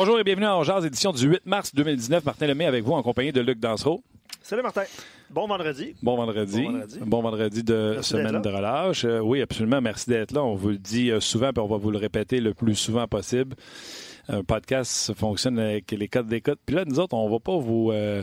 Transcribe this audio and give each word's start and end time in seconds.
Bonjour 0.00 0.20
et 0.20 0.22
bienvenue 0.22 0.46
à 0.46 0.62
Jazz, 0.62 0.86
édition 0.86 1.10
du 1.10 1.26
8 1.26 1.44
mars 1.44 1.74
2019. 1.74 2.24
Martin 2.24 2.46
Lemay 2.46 2.66
avec 2.66 2.84
vous 2.84 2.92
en 2.92 3.02
compagnie 3.02 3.32
de 3.32 3.40
Luc 3.40 3.58
Dansereau. 3.58 4.00
Salut 4.40 4.62
Martin. 4.62 4.84
Bon 5.28 5.48
vendredi. 5.48 5.96
Bon 6.04 6.14
vendredi. 6.14 6.62
Bon 6.62 6.70
vendredi. 6.70 6.98
Bon 7.04 7.20
vendredi 7.20 7.62
de 7.64 7.90
Merci 7.94 8.10
semaine 8.10 8.40
de 8.40 8.48
relâche. 8.48 9.04
Euh, 9.04 9.18
oui, 9.18 9.42
absolument. 9.42 9.80
Merci 9.80 10.08
d'être 10.08 10.30
là. 10.30 10.44
On 10.44 10.54
vous 10.54 10.68
le 10.68 10.78
dit 10.78 11.10
euh, 11.10 11.18
souvent, 11.18 11.52
puis 11.52 11.60
on 11.60 11.66
va 11.66 11.78
vous 11.78 11.90
le 11.90 11.98
répéter 11.98 12.40
le 12.40 12.54
plus 12.54 12.76
souvent 12.76 13.08
possible. 13.08 13.56
Un 14.28 14.44
podcast 14.44 15.12
fonctionne 15.14 15.58
avec 15.58 15.90
les 15.90 16.06
codes 16.06 16.28
d'écoute. 16.28 16.60
Puis 16.64 16.76
là, 16.76 16.84
nous 16.86 17.00
autres, 17.00 17.16
on 17.16 17.28
va 17.28 17.40
pas 17.40 17.58
vous, 17.58 17.90
euh, 17.90 18.22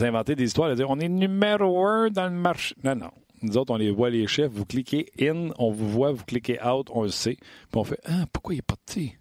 inventer 0.00 0.34
des 0.34 0.46
histoires, 0.46 0.70
de 0.70 0.74
dire 0.74 0.90
on 0.90 0.98
est 0.98 1.08
numéro 1.08 1.86
un 1.86 2.10
dans 2.10 2.24
le 2.26 2.34
marché. 2.34 2.74
Non, 2.82 2.96
non. 2.96 3.12
Nous 3.42 3.56
autres, 3.56 3.72
on 3.72 3.76
les 3.76 3.92
voit 3.92 4.10
les 4.10 4.26
chefs. 4.26 4.50
Vous 4.50 4.64
cliquez 4.64 5.06
in, 5.20 5.50
on 5.56 5.70
vous 5.70 5.88
voit, 5.88 6.10
vous 6.10 6.24
cliquez 6.24 6.58
out, 6.64 6.88
on 6.90 7.04
le 7.04 7.10
sait. 7.10 7.36
Puis 7.36 7.76
on 7.76 7.84
fait 7.84 8.00
Ah, 8.06 8.24
pourquoi 8.32 8.56
il 8.56 8.58
est 8.58 8.62
parti? 8.62 9.12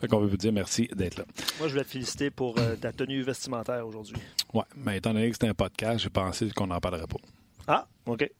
Fait 0.00 0.06
qu'on 0.06 0.20
veut 0.20 0.28
vous 0.28 0.36
dire 0.36 0.52
merci 0.52 0.88
d'être 0.94 1.18
là. 1.18 1.24
Moi, 1.58 1.68
je 1.68 1.72
voulais 1.72 1.84
te 1.84 1.90
féliciter 1.90 2.30
pour 2.30 2.56
euh, 2.58 2.76
ta 2.76 2.92
tenue 2.92 3.22
vestimentaire 3.22 3.86
aujourd'hui. 3.86 4.16
Ouais, 4.54 4.62
mais 4.76 4.98
étant 4.98 5.12
donné 5.12 5.28
que 5.28 5.34
c'était 5.34 5.48
un 5.48 5.54
podcast, 5.54 6.00
j'ai 6.00 6.10
pensé 6.10 6.50
qu'on 6.54 6.68
n'en 6.68 6.78
parlerait 6.80 7.06
pas. 7.06 7.18
Ah, 7.66 7.86
OK. 8.06 8.30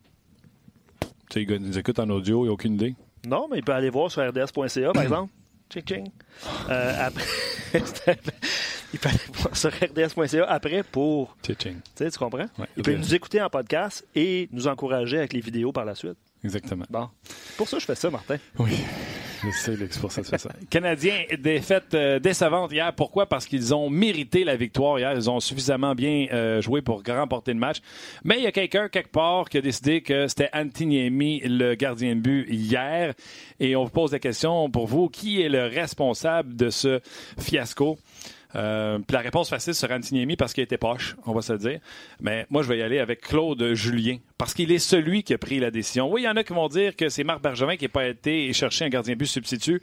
Tu 1.00 1.08
sais, 1.32 1.44
gars 1.44 1.58
nous 1.58 1.76
écoutent 1.76 1.98
en 1.98 2.08
audio, 2.10 2.40
il 2.40 2.44
n'y 2.44 2.48
a 2.48 2.52
aucune 2.52 2.74
idée. 2.74 2.94
Non, 3.26 3.48
mais 3.50 3.58
il 3.58 3.64
peut 3.64 3.72
aller 3.72 3.90
voir 3.90 4.10
sur 4.10 4.22
rds.ca, 4.26 4.92
par 4.92 5.02
exemple. 5.02 5.32
Ching, 5.70 5.84
ching. 5.86 6.08
Euh, 6.70 7.06
après... 7.06 7.24
il 8.94 8.98
peut 8.98 9.08
aller 9.08 9.18
voir 9.34 9.54
sur 9.56 9.70
rds.ca 9.70 10.44
après 10.48 10.82
pour... 10.82 11.36
Tching. 11.42 11.56
Tu 11.56 11.80
sais, 11.96 12.10
tu 12.10 12.18
comprends? 12.18 12.46
Ouais. 12.58 12.66
il 12.76 12.82
peut 12.82 12.94
nous 12.94 13.14
écouter 13.14 13.42
en 13.42 13.50
podcast 13.50 14.06
et 14.14 14.48
nous 14.52 14.66
encourager 14.68 15.18
avec 15.18 15.32
les 15.32 15.40
vidéos 15.40 15.72
par 15.72 15.84
la 15.84 15.94
suite. 15.94 16.16
Exactement. 16.42 16.86
Bon. 16.88 17.10
Pour 17.56 17.68
ça, 17.68 17.78
je 17.78 17.84
fais 17.84 17.96
ça, 17.96 18.10
Martin. 18.10 18.36
Oui. 18.58 18.78
Canadiens, 20.70 21.24
défaite 21.38 21.94
euh, 21.94 22.18
décevante 22.18 22.72
hier. 22.72 22.92
Pourquoi? 22.94 23.26
Parce 23.26 23.46
qu'ils 23.46 23.74
ont 23.74 23.90
mérité 23.90 24.44
la 24.44 24.56
victoire 24.56 24.98
hier. 24.98 25.12
Ils 25.12 25.30
ont 25.30 25.40
suffisamment 25.40 25.94
bien 25.94 26.26
euh, 26.32 26.60
joué 26.60 26.82
pour 26.82 27.02
remporter 27.06 27.52
le 27.52 27.58
match. 27.58 27.78
Mais 28.24 28.38
il 28.38 28.44
y 28.44 28.46
a 28.46 28.52
quelqu'un, 28.52 28.88
quelque 28.88 29.10
part, 29.10 29.48
qui 29.48 29.58
a 29.58 29.60
décidé 29.60 30.02
que 30.02 30.28
c'était 30.28 30.50
Antiniemi, 30.52 31.40
le 31.44 31.74
gardien 31.74 32.16
de 32.16 32.20
but, 32.20 32.46
hier. 32.48 33.14
Et 33.60 33.76
on 33.76 33.84
vous 33.84 33.90
pose 33.90 34.12
la 34.12 34.18
question 34.18 34.70
pour 34.70 34.86
vous. 34.86 35.08
Qui 35.08 35.42
est 35.42 35.48
le 35.48 35.66
responsable 35.66 36.56
de 36.56 36.70
ce 36.70 37.00
fiasco? 37.38 37.98
Euh, 38.54 38.98
puis 38.98 39.14
la 39.14 39.20
réponse 39.20 39.50
facile 39.50 39.74
sera 39.74 39.96
Antiniemi 39.96 40.36
parce 40.36 40.52
qu'il 40.52 40.64
était 40.64 40.78
poche, 40.78 41.16
on 41.26 41.32
va 41.32 41.42
se 41.42 41.52
le 41.52 41.58
dire. 41.58 41.80
Mais 42.20 42.46
moi, 42.50 42.62
je 42.62 42.68
vais 42.68 42.78
y 42.78 42.82
aller 42.82 42.98
avec 42.98 43.20
Claude 43.20 43.74
Julien 43.74 44.18
parce 44.38 44.54
qu'il 44.54 44.72
est 44.72 44.78
celui 44.78 45.22
qui 45.22 45.34
a 45.34 45.38
pris 45.38 45.60
la 45.60 45.70
décision. 45.70 46.10
Oui, 46.10 46.22
il 46.22 46.24
y 46.24 46.28
en 46.28 46.36
a 46.36 46.44
qui 46.44 46.52
vont 46.52 46.68
dire 46.68 46.96
que 46.96 47.08
c'est 47.08 47.24
Marc 47.24 47.42
Bergevin 47.42 47.76
qui 47.76 47.84
n'a 47.84 47.90
pas 47.90 48.06
été 48.06 48.52
chercher 48.52 48.86
un 48.86 48.88
gardien 48.88 49.16
but 49.16 49.26
substitut. 49.26 49.82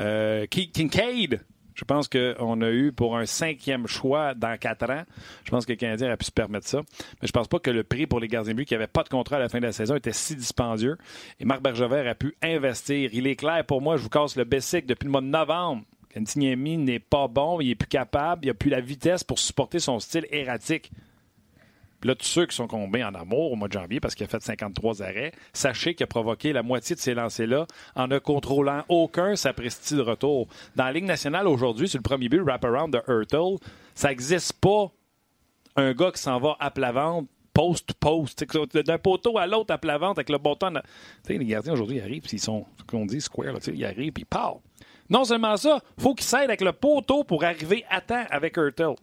Euh, 0.00 0.46
Kincaid, 0.46 1.40
je 1.78 1.84
pense 1.84 2.08
qu'on 2.08 2.60
a 2.60 2.70
eu 2.70 2.90
pour 2.90 3.16
un 3.16 3.24
cinquième 3.24 3.86
choix 3.86 4.34
dans 4.34 4.58
quatre 4.58 4.90
ans. 4.90 5.04
Je 5.44 5.50
pense 5.50 5.64
que 5.64 5.72
le 5.72 5.76
Canadien 5.76 6.10
a 6.10 6.16
pu 6.16 6.24
se 6.24 6.32
permettre 6.32 6.66
ça. 6.66 6.82
Mais 7.22 7.28
je 7.28 7.32
pense 7.32 7.46
pas 7.46 7.60
que 7.60 7.70
le 7.70 7.84
prix 7.84 8.06
pour 8.08 8.18
les 8.18 8.26
gardiens 8.26 8.52
de 8.52 8.56
but 8.56 8.64
qui 8.64 8.74
n'avaient 8.74 8.88
pas 8.88 9.04
de 9.04 9.08
contrat 9.08 9.36
à 9.36 9.38
la 9.38 9.48
fin 9.48 9.60
de 9.60 9.66
la 9.66 9.72
saison 9.72 9.94
était 9.94 10.12
si 10.12 10.34
dispendieux. 10.34 10.98
Et 11.38 11.44
Marc 11.44 11.62
Bergevin 11.62 12.04
a 12.04 12.16
pu 12.16 12.34
investir. 12.42 13.10
Il 13.12 13.28
est 13.28 13.36
clair 13.36 13.64
pour 13.64 13.80
moi, 13.80 13.96
je 13.96 14.02
vous 14.02 14.08
casse 14.08 14.34
le 14.34 14.42
basic 14.42 14.86
depuis 14.86 15.04
le 15.04 15.12
mois 15.12 15.20
de 15.20 15.26
novembre. 15.26 15.84
Antiniemi 16.18 16.78
n'est 16.78 16.98
pas 16.98 17.28
bon, 17.28 17.60
il 17.60 17.70
est 17.70 17.74
plus 17.74 17.88
capable, 17.88 18.44
il 18.44 18.48
n'a 18.48 18.54
plus 18.54 18.70
la 18.70 18.80
vitesse 18.80 19.24
pour 19.24 19.38
supporter 19.38 19.78
son 19.78 20.00
style 20.00 20.26
erratique. 20.30 20.90
Là, 22.04 22.14
tous 22.14 22.26
ceux 22.26 22.46
qui 22.46 22.54
sont 22.54 22.68
combés 22.68 23.02
en 23.02 23.14
amour 23.14 23.52
au 23.52 23.56
mois 23.56 23.66
de 23.66 23.72
janvier 23.72 23.98
parce 23.98 24.14
qu'il 24.14 24.24
a 24.24 24.28
fait 24.28 24.40
53 24.40 25.02
arrêts, 25.02 25.32
sachez 25.52 25.94
qu'il 25.94 26.04
a 26.04 26.06
provoqué 26.06 26.52
la 26.52 26.62
moitié 26.62 26.94
de 26.94 27.00
ces 27.00 27.12
lancers-là 27.12 27.66
en 27.96 28.06
ne 28.06 28.18
contrôlant 28.18 28.84
aucun 28.88 29.34
sa 29.34 29.52
prestige 29.52 29.98
de 29.98 30.02
retour. 30.02 30.46
Dans 30.76 30.84
la 30.84 30.92
Ligue 30.92 31.06
nationale 31.06 31.48
aujourd'hui, 31.48 31.88
sur 31.88 31.98
le 31.98 32.04
premier 32.04 32.28
but, 32.28 32.40
wrap-around 32.40 32.92
de 32.92 33.02
Hurtle, 33.08 33.56
ça 33.96 34.10
n'existe 34.10 34.52
pas 34.60 34.92
un 35.74 35.92
gars 35.92 36.12
qui 36.12 36.22
s'en 36.22 36.38
va 36.38 36.56
à 36.60 36.70
plat 36.70 36.92
ventre 36.92 37.28
post-post, 37.52 38.44
d'un 38.84 38.98
poteau 38.98 39.36
à 39.36 39.48
l'autre 39.48 39.74
à 39.74 39.78
plat 39.78 39.98
avec 40.00 40.28
le 40.28 40.38
bâton. 40.38 40.74
Sais, 41.26 41.38
les 41.38 41.44
gardiens 41.44 41.72
aujourd'hui, 41.72 41.96
ils 41.96 42.02
arrivent, 42.02 42.22
ils 42.30 42.38
sont, 42.38 42.64
qu'on 42.86 43.04
dit, 43.04 43.20
square, 43.20 43.56
ils 43.66 43.84
arrivent, 43.84 44.12
puis 44.12 44.22
ils 44.22 44.26
partent. 44.26 44.60
Non 45.10 45.24
seulement 45.24 45.56
ça, 45.56 45.80
faut 45.98 46.14
qu'il 46.14 46.26
s'aide 46.26 46.44
avec 46.44 46.60
le 46.60 46.72
poteau 46.72 47.24
pour 47.24 47.44
arriver 47.44 47.84
à 47.88 48.00
temps 48.00 48.24
avec 48.30 48.56
Hurtle. 48.56 48.94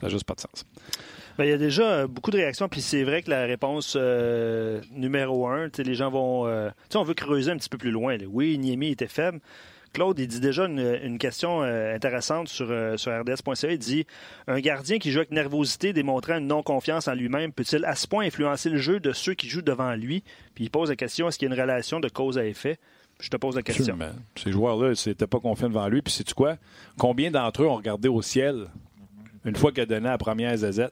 Ça 0.00 0.06
n'a 0.06 0.08
juste 0.08 0.24
pas 0.24 0.34
de 0.34 0.40
sens. 0.40 0.64
Ben, 1.36 1.44
il 1.44 1.50
y 1.50 1.52
a 1.52 1.58
déjà 1.58 1.82
euh, 1.82 2.06
beaucoup 2.08 2.32
de 2.32 2.36
réactions, 2.36 2.68
puis 2.68 2.80
c'est 2.80 3.04
vrai 3.04 3.22
que 3.22 3.30
la 3.30 3.44
réponse 3.44 3.94
euh, 3.96 4.80
numéro 4.90 5.46
un, 5.46 5.68
les 5.78 5.94
gens 5.94 6.10
vont. 6.10 6.48
Euh, 6.48 6.70
on 6.96 7.04
veut 7.04 7.14
creuser 7.14 7.52
un 7.52 7.56
petit 7.56 7.68
peu 7.68 7.78
plus 7.78 7.92
loin. 7.92 8.16
Oui, 8.28 8.58
Niemi 8.58 8.90
était 8.90 9.06
faible. 9.06 9.40
Claude, 9.92 10.18
il 10.18 10.26
dit 10.26 10.40
déjà 10.40 10.66
une, 10.66 11.18
question 11.18 11.62
euh, 11.62 11.94
intéressante 11.94 12.48
sur, 12.48 12.66
sur 12.98 13.20
RDS.ca. 13.20 13.70
Il 13.70 13.78
dit 13.78 14.06
Un 14.46 14.60
gardien 14.60 14.98
qui 14.98 15.12
joue 15.12 15.18
avec 15.18 15.30
nervosité, 15.30 15.92
démontrant 15.92 16.38
une 16.38 16.48
non-confiance 16.48 17.08
en 17.08 17.14
lui-même, 17.14 17.52
peut-il 17.52 17.84
à 17.84 17.94
ce 17.94 18.06
point 18.06 18.26
influencer 18.26 18.68
le 18.68 18.78
jeu 18.78 19.00
de 19.00 19.12
ceux 19.12 19.34
qui 19.34 19.48
jouent 19.48 19.62
devant 19.62 19.94
lui? 19.94 20.24
Puis 20.54 20.64
il 20.64 20.70
pose 20.70 20.90
la 20.90 20.96
question 20.96 21.28
est-ce 21.28 21.38
qu'il 21.38 21.48
y 21.48 21.52
a 21.52 21.54
une 21.54 21.60
relation 21.60 22.00
de 22.00 22.08
cause 22.08 22.36
à 22.36 22.44
effet? 22.44 22.78
Je 23.20 23.28
te 23.28 23.36
pose 23.36 23.56
la 23.56 23.62
question. 23.62 23.94
Absolument. 23.94 24.16
Ces 24.36 24.52
joueurs-là, 24.52 24.92
ils 24.92 25.08
n'étaient 25.08 25.26
pas 25.26 25.40
confiants 25.40 25.68
devant 25.68 25.88
lui. 25.88 26.02
Puis, 26.02 26.12
sais-tu 26.12 26.34
quoi? 26.34 26.56
Combien 26.98 27.30
d'entre 27.30 27.62
eux 27.62 27.66
ont 27.66 27.76
regardé 27.76 28.08
au 28.08 28.22
ciel 28.22 28.66
une 29.44 29.56
fois 29.56 29.72
qu'il 29.72 29.82
a 29.82 29.86
donné 29.86 30.08
la 30.08 30.18
première 30.18 30.56
ZZ? 30.56 30.88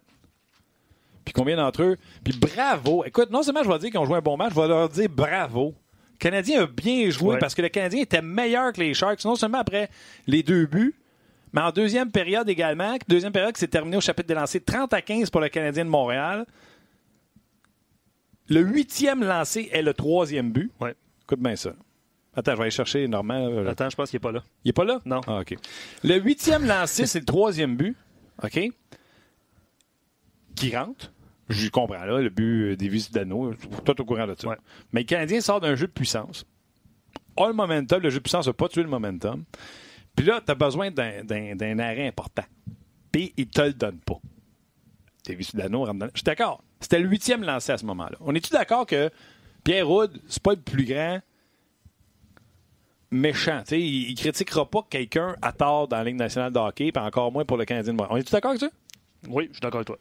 Puis 1.25 1.33
combien 1.33 1.57
d'entre 1.57 1.83
eux? 1.83 1.97
Puis 2.23 2.39
bravo! 2.39 3.05
Écoute, 3.05 3.31
non 3.31 3.43
seulement 3.43 3.63
je 3.65 3.69
vais 3.69 3.79
dire 3.81 3.91
qu'ils 3.91 3.99
ont 3.99 4.05
joué 4.07 4.17
un 4.19 4.21
bon 4.23 4.37
match, 4.37 4.53
je 4.55 4.61
vais 4.61 4.69
leur 4.69 4.89
dire 4.89 5.09
bravo. 5.09 5.75
Le 6.13 6.19
Canadien 6.19 6.63
a 6.63 6.67
bien 6.67 7.11
joué 7.11 7.35
Ouais. 7.35 7.39
parce 7.39 7.55
que 7.55 7.63
le 7.63 7.69
Canadien 7.69 8.01
était 8.03 8.23
meilleur 8.23 8.73
que 8.73 8.81
les 8.81 8.95
Sharks, 8.95 9.25
non 9.25 9.35
seulement 9.35 9.59
après 9.59 9.91
les 10.29 10.43
deux 10.45 10.67
buts, 10.67 10.95
mais 11.53 11.61
en 11.63 11.71
deuxième 11.73 12.11
période 12.13 12.49
également. 12.49 12.97
Deuxième 13.09 13.33
période 13.33 13.53
qui 13.55 13.61
s'est 13.61 13.67
terminée 13.69 13.97
au 13.97 14.01
chapitre 14.01 14.29
des 14.29 14.35
lancers 14.35 14.61
30 14.65 14.93
à 14.95 15.03
15 15.03 15.29
pour 15.31 15.41
le 15.41 15.49
Canadien 15.49 15.85
de 15.85 15.91
Montréal. 15.91 16.47
Le 18.49 18.61
huitième 18.61 19.25
lancé 19.25 19.69
est 19.73 19.83
le 19.83 19.93
troisième 19.95 20.53
but. 20.53 20.71
Ouais. 20.81 20.95
Écoute 21.25 21.41
bien 21.41 21.57
ça. 21.57 21.73
Attends, 22.37 22.53
je 22.53 22.57
vais 22.57 22.63
aller 22.65 22.71
chercher 22.71 23.09
Normand. 23.09 23.67
Attends, 23.67 23.89
je 23.91 23.97
pense 23.97 24.11
qu'il 24.11 24.17
n'est 24.19 24.21
pas 24.23 24.33
là. 24.33 24.43
il 24.65 24.69
n'est 24.69 24.73
pas 24.73 24.85
là? 24.85 25.01
Non. 25.07 25.21
Ah, 25.27 25.41
OK. 25.41 25.57
Le 26.05 26.19
huitième 26.21 26.67
lancé, 26.67 27.07
c'est 27.07 27.21
le 27.21 27.25
troisième 27.25 27.77
but. 27.77 27.97
OK? 28.43 28.61
Qui 30.55 30.77
rentre. 30.77 31.13
Je 31.49 31.69
comprends, 31.69 32.05
là, 32.05 32.21
le 32.21 32.29
but 32.29 32.77
d'Evis 32.77 33.09
Dano. 33.13 33.55
Tout 33.85 34.01
au 34.01 34.05
courant 34.05 34.27
de 34.27 34.35
ça. 34.39 34.49
Ouais. 34.49 34.57
Mais 34.93 35.01
le 35.03 35.07
Canadien 35.07 35.41
sort 35.41 35.61
d'un 35.61 35.75
jeu 35.77 35.87
de 35.87 35.93
puissance. 35.93 36.45
A 37.37 37.47
le 37.49 37.53
momentum. 37.53 38.03
Le 38.03 38.11
jeu 38.11 38.19
de 38.19 38.23
puissance 38.23 38.47
n'a 38.47 38.53
pas 38.53 38.69
tué 38.69 38.83
le 38.83 38.89
momentum. 38.89 39.45
Puis 40.17 40.27
là, 40.27 40.41
tu 40.45 40.51
as 40.51 40.55
besoin 40.55 40.91
d'un- 40.91 41.79
arrêt 41.79 42.07
important. 42.09 42.45
Puis 43.13 43.33
il 43.37 43.47
te 43.49 43.61
le 43.63 43.73
donne 43.75 43.99
pas. 43.99 44.19
Davis 45.27 45.55
Dano 45.55 45.85
rentre 45.85 45.99
dans- 45.99 46.07
Je 46.07 46.19
suis 46.19 46.25
d'accord. 46.25 46.63
C'était 46.81 46.99
le 46.99 47.09
huitième 47.09 47.43
lancé 47.45 47.73
à 47.73 47.79
ce 47.79 47.85
moment-là. 47.87 48.17
On 48.21 48.35
est-tu 48.35 48.51
d'accord 48.51 48.87
que 48.87 49.11
Pierre 49.65 49.91
Houd, 49.91 50.21
c'est 50.29 50.43
pas 50.43 50.53
le 50.55 50.61
plus 50.61 50.85
grand 50.85 51.21
méchant. 53.11 53.63
Il, 53.71 54.11
il 54.11 54.15
critiquera 54.15 54.69
pas 54.69 54.87
quelqu'un 54.89 55.37
à 55.43 55.53
tort 55.53 55.89
dans 55.89 55.97
la 55.97 56.05
Ligue 56.05 56.17
nationale 56.17 56.53
de 56.53 56.59
hockey, 56.59 56.93
puis 56.93 57.03
encore 57.03 57.31
moins 57.33 57.45
pour 57.45 57.57
le 57.57 57.65
Canadien 57.65 57.93
de 57.93 57.97
Montréal. 57.99 58.15
On 58.15 58.17
est-tu 58.21 58.33
d'accord 58.33 58.51
avec 58.51 58.61
ça? 58.61 58.71
Oui, 59.29 59.47
je 59.49 59.55
suis 59.55 59.61
d'accord 59.61 59.79
avec 59.79 59.87
toi. 59.87 59.99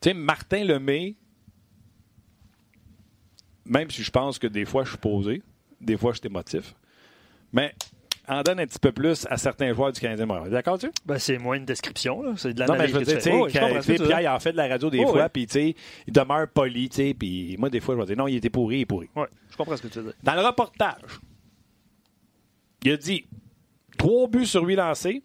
Tu 0.00 0.08
sais, 0.08 0.14
Martin 0.14 0.64
Lemay, 0.64 1.14
même 3.66 3.90
si 3.90 4.02
je 4.02 4.10
pense 4.10 4.38
que 4.38 4.46
des 4.46 4.64
fois 4.64 4.84
je 4.84 4.90
suis 4.90 4.98
posé, 4.98 5.42
des 5.80 5.96
fois 5.96 6.12
je 6.12 6.18
suis 6.18 6.26
émotif, 6.26 6.74
mais 7.52 7.74
en 8.28 8.42
donne 8.42 8.60
un 8.60 8.66
petit 8.66 8.78
peu 8.78 8.92
plus 8.92 9.26
à 9.28 9.36
certains 9.36 9.74
joueurs 9.74 9.92
du 9.92 10.00
Canadien 10.00 10.24
de 10.24 10.28
Montréal. 10.28 10.50
D'accord, 10.50 10.78
tu 10.78 10.88
Ben, 11.04 11.18
c'est 11.18 11.36
moins 11.38 11.56
une 11.56 11.64
description, 11.64 12.22
là. 12.22 12.32
C'est 12.36 12.54
de 12.54 12.62
non, 12.62 12.76
mais 12.78 12.86
je 12.86 12.96
veux 12.96 13.04
dire, 13.04 13.34
Oui, 13.34 13.50
Pierre, 13.50 14.20
il 14.20 14.28
en 14.28 14.38
fait 14.38 14.52
de 14.52 14.56
la 14.56 14.68
radio 14.68 14.88
des 14.88 15.02
Oh, 15.04 15.08
fois, 15.08 15.28
puis 15.28 15.48
il 15.52 16.12
demeure 16.12 16.46
poli, 16.48 16.88
puis 16.88 17.56
moi, 17.58 17.70
des 17.70 17.80
fois, 17.80 17.96
je 17.96 18.00
vais 18.00 18.06
dire, 18.06 18.16
non, 18.16 18.28
il 18.28 18.36
était 18.36 18.50
pourri, 18.50 18.76
il 18.76 18.80
est 18.82 18.86
pourri. 18.86 19.08
Ouais, 19.16 19.26
je 19.50 19.56
comprends 19.56 19.76
ce 19.76 19.82
que 19.82 19.88
tu 19.88 19.98
veux 19.98 20.04
dire. 20.04 20.14
Dans 20.22 20.34
le 20.34 20.42
reportage, 20.46 21.18
il 22.82 22.92
a 22.92 22.96
dit 22.96 23.26
trois 23.98 24.28
buts 24.28 24.46
sur 24.46 24.62
huit 24.64 24.76
lancés, 24.76 25.22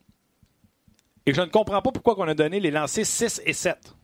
et 1.26 1.34
je 1.34 1.42
ne 1.42 1.48
comprends 1.48 1.82
pas 1.82 1.92
pourquoi 1.92 2.16
on 2.20 2.28
a 2.28 2.34
donné 2.36 2.60
les 2.60 2.72
lancers 2.72 3.06
6 3.06 3.42
et 3.46 3.54
7. 3.54 3.96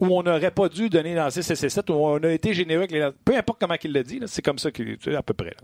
Ou 0.00 0.06
on 0.06 0.22
n'aurait 0.22 0.50
pas 0.50 0.68
dû 0.68 0.88
donner 0.88 1.10
les 1.10 1.14
lancers 1.16 1.44
6 1.44 1.62
et 1.64 1.68
7, 1.68 1.90
ou 1.90 1.94
on 1.94 2.16
a 2.18 2.30
été 2.30 2.52
généreux 2.54 2.80
avec 2.80 2.90
les 2.90 2.98
lancers. 3.00 3.18
Peu 3.24 3.36
importe 3.36 3.60
comment 3.60 3.76
il 3.82 3.92
l'a 3.92 4.02
dit, 4.02 4.20
c'est 4.26 4.42
comme 4.42 4.58
ça 4.58 4.70
qu'il 4.70 4.96
sais, 5.00 5.14
à 5.14 5.22
peu 5.22 5.34
près. 5.34 5.50
là. 5.50 5.62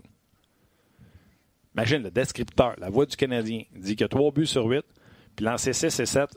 Imagine 1.75 2.03
le 2.03 2.11
descripteur, 2.11 2.73
la 2.79 2.89
voix 2.89 3.05
du 3.05 3.15
Canadien, 3.15 3.63
dit 3.75 3.95
qu'il 3.95 4.01
y 4.01 4.03
a 4.03 4.07
trois 4.07 4.31
buts 4.31 4.47
sur 4.47 4.65
8, 4.65 4.83
puis 5.35 5.45
lancé 5.45 5.73
6 5.73 5.99
et 5.99 6.05
7. 6.05 6.29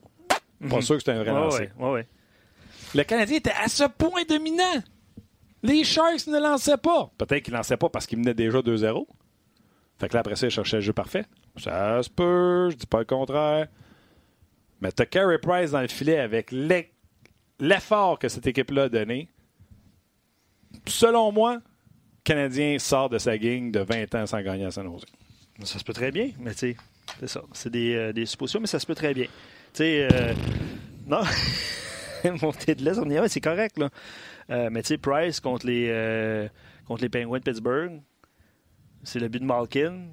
Pas 0.69 0.83
sûr 0.83 0.97
que 0.99 1.03
c'est 1.03 1.13
un 1.13 1.23
vrai 1.23 1.33
lancer. 1.33 1.71
ouais, 1.79 1.91
ouais. 1.91 2.07
Le 2.95 3.03
Canadien 3.05 3.37
était 3.39 3.53
à 3.53 3.69
ce 3.69 3.85
point 3.85 4.25
dominant. 4.29 4.83
Les 5.63 5.85
Sharks 5.85 6.27
ne 6.27 6.39
lançaient 6.39 6.77
pas. 6.77 7.11
Peut-être 7.17 7.43
qu'ils 7.45 7.53
ne 7.53 7.59
lançaient 7.59 7.77
pas 7.77 7.89
parce 7.89 8.07
qu'ils 8.07 8.19
menaient 8.19 8.35
déjà 8.35 8.59
2-0. 8.59 9.07
Fait 10.01 10.09
que 10.09 10.15
là, 10.15 10.21
après 10.21 10.35
ça, 10.37 10.47
ils 10.47 10.51
cherchaient 10.51 10.77
le 10.79 10.83
jeu 10.83 10.95
parfait. 10.95 11.27
Ça 11.59 12.03
se 12.03 12.09
peut, 12.09 12.71
je 12.71 12.77
dis 12.77 12.87
pas 12.87 13.01
le 13.01 13.05
contraire. 13.05 13.69
Mais 14.81 14.91
t'as 14.93 15.05
Carey 15.05 15.39
Price 15.39 15.73
dans 15.73 15.83
le 15.83 15.89
filet 15.89 16.19
avec 16.19 16.51
l'e- 16.53 16.87
l'effort 17.59 18.19
que 18.19 18.29
cette 18.29 18.47
équipe-là 18.47 18.85
a 18.85 18.89
donné. 18.89 19.29
Selon 20.87 21.33
moi, 21.33 21.57
le 21.57 21.61
Canadien 22.25 22.79
sort 22.79 23.11
de 23.11 23.19
sa 23.19 23.37
gang 23.37 23.71
de 23.71 23.81
20 23.81 24.15
ans 24.15 24.27
sans 24.27 24.41
gagner 24.41 24.65
à 24.65 24.71
San 24.71 24.87
Jose. 24.91 25.05
Ça 25.65 25.79
se 25.79 25.85
peut 25.85 25.93
très 25.93 26.11
bien, 26.11 26.31
mais 26.39 26.53
tu 26.53 26.59
sais, 26.59 26.77
c'est 27.19 27.29
ça. 27.29 27.43
C'est 27.53 27.71
des, 27.71 27.95
euh, 27.95 28.13
des, 28.15 28.25
suppositions, 28.25 28.61
mais 28.61 28.67
ça 28.67 28.79
se 28.79 28.87
peut 28.87 28.95
très 28.95 29.13
bien. 29.13 29.25
Tu 29.27 29.31
sais, 29.75 30.09
euh, 30.11 30.33
non, 31.07 31.21
monter 32.41 32.75
de 32.75 32.83
l'Est, 32.83 32.99
on 32.99 33.11
y 33.11 33.15
est, 33.17 33.29
c'est 33.29 33.43
correct, 33.43 33.77
là. 33.77 33.91
Euh, 34.49 34.71
mais 34.73 34.81
tu 34.81 34.89
sais, 34.89 34.99
Price 34.99 35.41
contre 35.41 35.67
les, 35.67 36.49
contre 36.87 37.03
les 37.03 37.11
Penguins 37.11 37.39
de 37.39 37.43
Pittsburgh, 37.45 38.01
c'est 39.03 39.19
le 39.21 39.29
but 39.29 39.41
de 39.41 39.45
Malkin. 39.45 40.09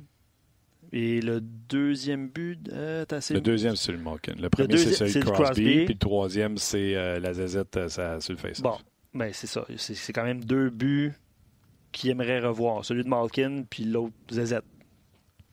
Et 0.94 1.19
le 1.19 1.42
deuxième 1.42 2.30
but, 2.30 2.57
euh. 2.72 3.04
Le 3.30 3.39
deuxième, 3.42 3.75
c'est 3.75 3.92
le 3.92 3.98
Malkin. 3.98 4.36
Le 4.39 4.50
premier, 4.50 4.78
c'est 4.78 4.94
celui 4.94 5.13
de 5.13 5.19
Crosby, 5.19 5.44
Crosby, 5.44 5.86
Puis 5.86 5.94
le 5.94 6.00
troisième, 6.00 6.57
c'est 6.57 6.95
euh, 6.95 7.19
la 7.19 7.34
zazette 7.34 7.89
ça, 7.89 8.22
sur 8.22 8.34
le 8.34 8.39
face. 8.39 8.62
Bon, 8.62 8.78
ben 9.13 9.31
c'est 9.34 9.48
ça. 9.48 9.66
C'est 9.75 10.13
quand 10.13 10.24
même 10.24 10.44
deux 10.44 10.69
buts 10.69 11.13
qu'il 11.92 12.10
aimerait 12.10 12.39
revoir. 12.39 12.86
Celui 12.86 13.04
de 13.04 13.10
Malkin, 13.10 13.63
puis 13.69 13.84
l'autre 13.84 14.13
Zazette. 14.31 14.63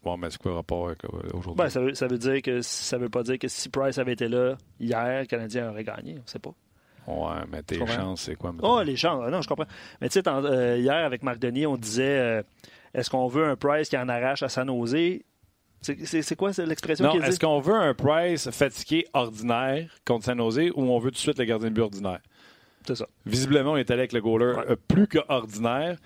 Bon, 0.02 0.16
mais 0.16 0.30
c'est 0.30 0.40
quoi 0.40 0.50
le 0.50 0.56
rapport 0.58 0.88
euh, 0.88 0.94
aujourd'hui? 1.32 1.56
Ben, 1.56 1.70
ça, 1.70 1.80
veut, 1.80 1.94
ça 1.94 2.06
veut 2.06 2.18
dire 2.18 2.42
que 2.42 2.60
ça 2.60 2.98
veut 2.98 3.08
pas 3.08 3.22
dire 3.22 3.38
que 3.38 3.48
si 3.48 3.70
Price 3.70 3.98
avait 3.98 4.12
été 4.12 4.28
là 4.28 4.56
hier, 4.78 5.20
le 5.20 5.26
Canadien 5.26 5.70
aurait 5.70 5.84
gagné. 5.84 6.16
On 6.22 6.26
sait 6.26 6.38
pas. 6.38 6.54
Ouais, 7.06 7.44
mais 7.50 7.62
tes 7.62 7.84
chances, 7.86 8.22
c'est 8.22 8.36
quoi? 8.36 8.54
Oh, 8.62 8.82
les 8.82 8.96
chances. 8.96 9.30
Non, 9.30 9.42
je 9.42 9.48
comprends. 9.48 9.66
Mais 10.00 10.08
tu 10.08 10.20
sais, 10.20 10.28
euh, 10.28 10.78
hier, 10.78 11.04
avec 11.04 11.22
Marc 11.22 11.38
Denis, 11.38 11.66
on 11.66 11.76
disait 11.76 12.44
est-ce 12.94 13.10
qu'on 13.10 13.26
veut 13.26 13.44
un 13.44 13.56
Price 13.56 13.88
qui 13.88 13.96
en 13.96 14.08
arrache 14.08 14.42
à 14.42 14.48
San 14.48 14.68
Jose? 14.68 15.20
C'est 15.82 16.36
quoi 16.36 16.52
l'expression 16.58 17.10
qu'il 17.10 17.20
dit? 17.20 17.26
est-ce 17.26 17.40
qu'on 17.40 17.60
veut 17.60 17.74
un 17.74 17.92
Price 17.92 18.50
fatigué 18.50 19.06
ordinaire 19.12 19.90
contre 20.06 20.24
San 20.24 20.38
Jose 20.38 20.70
ou 20.74 20.82
on 20.82 20.98
veut 20.98 21.10
tout 21.10 21.16
de 21.16 21.18
suite 21.18 21.38
le 21.38 21.44
gardien 21.44 21.68
de 21.68 21.74
but 21.74 21.82
ordinaire? 21.82 22.20
C'est 22.86 22.94
ça. 22.94 23.06
Visiblement, 23.26 23.72
on 23.72 23.76
est 23.76 23.90
allé 23.90 24.00
avec 24.00 24.12
le 24.12 24.20
goaler 24.20 24.54
ouais. 24.54 24.76
plus 24.88 25.08
qu'ordinaire. 25.08 25.98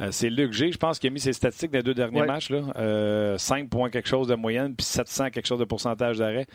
Euh, 0.00 0.10
c'est 0.10 0.30
Luc 0.30 0.52
G, 0.52 0.72
je 0.72 0.78
pense, 0.78 0.98
qui 0.98 1.06
a 1.06 1.10
mis 1.10 1.20
ses 1.20 1.32
statistiques 1.32 1.70
des 1.70 1.82
deux 1.82 1.94
derniers 1.94 2.24
matchs. 2.24 2.50
Là. 2.50 2.62
5 3.38 3.64
euh, 3.64 3.68
points 3.68 3.90
quelque 3.90 4.08
chose 4.08 4.28
de 4.28 4.34
moyenne, 4.34 4.74
puis 4.74 4.84
700 4.84 5.30
quelque 5.30 5.46
chose 5.46 5.60
de 5.60 5.64
pourcentage 5.64 6.18
d'arrêt. 6.18 6.46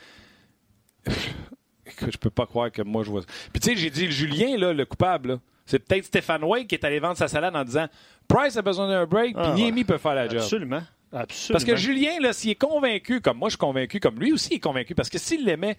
je 1.05 2.17
peux 2.17 2.29
pas 2.29 2.45
croire 2.45 2.71
que 2.71 2.81
moi 2.81 3.03
je 3.03 3.09
vois 3.09 3.21
ça. 3.21 3.27
Puis 3.53 3.61
tu 3.61 3.69
sais, 3.69 3.75
j'ai 3.75 3.89
dit 3.89 4.11
Julien, 4.11 4.57
là, 4.57 4.73
le 4.73 4.85
coupable, 4.85 5.39
c'est 5.67 5.79
peut-être 5.79 6.05
Stéphane 6.05 6.43
Wade 6.43 6.65
qui 6.65 6.75
est 6.75 6.85
allé 6.85 6.99
vendre 6.99 7.17
sa 7.17 7.27
salade 7.27 7.55
en 7.55 7.63
disant 7.63 7.87
Price 8.27 8.57
a 8.57 8.61
besoin 8.61 8.87
d'un 8.87 9.05
break, 9.05 9.35
puis 9.35 9.45
ah, 9.45 9.53
Niemi 9.53 9.83
peut 9.83 9.97
faire 9.97 10.15
la 10.15 10.27
job. 10.27 10.39
Absolument. 10.39 10.81
Absolument. 11.13 11.53
Parce 11.53 11.63
que 11.63 11.75
Julien, 11.75 12.19
là, 12.19 12.33
s'il 12.33 12.51
est 12.51 12.55
convaincu, 12.55 13.21
comme 13.21 13.37
moi 13.37 13.47
je 13.49 13.51
suis 13.51 13.59
convaincu, 13.59 13.99
comme 13.99 14.19
lui 14.19 14.33
aussi 14.33 14.55
est 14.55 14.59
convaincu, 14.59 14.95
parce 14.95 15.09
que 15.09 15.17
s'il 15.17 15.45
l'aimait, 15.45 15.77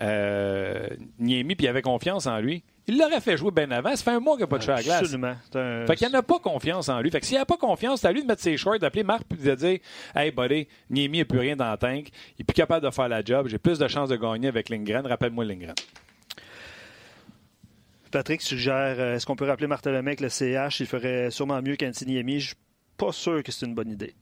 euh, 0.00 0.86
Niemi, 1.18 1.54
puis 1.54 1.66
il 1.66 1.68
avait 1.68 1.82
confiance 1.82 2.26
en 2.26 2.38
lui, 2.38 2.62
il 2.86 2.98
l'aurait 2.98 3.20
fait 3.20 3.36
jouer 3.36 3.50
bien 3.50 3.70
avant. 3.70 3.94
Ça 3.94 4.02
fait 4.02 4.10
un 4.10 4.20
mois 4.20 4.34
qu'il 4.34 4.40
n'y 4.40 4.44
a 4.44 4.46
pas 4.48 4.58
de 4.58 4.70
à 4.70 4.82
glace. 4.82 5.02
Absolument. 5.02 5.36
Un... 5.54 5.86
Fait 5.86 5.96
qu'il 5.96 6.08
n'a 6.10 6.22
pas 6.22 6.38
confiance 6.38 6.88
en 6.88 7.00
lui. 7.00 7.10
Fait 7.10 7.20
que 7.20 7.26
s'il 7.26 7.38
n'a 7.38 7.44
pas 7.44 7.56
confiance, 7.56 8.00
c'est 8.00 8.08
à 8.08 8.12
lui 8.12 8.22
de 8.22 8.26
mettre 8.26 8.42
ses 8.42 8.56
shorts, 8.56 8.78
d'appeler 8.78 9.04
Marc 9.04 9.24
et 9.30 9.48
de 9.48 9.54
dire 9.54 9.78
Hey, 10.14 10.30
buddy, 10.30 10.66
Niemi 10.90 11.18
n'a 11.18 11.24
plus 11.24 11.38
rien 11.38 11.54
dans 11.54 11.70
le 11.70 11.76
tank. 11.76 12.08
Il 12.38 12.42
est 12.42 12.44
plus 12.44 12.54
capable 12.54 12.84
de 12.84 12.90
faire 12.90 13.08
la 13.08 13.22
job. 13.22 13.46
J'ai 13.48 13.58
plus 13.58 13.78
de 13.78 13.86
chances 13.86 14.08
de 14.08 14.16
gagner 14.16 14.48
avec 14.48 14.68
Lindgren. 14.68 15.06
Rappelle-moi 15.06 15.44
Lindgren. 15.44 15.74
Patrick 18.12 18.42
suggère 18.42 18.96
euh, 18.98 19.16
est-ce 19.16 19.26
qu'on 19.26 19.36
peut 19.36 19.46
rappeler 19.46 19.66
Martin 19.66 19.90
Lemay 19.90 20.16
le 20.20 20.28
CH 20.28 20.80
Il 20.80 20.86
ferait 20.86 21.30
sûrement 21.30 21.60
mieux 21.60 21.76
qu'Antiniemi. 21.76 22.38
Je 22.38 22.46
suis 22.48 22.56
pas 22.96 23.10
sûr 23.10 23.42
que 23.42 23.50
c'est 23.50 23.66
une 23.66 23.74
bonne 23.74 23.90
idée. 23.90 24.14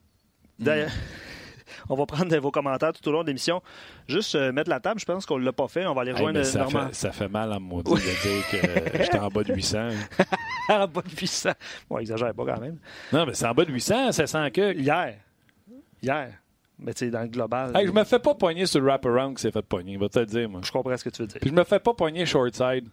D'ailleurs. 0.58 0.88
Hmm. 0.88 0.94
On 1.88 1.94
va 1.94 2.04
prendre 2.04 2.36
vos 2.38 2.50
commentaires 2.50 2.92
tout 2.92 3.08
au 3.08 3.12
long 3.12 3.22
de 3.22 3.28
l'émission. 3.28 3.62
Juste 4.08 4.34
euh, 4.34 4.52
mettre 4.52 4.70
la 4.70 4.80
table, 4.80 4.98
je 4.98 5.04
pense 5.04 5.24
qu'on 5.24 5.38
ne 5.38 5.44
l'a 5.44 5.52
pas 5.52 5.68
fait. 5.68 5.86
On 5.86 5.94
va 5.94 6.02
aller 6.02 6.12
rejoindre 6.12 6.40
hey, 6.40 6.44
ça, 6.44 6.66
fait, 6.66 6.94
ça 6.94 7.12
fait 7.12 7.28
mal 7.28 7.52
à 7.52 7.60
mon 7.60 7.78
de 7.78 7.84
dire 7.84 8.50
que 8.50 8.98
j'étais 8.98 9.18
en 9.18 9.28
bas 9.28 9.44
de 9.44 9.54
800. 9.54 9.88
en 10.68 10.88
bas 10.88 11.02
de 11.02 11.20
800. 11.20 11.50
Bon, 11.88 11.98
exagère 11.98 12.34
pas 12.34 12.44
quand 12.44 12.60
même. 12.60 12.78
Non, 13.12 13.24
mais 13.24 13.34
c'est 13.34 13.46
en 13.46 13.54
bas 13.54 13.64
de 13.64 13.72
800, 13.72 14.12
ça 14.12 14.26
sent 14.26 14.50
que. 14.50 14.74
Hier. 14.74 15.16
Hier. 16.02 16.32
Mais 16.78 16.94
tu 16.94 17.04
sais, 17.04 17.10
dans 17.10 17.22
le 17.22 17.28
global. 17.28 17.72
Hey, 17.76 17.86
je 17.86 17.92
me 17.92 18.04
fais 18.04 18.18
pas 18.18 18.34
pogner 18.34 18.66
sur 18.66 18.80
le 18.80 18.86
wraparound 18.86 19.36
qui 19.36 19.42
s'est 19.42 19.52
fait 19.52 19.62
pogner. 19.62 19.96
Va 19.96 20.08
te 20.08 20.18
le 20.18 20.26
dire, 20.26 20.48
moi. 20.48 20.60
Je 20.64 20.72
comprends 20.72 20.96
ce 20.96 21.04
que 21.04 21.10
tu 21.10 21.22
veux 21.22 21.28
dire. 21.28 21.38
Puis 21.40 21.50
je 21.50 21.54
me 21.54 21.64
fais 21.64 21.78
pas 21.78 21.94
pogner 21.94 22.24
short 22.24 22.54
side. 22.54 22.88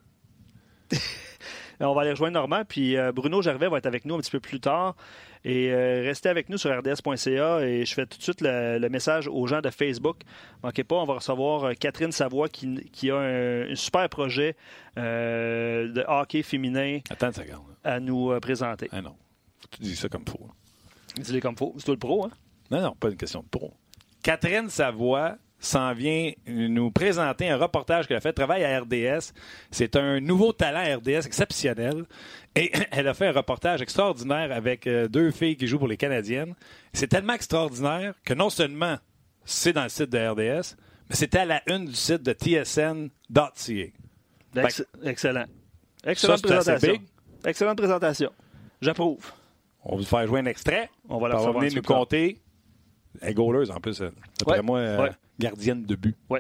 on 1.80 1.94
va 1.94 2.02
aller 2.02 2.12
rejoindre 2.12 2.34
Normand. 2.34 2.64
Puis 2.68 2.98
euh, 2.98 3.12
Bruno 3.12 3.42
Gervais 3.42 3.68
va 3.70 3.78
être 3.78 3.86
avec 3.86 4.06
nous 4.06 4.16
un 4.16 4.20
petit 4.20 4.32
peu 4.32 4.40
plus 4.40 4.60
tard. 4.60 4.96
Et 5.44 5.72
euh, 5.72 6.02
restez 6.04 6.30
avec 6.30 6.50
nous 6.50 6.58
sur 6.58 6.72
rds.ca 6.78 7.62
et 7.62 7.86
je 7.86 7.94
fais 7.94 8.06
tout 8.06 8.18
de 8.18 8.24
suite 8.24 8.42
le, 8.42 8.80
le, 8.80 8.90
message 8.90 9.28
aux 9.28 9.48
gens 9.48 9.62
de 9.62 9.70
Facebook. 9.70 10.18
Manquez 10.64 10.84
pas, 10.84 10.96
on 10.96 11.06
va 11.06 11.16
recevoir 11.16 11.64
euh, 11.66 11.74
Catherine 11.74 12.12
Savoie 12.12 12.50
qui, 12.50 12.76
qui 12.92 13.12
a 13.12 13.16
un, 13.18 13.72
un, 13.72 13.76
super 13.76 14.10
projet 14.10 14.56
euh, 14.98 15.88
de 15.92 16.04
hockey 16.08 16.44
féminin 16.44 17.00
Attends 17.10 17.28
une 17.28 17.34
seconde. 17.34 17.76
à 17.84 18.00
nous 18.00 18.32
euh, 18.32 18.40
présenter. 18.40 18.90
Ah 18.92 19.02
non, 19.02 19.16
tu 19.72 19.82
dis 19.82 19.96
ça 19.96 20.10
comme 20.10 20.26
faux. 20.28 20.50
Dis-le 21.16 21.40
comme 21.40 21.56
faux. 21.56 21.74
C'est 21.78 21.86
toi 21.86 21.94
le 21.94 22.00
pro, 22.00 22.26
hein? 22.26 22.32
Non, 22.70 22.82
non, 22.82 22.96
pas 23.00 23.10
une 23.10 23.16
question 23.16 23.42
de 23.42 23.48
pro. 23.48 23.74
Catherine 24.24 24.70
Savoie 24.70 25.38
s'en 25.60 25.94
vient 25.94 26.32
nous 26.46 26.92
présenter 26.92 27.50
un 27.50 27.58
reportage 27.58 28.08
qu'elle 28.08 28.18
a 28.18 28.22
fait, 28.22 28.34
travail 28.34 28.64
à 28.64 28.80
RDS. 28.80 29.34
C'est 29.72 29.96
un 29.96 30.20
nouveau 30.20 30.54
talent 30.54 30.80
à 30.80 30.98
RDS 30.98 31.26
exceptionnel. 31.26 32.06
Et 32.56 32.72
elle 32.92 33.08
a 33.08 33.14
fait 33.14 33.28
un 33.28 33.32
reportage 33.32 33.82
extraordinaire 33.82 34.52
avec 34.52 34.88
euh, 34.88 35.08
deux 35.08 35.32
filles 35.32 35.58
qui 35.58 35.68
jouent 35.68 35.80
pour 35.80 35.88
les 35.88 35.98
Canadiennes. 35.98 36.54
C'est 36.94 37.08
tellement 37.08 37.34
extraordinaire 37.34 38.14
que 38.24 38.34
non 38.34 38.50
seulement 38.50 38.98
c'est 39.46 39.74
dans 39.74 39.84
le 39.84 39.90
site 39.90 40.10
de 40.10 40.18
RDS, 40.18 40.76
mais 41.10 41.16
c'était 41.16 41.40
à 41.40 41.46
la 41.46 41.62
une 41.68 41.86
du 41.86 41.96
site 41.96 42.22
de 42.22 42.34
tsn.ca. 42.34 43.12
Ex 44.56 44.86
excellent. 45.04 45.46
Excellente 46.06 46.40
ça, 46.40 46.48
présentation. 46.48 47.02
Excellente 47.46 47.78
présentation. 47.78 48.32
J'approuve. 48.82 49.32
On 49.84 49.92
va 49.92 49.98
vous 49.98 50.04
faire 50.04 50.28
jouer 50.28 50.40
un 50.42 50.46
extrait. 50.46 50.90
On 51.10 51.20
va 51.20 51.30
la 51.30 51.40
faire 51.40 51.54
venir 51.54 51.74
nous 51.76 51.82
compter. 51.82 52.40
Elle 53.22 53.30
est 53.30 53.34
gauleuse 53.34 53.72
en 53.72 53.80
plus. 53.80 54.02
Ouais. 54.46 54.62
moi, 54.62 54.80
euh, 54.80 55.04
ouais 55.04 55.12
gardienne 55.40 55.86
de 55.86 55.96
but. 55.96 56.16
Oui. 56.30 56.40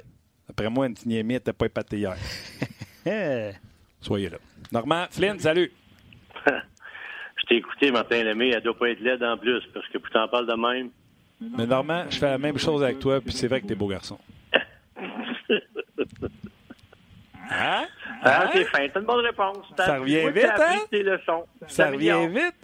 Après 0.49 0.69
moi, 0.69 0.87
Antiniemi 0.87 1.33
n'était 1.33 1.53
pas 1.53 1.65
épaté 1.65 1.97
hier. 1.97 2.15
Soyez 4.01 4.29
là. 4.29 4.37
Normand, 4.71 5.05
Flynn, 5.09 5.39
salut. 5.39 5.71
je 6.45 7.45
t'ai 7.47 7.57
écouté, 7.57 7.91
Martin 7.91 8.23
Lemay. 8.23 8.49
Elle 8.49 8.61
doit 8.61 8.77
pas 8.77 8.89
être 8.89 8.99
laide 8.99 9.23
en 9.23 9.37
plus, 9.37 9.61
parce 9.73 9.87
que 9.87 9.97
tu 9.97 10.09
t'en 10.11 10.27
parles 10.27 10.47
de 10.47 10.53
même. 10.53 10.89
Mais 11.57 11.65
Normand, 11.65 12.05
je 12.09 12.17
fais 12.17 12.29
la 12.29 12.37
même 12.37 12.57
chose 12.57 12.83
avec 12.83 12.99
toi, 12.99 13.21
puis 13.21 13.31
c'est 13.31 13.47
vrai 13.47 13.61
que 13.61 13.67
t'es 13.67 13.75
beau 13.75 13.87
garçon. 13.87 14.19
hein? 17.49 17.85
Ah, 18.23 18.43
hein? 18.43 18.49
c'est 18.53 18.63
fin. 18.65 18.87
T'as 18.93 18.99
une 18.99 19.05
bonne 19.05 19.25
réponse. 19.25 19.57
Ça 19.77 19.99
revient 19.99 20.29
vite, 20.31 20.45
hein? 20.45 21.41
Ça 21.67 21.89
revient 21.89 22.27
vite. 22.29 22.55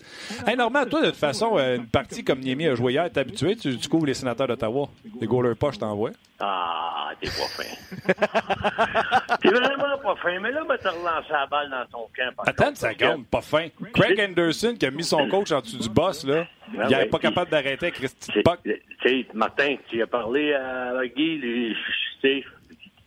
Hey, 0.47 0.55
Normand, 0.55 0.85
toi, 0.85 1.01
de 1.01 1.07
toute 1.07 1.15
façon, 1.15 1.57
euh, 1.57 1.77
une 1.77 1.87
partie 1.87 2.23
comme 2.23 2.39
Niemi 2.39 2.67
a 2.67 2.75
joué 2.75 2.93
hier, 2.93 3.09
t'es 3.11 3.19
habitué, 3.19 3.55
tu, 3.55 3.77
tu 3.77 3.89
couvres 3.89 4.05
les 4.05 4.13
sénateurs 4.13 4.47
d'Ottawa. 4.47 4.89
Les 5.19 5.27
goalers 5.27 5.55
poches 5.55 5.77
t'envoient. 5.77 6.11
Ah, 6.39 7.11
t'es 7.21 7.27
pas 7.27 7.47
fin. 7.47 9.37
t'es 9.41 9.49
vraiment 9.49 9.97
pas 10.03 10.15
fin. 10.21 10.39
Mais 10.39 10.51
là, 10.51 10.61
t'as 10.81 10.91
relancé 10.91 11.27
la 11.31 11.45
balle 11.45 11.69
dans 11.69 11.85
ton 11.85 12.07
camp. 12.15 12.43
Attends 12.45 12.69
une 12.69 12.75
seconde, 12.75 13.25
pas 13.27 13.41
fin. 13.41 13.67
Craig 13.93 14.19
Anderson, 14.19 14.75
qui 14.77 14.85
a 14.85 14.91
mis 14.91 15.03
son 15.03 15.27
coach 15.29 15.51
en 15.51 15.61
dessous 15.61 15.77
du 15.77 15.89
boss, 15.89 16.25
là, 16.25 16.45
ben, 16.73 16.87
il 16.89 16.97
n'est 16.97 17.05
pas 17.05 17.19
capable 17.19 17.51
d'arrêter 17.51 17.91
Christy 17.91 18.31
Puck. 18.43 18.59
Tu 18.63 18.81
sais, 19.03 19.25
Martin, 19.33 19.75
tu 19.87 20.01
as 20.01 20.07
parlé 20.07 20.53
à 20.53 21.05
Guy, 21.05 21.39
tu 21.41 21.75
sais, 22.21 22.43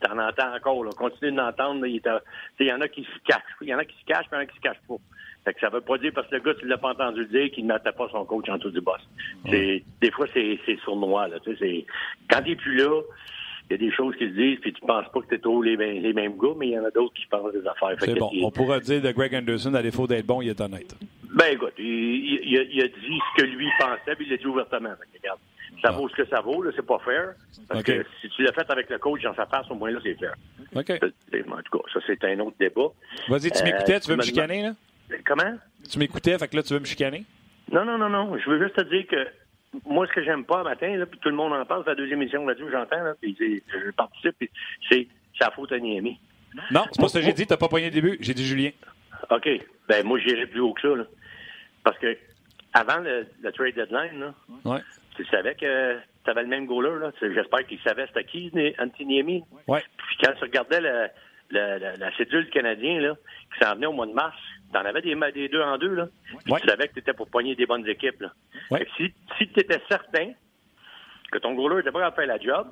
t'en 0.00 0.18
entends 0.18 0.54
encore, 0.54 0.84
là. 0.84 0.90
Continue 0.96 1.32
d'entendre, 1.32 1.86
il 1.86 2.00
y 2.60 2.72
en 2.72 2.80
a 2.80 2.88
qui 2.88 3.02
se 3.02 3.18
cachent. 3.24 3.42
Il 3.60 3.68
y 3.68 3.74
en 3.74 3.78
a 3.78 3.84
qui 3.84 3.96
se 3.98 4.04
cachent, 4.04 4.26
puis 4.28 4.32
il 4.32 4.36
y 4.36 4.38
en 4.38 4.42
a 4.42 4.46
qui 4.46 4.56
se 4.56 4.60
cachent 4.60 4.82
pas. 4.88 4.96
Fait 5.44 5.54
que 5.54 5.60
ça 5.60 5.68
veut 5.68 5.80
pas 5.80 5.96
dire 5.98 6.10
parce 6.12 6.26
que 6.28 6.34
le 6.34 6.40
gars, 6.40 6.54
tu 6.54 6.66
l'as 6.66 6.76
pas 6.76 6.90
entendu 6.90 7.24
dire 7.26 7.50
qu'il 7.52 7.66
ne 7.66 7.72
mettait 7.72 7.92
pas 7.92 8.08
son 8.10 8.24
coach 8.24 8.48
en 8.48 8.56
dessous 8.56 8.70
du 8.70 8.80
boss. 8.80 9.00
C'est, 9.48 9.84
des 10.00 10.10
fois, 10.10 10.26
c'est, 10.34 10.58
c'est 10.66 10.76
sournois, 10.80 11.28
là. 11.28 11.36
Quand 12.28 12.42
t'es 12.42 12.56
plus 12.56 12.76
là, 12.76 13.00
il 13.68 13.72
y 13.72 13.74
a 13.74 13.78
des 13.78 13.92
choses 13.92 14.16
qui 14.16 14.24
se 14.24 14.32
disent, 14.32 14.58
puis 14.60 14.72
tu 14.72 14.80
penses 14.84 15.06
pas 15.12 15.20
que 15.20 15.26
t'es 15.26 15.38
trop 15.38 15.62
les, 15.62 15.76
les, 15.76 16.12
mêmes 16.12 16.36
gars, 16.36 16.54
mais 16.56 16.68
il 16.68 16.72
y 16.72 16.78
en 16.78 16.84
a 16.84 16.90
d'autres 16.90 17.14
qui 17.14 17.26
pensent 17.26 17.52
des 17.52 17.66
affaires. 17.66 17.96
C'est 18.00 18.14
bon. 18.14 18.30
On 18.42 18.50
pourrait 18.50 18.80
dire 18.80 19.00
de 19.00 19.10
Greg 19.12 19.34
Anderson, 19.34 19.74
à 19.74 19.82
défaut 19.82 20.06
d'être 20.06 20.26
bon, 20.26 20.42
il 20.42 20.48
est 20.48 20.60
honnête. 20.60 20.96
Ben 21.34 21.52
écoute, 21.52 21.74
il, 21.78 21.84
il, 21.84 22.58
a, 22.58 22.62
il, 22.62 22.82
a, 22.82 22.88
dit 22.88 23.20
ce 23.36 23.42
que 23.42 23.46
lui 23.46 23.68
pensait, 23.78 24.16
puis 24.16 24.26
il 24.26 24.30
l'a 24.30 24.36
dit 24.36 24.46
ouvertement. 24.46 24.94
regarde, 25.22 25.38
ça 25.82 25.90
vaut 25.90 26.08
ce 26.08 26.14
que 26.14 26.26
ça 26.26 26.40
vaut, 26.40 26.62
là, 26.62 26.70
c'est 26.74 26.86
pas 26.86 26.98
fair. 27.00 27.34
Parce 27.68 27.80
okay. 27.80 27.98
que 27.98 28.06
si 28.20 28.28
tu 28.30 28.42
l'as 28.42 28.52
fait 28.52 28.68
avec 28.70 28.88
le 28.90 28.98
coach 28.98 29.22
dans 29.22 29.34
sa 29.34 29.46
face, 29.46 29.70
au 29.70 29.74
moins 29.74 29.90
là, 29.90 29.98
c'est 30.02 30.14
fair. 30.14 30.34
OK. 30.74 30.90
En 30.90 31.62
tout 31.62 31.78
cas, 31.78 31.84
ça, 31.92 32.00
c'est 32.06 32.24
un 32.24 32.38
autre 32.40 32.56
débat. 32.58 32.88
Vas-y, 33.28 33.50
tu 33.50 33.62
m'écoutais, 33.62 34.00
tu 34.00 34.10
veux 34.10 34.16
me 34.16 34.22
chicaner, 34.22 34.62
là? 34.62 34.72
Comment? 35.24 35.56
Tu 35.88 35.98
m'écoutais, 35.98 36.38
fait 36.38 36.48
que 36.48 36.56
là, 36.56 36.62
tu 36.62 36.74
veux 36.74 36.80
me 36.80 36.84
chicaner? 36.84 37.24
Non, 37.70 37.84
non, 37.84 37.98
non, 37.98 38.08
non. 38.08 38.36
Je 38.38 38.50
veux 38.50 38.62
juste 38.62 38.76
te 38.76 38.82
dire 38.82 39.06
que 39.06 39.28
moi, 39.84 40.06
ce 40.06 40.12
que 40.12 40.24
j'aime 40.24 40.44
pas 40.44 40.62
matin, 40.62 40.96
là, 40.96 41.06
puis 41.06 41.18
tout 41.20 41.28
le 41.28 41.34
monde 41.34 41.52
en 41.52 41.64
parle, 41.64 41.82
c'est 41.84 41.90
la 41.90 41.96
deuxième 41.96 42.22
émission 42.22 42.42
de 42.42 42.48
radio, 42.48 42.68
j'entends, 42.70 43.02
là, 43.02 43.14
puis 43.20 43.36
je 43.38 43.90
participe, 43.90 44.36
puis 44.38 44.50
c'est 44.88 45.06
sa 45.38 45.50
faute 45.50 45.72
à 45.72 45.78
Niami. 45.78 46.18
Non, 46.70 46.84
c'est 46.90 47.00
pas 47.00 47.08
ce 47.08 47.18
que 47.18 47.24
j'ai 47.24 47.32
dit, 47.32 47.46
t'as 47.46 47.56
pas 47.56 47.68
poigné 47.68 47.86
le 47.86 47.92
début, 47.92 48.16
j'ai 48.20 48.34
dit 48.34 48.46
Julien. 48.46 48.70
OK. 49.30 49.48
Ben, 49.88 50.04
moi, 50.04 50.18
j'irai 50.18 50.46
plus 50.46 50.60
haut 50.60 50.72
que 50.72 50.80
ça, 50.80 50.96
là. 50.96 51.04
Parce 51.84 51.98
que, 51.98 52.16
avant 52.72 52.98
le, 52.98 53.26
le 53.42 53.52
trade 53.52 53.74
deadline, 53.74 54.20
là, 54.20 54.34
ouais. 54.64 54.80
Tu 55.16 55.24
savais 55.26 55.54
que 55.54 55.96
tu 56.24 56.30
avais 56.30 56.42
le 56.42 56.48
même 56.48 56.66
goaler, 56.66 56.98
là? 57.00 57.12
J'espère 57.20 57.66
qu'il 57.66 57.78
savait 57.80 58.06
c'était 58.08 58.24
qui, 58.24 58.52
Antiniemi. 58.78 59.42
Ouais. 59.66 59.82
Puis 59.96 60.16
quand 60.22 60.32
tu 60.34 60.44
regardais 60.44 60.80
le, 60.80 61.08
le, 61.50 61.78
la, 61.78 61.96
la 61.96 62.16
cédule 62.16 62.48
canadien, 62.50 63.00
là, 63.00 63.14
qui 63.52 63.64
s'en 63.64 63.74
venait 63.74 63.86
au 63.86 63.92
mois 63.92 64.06
de 64.06 64.12
mars, 64.12 64.36
T'en 64.72 64.84
avais 64.84 65.00
des, 65.00 65.14
des 65.32 65.48
deux 65.48 65.62
en 65.62 65.78
deux, 65.78 65.94
là. 65.94 66.08
Ouais. 66.48 66.60
tu 66.60 66.68
savais 66.68 66.88
que 66.88 66.94
tu 66.94 66.98
étais 66.98 67.12
pour 67.12 67.30
poigner 67.30 67.54
des 67.54 67.66
bonnes 67.66 67.86
équipes, 67.86 68.20
là. 68.20 68.32
Ouais. 68.72 68.84
si, 68.96 69.14
si 69.38 69.46
tu 69.48 69.60
étais 69.60 69.80
certain 69.88 70.32
que 71.30 71.38
ton 71.38 71.54
goaler 71.54 71.76
n'était 71.76 71.92
pas 71.92 72.04
à 72.04 72.10
faire 72.10 72.26
la 72.26 72.38
job, 72.40 72.66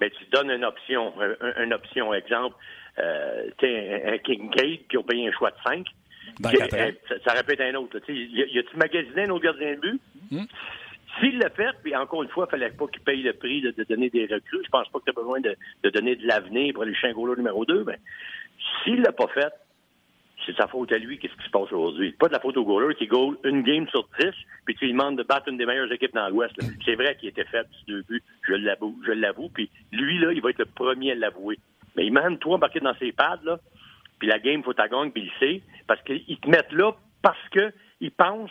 mais 0.00 0.10
tu 0.10 0.22
donnes 0.26 0.50
une 0.50 0.66
option, 0.66 1.14
une 1.62 1.72
option, 1.72 2.12
exemple, 2.12 2.56
euh, 2.98 3.48
un, 3.62 4.12
un 4.12 4.18
Kincaid 4.18 4.86
qui 4.86 4.96
a 4.98 5.02
payé 5.02 5.26
un 5.28 5.32
choix 5.32 5.50
de 5.50 5.56
5. 5.64 5.86
Dans 6.40 6.50
Qui- 6.50 6.56
quatre 6.58 6.74
ans. 6.74 6.78
euh, 6.80 6.92
ça, 7.08 7.14
ça 7.26 7.32
répète 7.32 7.60
un 7.62 7.74
autre. 7.76 7.98
Tu 8.00 8.12
Y 8.14 8.42
a- 8.42 8.46
y 8.46 8.58
a-tu 8.58 8.76
magasiné 8.76 9.22
un 9.24 9.30
autre 9.30 9.44
gardien 9.44 9.74
de 9.76 9.80
but? 9.80 10.00
Hmm. 10.30 10.44
S'il 11.20 11.38
l'a 11.38 11.50
fait, 11.50 11.74
puis 11.82 11.94
encore 11.94 12.22
une 12.22 12.28
fois, 12.28 12.46
il 12.48 12.50
fallait 12.50 12.70
pas 12.70 12.86
qu'il 12.88 13.02
paye 13.02 13.22
le 13.22 13.32
prix 13.32 13.60
de, 13.60 13.70
de 13.70 13.84
donner 13.84 14.10
des 14.10 14.26
recrues. 14.26 14.62
Je 14.64 14.70
pense 14.70 14.88
pas 14.88 14.98
que 14.98 15.04
tu 15.04 15.10
as 15.10 15.14
besoin 15.14 15.40
de, 15.40 15.56
de 15.82 15.90
donner 15.90 16.16
de 16.16 16.26
l'avenir 16.26 16.74
pour 16.74 16.82
aller 16.82 16.94
goaler 17.12 17.36
numéro 17.36 17.64
2. 17.64 17.84
Mais 17.84 17.98
s'il 18.82 19.00
l'a 19.02 19.12
pas 19.12 19.28
fait, 19.28 19.52
c'est 20.44 20.56
sa 20.56 20.66
faute 20.66 20.92
à 20.92 20.98
lui, 20.98 21.18
qu'est-ce 21.18 21.34
qui 21.34 21.44
se 21.44 21.50
passe 21.50 21.72
aujourd'hui? 21.72 22.12
Pas 22.12 22.28
de 22.28 22.32
la 22.32 22.40
faute 22.40 22.56
au 22.56 22.64
goaler 22.64 22.94
qui 22.94 23.06
goal 23.06 23.36
une 23.44 23.62
game 23.62 23.88
sur 23.88 24.08
10, 24.18 24.30
puis 24.64 24.74
tu 24.74 24.86
lui 24.86 24.92
demandes 24.92 25.16
de 25.16 25.22
battre 25.22 25.48
une 25.48 25.56
des 25.56 25.66
meilleures 25.66 25.90
équipes 25.92 26.14
dans 26.14 26.28
l'Ouest. 26.28 26.54
C'est 26.84 26.96
vrai 26.96 27.16
qu'il 27.16 27.28
était 27.28 27.44
fait 27.44 27.66
deux 27.86 28.02
buts, 28.02 28.22
je 28.46 28.54
l'avoue, 28.54 28.98
je 29.06 29.12
l'avoue, 29.12 29.48
puis 29.48 29.70
lui, 29.92 30.18
là, 30.18 30.32
il 30.32 30.42
va 30.42 30.50
être 30.50 30.58
le 30.58 30.66
premier 30.66 31.12
à 31.12 31.14
l'avouer. 31.14 31.58
Mais 31.96 32.06
imagine-toi 32.06 32.56
embarqué 32.56 32.80
dans 32.80 32.94
ses 32.96 33.12
pads, 33.12 33.40
là, 33.44 33.58
puis 34.18 34.28
la 34.28 34.38
game, 34.38 34.62
faut 34.62 34.74
ta 34.74 34.88
gagne, 34.88 35.10
puis 35.10 35.30
il 35.30 35.38
sait, 35.38 35.62
parce 35.86 36.02
qu'ils 36.02 36.38
te 36.38 36.48
mettent 36.48 36.72
là 36.72 36.92
parce 37.22 37.48
que 37.50 37.72
ils 38.00 38.10
pensent 38.10 38.50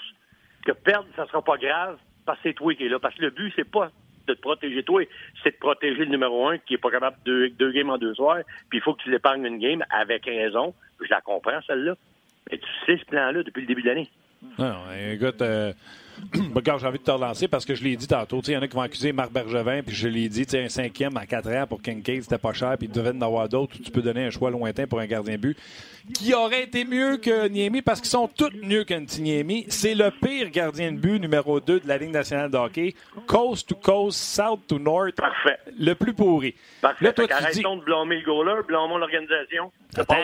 que 0.65 0.71
perdre, 0.71 1.07
ça 1.15 1.27
sera 1.27 1.43
pas 1.43 1.57
grave, 1.57 1.97
parce 2.25 2.39
que 2.39 2.49
c'est 2.49 2.55
toi 2.55 2.73
qui 2.75 2.85
est 2.85 2.89
là. 2.89 2.99
Parce 2.99 3.15
que 3.15 3.21
le 3.21 3.29
but, 3.29 3.53
c'est 3.55 3.69
pas 3.69 3.91
de 4.27 4.33
te 4.33 4.41
protéger 4.41 4.83
toi, 4.83 5.03
c'est 5.43 5.51
de 5.51 5.57
protéger 5.57 6.05
le 6.05 6.11
numéro 6.11 6.47
un 6.47 6.57
qui 6.57 6.75
est 6.75 6.77
pas 6.77 6.91
capable 6.91 7.17
de 7.25 7.31
deux, 7.31 7.49
deux 7.49 7.71
games 7.71 7.89
en 7.89 7.97
deux 7.97 8.13
soirs, 8.13 8.39
puis 8.69 8.79
il 8.79 8.81
faut 8.81 8.93
que 8.93 9.03
tu 9.03 9.11
l'épargnes 9.11 9.45
une 9.45 9.59
game 9.59 9.83
avec 9.89 10.25
raison. 10.25 10.73
Je 11.01 11.09
la 11.09 11.21
comprends, 11.21 11.61
celle-là. 11.67 11.95
Mais 12.51 12.57
tu 12.57 12.67
sais 12.85 12.97
ce 12.97 13.05
plan-là 13.05 13.43
depuis 13.43 13.61
le 13.61 13.67
début 13.67 13.81
de 13.81 13.87
l'année. 13.87 14.09
Non, 14.59 14.75
écoute, 15.11 15.41
euh, 15.41 15.73
regarde, 16.55 16.81
j'ai 16.81 16.87
envie 16.87 16.99
de 16.99 17.03
te 17.03 17.11
relancer 17.11 17.47
parce 17.47 17.65
que 17.65 17.75
je 17.75 17.83
l'ai 17.83 17.95
dit 17.95 18.07
tantôt. 18.07 18.41
Il 18.41 18.53
y 18.53 18.57
en 18.57 18.61
a 18.61 18.67
qui 18.67 18.75
vont 18.75 18.81
accuser 18.81 19.13
Marc 19.13 19.31
Bergevin, 19.31 19.81
puis 19.83 19.95
je 19.95 20.07
l'ai 20.07 20.29
dit, 20.29 20.45
un 20.53 20.69
cinquième 20.69 21.15
à 21.17 21.25
quatre 21.25 21.49
ans 21.49 21.65
pour 21.67 21.81
Kincaid, 21.81 22.23
c'était 22.23 22.37
pas 22.37 22.53
cher, 22.53 22.75
puis 22.77 22.87
il 22.87 22.91
devait 22.93 23.11
en 23.11 23.21
avoir 23.21 23.47
d'autres 23.47 23.77
tu 23.81 23.91
peux 23.91 24.01
donner 24.01 24.25
un 24.25 24.29
choix 24.29 24.51
lointain 24.51 24.85
pour 24.85 24.99
un 24.99 25.05
gardien 25.07 25.35
de 25.35 25.39
but 25.39 25.57
qui 26.13 26.33
aurait 26.33 26.63
été 26.63 26.83
mieux 26.83 27.17
que 27.17 27.47
Niemi 27.47 27.81
parce 27.81 28.01
qu'ils 28.01 28.09
sont 28.09 28.27
tous 28.27 28.51
mieux 28.61 28.83
qu'un 28.83 29.05
petit 29.05 29.21
Niemi. 29.21 29.65
C'est 29.69 29.95
le 29.95 30.11
pire 30.11 30.49
gardien 30.49 30.91
de 30.91 30.97
but 30.97 31.19
numéro 31.19 31.59
2 31.59 31.79
de 31.79 31.87
la 31.87 31.97
Ligue 31.97 32.11
nationale 32.11 32.51
de 32.51 32.57
hockey. 32.57 32.93
Coast 33.25 33.69
to 33.69 33.75
coast, 33.75 34.17
south 34.19 34.67
to 34.67 34.79
north. 34.79 35.15
Parfait. 35.15 35.59
Le 35.79 35.93
plus 35.93 36.13
pourri. 36.13 36.55
Parfait. 36.81 37.05
Là, 37.05 37.13
toi, 37.13 37.25
tu 37.27 37.51
dis. 37.53 37.61
de 37.63 37.83
blâmer 37.85 38.17
le 38.17 38.25
goaler, 38.25 38.61
blâmons 38.67 38.97
l'organisation. 38.97 39.71
Attends. 39.95 40.15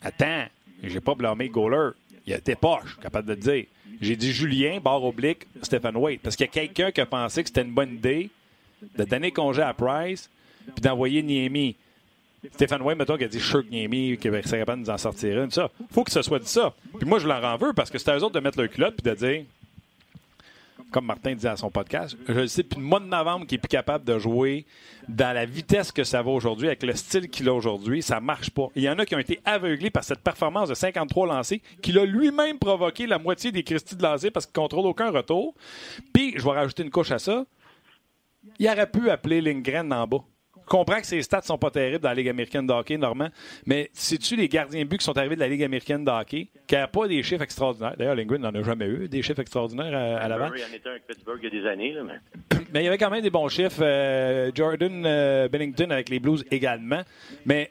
Attends, 0.00 0.44
j'ai 0.82 1.00
pas 1.00 1.14
blâmé 1.14 1.46
le 1.46 1.52
goaler. 1.52 1.90
Il 2.26 2.32
été 2.32 2.54
poche, 2.54 2.98
capable 3.00 3.28
de 3.28 3.32
le 3.34 3.40
dire. 3.40 3.64
J'ai 4.00 4.16
dit 4.16 4.32
Julien, 4.32 4.80
barre 4.80 5.02
oblique, 5.02 5.46
Stephen 5.62 5.96
Wade. 5.96 6.18
Parce 6.22 6.36
qu'il 6.36 6.46
y 6.46 6.48
a 6.48 6.52
quelqu'un 6.52 6.90
qui 6.90 7.00
a 7.00 7.06
pensé 7.06 7.42
que 7.42 7.48
c'était 7.48 7.62
une 7.62 7.72
bonne 7.72 7.94
idée 7.94 8.30
de 8.96 9.04
donner 9.04 9.32
congé 9.32 9.62
à 9.62 9.72
Price 9.72 10.28
puis 10.74 10.82
d'envoyer 10.82 11.22
Niemi. 11.22 11.74
Stephen 12.52 12.82
Wade, 12.82 12.98
mettons, 12.98 13.16
qui 13.16 13.24
a 13.24 13.28
dit 13.28 13.40
Shirk 13.40 13.68
Niemi, 13.70 14.16
qui 14.18 14.28
serait 14.28 14.58
capable 14.58 14.82
de 14.82 14.86
nous 14.86 14.94
en 14.94 14.98
sortir 14.98 15.42
une. 15.42 15.50
Ça, 15.50 15.70
faut 15.90 16.04
que 16.04 16.12
ce 16.12 16.22
soit 16.22 16.38
dit 16.38 16.48
ça. 16.48 16.74
Puis 16.98 17.08
moi, 17.08 17.18
je 17.18 17.26
leur 17.26 17.42
en 17.44 17.56
veux 17.56 17.72
parce 17.72 17.90
que 17.90 17.98
c'est 17.98 18.10
à 18.10 18.16
eux 18.16 18.22
autres 18.22 18.34
de 18.34 18.40
mettre 18.40 18.58
leur 18.60 18.70
culotte 18.70 18.94
puis 18.94 19.10
de 19.10 19.16
dire, 19.16 19.44
comme 20.90 21.06
Martin 21.06 21.34
disait 21.34 21.48
à 21.48 21.56
son 21.56 21.70
podcast, 21.70 22.16
je 22.26 22.32
le 22.32 22.46
sais, 22.46 22.62
puis 22.62 22.80
le 22.80 22.86
mois 22.86 23.00
de 23.00 23.06
novembre 23.06 23.46
qui 23.46 23.56
est 23.56 23.58
plus 23.58 23.68
capable 23.68 24.04
de 24.04 24.18
jouer 24.18 24.66
dans 25.08 25.34
la 25.34 25.44
vitesse 25.44 25.92
que 25.92 26.04
ça 26.04 26.22
va 26.22 26.30
aujourd'hui, 26.30 26.66
avec 26.68 26.82
le 26.82 26.94
style 26.94 27.28
qu'il 27.28 27.48
a 27.48 27.54
aujourd'hui, 27.54 28.02
ça 28.02 28.20
marche 28.20 28.50
pas. 28.50 28.68
Il 28.74 28.82
y 28.82 28.88
en 28.88 28.98
a 28.98 29.04
qui 29.04 29.14
ont 29.14 29.18
été 29.18 29.40
aveuglés 29.44 29.90
par 29.90 30.04
cette 30.04 30.20
performance 30.20 30.68
de 30.68 30.74
53 30.74 31.26
lancés 31.26 31.62
qu'il 31.82 31.98
a 31.98 32.04
lui-même 32.04 32.58
provoqué 32.58 33.06
la 33.06 33.18
moitié 33.18 33.52
des 33.52 33.62
Christie 33.62 33.96
de 33.96 34.02
lancés 34.02 34.30
parce 34.30 34.46
qu'il 34.46 34.54
contrôle 34.54 34.86
aucun 34.86 35.10
retour. 35.10 35.54
Puis, 36.12 36.34
je 36.36 36.44
vais 36.44 36.52
rajouter 36.52 36.82
une 36.82 36.90
couche 36.90 37.10
à 37.10 37.18
ça. 37.18 37.44
Il 38.58 38.68
aurait 38.68 38.90
pu 38.90 39.10
appeler 39.10 39.40
Lindgren 39.40 39.92
en 39.92 40.06
bas. 40.06 40.24
Je 40.68 40.76
comprends 40.76 41.00
que 41.00 41.06
ses 41.06 41.22
stats 41.22 41.40
sont 41.40 41.56
pas 41.56 41.70
terribles 41.70 42.00
dans 42.02 42.10
la 42.10 42.14
Ligue 42.14 42.28
américaine 42.28 42.66
de 42.66 42.72
hockey, 42.74 42.98
Normand, 42.98 43.30
mais 43.64 43.88
sais-tu 43.94 44.36
les 44.36 44.48
gardiens 44.48 44.84
de 44.84 44.88
but 44.88 44.98
qui 44.98 45.04
sont 45.04 45.16
arrivés 45.16 45.34
de 45.34 45.40
la 45.40 45.48
Ligue 45.48 45.64
américaine 45.64 46.04
de 46.04 46.10
hockey, 46.10 46.48
qui 46.66 46.76
n'ont 46.76 46.86
pas 46.88 47.08
des 47.08 47.22
chiffres 47.22 47.42
extraordinaires? 47.42 47.94
D'ailleurs, 47.96 48.14
Lindgren 48.14 48.42
n'en 48.42 48.54
a 48.54 48.62
jamais 48.62 48.84
eu, 48.84 49.08
des 49.08 49.22
chiffres 49.22 49.40
extraordinaires 49.40 49.96
à, 49.96 50.22
à 50.22 50.28
l'avant. 50.28 50.50
Murray 50.50 50.64
en 50.70 50.74
était 50.76 50.88
un 50.88 50.92
avec 50.92 51.06
Pittsburgh 51.06 51.38
il 51.42 51.54
y 51.54 51.58
a 51.58 51.62
des 51.62 51.66
années, 51.66 51.92
là, 51.94 52.02
mais. 52.04 52.58
Mais 52.74 52.82
il 52.82 52.84
y 52.84 52.88
avait 52.88 52.98
quand 52.98 53.08
même 53.08 53.22
des 53.22 53.30
bons 53.30 53.48
chiffres. 53.48 53.80
Euh, 53.80 54.50
Jordan 54.54 55.06
euh, 55.06 55.48
Bennington 55.48 55.90
avec 55.90 56.10
les 56.10 56.20
Blues 56.20 56.44
également. 56.50 57.00
Mais 57.46 57.70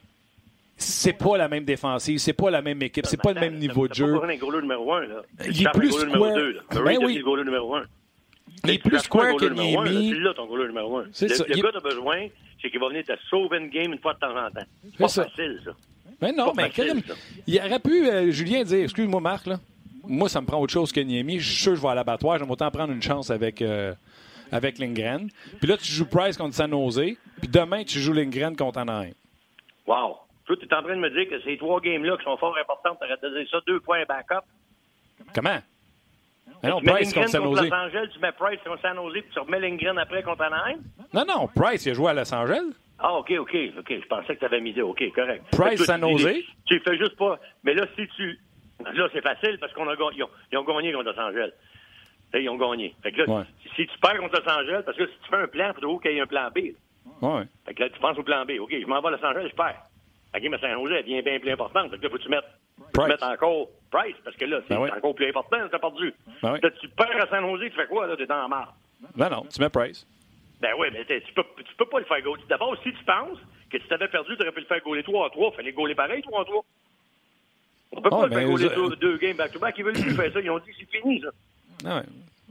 c'est 0.75 1.13
pas 1.13 1.37
la 1.37 1.47
même 1.47 1.65
défensive, 1.65 2.17
c'est 2.17 2.33
pas 2.33 2.49
la 2.49 2.63
même 2.63 2.81
équipe, 2.81 3.05
c'est 3.05 3.21
pas 3.21 3.33
le 3.33 3.39
même 3.39 3.57
niveau 3.57 3.87
de 3.87 3.89
pas 3.89 3.95
jeu. 3.95 4.05
un 4.05 4.61
numéro 4.61 4.93
1, 4.93 5.01
là. 5.01 5.21
Il 5.45 5.61
est 5.61 5.71
Tu 5.71 5.79
plus 5.79 5.95
numéro 5.99 6.25
square. 6.25 6.35
2, 6.35 6.51
là. 6.51 6.61
Ben 6.83 6.97
oui. 7.03 7.23
numéro 7.45 7.75
1. 7.75 7.83
Il 8.63 8.71
est 8.71 8.79
plus 8.79 8.99
square 8.99 9.35
que 9.35 9.45
Niemi. 9.45 10.09
C'est 10.13 10.19
là 10.19 10.33
ton 10.33 10.45
goaler 10.47 10.67
numéro 10.67 10.97
1. 10.99 11.05
C'est 11.11 11.27
Le, 11.29 11.35
ça. 11.35 11.43
le 11.47 11.57
Il- 11.57 11.61
gars 11.63 11.69
a 11.75 11.79
besoin, 11.79 12.27
c'est 12.61 12.69
qu'il 12.69 12.79
va 12.79 12.89
venir 12.89 13.03
te 13.05 13.13
sauver 13.29 13.57
une 13.59 13.69
game 13.69 13.93
une 13.93 13.99
fois 13.99 14.13
de 14.13 14.19
temps 14.19 14.35
en 14.35 14.49
temps. 14.49 14.65
C'est 14.91 14.97
pas 14.97 15.07
ça. 15.07 15.23
facile, 15.25 15.61
ça. 15.63 15.71
Mais 16.21 16.31
non, 16.31 16.51
mais 16.55 16.69
facile, 16.69 17.03
ça. 17.07 17.13
il 17.45 17.59
aurait 17.59 17.79
pu, 17.79 18.07
euh, 18.09 18.31
Julien, 18.31 18.63
dire 18.63 18.83
Excuse-moi, 18.83 19.21
Marc, 19.21 19.45
là. 19.45 19.59
Moi, 20.07 20.29
ça 20.29 20.41
me 20.41 20.47
prend 20.47 20.59
autre 20.59 20.73
chose 20.73 20.91
que 20.91 20.99
Niemi. 21.01 21.39
Je 21.39 21.49
suis 21.51 21.61
sûr 21.63 21.71
que 21.73 21.77
je 21.77 21.81
vais 21.81 21.89
à 21.89 21.95
l'abattoir. 21.95 22.39
J'aime 22.39 22.49
autant 22.49 22.71
prendre 22.71 22.93
une 22.93 23.01
chance 23.01 23.29
avec, 23.29 23.61
euh, 23.61 23.93
avec 24.51 24.79
Lindgren. 24.79 25.29
Puis 25.59 25.67
là, 25.67 25.77
tu 25.77 25.91
joues 25.91 26.05
Price 26.05 26.37
contre 26.37 26.55
San 26.55 26.71
Jose. 26.71 26.95
Puis 27.39 27.47
demain, 27.49 27.83
tu 27.83 27.99
joues 27.99 28.13
Lindgren 28.13 28.55
contre 28.55 28.79
Anaheim. 28.79 29.13
Wow. 29.85 30.17
Tu 30.47 30.53
es 30.53 30.73
en 30.73 30.81
train 30.81 30.95
de 30.95 31.01
me 31.01 31.09
dire 31.09 31.29
que 31.29 31.41
ces 31.43 31.57
trois 31.57 31.81
games-là 31.81 32.15
qui 32.17 32.23
sont 32.23 32.37
fort 32.37 32.55
importantes, 32.57 32.97
tu 33.01 33.27
de 33.27 33.37
dire 33.39 33.47
ça 33.51 33.59
deux 33.67 33.81
fois 33.81 33.97
un 33.97 34.05
backup. 34.05 34.45
Comment? 35.35 35.59
Mais 36.63 36.69
non, 36.69 36.79
tu 36.79 36.85
mets 36.85 36.93
Price 36.93 37.13
contre 37.13 37.29
San 37.29 37.41
contre 37.43 37.57
Jose. 37.57 37.69
Los 37.69 37.75
Angeles, 37.75 38.07
tu 38.13 38.19
mets 38.19 38.31
Price 38.31 38.59
contre 38.63 38.81
San 38.81 38.95
Jose, 38.95 39.21
puis 39.21 39.29
tu 39.33 39.39
remets 39.39 39.59
Lindgren 39.59 39.97
après 39.99 40.23
contre 40.23 40.41
Anaheim? 40.43 40.79
Non, 41.13 41.23
non, 41.27 41.47
Price, 41.55 41.85
il 41.85 41.91
a 41.91 41.93
joué 41.93 42.09
à 42.11 42.13
Los 42.13 42.33
Angeles. 42.33 42.73
Ah, 42.99 43.13
OK, 43.13 43.31
OK, 43.39 43.55
OK. 43.77 43.89
Je 44.01 44.07
pensais 44.07 44.33
que 44.35 44.39
tu 44.39 44.45
avais 44.45 44.59
mis 44.59 44.73
ça. 44.73 44.83
OK, 44.83 45.03
correct. 45.13 45.43
Price, 45.51 45.77
toi, 45.77 45.85
San 45.85 46.01
Jose? 46.01 46.43
Tu 46.65 46.79
fais 46.79 46.97
juste 46.97 47.15
pas. 47.15 47.39
Mais 47.63 47.73
là, 47.75 47.85
si 47.95 48.07
tu. 48.15 48.39
Là, 48.83 49.07
c'est 49.13 49.21
facile 49.21 49.57
parce 49.59 49.71
qu'on 49.73 49.87
a 49.87 49.93
ils 50.15 50.23
ont, 50.23 50.29
ils 50.51 50.57
ont 50.57 50.63
gagné 50.63 50.93
contre 50.93 51.11
Los 51.11 51.19
Angeles. 51.19 51.51
Là, 52.33 52.39
ils 52.39 52.49
ont 52.49 52.57
gagné. 52.57 52.95
Fait 53.03 53.11
que 53.11 53.21
là, 53.21 53.25
Ouais. 53.27 53.43
si, 53.75 53.87
tu 53.87 53.99
perds 53.99 54.17
contre 54.17 54.39
Los 54.41 54.51
Angeles, 54.51 54.81
parce 54.85 54.97
que 54.97 55.05
si 55.07 55.13
tu 55.23 55.29
fais 55.29 55.37
un 55.37 55.47
plan, 55.47 55.71
il 55.77 55.81
faut 55.83 55.97
qu'il 55.99 56.11
y 56.11 56.17
ait 56.17 56.21
un 56.21 56.27
plan 56.27 56.49
B. 56.53 56.59
Ouais. 57.21 57.43
Fait 57.65 57.73
que 57.73 57.83
là, 57.83 57.89
tu 57.89 57.99
penses 57.99 58.17
au 58.17 58.23
plan 58.23 58.45
B. 58.45 58.51
OK, 58.59 58.71
je 58.79 58.85
m'en 58.85 58.99
vais 59.01 59.07
à 59.07 59.11
Los 59.11 59.25
Angeles, 59.25 59.47
je 59.51 59.55
perds. 59.55 59.81
La 60.33 60.39
game 60.39 60.53
à 60.53 60.59
San 60.59 60.71
Jose, 60.73 60.91
elle 60.91 61.03
devient 61.03 61.21
bien 61.21 61.39
plus 61.39 61.51
importante. 61.51 61.89
Fait 61.91 61.97
que 61.97 62.03
là, 62.03 62.09
faut 62.09 62.17
que 62.17 62.23
tu 62.23 62.29
mettes, 62.29 62.45
tu 62.93 63.01
mettes 63.01 63.23
encore 63.23 63.67
Price, 63.91 64.15
parce 64.23 64.35
que 64.35 64.45
là, 64.45 64.59
c'est 64.67 64.75
Ben 64.75 64.81
oui. 64.81 64.89
encore 64.95 65.15
plus 65.15 65.29
important, 65.29 65.57
t'as 65.71 65.79
perdu. 65.79 66.13
Ben 66.41 66.53
oui. 66.53 66.59
Tu 66.81 66.89
perds 66.89 67.23
à 67.23 67.27
San 67.29 67.45
Jose, 67.45 67.61
tu 67.69 67.75
fais 67.75 67.87
quoi, 67.87 68.05
là? 68.07 68.15
T'es 68.17 68.25
dans 68.25 68.41
la 68.41 68.47
marre. 68.47 68.75
Non, 69.15 69.29
non, 69.29 69.45
tu 69.53 69.61
mets 69.61 69.69
Price. 69.69 70.05
Ben 70.59 70.71
oui, 70.77 70.87
mais 70.91 71.05
tu 71.05 71.33
peux, 71.33 71.43
tu 71.57 71.75
peux 71.77 71.85
pas 71.85 71.99
le 71.99 72.05
faire 72.05 72.21
gauler. 72.21 72.41
D'abord, 72.49 72.75
si 72.83 72.91
tu 72.91 73.03
penses 73.05 73.37
que 73.69 73.77
tu 73.77 73.87
t'avais 73.87 74.07
perdu, 74.07 74.35
tu 74.35 74.41
aurais 74.41 74.51
pu 74.51 74.59
le 74.61 74.65
faire 74.65 74.81
gauler 74.81 75.03
3 75.03 75.27
à 75.27 75.29
3. 75.29 75.51
Fallait 75.51 75.71
gauler 75.71 75.95
pareil 75.95 76.21
3 76.23 76.41
à 76.41 76.45
3. 76.45 76.65
On 77.91 78.01
peut 78.01 78.09
pas 78.09 78.27
le 78.27 78.33
faire 78.33 78.45
gauler 78.47 78.65
eux- 78.65 78.89
deux, 78.89 78.95
deux 78.95 79.17
games 79.17 79.37
back-to-back. 79.37 79.75
Ils 79.77 79.83
veulent 79.85 79.93
plus 79.93 80.15
faire 80.15 80.33
ça. 80.33 80.39
Ils 80.41 80.49
ont 80.49 80.59
dit 80.59 80.71
c'est 80.77 80.89
fini, 80.99 81.21
ça. 81.21 81.29
Ah 81.85 81.97
ouais. 81.97 82.03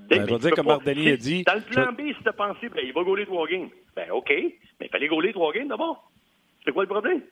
Ben, 0.09 0.21
je 0.29 0.35
tu 0.35 0.41
dire 0.41 0.51
comme 0.53 0.67
si- 0.67 1.09
a 1.11 1.17
dit. 1.17 1.43
Dans 1.45 1.55
le 1.55 1.61
plan 1.63 1.93
B, 1.93 2.01
si 2.17 2.23
t'as 2.23 2.33
pensé, 2.33 2.69
ben, 2.69 2.81
il 2.85 2.93
va 2.93 3.03
gauler 3.03 3.27
3 3.27 3.47
games. 3.49 3.69
Ben, 3.97 4.11
OK. 4.13 4.31
Mais 4.31 4.87
il 4.87 4.89
fallait 4.89 5.09
gauler 5.09 5.33
3 5.33 5.53
games 5.53 5.69
d'abord. 5.69 6.11
C'est 6.65 6.73
quoi 6.73 6.85
le 6.85 6.89
problème? 6.89 7.23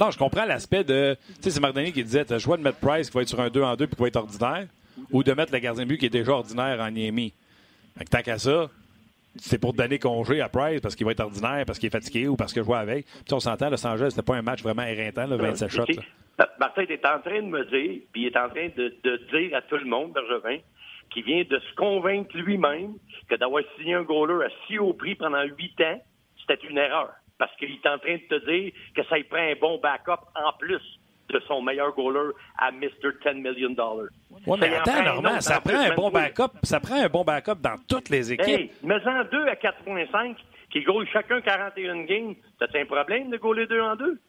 Non, 0.00 0.10
je 0.10 0.18
comprends 0.18 0.44
l'aspect 0.44 0.84
de. 0.84 1.16
Tu 1.36 1.42
sais, 1.42 1.50
c'est 1.50 1.60
Marc 1.60 1.74
Denis 1.74 1.92
qui 1.92 2.02
disait 2.04 2.24
tu 2.24 2.32
as 2.32 2.36
le 2.36 2.40
choix 2.40 2.56
de 2.56 2.62
mettre 2.62 2.78
Price 2.78 3.10
qui 3.10 3.16
va 3.16 3.22
être 3.22 3.28
sur 3.28 3.40
un 3.40 3.50
2 3.50 3.62
en 3.62 3.76
2 3.76 3.86
puis 3.86 3.96
qui 3.96 4.02
va 4.02 4.08
être 4.08 4.16
ordinaire, 4.16 4.66
ou 5.10 5.22
de 5.22 5.32
mettre 5.32 5.52
le 5.52 5.58
gardien 5.58 5.84
de 5.84 5.88
but 5.88 5.98
qui 5.98 6.06
est 6.06 6.10
déjà 6.10 6.32
ordinaire 6.32 6.80
en 6.80 6.90
Niemi. 6.90 7.32
Fait 7.98 8.04
que 8.04 8.10
tant 8.10 8.22
qu'à 8.22 8.38
ça, 8.38 8.70
c'est 9.36 9.58
pour 9.58 9.72
donner 9.72 9.98
congé 9.98 10.40
à 10.40 10.48
Price 10.48 10.80
parce 10.80 10.94
qu'il 10.94 11.04
va 11.06 11.12
être 11.12 11.20
ordinaire, 11.20 11.64
parce 11.66 11.78
qu'il 11.78 11.86
est 11.88 11.90
fatigué 11.90 12.28
ou 12.28 12.36
parce 12.36 12.52
que 12.52 12.60
je 12.60 12.66
vois 12.66 12.78
avec. 12.78 13.06
Puis 13.06 13.32
on 13.34 13.40
s'entend, 13.40 13.70
Los 13.70 13.86
Angeles, 13.86 14.08
c'était 14.10 14.22
pas 14.22 14.36
un 14.36 14.42
match 14.42 14.62
vraiment 14.62 14.82
éreintant, 14.82 15.26
le 15.26 15.36
27 15.36 15.70
shots. 15.70 15.82
OK. 15.82 15.96
là. 15.96 16.02
Ma- 16.38 16.48
Martin 16.60 16.82
est 16.88 17.04
en 17.06 17.20
train 17.20 17.42
de 17.42 17.46
me 17.48 17.64
dire, 17.64 18.00
puis 18.12 18.22
il 18.22 18.26
est 18.26 18.36
en 18.36 18.48
train 18.48 18.68
de, 18.76 18.94
de 19.02 19.16
dire 19.32 19.56
à 19.56 19.62
tout 19.62 19.76
le 19.76 19.84
monde, 19.84 20.12
Bergevin, 20.12 20.58
qu'il 21.10 21.24
vient 21.24 21.42
de 21.42 21.58
se 21.58 21.74
convaincre 21.76 22.34
lui-même 22.36 22.94
que 23.28 23.34
d'avoir 23.36 23.62
signé 23.78 23.94
un 23.94 24.02
goaler 24.02 24.46
à 24.46 24.48
si 24.66 24.78
haut 24.78 24.94
prix 24.94 25.14
pendant 25.14 25.42
huit 25.42 25.78
ans, 25.82 26.00
c'était 26.40 26.66
une 26.68 26.78
erreur. 26.78 27.10
Parce 27.42 27.56
qu'il 27.56 27.72
est 27.72 27.86
en 27.88 27.98
train 27.98 28.14
de 28.14 28.38
te 28.38 28.48
dire 28.48 28.72
que 28.94 29.02
ça 29.08 29.18
y 29.18 29.24
prend 29.24 29.38
un 29.38 29.54
bon 29.60 29.76
backup 29.82 30.22
en 30.36 30.52
plus 30.60 30.80
de 31.28 31.40
son 31.48 31.60
meilleur 31.60 31.92
goaler 31.92 32.30
à 32.56 32.70
Mr. 32.70 32.90
10 33.26 33.40
million 33.40 33.70
dollars. 33.70 34.06
Ouais, 34.46 34.56
mais 34.60 34.76
en 34.76 34.80
attends, 34.80 35.02
Normand, 35.02 35.40
ça 35.40 35.58
en 35.58 35.60
prend 35.60 35.80
un 35.80 35.92
bon 35.96 36.10
backup. 36.10 36.52
Ça 36.62 36.78
prend 36.78 37.02
un 37.02 37.08
bon 37.08 37.24
backup 37.24 37.56
dans 37.60 37.74
toutes 37.88 38.10
les 38.10 38.30
équipes. 38.32 38.46
Hey, 38.46 38.70
mets-en 38.84 39.24
deux 39.32 39.44
à 39.48 39.56
4.5 39.56 40.36
qui 40.70 40.82
goal 40.84 41.04
chacun 41.12 41.40
41 41.40 42.04
games. 42.04 42.34
T'as 42.60 42.66
un 42.80 42.84
problème 42.84 43.30
de 43.30 43.36
goaler 43.38 43.66
deux 43.66 43.80
en 43.80 43.96
deux? 43.96 44.20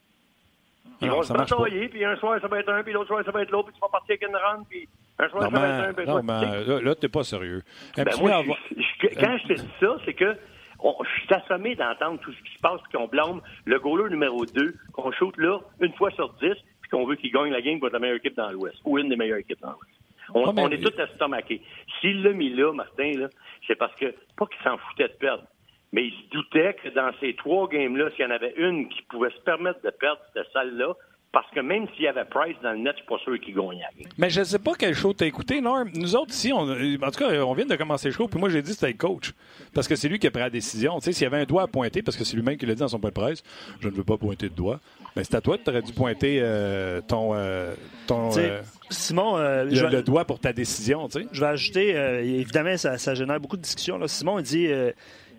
Ils 1.02 1.08
Non, 1.08 1.18
vont 1.18 1.22
se 1.24 1.34
batailler, 1.34 1.90
puis 1.90 2.04
un 2.04 2.16
soir 2.16 2.40
ça 2.42 2.48
va 2.48 2.60
être 2.62 2.70
un, 2.70 2.82
puis 2.82 2.94
l'autre 2.94 3.10
soir 3.10 3.24
ça 3.24 3.30
va 3.32 3.44
être 3.44 3.52
l'autre, 3.52 3.68
puis 3.68 3.76
tu 3.76 3.80
vas 3.82 3.90
partir 3.90 4.16
avec 4.16 4.28
une 4.28 4.36
run, 4.36 4.64
puis 4.68 4.88
un 5.20 5.30
soir 5.30 5.44
ça 5.44 5.50
va 5.50 5.68
être 5.68 5.90
un, 5.90 5.94
puis 5.94 6.06
tu 6.06 6.66
sais, 6.78 6.82
là, 6.84 6.96
t'es 6.96 7.10
pas 7.10 7.24
sérieux. 7.24 7.62
Ben 7.96 8.06
moi, 8.20 8.44
je- 8.72 8.82
je- 8.82 9.20
quand 9.20 9.38
je 9.38 9.48
te 9.50 9.54
dis 9.62 9.70
ça, 9.80 9.98
c'est 10.06 10.14
que 10.16 10.36
on- 10.84 11.04
je 11.04 11.10
suis 11.22 11.34
assommé 11.34 11.76
d'entendre 11.76 12.20
tout 12.20 12.32
ce 12.32 12.44
qui 12.44 12.54
se 12.54 12.60
passe, 12.60 12.80
puis 12.84 12.98
qu'on 12.98 13.08
blâme 13.08 13.42
le 13.66 13.80
goaler 13.80 14.10
numéro 14.10 14.46
2, 14.46 14.76
qu'on 14.94 15.12
shoot 15.14 15.36
là 15.38 15.60
une 15.80 15.94
fois 15.94 16.12
sur 16.12 16.34
10, 16.34 16.54
puis 16.82 16.90
qu'on 16.92 17.06
veut 17.06 17.16
qu'il 17.16 17.32
gagne 17.32 17.52
la 17.52 17.62
game 17.62 17.80
contre 17.80 17.94
la 17.94 18.00
meilleure 18.00 18.18
équipe 18.18 18.36
dans 18.36 18.52
l'Ouest, 18.52 18.78
ou 18.86 19.00
une 19.00 19.10
des 19.10 19.16
meilleures 19.16 19.40
équipes 19.40 19.62
dans 19.62 19.72
l'Ouest. 19.72 20.00
On, 20.34 20.44
on 20.58 20.70
est 20.70 20.78
tous 20.82 21.00
estomaqués. 21.02 21.62
S'il 22.00 22.24
l'a 22.24 22.32
mis 22.32 22.50
là, 22.50 22.72
Martin, 22.74 23.12
là, 23.18 23.28
c'est 23.68 23.76
parce 23.76 23.94
que, 23.96 24.14
pas 24.38 24.46
qu'il 24.48 24.62
s'en 24.64 24.78
foutait 24.78 25.08
de 25.10 25.14
perdre, 25.14 25.44
mais 25.92 26.06
il 26.08 26.14
se 26.14 26.30
doutait 26.32 26.76
que 26.82 26.90
dans 26.90 27.12
ces 27.20 27.36
trois 27.36 27.68
games-là, 27.68 28.10
s'il 28.12 28.22
y 28.22 28.26
en 28.26 28.32
avait 28.32 28.54
une 28.58 28.90
qui 28.90 29.02
pouvait 29.04 29.30
se 29.32 29.42
permettre 29.42 29.82
de 29.84 29.90
perdre, 29.92 30.22
cette 30.34 30.52
salle-là, 30.52 30.94
parce 31.34 31.50
que 31.50 31.60
même 31.60 31.88
s'il 31.96 32.04
y 32.04 32.08
avait 32.08 32.26
Price 32.26 32.56
dans 32.62 32.74
le 32.74 32.78
net, 32.78 32.94
je 32.94 32.98
suis 32.98 33.08
pas 33.08 33.18
sûr 33.18 33.40
qu'il 33.40 33.56
gagnait. 33.56 33.82
Mais 34.20 34.30
je 34.30 34.42
ne 34.42 34.46
sais 34.46 34.60
pas 34.60 34.74
quel 34.78 34.94
show 34.94 35.14
t'as 35.14 35.26
écouté, 35.26 35.62
Norm. 35.62 35.90
Nous 35.96 36.16
autres, 36.16 36.32
ici, 36.32 36.54
on, 36.54 36.60
en 36.60 37.12
tout 37.12 37.20
cas, 37.20 37.44
on 37.44 37.54
vient 37.56 37.66
de 37.66 37.76
commencer 37.76 38.10
le 38.10 38.14
show, 38.14 38.28
puis 38.28 38.40
moi, 38.40 38.50
j'ai 38.50 38.62
dit 38.62 38.70
que 38.70 38.76
c'était 38.76 38.92
le 38.92 38.98
coach. 38.98 39.34
Parce 39.74 39.88
que 39.88 39.96
c'est 39.96 40.08
lui 40.08 40.20
qui 40.20 40.28
a 40.28 40.32
pris 40.32 40.42
la 40.42 40.52
décision. 40.52 41.00
Tu 41.00 41.06
sais, 41.06 41.12
s'il 41.12 41.24
y 41.24 41.26
avait 41.26 41.40
un 41.40 41.46
doigt 41.46 41.64
à 41.64 41.68
pointer, 41.68 42.04
parce 42.04 42.16
que 42.16 42.24
c'est 42.24 42.36
lui-même 42.36 42.56
qui 42.56 42.68
l'a 42.68 42.76
dit 42.76 42.82
dans 42.82 42.88
son 42.88 43.00
point 43.00 43.10
de 43.10 43.16
presse, 43.16 43.44
je 43.80 43.90
ne 43.90 43.96
veux 43.96 44.04
pas 44.04 44.18
pointer 44.18 44.48
de 44.48 44.54
doigt. 44.54 44.80
Mais 45.16 45.24
c'est 45.24 45.34
à 45.34 45.42
toi 45.42 45.58
que 45.58 45.64
tu 45.64 45.72
aurais 45.72 45.82
dû 45.82 45.92
pointer 45.92 46.38
euh, 46.40 47.02
ton. 47.02 47.32
Euh, 47.34 47.74
ton 48.06 48.30
euh, 48.38 48.62
Simon. 48.92 49.38
le, 49.38 49.70
je, 49.72 49.86
le, 49.88 50.04
doigt 50.04 50.26
pour 50.26 50.40
ta 50.40 50.54
décision, 50.54 51.08
tu 51.08 51.22
sais. 51.22 51.28
Je 51.32 51.40
vais 51.40 51.48
ajouter, 51.48 51.90
évidemment, 52.22 52.78
ça, 52.78 53.00
ça, 53.00 53.16
génère 53.16 53.40
beaucoup 53.40 53.58
de 53.58 53.64
discussions. 53.64 53.98
Là. 53.98 54.08
Simon 54.08 54.38
il 54.38 54.44
dit 54.44 54.68
euh, 54.68 54.92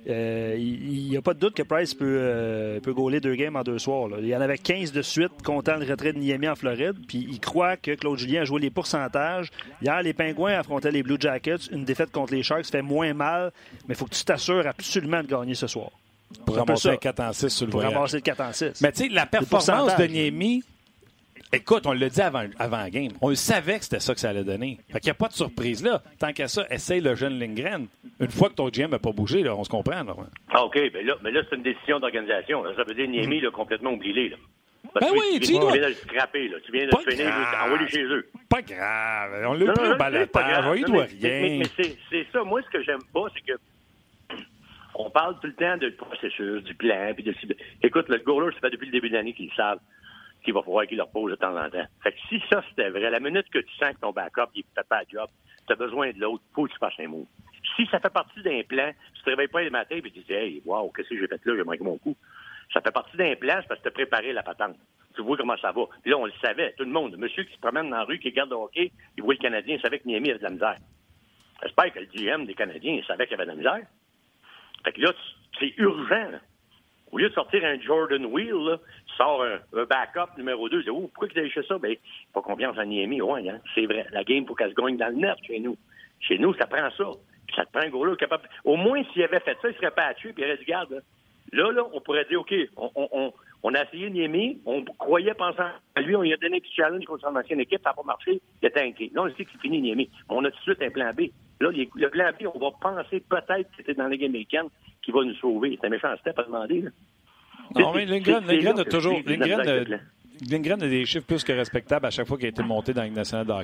il 0.07 1.09
n'y 1.09 1.17
a 1.17 1.23
pas 1.23 1.35
de 1.35 1.39
doute 1.39 1.55
que 1.55 1.63
Price 1.63 1.95
peut, 1.95 2.19
euh, 2.21 2.81
peut 2.81 2.93
gauler 2.93 3.21
deux 3.21 3.35
games 3.35 3.57
en 3.57 3.63
deux 3.63 3.79
soirs. 3.79 4.09
Là. 4.09 4.17
Il 4.21 4.27
y 4.27 4.37
en 4.37 4.41
avait 4.41 4.59
15 4.59 4.93
de 4.93 5.03
suite, 5.03 5.33
comptant 5.45 5.77
le 5.77 5.87
retrait 5.87 6.13
de 6.13 6.19
Niemi 6.19 6.49
en 6.49 6.55
Floride. 6.55 6.97
Puis 7.09 7.27
il 7.31 7.41
croit 7.41 7.77
que 7.77 7.95
Claude 7.95 8.19
Julien 8.19 8.43
a 8.43 8.45
joué 8.45 8.61
les 8.61 8.71
pourcentages. 8.71 9.51
Hier, 9.83 10.03
les 10.03 10.13
Pingouins 10.13 10.59
affrontaient 10.59 10.91
les 10.91 11.03
Blue 11.03 11.17
Jackets. 11.19 11.69
Une 11.73 11.85
défaite 11.85 12.11
contre 12.11 12.35
les 12.35 12.43
Sharks 12.43 12.67
fait 12.67 12.83
moins 12.83 13.15
mal, 13.15 13.53
mais 13.89 13.95
il 13.95 13.97
faut 13.97 14.05
que 14.07 14.15
tu 14.15 14.25
t'assures 14.25 14.67
absolument 14.67 15.23
de 15.23 15.29
gagner 15.29 15.55
ce 15.55 15.67
soir. 15.67 15.91
Pour 16.45 16.57
ramasser 16.57 16.91
le 16.91 16.97
4 16.97 17.21
en 17.21 17.33
6 17.33 17.49
sur 17.49 17.67
le 17.67 17.71
Pour 17.71 17.83
ramasser 17.83 18.17
le 18.17 18.23
4 18.23 18.41
en 18.41 18.53
6. 18.53 18.83
Mais 18.83 18.93
tu 18.93 19.05
sais, 19.05 19.09
la 19.09 19.27
performance 19.27 19.97
de 19.97 20.05
Niemi, 20.05 20.63
Écoute, 21.53 21.87
on 21.87 21.93
l'a 21.93 22.09
dit 22.09 22.21
avant, 22.21 22.45
avant 22.59 22.79
la 22.79 22.91
game. 22.91 23.13
On 23.21 23.35
savait 23.35 23.79
que 23.79 23.85
c'était 23.85 24.01
ça 24.01 24.15
que 24.15 24.21
ça 24.21 24.31
allait 24.31 24.45
donner. 24.45 24.79
Fait 24.91 25.01
qu'il 25.01 25.09
n'y 25.09 25.13
a 25.13 25.15
pas 25.15 25.29
de 25.29 25.35
surprise 25.35 25.85
là. 25.85 26.03
Tant 26.19 26.33
qu'à 26.33 26.49
ça, 26.49 26.67
essaye 26.71 27.01
le 27.01 27.15
jeune 27.15 27.39
Lindgren. 27.39 27.87
Une 28.21 28.31
fois 28.31 28.49
que 28.49 28.55
ton 28.55 28.69
GM 28.69 28.91
n'a 28.91 28.99
pas 28.99 29.13
bougé, 29.13 29.43
là, 29.43 29.55
on 29.55 29.65
se 29.65 29.69
comprend. 29.69 30.03
Là. 30.03 30.15
Ah, 30.51 30.65
OK, 30.65 30.79
mais 30.93 31.03
là, 31.03 31.17
mais 31.23 31.31
là 31.31 31.43
c'est 31.49 31.57
une 31.57 31.63
décision 31.63 32.01
d'organisation. 32.01 32.65
Ça 32.77 32.85
veut 32.85 32.95
dire 32.95 33.09
Niemi, 33.09 33.41
là, 33.41 33.51
complètement 33.51 33.93
oublié. 33.93 34.31
Là. 34.31 34.37
Ben 35.01 35.09
oui, 35.13 35.41
tu, 35.41 35.47
tu, 35.47 35.53
viens 35.53 35.61
de 35.61 35.87
le 35.87 35.95
scraper, 35.95 36.49
là. 36.49 36.57
Tu 36.65 36.73
viens 36.73 36.87
de 36.87 36.91
le 36.91 37.11
finir, 37.11 37.33
envoyer 37.65 37.89
chez 37.89 38.05
eux. 38.05 38.29
Pas 38.49 38.63
grave. 38.63 39.45
On 39.49 39.55
l'a 39.55 39.73
pris 39.73 40.69
au. 40.71 40.75
Il 40.75 40.85
doit 40.85 41.05
rien. 41.05 41.19
Mais, 41.23 41.63
mais 41.79 41.97
c'est 42.11 42.27
ça. 42.33 42.45
Moi, 42.45 42.63
ce 42.63 42.71
que 42.71 42.83
j'aime 42.83 43.03
pas, 43.13 43.27
c'est 43.35 43.41
que 43.41 43.59
on 44.97 45.11
parle 45.11 45.39
tout 45.41 45.49
le 45.49 45.55
temps 45.55 45.77
du 45.77 45.91
processus, 45.93 46.63
du 46.63 46.75
plan, 46.75 47.13
puis 47.15 47.25
de... 47.25 47.35
Écoute, 47.83 48.09
le 48.09 48.19
goaler, 48.19 48.55
ça 48.55 48.61
fait 48.61 48.71
depuis 48.71 48.87
le 48.87 48.93
début 48.93 49.09
de 49.09 49.15
l'année 49.15 49.33
qu'ils 49.33 49.47
le 49.47 49.55
savent 49.57 49.81
qu'il 50.45 50.55
va 50.55 50.63
falloir 50.63 50.87
qu'il 50.87 50.99
leur 50.99 51.11
pose 51.11 51.31
de 51.31 51.37
temps 51.37 51.57
en 51.57 51.69
temps. 51.71 51.87
Fait 52.03 52.13
que 52.13 52.19
si 52.29 52.41
ça, 52.51 52.63
c'était 52.69 52.91
vrai, 52.91 53.11
la 53.11 53.21
minute 53.21 53.49
que 53.51 53.59
tu 53.59 53.75
sens 53.77 53.95
que 53.95 54.01
ton 54.01 54.13
backup, 54.13 54.51
il 54.55 54.65
fait 54.75 54.89
pas 54.89 55.01
le 55.01 55.19
job, 55.19 55.29
tu 55.67 55.73
as 55.73 55.77
besoin 55.77 56.13
de 56.13 56.21
l'autre, 56.21 56.45
faut 56.55 56.67
que 56.67 56.73
tu 56.73 56.79
fasses 56.79 57.01
un 57.01 57.09
mot. 57.09 57.27
Si 57.77 57.87
ça 57.87 57.99
fait 57.99 58.13
partie 58.13 58.43
d'un 58.43 58.63
plan, 58.63 58.93
tu 59.15 59.23
te 59.23 59.31
réveilles 59.31 59.49
pas 59.49 59.63
le 59.63 59.71
matin 59.71 59.97
et 59.97 60.03
tu 60.03 60.11
dis, 60.11 60.33
hey, 60.33 60.63
wow, 60.65 60.91
qu'est-ce 60.91 61.09
que 61.09 61.19
j'ai 61.19 61.27
fait 61.27 61.45
là, 61.45 61.55
j'ai 61.57 61.65
manqué 61.65 61.83
mon 61.83 61.99
coup. 61.99 62.17
Ça 62.73 62.81
fait 62.81 62.93
partie 62.93 63.17
d'un 63.17 63.35
plan, 63.37 63.57
c'est 63.61 63.69
parce 63.69 63.81
que 63.81 63.85
tu 63.85 63.89
as 63.89 63.93
préparé 63.93 64.33
la 64.33 64.43
patente. 64.43 64.77
Tu 65.17 65.23
vois 65.23 65.37
comment 65.37 65.57
ça 65.57 65.73
va. 65.73 65.83
Puis 66.03 66.11
là, 66.11 66.19
on 66.19 66.27
le 66.27 66.33
savait, 66.43 66.75
tout 66.77 66.85
le 66.85 66.91
monde. 66.91 67.17
Monsieur 67.17 67.45
qui 67.45 67.55
se 67.55 67.61
promène 67.61 67.89
dans 67.89 67.97
la 67.97 68.05
rue, 68.05 68.19
qui 68.19 68.29
regarde 68.29 68.51
le 68.51 68.57
hockey, 68.57 68.93
il 69.17 69.23
voit 69.23 69.35
le 69.35 69.39
Canadien, 69.39 69.77
il 69.77 69.81
savait 69.81 69.99
que 69.99 70.07
Miami 70.07 70.31
avait 70.31 70.39
de 70.39 70.45
la 70.45 70.51
misère. 70.51 70.79
J'espère 71.63 71.93
que 71.93 72.01
le 72.01 72.07
GM 72.07 72.45
des 72.45 72.55
Canadiens, 72.55 72.95
il 72.95 73.05
savait 73.05 73.27
qu'il 73.27 73.39
y 73.39 73.41
avait 73.41 73.45
de 73.45 73.51
la 73.51 73.57
misère. 73.57 73.87
Fait 74.85 74.93
que 74.93 75.01
là, 75.01 75.13
c'est 75.59 75.73
urgent. 75.79 76.31
Là. 76.31 76.41
Au 77.15 77.19
lieu 77.19 77.29
de 77.29 77.35
sortir 77.35 77.65
un 77.65 77.79
Jordan 77.79 78.27
Wheel, 78.27 78.57
là, 78.67 78.77
tu 79.07 79.15
sors 79.15 79.45
un, 79.45 79.85
backup 79.85 80.37
numéro 80.37 80.69
2. 80.69 80.79
Tu 80.79 80.83
dis, 80.83 80.91
oh, 80.91 81.09
pourquoi 81.15 81.29
tu 81.29 81.39
as 81.39 81.49
fait 81.49 81.63
ça? 81.63 81.79
Ben, 81.79 81.95
pas 82.33 82.43
confiance 82.43 82.77
en 82.77 82.85
Niemi. 82.85 83.23
Ouais, 83.23 83.49
hein? 83.49 83.61
c'est 83.73 83.87
vrai. 83.87 84.05
La 84.11 84.25
game, 84.25 84.45
faut 84.45 84.57
qu'elle 84.57 84.71
se 84.71 84.75
gagne 84.75 84.97
dans 84.97 85.07
le 85.11 85.15
net 85.15 85.37
chez 85.47 85.61
nous. 85.61 85.77
Chez 86.19 86.39
nous, 86.39 86.53
ça 86.55 86.67
prend 86.67 86.91
ça. 86.91 87.05
Puis 87.47 87.55
ça 87.55 87.67
te 87.67 87.71
prend 87.71 87.87
un 87.87 87.89
gros 87.89 88.05
là 88.05 88.17
capable. 88.17 88.49
Au 88.65 88.75
moins, 88.75 89.01
s'il 89.13 89.23
avait 89.23 89.39
fait 89.39 89.57
ça, 89.63 89.69
il 89.69 89.77
serait 89.77 89.93
pas 89.93 90.13
tuer, 90.15 90.33
puis 90.33 90.43
il 90.43 90.47
aurait 90.47 90.57
dit, 90.57 90.65
garde, 90.65 91.05
là, 91.53 91.71
là, 91.71 91.83
on 91.93 92.01
pourrait 92.01 92.25
dire, 92.25 92.41
OK, 92.41 92.53
on, 92.77 93.75
a 93.75 93.85
essayé 93.85 94.11
Niemi, 94.11 94.61
on 94.67 94.83
croyait 94.99 95.35
pensant 95.35 95.71
à 95.95 96.01
lui, 96.01 96.17
on 96.17 96.23
lui 96.23 96.33
a 96.33 96.37
donné 96.37 96.57
un 96.57 96.61
petit 96.61 96.75
challenge 96.75 97.05
contre 97.05 97.29
son 97.29 97.37
ancienne 97.37 97.61
équipe, 97.61 97.81
ça 97.85 97.91
n'a 97.91 97.95
pas 97.95 98.03
marché, 98.03 98.41
il 98.61 98.67
était 98.67 98.83
inquiet. 98.83 99.13
Là, 99.15 99.23
on 99.23 99.37
sait 99.37 99.45
que 99.45 99.53
c'est 99.53 99.61
fini 99.61 99.81
Niemi. 99.81 100.11
On 100.29 100.45
a 100.45 100.51
tout 100.51 100.57
de 100.57 100.63
suite 100.63 100.83
un 100.83 100.91
plan 100.91 101.13
B. 101.13 101.31
Là, 101.61 101.71
le 101.71 102.09
plan 102.09 102.31
B, 102.33 102.47
on 102.55 102.59
va 102.59 102.71
penser 102.81 103.23
peut-être 103.29 103.71
que 103.71 103.77
c'était 103.77 103.95
dans 103.95 104.05
la 104.05 104.11
Ligue 104.11 104.25
américaine 104.25 104.67
qui 105.03 105.13
va 105.13 105.25
nous 105.25 105.35
sauver. 105.35 105.79
C'est 105.81 105.87
un 105.87 105.91
méchant 105.91 106.15
step 106.21 106.39
à 106.39 106.43
demander, 106.45 106.83
là. 106.83 106.91
Non, 107.77 107.93
mais 107.95 108.05
Lindgren 108.05 108.79
a 108.79 108.85
toujours. 108.85 109.21
Lindgren, 110.51 110.83
a 110.83 110.89
des 110.89 111.05
chiffres 111.07 111.27
plus 111.27 111.45
que 111.45 111.53
respectables 111.53 112.07
à 112.07 112.11
chaque 112.11 112.27
fois 112.27 112.37
qu'il 112.37 112.47
a 112.47 112.49
été 112.49 112.63
monté 112.63 112.93
dans 112.93 113.03
Ligue 113.03 113.15
nationale 113.15 113.47
de. 113.47 113.55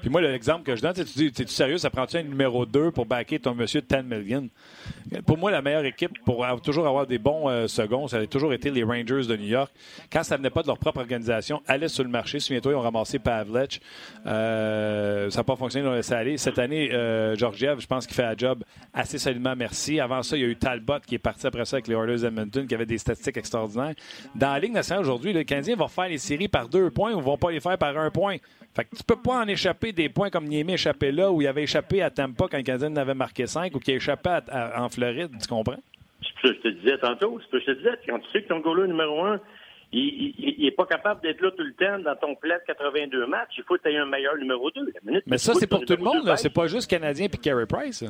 Puis 0.00 0.10
moi, 0.10 0.20
l'exemple 0.20 0.62
que 0.62 0.76
je 0.76 0.82
donne, 0.82 0.92
tu 0.92 1.26
es-tu 1.26 1.46
sérieux, 1.48 1.78
ça 1.78 1.90
prend-tu 1.90 2.18
un 2.18 2.22
numéro 2.22 2.66
2 2.66 2.90
pour 2.90 3.06
backer 3.06 3.40
ton 3.40 3.54
monsieur 3.54 3.80
10 3.80 4.02
millions? 4.02 4.48
Pour 5.26 5.38
moi, 5.38 5.50
la 5.50 5.62
meilleure 5.62 5.84
équipe 5.84 6.12
pour 6.24 6.46
toujours 6.62 6.86
avoir 6.86 7.06
des 7.06 7.18
bons 7.18 7.48
euh, 7.48 7.66
seconds, 7.66 8.08
ça 8.08 8.18
a 8.18 8.26
toujours 8.26 8.52
été 8.52 8.70
les 8.70 8.82
Rangers 8.82 9.26
de 9.26 9.36
New 9.36 9.46
York. 9.46 9.72
Quand 10.12 10.22
ça 10.22 10.36
venait 10.36 10.50
pas 10.50 10.62
de 10.62 10.66
leur 10.66 10.78
propre 10.78 11.00
organisation, 11.00 11.62
allaient 11.66 11.88
sur 11.88 12.04
le 12.04 12.10
marché. 12.10 12.40
Souviens-toi, 12.40 12.72
ils 12.72 12.76
ont 12.76 12.80
ramassé 12.80 13.18
Pavlech. 13.18 13.80
Euh, 14.26 15.30
ça 15.30 15.40
n'a 15.40 15.44
pas 15.44 15.56
fonctionné, 15.56 15.86
ils 15.86 15.88
l'ont 15.88 15.96
laissé 15.96 16.12
aller. 16.12 16.36
Cette 16.36 16.58
année, 16.58 16.92
euh, 16.92 17.36
Georgiev, 17.36 17.80
je 17.80 17.86
pense 17.86 18.06
qu'il 18.06 18.14
fait 18.14 18.24
un 18.24 18.36
job 18.36 18.64
assez 18.92 19.18
solidement, 19.18 19.54
merci. 19.56 19.98
Avant 19.98 20.22
ça, 20.22 20.36
il 20.36 20.42
y 20.42 20.44
a 20.44 20.48
eu 20.48 20.56
Talbot 20.56 21.00
qui 21.06 21.14
est 21.14 21.18
parti 21.18 21.46
après 21.46 21.64
ça 21.64 21.76
avec 21.76 21.88
les 21.88 21.94
Oilers 21.94 22.24
Edmonton, 22.24 22.66
qui 22.66 22.74
avait 22.74 22.86
des 22.86 22.98
statistiques 22.98 23.38
extraordinaires. 23.38 23.94
Dans 24.34 24.52
la 24.52 24.58
Ligue 24.58 24.72
nationale 24.72 25.02
aujourd'hui, 25.02 25.32
le 25.32 25.44
Canadien 25.44 25.76
va 25.76 25.88
faire 25.88 26.01
les 26.08 26.18
séries 26.18 26.48
par 26.48 26.68
deux 26.68 26.90
points 26.90 27.12
ou 27.12 27.20
vont 27.20 27.36
pas 27.38 27.50
les 27.50 27.60
faire 27.60 27.78
par 27.78 27.96
un 27.96 28.10
point. 28.10 28.36
Fait 28.74 28.84
que 28.84 28.96
tu 28.96 29.02
peux 29.02 29.16
pas 29.20 29.42
en 29.42 29.48
échapper 29.48 29.92
des 29.92 30.08
points 30.08 30.30
comme 30.30 30.46
Niemi 30.46 30.74
échappé 30.74 31.12
là, 31.12 31.30
où 31.30 31.42
il 31.42 31.46
avait 31.46 31.64
échappé 31.64 32.02
à 32.02 32.10
Tampa 32.10 32.46
quand 32.50 32.56
le 32.56 32.62
Canadien 32.62 32.92
en 32.92 32.96
avait 32.96 33.14
marqué 33.14 33.46
5 33.46 33.74
ou 33.74 33.78
qui 33.78 33.92
a 33.92 33.96
échappé 33.96 34.30
à, 34.30 34.42
à, 34.48 34.82
en 34.82 34.88
Floride, 34.88 35.30
tu 35.40 35.46
comprends? 35.48 35.76
C'est 36.22 36.48
ce 36.48 36.52
que 36.52 36.54
je 36.54 36.60
te 36.62 36.68
disais 36.80 36.98
tantôt. 36.98 37.38
C'est 37.40 37.46
ce 37.46 37.50
que 37.50 37.60
je 37.60 37.66
te 37.66 37.78
disais. 37.78 37.98
Quand 38.08 38.18
tu 38.20 38.30
sais 38.32 38.42
que 38.42 38.48
ton 38.48 38.60
goaler 38.60 38.88
numéro 38.88 39.24
un, 39.24 39.40
il 39.92 40.56
n'est 40.58 40.70
pas 40.70 40.86
capable 40.86 41.20
d'être 41.20 41.40
là 41.42 41.50
tout 41.50 41.62
le 41.64 41.74
temps 41.74 41.98
dans 41.98 42.16
ton 42.16 42.34
plan 42.34 42.54
de 42.54 42.62
82 42.66 43.26
matchs. 43.26 43.50
Il 43.58 43.64
faut 43.64 43.76
que 43.76 43.82
tu 43.82 43.90
aies 43.90 43.98
un 43.98 44.06
meilleur 44.06 44.36
numéro 44.38 44.70
2. 44.70 44.92
mais 45.26 45.38
ça, 45.38 45.52
c'est 45.54 45.66
pour 45.66 45.84
tout 45.84 45.96
le 45.96 46.02
monde. 46.02 46.32
C'est 46.36 46.52
pas 46.52 46.66
juste 46.66 46.88
Canadien 46.88 47.26
et 47.26 47.36
Carey 47.36 47.66
Price. 47.66 48.04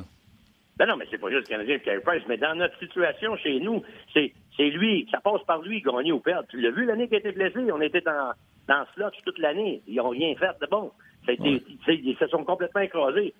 Ben 0.76 0.86
non, 0.86 0.96
mais 0.96 1.06
c'est 1.10 1.18
pas 1.18 1.30
juste 1.30 1.48
Canadien 1.48 1.76
et 1.76 1.80
Carey 1.80 2.00
Price. 2.00 2.22
Mais 2.28 2.38
dans 2.38 2.54
notre 2.54 2.78
situation 2.78 3.36
chez 3.36 3.60
nous, 3.60 3.82
c'est 4.14 4.32
lui. 4.58 5.06
Ça 5.10 5.20
passe 5.20 5.42
par 5.46 5.60
lui, 5.62 5.80
gagner 5.80 6.12
ou 6.12 6.20
perdre. 6.20 6.48
Tu 6.48 6.60
l'as 6.60 6.70
vu 6.70 6.86
l'année 6.86 7.06
qu'il 7.06 7.16
a 7.16 7.18
été 7.20 7.32
blessé. 7.32 7.70
On 7.72 7.80
était 7.80 8.00
dans, 8.00 8.32
dans 8.68 8.84
ce 8.86 8.94
slot 8.94 9.10
toute 9.24 9.38
l'année. 9.38 9.82
Ils 9.86 9.96
n'ont 9.96 10.08
rien 10.08 10.34
fait 10.36 10.58
de 10.60 10.66
bon. 10.66 10.90
Ça 11.26 11.32
a 11.32 11.34
été, 11.34 11.42
ouais. 11.42 11.62
Ils 11.88 12.16
se 12.18 12.26
sont 12.28 12.44
complètement 12.44 12.80
écrasés. 12.80 13.34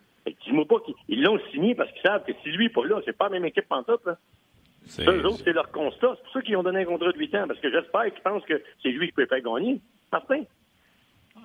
Dis-moi 0.44 0.66
pas 0.66 0.76
qu'ils 0.80 1.22
l'ont 1.22 1.40
signé 1.50 1.74
parce 1.74 1.90
qu'ils 1.92 2.02
savent 2.02 2.24
que 2.24 2.32
si 2.42 2.50
lui 2.50 2.64
n'est 2.64 2.70
pas 2.70 2.84
là, 2.86 3.00
c'est 3.04 3.16
pas 3.16 3.24
la 3.24 3.30
même 3.30 3.46
équipe 3.46 3.66
en 3.70 3.82
tout. 3.82 3.98
Là. 4.06 4.16
Eux 5.00 5.26
autres, 5.26 5.42
c'est 5.44 5.52
leur 5.52 5.70
constat. 5.70 6.14
C'est 6.16 6.22
pour 6.22 6.32
ça 6.32 6.42
qu'ils 6.42 6.56
ont 6.56 6.62
donné 6.62 6.80
un 6.80 6.84
contrat 6.84 7.12
de 7.12 7.18
8 7.18 7.34
ans, 7.36 7.44
parce 7.48 7.60
que 7.60 7.70
j'espère 7.70 8.04
qu'ils 8.12 8.22
pensent 8.22 8.44
que 8.44 8.62
c'est 8.82 8.90
lui 8.90 9.08
qui 9.08 9.12
peut 9.12 9.26
faire 9.26 9.40
gagner. 9.40 9.80
Martin? 10.12 10.42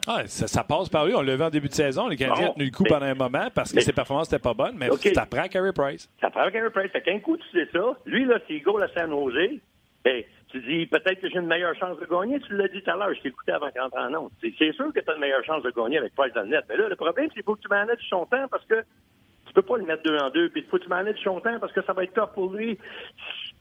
Ah, 0.08 0.26
ça, 0.26 0.48
ça, 0.48 0.63
passe 0.63 0.88
par 0.89 1.06
lui. 1.06 1.13
On 1.15 1.22
l'a 1.22 1.36
vu 1.36 1.43
en 1.43 1.50
début 1.50 1.67
de 1.67 1.74
saison. 1.74 2.08
Les 2.08 2.15
Canadiens 2.15 2.50
ont 2.50 2.54
tenu 2.54 2.65
le 2.65 2.72
coup 2.72 2.84
mais, 2.84 2.89
pendant 2.89 3.06
un 3.06 3.13
moment 3.13 3.50
parce 3.54 3.72
que 3.72 3.76
mais, 3.76 3.82
ses 3.82 3.91
performances 3.93 4.32
n'étaient 4.32 4.41
pas 4.41 4.54
bonnes, 4.54 4.78
mais 4.78 4.89
okay. 4.89 5.13
ça 5.13 5.26
prend 5.26 5.48
Carey 5.48 5.74
Price. 5.74 6.10
Ça 6.22 6.30
prend 6.30 6.50
Carey 6.50 6.70
Price. 6.70 6.91
Fait 6.91 7.02
qu'un 7.02 7.20
coup, 7.20 7.36
tu 7.36 7.46
sais 7.52 7.67
ça. 7.74 7.98
Lui, 8.06 8.26
là, 8.26 8.39
s'il 8.48 8.63
goal 8.63 8.82
à 8.82 8.88
San 8.89 9.10
Jose, 9.10 9.60
ben, 10.06 10.24
tu 10.50 10.62
dis 10.62 10.86
peut-être 10.86 11.20
que 11.20 11.30
j'ai 11.30 11.39
une 11.39 11.48
meilleure 11.48 11.76
chance 11.76 12.00
de 12.00 12.06
gagner. 12.06 12.39
Tu 12.39 12.56
l'as 12.56 12.70
dit 12.70 12.82
tout 12.82 12.89
à 12.89 12.96
l'heure. 12.96 13.13
Je 13.13 13.22
t'ai 13.22 13.28
écouté 13.28 13.52
avant 13.52 13.70
qu'entre 13.76 13.98
en 13.98 14.13
ondes. 14.13 14.32
C'est 14.41 14.72
sûr 14.72 14.93
que 14.93 15.00
tu 15.02 15.10
as 15.10 15.13
une 15.13 15.20
meilleure 15.20 15.43
chance 15.43 15.62
de 15.63 15.72
gagner 15.72 15.98
avec 15.98 16.15
Price 16.15 16.34
dans 16.34 16.43
le 16.43 16.48
net. 16.48 16.63
Mais 16.70 16.78
là, 16.78 16.88
le 16.88 16.96
problème, 16.96 17.28
c'est 17.30 17.34
qu'il 17.34 17.43
faut 17.43 17.56
que 17.56 17.62
tu 17.62 17.67
manages 17.67 17.98
son 18.10 18.26
temps 18.26 18.48
parce 18.50 18.65
que 18.65 18.82
tu 19.46 19.54
peux 19.54 19.62
pas 19.62 19.78
le 19.78 19.86
mettre 19.86 20.04
deux 20.04 20.17
en 20.17 20.30
deux. 20.30 20.50
Puis 20.50 20.62
il 20.62 20.70
faut 20.70 20.78
que 20.78 20.84
tu 20.84 20.89
manages 20.89 21.20
son 21.22 21.41
temps 21.41 21.60
parce 21.60 21.74
que 21.74 21.82
ça 21.84 21.91
va 21.91 22.06
être 22.06 22.13
tough 22.13 22.34
pour 22.34 22.54
lui. 22.54 22.78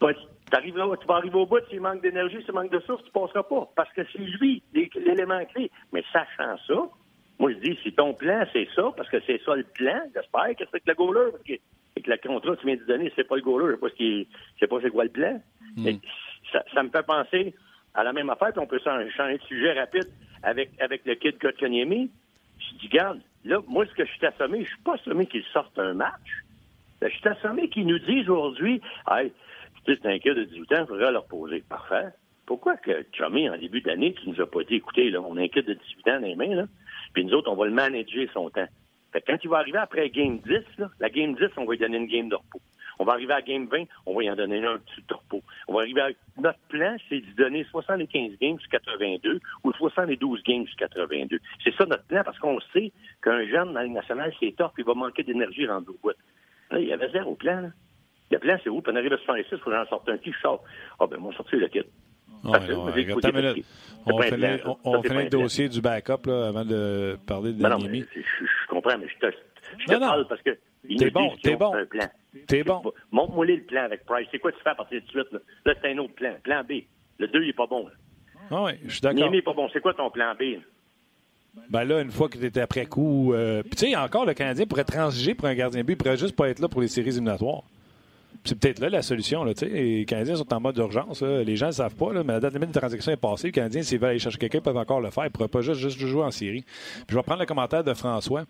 Là, 0.01 0.13
tu 0.13 1.07
vas 1.07 1.15
arriver 1.17 1.35
au 1.35 1.47
bout, 1.47 1.61
s'il 1.69 1.81
manque 1.81 2.03
d'énergie, 2.03 2.43
s'il 2.45 2.55
manque 2.55 2.71
de 2.71 2.81
source, 2.81 3.03
tu 3.05 3.11
passeras 3.11 3.43
pas. 3.43 3.69
Parce 3.75 3.93
que 3.93 4.03
c'est 4.13 4.19
lui, 4.19 4.63
l'élément 4.73 5.45
clé. 5.47 5.71
Mais 5.93 6.05
sachant 6.13 6.57
ça, 6.67 6.89
moi 7.39 7.53
je 7.53 7.59
dis, 7.59 7.79
si 7.83 7.93
ton 7.93 8.15
plan, 8.15 8.45
c'est 8.53 8.69
ça, 8.75 8.93
parce 8.97 9.09
que 9.09 9.19
c'est 9.27 9.41
ça 9.45 9.55
le 9.55 9.65
plan, 9.65 10.01
j'espère 10.15 10.57
que 10.57 10.65
c'est 10.71 10.81
que 10.81 10.89
le 10.89 10.95
goaler, 10.95 11.31
parce 11.33 11.43
que, 11.45 11.53
que 12.01 12.11
le 12.11 12.29
contrat 12.29 12.57
que 12.57 12.61
tu 12.61 12.67
viens 12.67 12.77
de 12.77 12.85
donner, 12.85 13.13
c'est 13.17 13.27
pas 13.27 13.37
le 13.37 13.43
goaler, 13.43 13.67
je 13.67 13.73
sais 13.75 13.81
pas 13.81 13.89
ce 13.89 13.95
qui 13.95 14.29
je 14.55 14.59
sais 14.61 14.67
pas 14.67 14.77
c'est 14.81 14.91
quoi 14.91 15.05
le 15.05 15.11
plan. 15.11 15.43
Mm. 15.77 15.91
Ça, 16.53 16.65
ça, 16.73 16.83
me 16.83 16.91
fait 16.91 17.05
penser 17.05 17.55
à 17.95 18.05
la 18.05 18.13
même 18.13 18.31
affaire, 18.31 18.53
puis 18.53 18.61
on 18.61 18.67
peut 18.67 18.79
changer 18.79 19.39
de 19.39 19.43
sujet 19.43 19.73
rapide 19.73 20.09
avec, 20.43 20.71
avec 20.81 21.05
le 21.05 21.15
kid 21.17 21.39
Kotkaniemi. 21.39 22.11
Je 22.59 22.79
dis, 22.79 22.89
garde, 22.89 23.21
là, 23.45 23.61
moi, 23.67 23.85
ce 23.87 23.93
que 23.93 24.05
je 24.07 24.13
suis 24.13 24.27
assommé, 24.27 24.65
je 24.65 24.69
suis 24.69 24.83
pas 24.83 24.95
assommé 24.95 25.27
qu'il 25.27 25.45
sorte 25.53 25.79
un 25.79 25.95
match. 25.95 26.45
Je 27.03 27.09
suis 27.09 27.29
assommé 27.29 27.69
qu'ils 27.69 27.87
nous 27.87 27.99
disent 27.99 28.29
aujourd'hui, 28.29 28.81
hey, 29.11 29.33
c'est 29.95 30.07
un 30.07 30.19
kid 30.19 30.35
de 30.35 30.45
18 30.45 30.73
ans, 30.73 30.77
il 30.81 30.87
faudrait 30.87 31.13
leur 31.13 31.27
poser. 31.27 31.63
Parfait. 31.69 32.07
Pourquoi 32.47 32.77
que 32.77 33.05
Chummy, 33.13 33.49
en 33.51 33.59
début 33.59 33.81
d'année, 33.81 34.15
tu 34.15 34.31
nous 34.31 34.41
as 34.41 34.47
pas 34.47 34.63
dit, 34.63 34.77
écoutez, 34.77 35.11
là, 35.11 35.21
on 35.21 35.37
a 35.37 35.43
un 35.43 35.47
de 35.47 35.73
18 35.75 36.09
ans 36.09 36.21
dans 36.21 36.27
les 36.27 36.37
mains, 36.37 36.55
là, 36.55 36.67
puis 37.13 37.25
nous 37.25 37.35
autres, 37.35 37.51
on 37.51 37.57
va 37.57 37.67
le 37.67 37.73
manager 37.73 38.29
son 38.33 38.51
temps. 38.51 38.69
Fait 39.13 39.21
que 39.21 39.33
quand 39.33 39.39
il 39.43 39.51
va 39.51 39.59
arriver 39.59 39.79
après 39.79 40.09
Game 40.11 40.39
10, 40.39 40.53
là, 40.79 40.91
la 41.01 41.11
Game 41.11 41.35
10, 41.35 41.47
on 41.57 41.65
va 41.65 41.73
lui 41.73 41.79
donner 41.79 41.97
une 41.97 42.07
game 42.07 42.29
de 42.29 42.37
repos. 42.37 42.61
On 42.99 43.05
va 43.05 43.13
arriver 43.13 43.35
à 43.35 43.43
Game 43.43 43.67
20, 43.67 43.85
on 44.07 44.15
va 44.15 44.23
y 44.23 44.31
en 44.31 44.37
donner 44.37 44.65
un 44.65 44.79
petit 44.79 45.03
topo. 45.03 45.43
On 45.69 45.75
va 45.75 45.81
arriver 45.81 46.01
à... 46.01 46.09
Notre 46.39 46.59
plan, 46.69 46.97
c'est 47.09 47.21
de 47.21 47.33
donner 47.37 47.65
75 47.71 48.39
games 48.41 48.59
sur 48.59 48.71
82 48.71 49.41
ou 49.65 49.73
72 49.73 50.43
games 50.45 50.67
sur 50.67 50.77
82. 50.77 51.39
C'est 51.65 51.75
ça 51.75 51.85
notre 51.87 52.05
plan, 52.05 52.23
parce 52.25 52.39
qu'on 52.39 52.61
sait 52.73 52.93
qu'un 53.23 53.47
jeune 53.47 53.73
dans 53.73 53.81
la 53.81 53.89
nationale, 53.89 54.33
c'est 54.39 54.55
top, 54.57 54.73
il 54.79 54.85
va 54.85 54.95
manquer 54.95 55.25
d'énergie 55.25 55.67
rendu 55.67 55.91
au 55.91 55.99
bout. 56.03 56.13
Là, 56.71 56.79
il 56.79 56.87
y 56.87 56.93
avait 56.93 57.11
zéro 57.11 57.35
plan. 57.35 57.61
Là. 57.61 57.69
Le 58.31 58.39
plan, 58.39 58.57
c'est 58.63 58.71
où? 58.71 58.81
Puis 58.81 58.93
on 58.93 58.97
arrive 58.97 59.13
à 59.13 59.19
66, 59.19 59.49
il 59.53 59.59
faut 59.59 59.71
que 59.71 59.77
j'en 59.77 59.87
sorte 59.87 60.09
un 60.09 60.17
petit, 60.17 60.33
je 60.33 60.41
sors. 60.41 60.63
Ah, 60.99 61.07
ben, 61.07 61.19
moi, 61.19 61.33
sortir 61.35 61.59
le 61.59 61.69
kit. 61.69 61.79
Ouais, 61.79 61.85
on 62.45 62.61
fait, 62.61 62.75
on, 64.65 64.79
on 64.85 65.03
fait 65.03 65.25
le 65.25 65.29
dossier 65.29 65.69
du 65.69 65.81
backup 65.81 66.27
là, 66.27 66.49
avant 66.49 66.65
de 66.65 67.19
parler 67.27 67.53
de 67.53 67.63
non, 67.63 67.79
je, 67.79 68.21
je, 68.21 68.69
comprends, 68.69 68.99
mais 68.99 69.09
je 69.09 69.27
te, 69.27 69.35
je 69.79 69.87
te 69.87 69.93
non, 69.93 70.01
parle 70.01 70.29
parce 70.29 70.43
que 70.43 70.57
T'es 70.99 71.11
bon, 71.11 71.33
t'es 71.43 71.57
bon. 71.57 71.73
T'es 72.47 72.63
bon. 72.63 72.83
Montre-moi 73.11 73.47
le 73.47 73.63
plan 73.63 73.85
avec 73.85 74.05
Price. 74.05 74.29
C'est 74.31 74.39
quoi 74.39 74.53
tu 74.53 74.59
fais 74.63 74.71
à 74.71 74.75
partir 74.75 75.01
de 75.01 75.09
suite? 75.09 75.33
Là, 75.33 75.39
là 75.65 75.75
c'est 75.81 75.91
un 75.91 75.99
autre 75.99 76.15
plan. 76.15 76.35
Plan 76.43 76.63
B. 76.63 76.83
Le 77.19 77.29
2, 77.29 77.43
il 77.43 77.47
n'est 77.47 77.53
pas 77.53 77.67
bon. 77.67 77.87
Là. 77.87 77.93
Ah 78.51 78.65
oui, 78.65 78.73
je 78.85 78.91
suis 78.91 79.01
d'accord. 79.01 79.19
Niemi 79.19 79.37
n'est 79.37 79.43
pas 79.43 79.55
bon. 79.55 79.69
C'est 79.73 79.81
quoi 79.81 79.95
ton 79.95 80.11
plan 80.11 80.35
B? 80.35 80.61
Ben 81.71 81.85
là, 81.85 82.03
une 82.03 82.11
fois 82.11 82.29
que 82.29 82.37
tu 82.37 82.45
étais 82.45 82.61
après 82.61 82.85
coup. 82.85 83.33
Euh... 83.33 83.63
Puis 83.63 83.71
tu 83.71 83.87
sais, 83.87 83.97
encore, 83.97 84.27
le 84.27 84.35
Canadien 84.35 84.67
pourrait 84.67 84.85
transiger 84.85 85.35
pour 85.35 85.49
un 85.49 85.55
gardien 85.55 85.83
but. 85.83 85.95
Il 85.95 85.97
pourrait 85.97 86.19
juste 86.19 86.37
pas 86.37 86.51
être 86.51 86.61
là 86.61 86.69
pour 86.69 86.83
les 86.83 86.89
séries 86.89 87.09
éliminatoires. 87.09 87.63
C'est 88.47 88.59
peut-être 88.59 88.79
là 88.79 88.89
la 88.89 89.03
solution. 89.03 89.45
Là, 89.45 89.53
les 89.63 90.05
Canadiens 90.05 90.37
sont 90.37 90.55
en 90.55 90.61
mode 90.61 90.77
d'urgence. 90.77 91.23
Les 91.23 91.57
gens 91.57 91.67
ne 91.67 91.73
savent 91.73 91.97
pas, 91.97 92.13
là, 92.13 92.23
mais 92.25 92.35
la 92.35 92.41
date 92.41 92.55
limite 92.55 92.71
de 92.71 92.79
transaction 92.79 93.13
est 93.13 93.17
passée. 93.17 93.49
Les 93.49 93.53
Canadiens, 93.53 93.83
s'ils 93.83 93.99
veulent 93.99 94.11
aller 94.11 94.19
chercher 94.19 94.39
quelqu'un, 94.39 94.61
peuvent 94.61 94.77
encore 94.77 95.01
le 95.01 95.11
faire. 95.11 95.25
Ils 95.25 95.29
ne 95.29 95.33
pourraient 95.33 95.49
pas 95.49 95.61
juste, 95.61 95.81
juste 95.81 95.99
jouer 95.99 96.23
en 96.23 96.31
série. 96.31 96.63
Puis 96.63 97.05
je 97.09 97.17
vais 97.17 97.23
prendre 97.23 97.41
le 97.41 97.47
commentaire 97.47 97.85
de 97.85 97.93
François. 97.93 98.45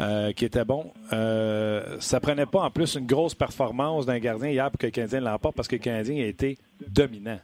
Euh, 0.00 0.32
qui 0.32 0.46
était 0.46 0.64
bon. 0.64 0.92
Euh, 1.12 1.98
ça 2.00 2.20
prenait 2.20 2.46
pas 2.46 2.60
en 2.60 2.70
plus 2.70 2.94
une 2.94 3.06
grosse 3.06 3.34
performance 3.34 4.06
d'un 4.06 4.18
gardien 4.18 4.48
hier 4.48 4.70
pour 4.70 4.78
que 4.78 4.86
le 4.86 4.92
Canadien 4.92 5.20
l'emporte 5.20 5.54
parce 5.54 5.68
que 5.68 5.76
le 5.76 5.82
Canadien 5.82 6.24
a 6.24 6.26
été 6.26 6.56
dominant. 6.88 7.38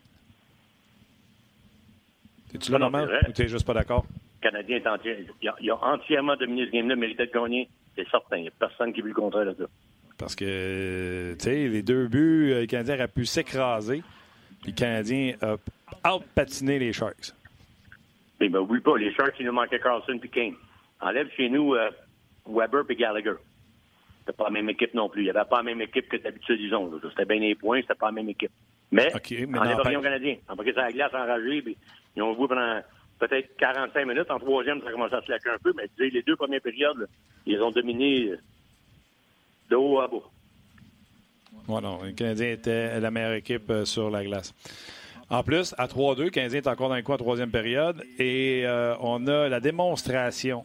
Es-tu 2.55 2.73
là, 2.73 2.79
normal 2.79 3.21
ou 3.29 3.33
tu 3.33 3.47
juste 3.47 3.67
pas 3.67 3.75
d'accord? 3.75 4.07
Le 4.41 4.51
Canadien 4.51 4.77
est 4.77 4.87
entier, 4.87 5.27
il, 5.43 5.49
a, 5.49 5.57
il, 5.61 5.71
a, 5.71 5.77
entièrement 5.85 6.35
dominé 6.37 6.65
ce 6.65 6.71
game-là, 6.71 6.97
méritait 6.97 7.27
de 7.27 7.33
gagner. 7.33 7.69
C'est 7.95 8.09
certain. 8.09 8.39
Il 8.39 8.43
n'y 8.43 8.49
a 8.49 8.53
personne 8.59 8.95
qui 8.95 9.03
veut 9.03 9.09
le 9.09 9.15
contraire 9.15 9.45
de 9.45 9.55
ça. 9.59 9.65
Parce 10.19 10.35
que, 10.35 11.35
tu 11.39 11.45
sais, 11.45 11.69
les 11.69 11.83
deux 11.83 12.09
buts, 12.09 12.55
le 12.55 12.67
Canadien 12.67 12.95
aurait 12.95 13.09
pu 13.09 13.27
s'écraser. 13.27 14.03
Puis 14.63 14.73
le 14.73 14.77
Canadien 14.77 15.35
a 15.43 15.57
out-patiné 16.15 16.79
les 16.79 16.93
Sharks. 16.93 17.33
Mais 18.41 18.49
ben, 18.49 18.61
oublie 18.61 18.81
pas, 18.81 18.97
les 18.97 19.13
Sharks, 19.15 19.35
il 19.41 19.47
nous 19.47 19.53
manquait 19.53 19.79
Carlson 19.81 20.19
puis 20.19 20.31
Kane. 20.31 20.55
Enlève 21.01 21.29
chez 21.37 21.49
nous 21.49 21.75
euh, 21.75 21.91
Weber 22.47 22.85
et 22.89 22.97
Gallagher. 22.97 23.35
C'était 24.21 24.37
pas 24.37 24.45
la 24.45 24.51
même 24.51 24.69
équipe 24.71 24.95
non 24.95 25.09
plus. 25.09 25.23
Il 25.23 25.25
n'y 25.25 25.31
avait 25.31 25.49
pas 25.49 25.59
la 25.59 25.63
même 25.63 25.81
équipe 25.81 26.09
que 26.09 26.17
d'habitude, 26.17 26.59
disons. 26.59 26.91
C'était 27.11 27.25
bien 27.25 27.39
les 27.39 27.55
points, 27.55 27.81
c'était 27.83 27.95
pas 27.95 28.07
la 28.07 28.13
même 28.13 28.29
équipe. 28.29 28.51
Mais, 28.91 29.15
okay, 29.15 29.47
mais 29.47 29.59
en 29.59 29.65
évasion 29.65 30.01
canadien. 30.01 30.37
Embarqué 30.49 30.73
sur 30.73 30.83
la 30.83 30.93
glace 30.93 31.15
enragé, 31.15 31.63
puis 31.63 31.77
ils 32.15 32.23
ont 32.23 32.35
joué 32.35 32.49
pendant 32.49 32.81
peut-être 33.19 33.57
45 33.57 34.07
minutes. 34.07 34.31
En 34.31 34.39
troisième, 34.39 34.81
ça 34.81 34.89
a 34.89 34.93
commencé 34.93 35.15
à 35.15 35.23
se 35.23 35.31
laquer 35.31 35.51
un 35.51 35.59
peu, 35.59 35.73
mais 35.77 35.89
les 35.99 36.23
deux 36.23 36.37
premières 36.37 36.61
périodes, 36.61 36.99
là, 36.99 37.07
ils 37.47 37.61
ont 37.63 37.71
dominé 37.71 38.33
de 39.71 39.77
haut 39.77 40.01
à 40.01 40.09
bas. 40.09 40.23
Non, 41.69 42.03
le 42.03 42.13
Canadien 42.13 42.51
était 42.53 43.01
la 43.01 43.11
meilleure 43.11 43.33
équipe 43.33 43.71
euh, 43.71 43.85
sur 43.85 44.11
la 44.11 44.25
glace. 44.25 44.55
En 45.29 45.43
plus, 45.43 45.75
à 45.79 45.87
3-2, 45.87 46.25
le 46.25 46.31
Canadien 46.31 46.61
est 46.61 46.69
encore 46.69 46.89
dans 46.89 46.95
le 46.95 47.03
coin 47.03 47.17
en 47.17 47.19
troisième 47.19 47.51
période 47.51 48.05
et 48.19 48.63
euh, 48.65 48.95
on 49.01 49.27
a 49.27 49.49
la 49.49 49.59
démonstration 49.59 50.65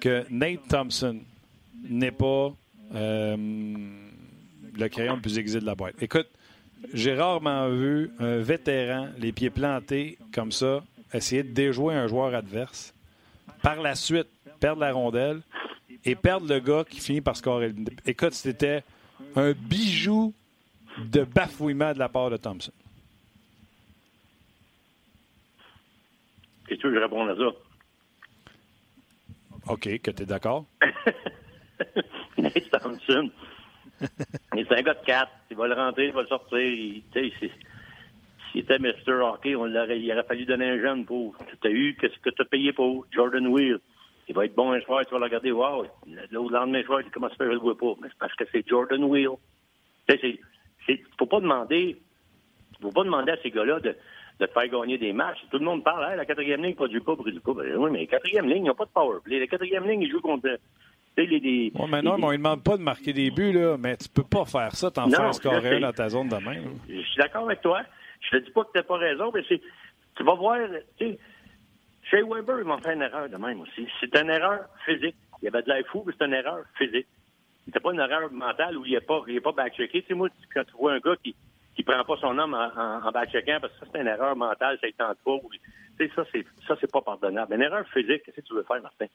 que 0.00 0.24
Nate 0.30 0.66
Thompson 0.68 1.20
n'est 1.88 2.10
pas 2.10 2.52
euh, 2.94 3.36
le 4.76 4.88
crayon 4.88 5.14
le 5.14 5.20
plus 5.20 5.38
aiguisé 5.38 5.60
de 5.60 5.66
la 5.66 5.76
boîte. 5.76 5.94
Écoute, 6.00 6.26
j'ai 6.92 7.14
rarement 7.14 7.68
vu 7.68 8.10
un 8.18 8.38
vétéran, 8.38 9.08
les 9.18 9.30
pieds 9.30 9.50
plantés 9.50 10.18
comme 10.32 10.50
ça, 10.50 10.82
essayer 11.12 11.44
de 11.44 11.52
déjouer 11.52 11.94
un 11.94 12.08
joueur 12.08 12.34
adverse. 12.34 12.92
Par 13.62 13.80
la 13.80 13.94
suite, 13.94 14.28
perdre 14.58 14.80
la 14.80 14.92
rondelle 14.92 15.40
et 16.04 16.14
perdre 16.14 16.48
le 16.48 16.60
gars 16.60 16.84
qui 16.88 17.00
finit 17.00 17.20
par 17.20 17.36
scorer. 17.36 17.72
Écoute, 18.06 18.34
c'était 18.34 18.82
un 19.36 19.52
bijou 19.52 20.32
de 20.98 21.24
bafouillement 21.24 21.92
de 21.92 21.98
la 21.98 22.08
part 22.08 22.30
de 22.30 22.36
Thompson. 22.36 22.72
Que 26.66 26.74
tu 26.74 26.86
veux 26.86 26.92
que 26.92 26.98
je 26.98 27.02
réponde 27.02 27.30
à 27.30 27.36
ça? 27.36 27.50
OK, 29.68 30.00
que 30.00 30.10
tu 30.10 30.22
es 30.22 30.26
d'accord? 30.26 30.66
Nate 32.38 32.70
Thompson. 32.70 33.30
c'est 34.00 34.72
un 34.72 34.82
gars 34.82 34.94
de 34.94 35.04
4. 35.04 35.30
Il 35.50 35.56
va 35.56 35.68
le 35.68 35.74
rentrer, 35.74 36.06
il 36.06 36.12
va 36.12 36.22
le 36.22 36.28
sortir. 36.28 36.58
Il, 36.58 37.02
s'il 37.12 38.60
était 38.60 38.78
Mr. 38.78 39.12
Hockey, 39.22 39.56
on 39.56 39.64
l'aurait, 39.64 40.00
il 40.00 40.12
aurait 40.12 40.24
fallu 40.24 40.44
donner 40.44 40.70
un 40.70 40.80
jeune 40.80 41.04
pour. 41.04 41.36
Tu 41.60 41.68
as 41.68 41.70
eu, 41.70 41.96
qu'est-ce 42.00 42.18
que 42.18 42.30
tu 42.30 42.42
as 42.42 42.44
payé 42.44 42.72
pour? 42.72 43.06
Jordan 43.12 43.46
Wheel? 43.46 43.80
Il 44.28 44.34
va 44.34 44.46
être 44.46 44.54
bon 44.54 44.72
un 44.72 44.80
soir, 44.80 45.04
tu 45.04 45.12
vas 45.12 45.18
le 45.18 45.24
regarder, 45.24 45.52
wow. 45.52 45.84
L'autre 46.30 46.52
lendemain 46.52 46.82
soir, 46.84 47.00
tu 47.04 47.10
commences 47.10 47.32
à 47.32 47.36
faire, 47.36 47.48
je 47.48 47.52
le 47.52 47.58
vois 47.58 47.76
pas. 47.76 47.94
Mais 48.00 48.08
c'est 48.08 48.18
parce 48.18 48.34
que 48.34 48.44
c'est 48.50 48.66
Jordan 48.66 49.04
Wheel. 49.04 49.30
Tu 50.08 50.18
sais, 50.18 50.38
c'est, 50.86 51.00
faut 51.18 51.26
pas 51.26 51.40
demander, 51.40 52.00
faut 52.80 52.90
pas 52.90 53.04
demander 53.04 53.32
à 53.32 53.36
ces 53.42 53.50
gars-là 53.50 53.80
de, 53.80 53.94
de 54.40 54.46
te 54.46 54.52
faire 54.52 54.68
gagner 54.68 54.98
des 54.98 55.12
matchs. 55.12 55.38
Tout 55.50 55.58
le 55.58 55.64
monde 55.64 55.84
parle, 55.84 56.04
hein, 56.04 56.16
la 56.16 56.24
quatrième 56.24 56.62
ligne 56.62 56.74
produit 56.74 57.00
pas, 57.00 57.14
produit 57.14 57.38
pas. 57.40 57.52
Ben, 57.54 57.76
oui, 57.76 57.90
mais 57.90 58.00
la 58.00 58.06
quatrième 58.06 58.48
ligne, 58.48 58.64
ils 58.64 58.68
n'ont 58.68 58.74
pas 58.74 58.86
de 58.86 58.90
power 58.90 59.18
play. 59.22 59.40
La 59.40 59.46
quatrième 59.46 59.86
ligne, 59.88 60.02
ils 60.02 60.10
jouent 60.10 60.20
contre. 60.20 60.48
Les, 61.16 61.26
les, 61.26 61.70
ouais, 61.74 61.86
mais 61.88 62.02
non, 62.02 62.16
les, 62.16 62.20
mais 62.20 62.26
on 62.26 62.32
ne 62.32 62.36
demande 62.38 62.64
pas 62.64 62.76
de 62.76 62.82
marquer 62.82 63.12
des 63.12 63.30
buts, 63.30 63.52
là, 63.52 63.76
mais 63.78 63.96
tu 63.96 64.08
peux 64.08 64.24
pas 64.24 64.44
faire 64.44 64.74
ça, 64.74 64.90
t'en 64.90 65.08
faire 65.08 65.32
scorer 65.32 65.76
un 65.76 65.80
dans 65.80 65.92
ta 65.92 66.08
zone 66.08 66.28
de 66.28 66.36
main. 66.36 66.56
Je 66.88 67.00
suis 67.02 67.18
d'accord 67.18 67.44
avec 67.44 67.60
toi. 67.60 67.82
Je 68.20 68.38
te 68.38 68.44
dis 68.44 68.50
pas 68.50 68.64
que 68.64 68.72
tu 68.72 68.78
n'as 68.78 68.82
pas 68.82 68.96
raison, 68.96 69.30
mais 69.32 69.44
c'est. 69.48 69.60
Tu 70.16 70.24
vas 70.24 70.34
voir, 70.34 70.58
tu 70.98 71.06
sais, 71.06 71.18
chez 72.10 72.22
Weber, 72.22 72.60
ils 72.60 72.64
m'ont 72.64 72.78
fait 72.78 72.94
une 72.94 73.02
erreur 73.02 73.28
de 73.28 73.36
même 73.36 73.60
aussi. 73.60 73.88
C'est 74.00 74.14
une 74.16 74.30
erreur 74.30 74.66
physique. 74.84 75.16
Il 75.42 75.46
y 75.46 75.48
avait 75.48 75.62
de 75.62 75.68
l'air 75.68 75.86
fou, 75.86 76.02
mais 76.06 76.12
c'est 76.18 76.24
une 76.24 76.34
erreur 76.34 76.64
physique. 76.76 77.06
C'était 77.64 77.80
pas 77.80 77.92
une 77.92 78.00
erreur 78.00 78.30
mentale 78.30 78.76
où 78.76 78.84
il 78.84 78.92
n'est 78.92 79.00
pas, 79.00 79.22
est 79.26 79.40
pas 79.40 79.52
backchecké. 79.52 80.02
Tu 80.02 80.08
sais, 80.08 80.14
moi, 80.14 80.28
quand 80.52 80.64
tu 80.64 80.72
vois 80.76 80.92
un 80.92 80.98
gars 80.98 81.16
qui 81.22 81.34
qui 81.74 81.82
prend 81.82 82.04
pas 82.04 82.16
son 82.20 82.38
homme 82.38 82.54
en, 82.54 82.70
en, 82.80 83.06
en 83.06 83.12
parce 83.12 83.32
que 83.32 83.40
ça, 83.40 83.86
c'est 83.92 84.00
une 84.00 84.06
erreur 84.06 84.36
mentale, 84.36 84.78
ça 84.80 84.86
ne 84.86 84.92
tente 84.92 85.18
pas. 85.24 85.38
Tu 85.98 86.06
sais, 86.06 86.12
ça, 86.14 86.24
c'est, 86.32 86.44
ça, 86.66 86.76
c'est 86.80 86.90
pas 86.90 87.00
pardonnable. 87.00 87.54
Une 87.54 87.62
erreur 87.62 87.86
physique, 87.88 88.22
qu'est-ce 88.24 88.36
que 88.36 88.46
tu 88.46 88.54
veux 88.54 88.62
faire, 88.62 88.80
Martin? 88.82 89.06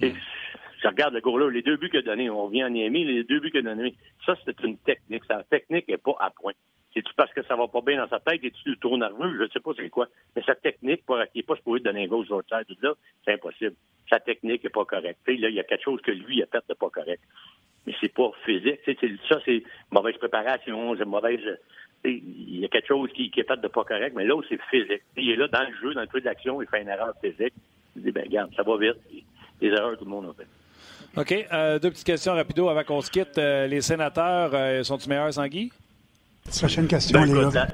Je 0.00 0.88
regarde 0.88 1.14
le 1.14 1.20
gars-là, 1.20 1.50
les 1.50 1.62
deux 1.62 1.76
buts 1.76 1.90
qu'il 1.90 1.98
a 1.98 2.02
donnés, 2.02 2.30
on 2.30 2.48
vient 2.48 2.68
en 2.68 2.70
Niami, 2.70 3.04
les 3.04 3.24
deux 3.24 3.40
buts 3.40 3.50
qu'il 3.50 3.66
a 3.66 3.74
donnés, 3.74 3.94
ça, 4.24 4.34
c'est 4.44 4.58
une 4.62 4.78
technique. 4.78 5.24
Sa 5.26 5.42
technique 5.44 5.88
n'est 5.88 5.98
pas 5.98 6.16
à 6.20 6.30
point. 6.30 6.52
C'est-tu 6.92 7.12
parce 7.14 7.32
que 7.32 7.42
ça 7.44 7.54
va 7.54 7.68
pas 7.68 7.80
bien 7.82 7.98
dans 7.98 8.08
sa 8.08 8.20
tête, 8.20 8.42
et 8.42 8.50
tu 8.50 8.76
trop 8.78 8.96
nerveux? 8.96 9.36
Je 9.36 9.42
ne 9.44 9.48
sais 9.48 9.60
pas 9.60 9.70
c'est 9.76 9.88
quoi. 9.90 10.08
Mais 10.34 10.42
sa 10.42 10.54
technique, 10.54 11.04
pour, 11.06 11.18
il 11.18 11.28
n'est 11.36 11.42
pas 11.42 11.56
supposé 11.56 11.82
donner 11.82 12.04
un 12.04 12.08
gauche 12.08 12.28
tout 12.28 12.76
là, 12.82 12.94
c'est 13.24 13.32
impossible. 13.32 13.74
Sa 14.08 14.18
technique 14.18 14.64
n'est 14.64 14.70
pas 14.70 14.84
correcte. 14.84 15.20
là, 15.26 15.48
il 15.48 15.54
y 15.54 15.60
a 15.60 15.64
quelque 15.64 15.84
chose 15.84 16.00
que 16.02 16.10
lui 16.10 16.42
a 16.42 16.46
fait 16.46 16.64
de 16.68 16.74
pas 16.74 16.90
correct. 16.90 17.22
Mais 17.86 17.94
c'est 18.00 18.12
pas 18.12 18.30
physique. 18.44 18.80
ça, 19.28 19.40
c'est 19.44 19.62
mauvaise 19.90 20.16
préparation, 20.16 20.96
c'est 20.96 21.04
mauvaise 21.04 21.58
il 22.04 22.60
y 22.60 22.64
a 22.64 22.68
quelque 22.68 22.88
chose 22.88 23.10
qui, 23.12 23.30
qui 23.30 23.40
est 23.40 23.46
fait 23.46 23.60
de 23.60 23.68
pas 23.68 23.84
correct, 23.84 24.14
mais 24.16 24.24
là, 24.24 24.40
c'est 24.48 24.60
physique. 24.70 25.02
Il 25.16 25.30
est 25.30 25.36
là 25.36 25.48
dans 25.48 25.62
le 25.68 25.74
jeu, 25.80 25.94
dans 25.94 26.00
le 26.00 26.06
feu 26.06 26.20
d'action, 26.20 26.62
il 26.62 26.68
fait 26.68 26.82
une 26.82 26.88
erreur 26.88 27.12
physique. 27.22 27.52
Il 27.96 28.02
dit, 28.02 28.10
ben 28.10 28.24
regarde, 28.24 28.50
ça 28.56 28.62
va 28.62 28.76
vite. 28.78 28.96
Les 29.60 29.68
erreurs, 29.68 29.98
tout 29.98 30.04
le 30.04 30.10
monde 30.10 30.30
a 30.30 30.42
fait. 30.42 30.48
OK. 31.16 31.48
Euh, 31.52 31.78
deux 31.78 31.90
petites 31.90 32.06
questions 32.06 32.34
rapido 32.34 32.68
avant 32.68 32.84
qu'on 32.84 33.00
se 33.00 33.10
quitte. 33.10 33.36
Euh, 33.36 33.66
les 33.66 33.80
sénateurs, 33.80 34.50
euh, 34.54 34.82
sont-ils 34.82 35.08
meilleurs 35.08 35.32
sans? 35.32 35.44
Prochaine 36.46 36.88
question, 36.88 37.20
ben, 37.20 37.34
les 37.34 37.52
gars. 37.52 37.68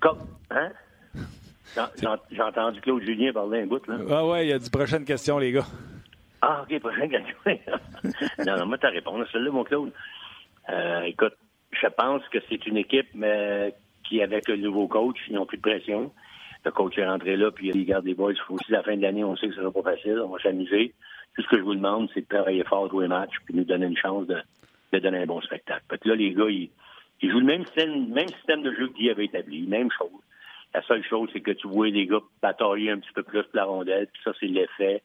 Comme, 0.00 0.18
hein? 0.50 0.70
J'ai 2.30 2.42
entendu 2.42 2.80
Claude 2.80 3.02
Julien 3.02 3.32
parler 3.32 3.62
un 3.62 3.66
bout, 3.66 3.86
là. 3.86 3.96
Ah 4.10 4.26
ouais, 4.26 4.46
il 4.46 4.52
a 4.52 4.58
dit 4.58 4.70
prochaine 4.70 5.04
question, 5.04 5.38
les 5.38 5.52
gars. 5.52 5.66
Ah, 6.40 6.62
OK, 6.62 6.78
prochaine 6.80 7.10
question. 7.10 7.36
non, 8.46 8.56
non, 8.56 8.66
moi, 8.66 8.78
t'as 8.78 8.90
répondu 8.90 9.22
à 9.22 9.26
celle-là, 9.32 9.50
mon 9.50 9.64
Claude. 9.64 9.92
Euh, 10.70 11.02
écoute, 11.02 11.34
je 11.72 11.86
pense 11.88 12.22
que 12.28 12.38
c'est 12.48 12.66
une 12.66 12.76
équipe 12.76 13.08
mais, 13.14 13.74
qui, 14.04 14.22
avec 14.22 14.48
le 14.48 14.56
nouveau 14.56 14.86
coach, 14.88 15.16
ils 15.28 15.34
n'ont 15.34 15.46
plus 15.46 15.58
de 15.58 15.62
pression. 15.62 16.12
Le 16.64 16.70
coach 16.70 16.98
est 16.98 17.06
rentré 17.06 17.36
là, 17.36 17.50
puis 17.50 17.70
il 17.74 17.84
garde 17.84 18.04
les 18.04 18.14
boys. 18.14 18.32
Aussi, 18.48 18.72
la 18.72 18.82
fin 18.82 18.96
de 18.96 19.02
l'année, 19.02 19.24
on 19.24 19.36
sait 19.36 19.48
que 19.48 19.54
ce 19.54 19.60
sera 19.60 19.70
pas 19.70 19.94
facile. 19.94 20.20
On 20.24 20.28
va 20.28 20.38
s'amuser. 20.38 20.94
Tout 21.34 21.42
ce 21.42 21.48
que 21.48 21.58
je 21.58 21.62
vous 21.62 21.74
demande, 21.74 22.08
c'est 22.14 22.22
de 22.22 22.26
travailler 22.26 22.64
fort, 22.64 22.88
jouer 22.88 23.04
les 23.04 23.08
matchs, 23.08 23.34
puis 23.44 23.54
nous 23.54 23.64
donner 23.64 23.86
une 23.86 23.96
chance 23.96 24.26
de, 24.26 24.38
de 24.92 24.98
donner 24.98 25.18
un 25.18 25.26
bon 25.26 25.40
spectacle. 25.42 25.84
Parce 25.88 26.00
que 26.00 26.08
là, 26.08 26.16
les 26.16 26.32
gars, 26.32 26.48
ils, 26.48 26.70
ils 27.22 27.30
jouent 27.30 27.40
le 27.40 27.46
même 27.46 27.64
système, 27.66 28.08
même 28.12 28.28
système 28.28 28.62
de 28.62 28.72
jeu 28.74 28.88
que 28.88 28.94
Guy 28.94 29.10
avait 29.10 29.24
établi. 29.24 29.66
Même 29.66 29.90
chose. 29.90 30.20
La 30.74 30.82
seule 30.82 31.04
chose, 31.04 31.30
c'est 31.32 31.40
que 31.40 31.52
tu 31.52 31.68
vois 31.68 31.88
les 31.88 32.06
gars 32.06 32.20
batailler 32.42 32.90
un 32.90 32.98
petit 32.98 33.12
peu 33.14 33.22
plus 33.22 33.44
la 33.54 33.64
rondelle, 33.64 34.08
puis 34.12 34.22
ça, 34.22 34.32
c'est 34.38 34.46
l'effet 34.46 35.02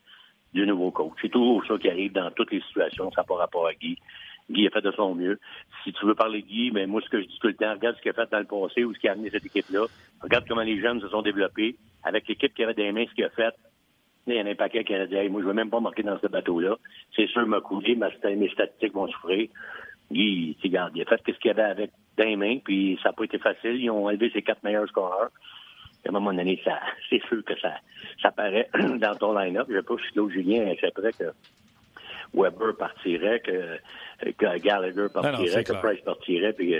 du 0.53 0.65
nouveau 0.65 0.91
coach. 0.91 1.13
C'est 1.21 1.29
toujours 1.29 1.63
ça 1.65 1.77
qui 1.77 1.89
arrive 1.89 2.11
dans 2.11 2.29
toutes 2.31 2.51
les 2.51 2.61
situations, 2.61 3.09
ça 3.11 3.21
n'a 3.21 3.25
pas 3.25 3.35
rapport 3.35 3.67
à 3.67 3.73
Guy. 3.73 3.97
Guy 4.49 4.67
a 4.67 4.69
fait 4.69 4.81
de 4.81 4.91
son 4.91 5.15
mieux. 5.15 5.39
Si 5.83 5.93
tu 5.93 6.05
veux 6.05 6.15
parler 6.15 6.41
de 6.41 6.47
Guy, 6.47 6.71
mais 6.71 6.87
moi, 6.87 7.01
ce 7.01 7.09
que 7.09 7.21
je 7.21 7.27
dis 7.27 7.39
tout 7.39 7.47
le 7.47 7.53
temps, 7.53 7.71
regarde 7.71 7.95
ce 7.95 8.01
qu'il 8.01 8.11
a 8.11 8.13
fait 8.13 8.29
dans 8.29 8.39
le 8.39 8.45
passé 8.45 8.83
ou 8.83 8.93
ce 8.93 8.99
qui 8.99 9.07
a 9.07 9.13
amené 9.13 9.29
cette 9.29 9.45
équipe-là. 9.45 9.85
Regarde 10.21 10.45
comment 10.47 10.61
les 10.61 10.79
jeunes 10.81 10.99
se 10.99 11.07
sont 11.07 11.21
développés. 11.21 11.77
Avec 12.03 12.27
l'équipe 12.27 12.53
qui 12.53 12.63
avait 12.63 12.73
des 12.73 12.91
mains, 12.91 13.05
ce 13.07 13.13
qu'il 13.13 13.23
a 13.23 13.29
fait, 13.29 13.53
il 14.27 14.35
y 14.35 14.41
en 14.41 14.45
a 14.45 14.49
un 14.49 14.55
paquet 14.55 14.83
qui 14.83 14.93
a 14.93 15.05
dit 15.07 15.15
hey, 15.15 15.29
moi, 15.29 15.41
je 15.41 15.47
veux 15.47 15.53
même 15.53 15.69
pas 15.69 15.79
marquer 15.79 16.03
dans 16.03 16.19
ce 16.19 16.27
bateau-là. 16.27 16.75
C'est 17.15 17.27
sûr, 17.27 17.45
m'a 17.47 17.61
coulé, 17.61 17.95
mes 17.95 18.49
statistiques 18.49 18.93
vont 18.93 19.07
souffrir. 19.07 19.47
Guy, 20.11 20.57
il 20.61 20.77
a 20.77 20.89
fait 20.91 21.21
ce 21.25 21.39
qu'il 21.39 21.51
avait 21.51 21.61
avec 21.61 21.91
des 22.17 22.35
mains, 22.35 22.57
puis 22.63 22.99
ça 23.01 23.09
n'a 23.09 23.13
pas 23.13 23.23
été 23.23 23.37
facile. 23.37 23.75
Ils 23.75 23.89
ont 23.89 24.09
élevé 24.09 24.31
ses 24.33 24.41
quatre 24.41 24.63
meilleurs 24.63 24.87
scoreurs. 24.87 25.31
à 26.05 26.09
un 26.09 26.11
moment 26.11 26.33
donné, 26.33 26.61
ça, 26.63 26.79
c'est 27.09 27.21
sûr 27.27 27.43
que 27.43 27.57
ça, 27.59 27.73
ça 28.21 28.31
paraît 28.31 28.69
dans 28.97 29.15
ton 29.15 29.37
line-up. 29.37 29.67
Je 29.69 29.77
sais 29.77 29.83
pas 29.83 29.95
si 29.95 30.17
l'autre 30.17 30.33
Julien 30.33 30.69
accepterait 30.69 31.13
que 31.13 31.31
Weber 32.33 32.75
partirait, 32.77 33.39
que, 33.41 33.77
que 34.31 34.57
Gallagher 34.59 35.07
partirait, 35.13 35.63
que 35.63 35.73
Price 35.73 36.01
partirait, 36.01 36.53
puis 36.53 36.75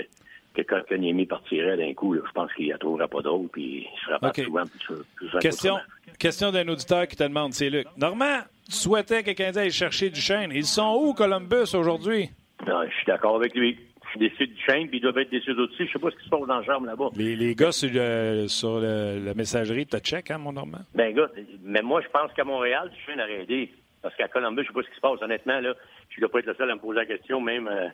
que, 0.54 0.62
que 0.62 0.82
Kanyemi 0.86 1.26
partirait 1.26 1.76
d'un 1.76 1.92
coup. 1.94 2.14
Je 2.14 2.32
pense 2.32 2.52
qu'il 2.54 2.66
n'y 2.66 2.74
en 2.74 2.78
trouvera 2.78 3.08
pas 3.08 3.20
d'autres, 3.20 3.50
puis 3.52 3.86
il 3.92 4.06
sera 4.06 4.18
pas 4.18 4.32
souvent 4.32 4.64
plus, 4.64 5.38
Question, 5.40 5.78
question 6.18 6.50
d'un 6.50 6.68
auditeur 6.68 7.06
qui 7.06 7.16
te 7.16 7.24
demande, 7.24 7.52
c'est 7.52 7.70
Luc. 7.70 7.86
Normand, 7.96 8.40
tu 8.66 8.72
souhaitais 8.72 9.22
que 9.22 9.30
le 9.30 9.34
Canadien 9.34 9.62
aille 9.62 9.70
chercher 9.70 10.10
du 10.10 10.20
chêne. 10.20 10.50
Ils 10.54 10.66
sont 10.66 10.98
où, 11.02 11.12
Columbus, 11.14 11.74
aujourd'hui? 11.74 12.30
je 12.66 12.94
suis 12.94 13.06
d'accord 13.06 13.36
avec 13.36 13.54
lui. 13.54 13.78
Je 14.14 14.18
suis 14.18 14.28
déçu 14.28 14.46
du 14.46 14.60
chêne, 14.62 14.88
puis 14.88 14.98
ils 14.98 15.00
doivent 15.00 15.18
être 15.18 15.30
déçus 15.30 15.52
aussi. 15.52 15.86
Je 15.86 15.92
sais 15.92 15.98
pas 15.98 16.10
ce 16.10 16.16
qui 16.16 16.24
se 16.24 16.28
passe 16.30 16.46
dans 16.46 16.58
la 16.58 16.64
chambre 16.64 16.86
là-bas. 16.86 17.08
Les, 17.16 17.34
les 17.34 17.54
gars 17.54 17.72
sur, 17.72 17.88
le, 17.92 18.46
sur 18.48 18.78
la 18.78 19.34
messagerie 19.34 19.86
te 19.86 19.96
check, 19.98 20.30
hein, 20.30 20.38
mon 20.38 20.52
Normand? 20.52 20.82
Ben, 20.94 21.14
gars, 21.14 21.30
mais 21.62 21.82
moi, 21.82 22.00
je 22.02 22.08
pense 22.08 22.32
qu'à 22.34 22.44
Montréal, 22.44 22.90
chêne 23.06 23.20
aurait 23.20 23.42
aidé. 23.42 23.72
Parce 24.02 24.14
qu'à 24.16 24.28
Columbus, 24.28 24.62
je 24.62 24.68
sais 24.68 24.74
pas 24.74 24.82
ce 24.82 24.88
qui 24.88 24.96
se 24.96 25.00
passe. 25.00 25.22
Honnêtement, 25.22 25.60
là, 25.60 25.74
je 26.10 26.20
dois 26.20 26.28
pas 26.28 26.40
être 26.40 26.46
le 26.46 26.54
seul 26.54 26.70
à 26.70 26.74
me 26.74 26.80
poser 26.80 26.98
la 26.98 27.06
question, 27.06 27.40
même... 27.40 27.68
Euh, 27.68 27.88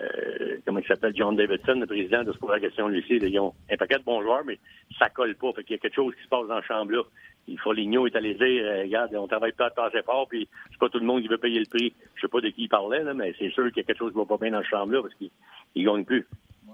euh, 0.00 0.56
comment 0.66 0.80
il 0.80 0.86
s'appelle, 0.86 1.12
John 1.14 1.36
Davidson, 1.36 1.74
le 1.74 1.86
président, 1.86 2.24
de 2.24 2.32
se 2.32 2.38
poser 2.38 2.54
la 2.54 2.60
question 2.60 2.88
lui 2.88 3.00
aussi. 3.00 3.16
ils 3.16 3.38
ont 3.38 3.54
un 3.70 3.76
paquet 3.76 3.98
de 3.98 4.04
bons 4.04 4.22
joueurs, 4.22 4.44
mais 4.44 4.58
ça 4.98 5.08
colle 5.08 5.34
pas. 5.36 5.52
Fait 5.52 5.64
qu'il 5.64 5.76
y 5.76 5.78
a 5.78 5.82
quelque 5.82 5.94
chose 5.94 6.14
qui 6.14 6.22
se 6.22 6.28
passe 6.28 6.46
dans 6.46 6.56
la 6.56 6.62
chambre-là. 6.62 7.02
Il 7.46 7.58
faut 7.58 7.72
l'igno 7.72 8.06
est 8.06 8.16
allé 8.16 8.34
dire, 8.34 8.64
euh, 8.64 8.82
regarde, 8.82 9.14
on 9.14 9.26
travaille 9.26 9.52
pas 9.52 9.70
assez 9.76 10.02
fort, 10.02 10.26
puis 10.28 10.48
c'est 10.70 10.78
pas 10.78 10.88
tout 10.88 10.98
le 10.98 11.06
monde 11.06 11.22
qui 11.22 11.28
veut 11.28 11.38
payer 11.38 11.60
le 11.60 11.66
prix. 11.66 11.92
Je 12.14 12.22
sais 12.22 12.28
pas 12.28 12.40
de 12.40 12.48
qui 12.48 12.62
il 12.62 12.68
parlait, 12.68 13.02
là, 13.02 13.12
mais 13.12 13.34
c'est 13.38 13.50
sûr 13.50 13.66
qu'il 13.68 13.78
y 13.78 13.80
a 13.80 13.84
quelque 13.84 13.98
chose 13.98 14.12
qui 14.12 14.18
va 14.18 14.24
pas 14.24 14.38
bien 14.38 14.50
dans 14.50 14.60
la 14.60 14.64
chambre-là, 14.64 15.02
parce 15.02 15.14
qu'il 15.14 15.30
ne 15.76 15.84
gagne 15.84 16.04
plus. 16.04 16.26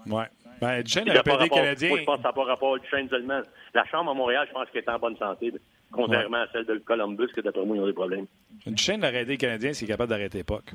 Ouais. 0.07 0.25
Ben, 0.61 0.81
Duchesne 0.83 1.09
a 1.09 1.23
Canadien. 1.23 1.89
Moi, 1.89 1.99
je 1.99 2.03
pense 2.05 2.17
que 2.17 2.21
ça 2.21 2.29
n'a 2.29 2.33
pas 2.33 2.43
rapport 2.43 2.75
à 2.75 2.79
Duchesne 2.79 3.09
seulement. 3.09 3.41
La 3.73 3.85
chambre 3.85 4.11
à 4.11 4.13
Montréal, 4.13 4.45
je 4.47 4.53
pense 4.53 4.69
qu'elle 4.69 4.83
est 4.83 4.89
en 4.89 4.99
bonne 4.99 5.17
santé, 5.17 5.51
contrairement 5.91 6.37
à 6.37 6.47
celle 6.53 6.65
de 6.65 6.77
Columbus, 6.77 7.27
que 7.35 7.41
d'après 7.41 7.65
moi, 7.65 7.75
ils 7.75 7.81
ont 7.81 7.87
des 7.87 7.93
problèmes. 7.93 8.27
Duchesne 8.65 9.03
a 9.03 9.07
arrêté 9.07 9.31
les 9.31 9.37
Canadiens 9.37 9.73
s'il 9.73 9.89
est 9.89 9.91
capable 9.91 10.11
d'arrêter 10.11 10.37
l'époque. 10.37 10.71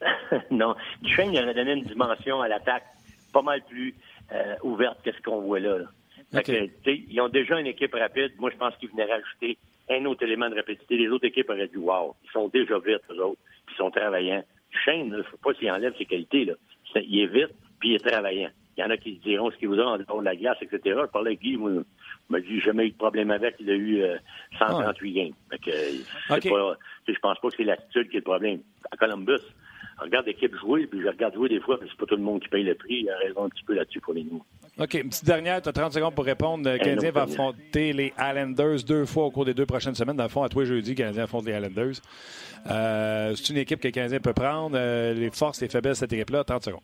non. 0.50 0.74
Duchesne, 1.02 1.32
il 1.32 1.38
a 1.38 1.54
donné 1.54 1.72
une 1.72 1.84
dimension 1.84 2.40
à 2.40 2.48
l'attaque 2.48 2.84
pas 3.32 3.42
mal 3.42 3.62
plus 3.68 3.94
euh, 4.32 4.54
ouverte 4.62 5.02
que 5.02 5.12
ce 5.12 5.20
qu'on 5.22 5.40
voit 5.40 5.60
là. 5.60 5.78
ils 6.32 7.20
ont 7.20 7.28
déjà 7.28 7.58
une 7.58 7.66
équipe 7.66 7.94
rapide. 7.94 8.32
Moi, 8.38 8.50
je 8.50 8.56
pense 8.56 8.76
qu'ils 8.76 8.90
venaient 8.90 9.12
rajouter 9.12 9.58
un 9.90 10.04
autre 10.06 10.22
élément 10.22 10.48
de 10.48 10.54
rapidité. 10.54 10.96
Les 10.96 11.08
autres 11.08 11.26
équipes 11.26 11.50
auraient 11.50 11.68
dit 11.68 11.76
Wow, 11.76 12.14
ils 12.24 12.30
sont 12.30 12.48
déjà 12.48 12.78
vite, 12.78 13.02
eux 13.10 13.22
autres, 13.22 13.40
puis 13.66 13.74
ils 13.74 13.78
sont 13.78 13.90
travaillants. 13.90 14.44
Duchesne, 14.72 15.06
il 15.06 15.10
ne 15.10 15.22
faut 15.22 15.36
pas 15.36 15.54
s'il 15.54 15.70
enlève 15.70 15.96
ses 15.96 16.06
qualités. 16.06 16.44
Là. 16.44 16.54
Il 16.96 17.20
est 17.20 17.26
vite, 17.26 17.54
puis 17.78 17.90
il 17.90 17.94
est 17.96 18.06
travaillant. 18.06 18.50
Il 18.76 18.80
y 18.80 18.84
en 18.84 18.90
a 18.90 18.96
qui 18.96 19.18
diront 19.18 19.50
ce 19.50 19.56
qu'ils 19.56 19.68
voudront 19.68 19.90
en 19.90 19.98
dehors 19.98 20.18
de 20.18 20.24
la 20.24 20.34
glace, 20.34 20.56
etc. 20.60 20.80
Je 20.84 21.10
parlais 21.10 21.30
avec 21.30 21.40
Guy, 21.40 21.56
moi, 21.56 21.70
m'a 22.28 22.40
dit 22.40 22.58
jamais 22.60 22.86
eu 22.86 22.90
de 22.90 22.96
problème 22.96 23.30
avec. 23.30 23.54
Il 23.60 23.70
a 23.70 23.74
eu 23.74 24.02
138 24.58 25.10
euh, 25.10 25.22
games. 25.22 25.34
Fait 25.50 25.58
que, 26.40 26.50
pas, 26.50 26.76
je 27.06 27.18
pense 27.20 27.38
pas 27.38 27.48
que 27.48 27.56
c'est 27.56 27.64
l'attitude 27.64 28.08
qui 28.08 28.16
est 28.16 28.20
le 28.20 28.24
problème. 28.24 28.60
À 28.90 28.96
Columbus, 28.96 29.42
regarde 29.98 30.26
l'équipe 30.26 30.54
jouer, 30.56 30.86
puis 30.86 31.00
je 31.02 31.08
regarde 31.08 31.34
jouer 31.34 31.48
des 31.48 31.60
fois, 31.60 31.78
puis 31.78 31.88
c'est 31.90 31.98
pas 31.98 32.06
tout 32.06 32.16
le 32.16 32.22
monde 32.22 32.40
qui 32.40 32.48
paye 32.48 32.64
le 32.64 32.74
prix. 32.74 33.02
Il 33.02 33.10
a 33.10 33.16
raison 33.18 33.44
un 33.44 33.48
petit 33.48 33.64
peu 33.64 33.74
là-dessus 33.74 34.00
pour 34.00 34.14
les 34.14 34.24
nous. 34.24 34.42
OK, 34.78 34.94
une 34.94 35.08
petite 35.08 35.24
dernière, 35.24 35.62
tu 35.62 35.68
as 35.68 35.72
30 35.72 35.92
secondes 35.92 36.14
pour 36.14 36.24
répondre. 36.24 36.68
Le 36.68 36.78
Canadien 36.78 37.12
va 37.12 37.22
affronter 37.22 37.92
les 37.92 38.12
Islanders 38.18 38.82
deux 38.86 39.04
fois 39.04 39.26
au 39.26 39.30
cours 39.30 39.44
des 39.44 39.54
deux 39.54 39.66
prochaines 39.66 39.94
semaines. 39.94 40.16
Dans 40.16 40.24
le 40.24 40.28
fond, 40.28 40.42
à 40.42 40.48
toi 40.48 40.64
jeudi, 40.64 40.90
le 40.90 40.96
Canadien 40.96 41.24
affronte 41.24 41.46
les 41.46 41.52
Islanders. 41.52 42.00
Euh, 42.68 43.34
c'est 43.36 43.52
une 43.52 43.58
équipe 43.58 43.80
que 43.80 43.88
le 43.88 43.92
Canadien 43.92 44.18
peut 44.18 44.32
prendre. 44.32 44.76
Euh, 44.76 45.14
les 45.14 45.30
forces, 45.30 45.60
les 45.60 45.68
faiblesses 45.68 46.00
de 46.00 46.06
cette 46.06 46.12
équipe-là, 46.12 46.42
30 46.42 46.64
secondes. 46.64 46.80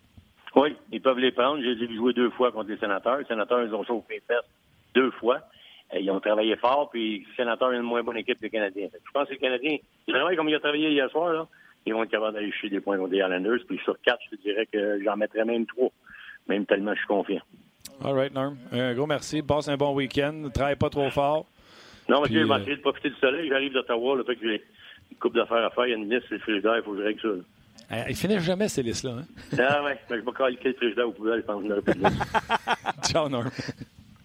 Oui, 0.55 0.77
ils 0.93 1.01
peuvent 1.01 1.19
les 1.19 1.33
prendre. 1.33 1.61
J'ai 1.63 1.75
vu 1.75 1.97
jouer 1.97 2.13
deux 2.13 2.31
fois 2.31 2.53
contre 2.53 2.71
les 2.71 2.79
sénateurs. 2.79 3.19
Les 3.19 3.25
sénateurs, 3.25 3.65
ils 3.65 3.75
ont 3.75 3.85
chauffé 3.85 4.15
les 4.15 4.21
fesses 4.21 4.49
deux 4.95 5.11
fois. 5.13 5.41
Euh, 5.93 5.99
ils 5.99 6.11
ont 6.13 6.21
travaillé 6.21 6.55
fort, 6.57 6.91
puis 6.91 7.19
les 7.19 7.27
sénateurs 7.37 7.71
ont 7.71 7.73
une 7.73 7.83
moins 7.83 8.05
bonne 8.05 8.19
équipe 8.19 8.39
que 8.39 8.45
les 8.45 8.51
Canadiens. 8.51 8.89
Je 8.93 9.11
pense 9.13 9.27
que 9.27 9.33
les 9.33 9.39
Canadiens, 9.39 9.79
ils 10.07 10.15
travaillent 10.15 10.37
comme 10.37 10.49
ils 10.49 10.57
ont 10.57 10.61
travaillé 10.61 10.91
hier 10.91 11.11
soir, 11.11 11.33
là 11.33 11.49
ils 11.87 11.95
vont 11.95 12.03
être 12.03 12.11
capables 12.11 12.35
d'aller 12.35 12.53
chercher 12.53 12.71
des 12.71 12.81
points 12.81 12.99
contre 12.99 13.13
les 13.13 13.19
Islanders. 13.19 13.61
Puis 13.67 13.79
sur 13.85 14.01
quatre, 14.03 14.21
je 14.31 14.37
te 14.37 14.43
dirais 14.43 14.67
que 14.67 15.03
j'en 15.03 15.17
mettrais 15.17 15.45
même 15.45 15.67
trois, 15.67 15.91
même 16.49 16.67
tellement 16.67 16.93
je 16.93 16.99
suis 16.99 17.07
confiant. 17.07 17.43
All 18.03 18.15
right, 18.15 18.33
Norm. 18.33 18.57
Un 18.73 18.95
gros 18.95 19.07
merci. 19.07 19.43
Passe 19.43 19.69
un 19.69 19.77
bon 19.77 19.95
week-end. 19.95 20.49
Travaille 20.53 20.77
pas 20.77 20.91
trop 20.91 21.11
fort. 21.11 21.47
Non, 22.09 22.23
monsieur, 22.23 22.41
je 22.41 22.47
vais 22.47 22.53
euh, 22.53 22.59
essayer 22.59 22.77
de 22.77 22.81
profiter 22.81 23.11
du 23.11 23.17
soleil. 23.17 23.49
J'arrive 23.49 23.73
d'Ottawa, 23.73 24.17
le 24.17 24.25
fait 24.25 24.37
que 24.37 24.49
j'ai 24.49 24.63
une 25.11 25.17
coupe 25.19 25.35
d'affaires 25.35 25.65
à 25.65 25.71
faire. 25.71 25.87
Il 25.87 25.91
y 25.91 25.95
a 25.95 25.97
une 25.97 26.11
liste, 26.11 26.27
c'est 26.29 26.37
le 26.37 26.41
frigidaire, 26.41 26.77
il 26.79 26.83
faut 26.83 26.93
que 26.93 26.99
je 26.99 27.03
règle 27.05 27.21
ça. 27.21 27.29
Là. 27.29 27.43
Euh, 27.93 28.05
il 28.09 28.17
finit 28.17 28.41
jamais 28.41 28.69
ces 28.69 28.83
listes-là. 28.83 29.17
Hein? 29.19 29.25
Ah 29.59 29.85
ouais, 29.85 29.99
mais 30.09 30.17
je 30.17 30.23
vais 30.23 30.23
pas 30.23 30.33
calquer 30.33 30.69
le 30.69 30.75
frigidaire 30.75 31.09
au 31.09 31.13
poubelle, 31.13 31.41
je 31.41 31.47
pense 31.47 31.63
que 31.63 33.09
Ciao, 33.09 33.29
Norm. 33.29 33.49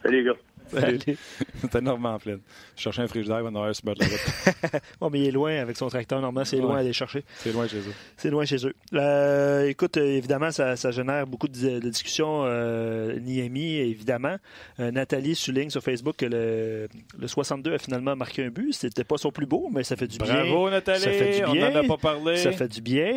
Salut, 0.03 0.17
les 0.17 0.23
gars. 0.23 0.33
C'était 1.61 1.81
Normand 1.81 2.19
Flynn. 2.19 2.39
Je 2.75 2.81
cherchais 2.81 3.01
un 3.01 3.07
frigidaire, 3.07 3.39
il 3.39 3.51
va 3.51 3.59
en 3.59 3.73
sur 3.73 3.83
le 3.87 3.95
de 3.95 3.99
la 3.99 4.05
route. 4.07 4.81
bon, 4.99 5.09
mais 5.09 5.19
il 5.21 5.27
est 5.27 5.31
loin 5.31 5.55
avec 5.59 5.77
son 5.77 5.87
tracteur. 5.87 6.21
Normand, 6.21 6.45
c'est 6.45 6.57
loin 6.57 6.77
à 6.77 6.79
aller 6.79 6.93
chercher. 6.93 7.23
C'est 7.37 7.51
loin 7.51 7.67
chez 7.67 7.77
eux. 7.77 7.93
C'est 8.17 8.29
loin 8.29 8.45
chez 8.45 8.65
eux. 8.65 8.73
Euh, 8.93 9.67
écoute, 9.67 9.97
euh, 9.97 10.17
évidemment, 10.17 10.51
ça, 10.51 10.75
génère 10.91 11.25
beaucoup 11.27 11.47
de, 11.47 11.79
discussions. 11.79 12.43
Euh, 12.45 13.19
Niemi, 13.19 13.75
évidemment. 13.75 14.35
Euh, 14.79 14.91
Nathalie 14.91 15.35
souligne 15.35 15.69
sur 15.69 15.81
Facebook 15.81 16.17
que 16.17 16.25
le, 16.25 16.87
62 17.27 17.73
a 17.73 17.77
finalement 17.77 18.15
marqué 18.15 18.43
un 18.43 18.49
but. 18.49 18.73
C'était 18.73 19.03
pas 19.03 19.17
son 19.17 19.31
plus 19.31 19.45
beau, 19.45 19.69
mais 19.71 19.83
ça 19.83 19.95
fait 19.95 20.07
du 20.07 20.17
bien. 20.17 20.33
Bravo, 20.33 20.69
Nathalie. 20.69 20.99
Ça 20.99 21.11
fait 21.11 21.41
du 21.45 21.51
bien. 21.51 21.69
On 21.69 21.73
n'en 21.73 21.79
a 21.79 21.83
pas 21.83 21.97
parlé. 21.97 22.37
Ça 22.37 22.51
fait 22.51 22.67
du 22.67 22.81
bien. 22.81 23.11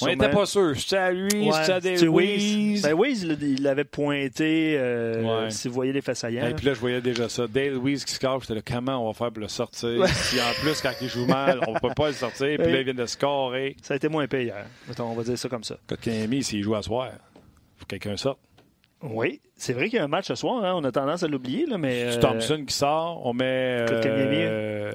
On 0.00 0.06
n'était 0.06 0.30
pas 0.30 0.46
sûr. 0.46 0.76
C'était 0.76 0.96
à 0.96 1.12
lui, 1.12 1.50
c'était 1.52 1.72
à 1.72 1.80
des 1.80 2.08
Wiz. 2.08 2.82
Ben, 2.82 2.96
il 3.40 3.62
l'avait 3.62 3.84
pointé. 3.84 4.78
Si 5.50 5.68
vous 5.68 5.74
voyez 5.74 5.92
les 5.92 6.00
faces 6.00 6.24
et 6.50 6.54
puis 6.54 6.66
là, 6.66 6.74
je 6.74 6.80
voyais 6.80 7.00
déjà 7.00 7.28
ça. 7.28 7.46
Dale 7.46 7.74
Louise 7.74 8.04
qui 8.04 8.18
cache, 8.18 8.42
j'étais 8.42 8.54
là, 8.54 8.60
comment 8.64 9.04
on 9.04 9.08
va 9.08 9.14
faire 9.14 9.32
pour 9.32 9.42
le 9.42 9.48
sortir? 9.48 10.06
Si 10.08 10.40
en 10.40 10.52
plus, 10.60 10.80
quand 10.80 10.92
il 11.00 11.08
joue 11.08 11.26
mal, 11.26 11.60
on 11.66 11.74
ne 11.74 11.78
peut 11.78 11.94
pas 11.94 12.08
le 12.08 12.14
sortir. 12.14 12.58
Puis 12.58 12.72
là, 12.72 12.80
il 12.80 12.84
vient 12.84 12.94
de 12.94 13.06
scorer. 13.06 13.76
Ça 13.82 13.94
a 13.94 13.96
été 13.96 14.08
moins 14.08 14.26
payé 14.26 14.46
hier. 14.46 14.66
on 14.98 15.14
va 15.14 15.22
dire 15.22 15.38
ça 15.38 15.48
comme 15.48 15.64
ça. 15.64 15.76
Quand 15.88 16.28
mis, 16.28 16.42
s'il 16.42 16.62
joue 16.62 16.74
à 16.74 16.82
soir, 16.82 17.10
faut 17.76 17.84
que 17.86 17.96
quelqu'un 17.96 18.16
sorte. 18.16 18.38
Oui, 19.02 19.40
c'est 19.56 19.72
vrai 19.72 19.88
qu'il 19.88 19.96
y 19.96 19.98
a 19.98 20.04
un 20.04 20.08
match 20.08 20.26
ce 20.26 20.34
soir. 20.34 20.62
Hein. 20.62 20.74
On 20.76 20.84
a 20.84 20.92
tendance 20.92 21.22
à 21.22 21.28
l'oublier, 21.28 21.64
là, 21.64 21.78
mais. 21.78 22.12
C'est 22.12 22.20
Thompson 22.20 22.62
qui 22.66 22.74
sort. 22.74 23.24
On 23.24 23.32
met 23.32 23.86
euh, 23.88 24.92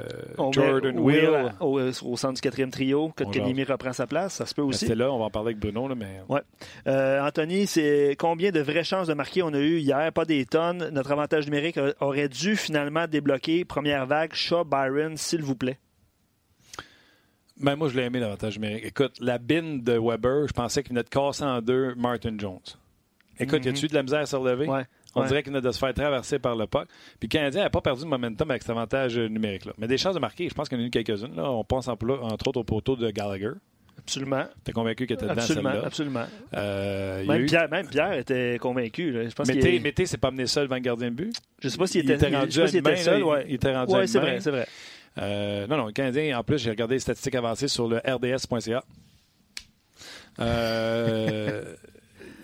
Jordan 0.51 0.99
Will, 0.99 1.53
au, 1.59 1.91
centre 2.15 2.35
du 2.35 2.41
quatrième 2.41 2.69
trio. 2.69 3.11
Kotkaniemi 3.15 3.63
reprend 3.63 3.93
sa 3.93 4.05
place. 4.05 4.35
Ça 4.35 4.45
se 4.45 4.53
peut 4.53 4.61
aussi. 4.61 4.85
C'est 4.85 4.95
là. 4.95 5.11
On 5.11 5.17
va 5.17 5.25
en 5.25 5.29
parler 5.31 5.47
avec 5.47 5.59
Bruno, 5.59 5.87
là, 5.87 5.95
mais. 5.95 6.21
Ouais. 6.29 6.41
Euh, 6.87 7.25
Anthony, 7.25 7.65
c'est 7.65 8.15
combien 8.19 8.51
de 8.51 8.59
vraies 8.59 8.83
chances 8.83 9.07
de 9.07 9.15
marquer 9.15 9.41
on 9.41 9.53
a 9.53 9.59
eu 9.59 9.79
hier? 9.79 10.11
Pas 10.13 10.25
des 10.25 10.45
tonnes. 10.45 10.89
Notre 10.91 11.11
avantage 11.11 11.45
numérique 11.45 11.79
aurait 11.99 12.29
dû 12.29 12.55
finalement 12.55 13.07
débloquer 13.07 13.65
première 13.65 14.05
vague. 14.05 14.33
Shaw, 14.33 14.65
Byron, 14.65 15.17
s'il 15.17 15.41
vous 15.41 15.55
plaît. 15.55 15.79
Ben, 17.59 17.75
moi, 17.75 17.87
je 17.87 17.95
l'ai 17.95 18.03
aimé 18.03 18.19
l'avantage 18.19 18.59
numérique. 18.59 18.85
Écoute, 18.85 19.15
la 19.19 19.39
bine 19.39 19.81
de 19.81 19.97
Weber, 19.97 20.47
je 20.47 20.53
pensais 20.53 20.83
qu'il 20.83 20.89
venait 20.89 21.03
de 21.03 21.09
casser 21.09 21.43
en 21.43 21.61
deux 21.61 21.95
Martin 21.95 22.35
Jones. 22.37 22.59
Écoute, 23.39 23.59
mm 23.59 23.63
-hmm. 23.63 23.65
y 23.65 23.69
a-tu 23.69 23.87
de 23.87 23.93
la 23.93 24.03
misère 24.03 24.19
à 24.21 24.25
se 24.25 24.35
relever? 24.35 24.67
On 25.15 25.25
dirait 25.25 25.43
qu'il 25.43 25.51
venait 25.53 25.65
de 25.65 25.71
se 25.71 25.79
faire 25.79 25.93
traverser 25.93 26.39
par 26.39 26.55
le 26.55 26.67
puck. 26.67 26.87
Puis 27.19 27.27
le 27.27 27.27
Canadien 27.29 27.63
n'a 27.63 27.69
pas 27.69 27.81
perdu 27.81 28.03
de 28.03 28.07
momentum 28.07 28.49
avec 28.51 28.63
cet 28.63 28.71
avantage 28.71 29.17
numérique-là. 29.17 29.73
Mais 29.77 29.87
des 29.87 29.97
chances 29.97 30.15
de 30.15 30.19
marquer, 30.19 30.49
je 30.49 30.53
pense 30.53 30.67
qu'il 30.67 30.77
y 30.77 30.81
en 30.81 30.83
a 30.83 30.87
eu 30.87 30.91
quelques-unes. 30.91 31.39
On 31.39 31.63
pense 31.63 31.87
entre 31.87 32.47
autres 32.47 32.59
au 32.59 32.63
poteau 32.63 32.95
de 32.95 33.09
Gallagher. 33.11 33.51
Absolument. 33.97 34.45
T'es 34.63 34.71
convaincu 34.71 35.07
qu'il 35.07 35.15
était 35.15 35.25
dedans 35.25 35.33
absolument? 35.33 35.69
Absolument. 35.83 36.25
Euh, 36.53 37.25
même, 37.25 37.45
Pierre, 37.45 37.69
même, 37.69 37.87
Pierre, 37.87 38.13
était 38.13 38.57
convaincu. 38.59 39.11
Là. 39.11 39.27
Je 39.27 39.33
pense 39.33 39.47
Mété, 39.47 39.79
Mété 39.79 40.05
s'est 40.05 40.17
pas 40.17 40.27
amené 40.27 40.47
seul 40.47 40.65
devant 40.65 40.75
le 40.75 40.81
gardien 40.81 41.09
de 41.09 41.15
but? 41.15 41.35
Je 41.59 41.69
sais 41.69 41.77
pas 41.77 41.87
s'il 41.87 42.11
était, 42.11 42.29
il 42.29 42.35
rendu, 42.35 42.59
il 42.59 42.75
était 42.75 42.95
seul. 42.97 43.23
Ouais. 43.23 43.45
Il 43.47 43.55
était 43.55 43.73
rendu 43.73 43.93
ouais, 43.93 44.07
c'est 44.07 44.19
vrai, 44.19 44.39
c'est 44.41 44.51
vrai. 44.51 44.67
Euh, 45.17 45.65
non, 45.67 45.77
non, 45.77 45.85
le 45.87 45.91
Canadien, 45.93 46.37
en 46.37 46.43
plus, 46.43 46.57
j'ai 46.59 46.69
regardé 46.69 46.95
les 46.95 46.99
statistiques 46.99 47.35
avancées 47.35 47.69
sur 47.69 47.87
le 47.87 47.97
rds.ca. 47.97 48.83
Euh, 50.39 51.63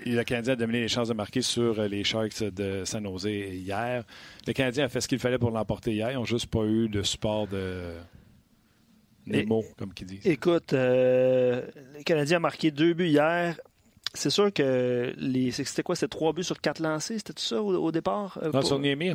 le 0.06 0.24
Canadien 0.24 0.54
a 0.54 0.56
dominé 0.56 0.82
les 0.82 0.88
chances 0.88 1.08
de 1.08 1.14
marquer 1.14 1.42
sur 1.42 1.80
euh, 1.80 1.88
les 1.88 2.04
Sharks 2.04 2.44
de 2.44 2.84
San 2.86 3.04
Jose 3.04 3.26
hier. 3.26 4.04
Le 4.48 4.54
Canadien 4.54 4.86
a 4.86 4.90
fait 4.90 5.02
ce 5.02 5.08
qu'il 5.08 5.20
fallait 5.20 5.38
pour 5.38 5.52
l'emporter 5.52 5.94
hier. 5.94 6.12
Ils 6.12 6.16
n'ont 6.16 6.26
juste 6.26 6.48
pas 6.48 6.64
eu 6.64 6.90
de 6.90 7.02
support 7.04 7.48
de 7.48 7.94
Nemo, 9.26 9.64
comme 9.78 9.94
qu'ils 9.94 10.08
disent. 10.08 10.26
Écoute, 10.26 10.74
euh, 10.74 11.66
le 11.98 12.04
Canadien 12.04 12.38
a 12.38 12.40
marqué 12.40 12.72
deux 12.72 12.94
buts 12.94 13.08
hier. 13.08 13.60
C'est 14.14 14.30
sûr 14.30 14.52
que 14.52 15.14
les 15.18 15.52
c'était 15.52 15.84
quoi? 15.84 15.96
C'était 15.96 16.10
trois 16.10 16.34
buts 16.34 16.44
sur 16.44 16.60
quatre 16.60 16.82
lancés? 16.82 17.18
C'était 17.18 17.34
tout 17.34 17.44
ça 17.44 17.62
au, 17.62 17.92
départ? 17.92 18.38
Euh, 18.42 18.52
non, 18.52 18.62
sur 18.62 18.80
Niemi? 18.80 19.14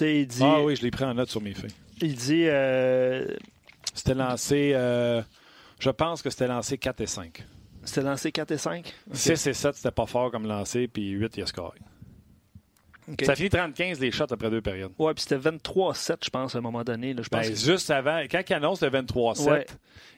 Il 0.00 0.26
dit, 0.28 0.42
ah 0.42 0.62
oui, 0.62 0.76
je 0.76 0.82
l'ai 0.82 0.90
pris 0.90 1.04
en 1.04 1.12
note 1.12 1.28
sur 1.28 1.42
mes 1.42 1.54
feuilles. 1.54 1.74
Il 2.00 2.14
dit... 2.14 2.46
C'était 3.94 4.14
lancé... 4.14 4.70
je 4.72 5.90
pense 5.90 6.22
que 6.22 6.30
c'était 6.30 6.46
lancé 6.46 6.78
4 6.78 7.00
et 7.00 7.06
5. 7.06 7.44
C'était 7.88 8.02
lancé 8.02 8.30
4 8.32 8.50
et 8.52 8.58
5? 8.58 8.94
6 9.12 9.46
et 9.46 9.52
7, 9.54 9.74
c'était 9.74 9.90
pas 9.90 10.06
fort 10.06 10.30
comme 10.30 10.46
lancé, 10.46 10.88
puis 10.88 11.10
8, 11.10 11.36
il 11.36 11.42
a 11.42 11.46
scoré. 11.46 11.78
Ça 13.22 13.34
finit 13.34 13.48
30-15 13.48 14.00
les 14.00 14.10
shots 14.10 14.24
après 14.30 14.50
deux 14.50 14.60
périodes. 14.60 14.92
Ouais, 14.98 15.14
puis 15.14 15.24
c'était 15.26 15.38
23-7, 15.38 16.16
je 16.24 16.30
pense, 16.30 16.54
à 16.54 16.58
un 16.58 16.60
moment 16.60 16.84
donné. 16.84 17.14
Là, 17.14 17.22
je 17.22 17.30
ben, 17.30 17.42
Juste 17.42 17.90
avant, 17.90 18.20
quand 18.30 18.42
il 18.46 18.52
annonce 18.52 18.82
le 18.82 18.90
23-7, 18.90 19.66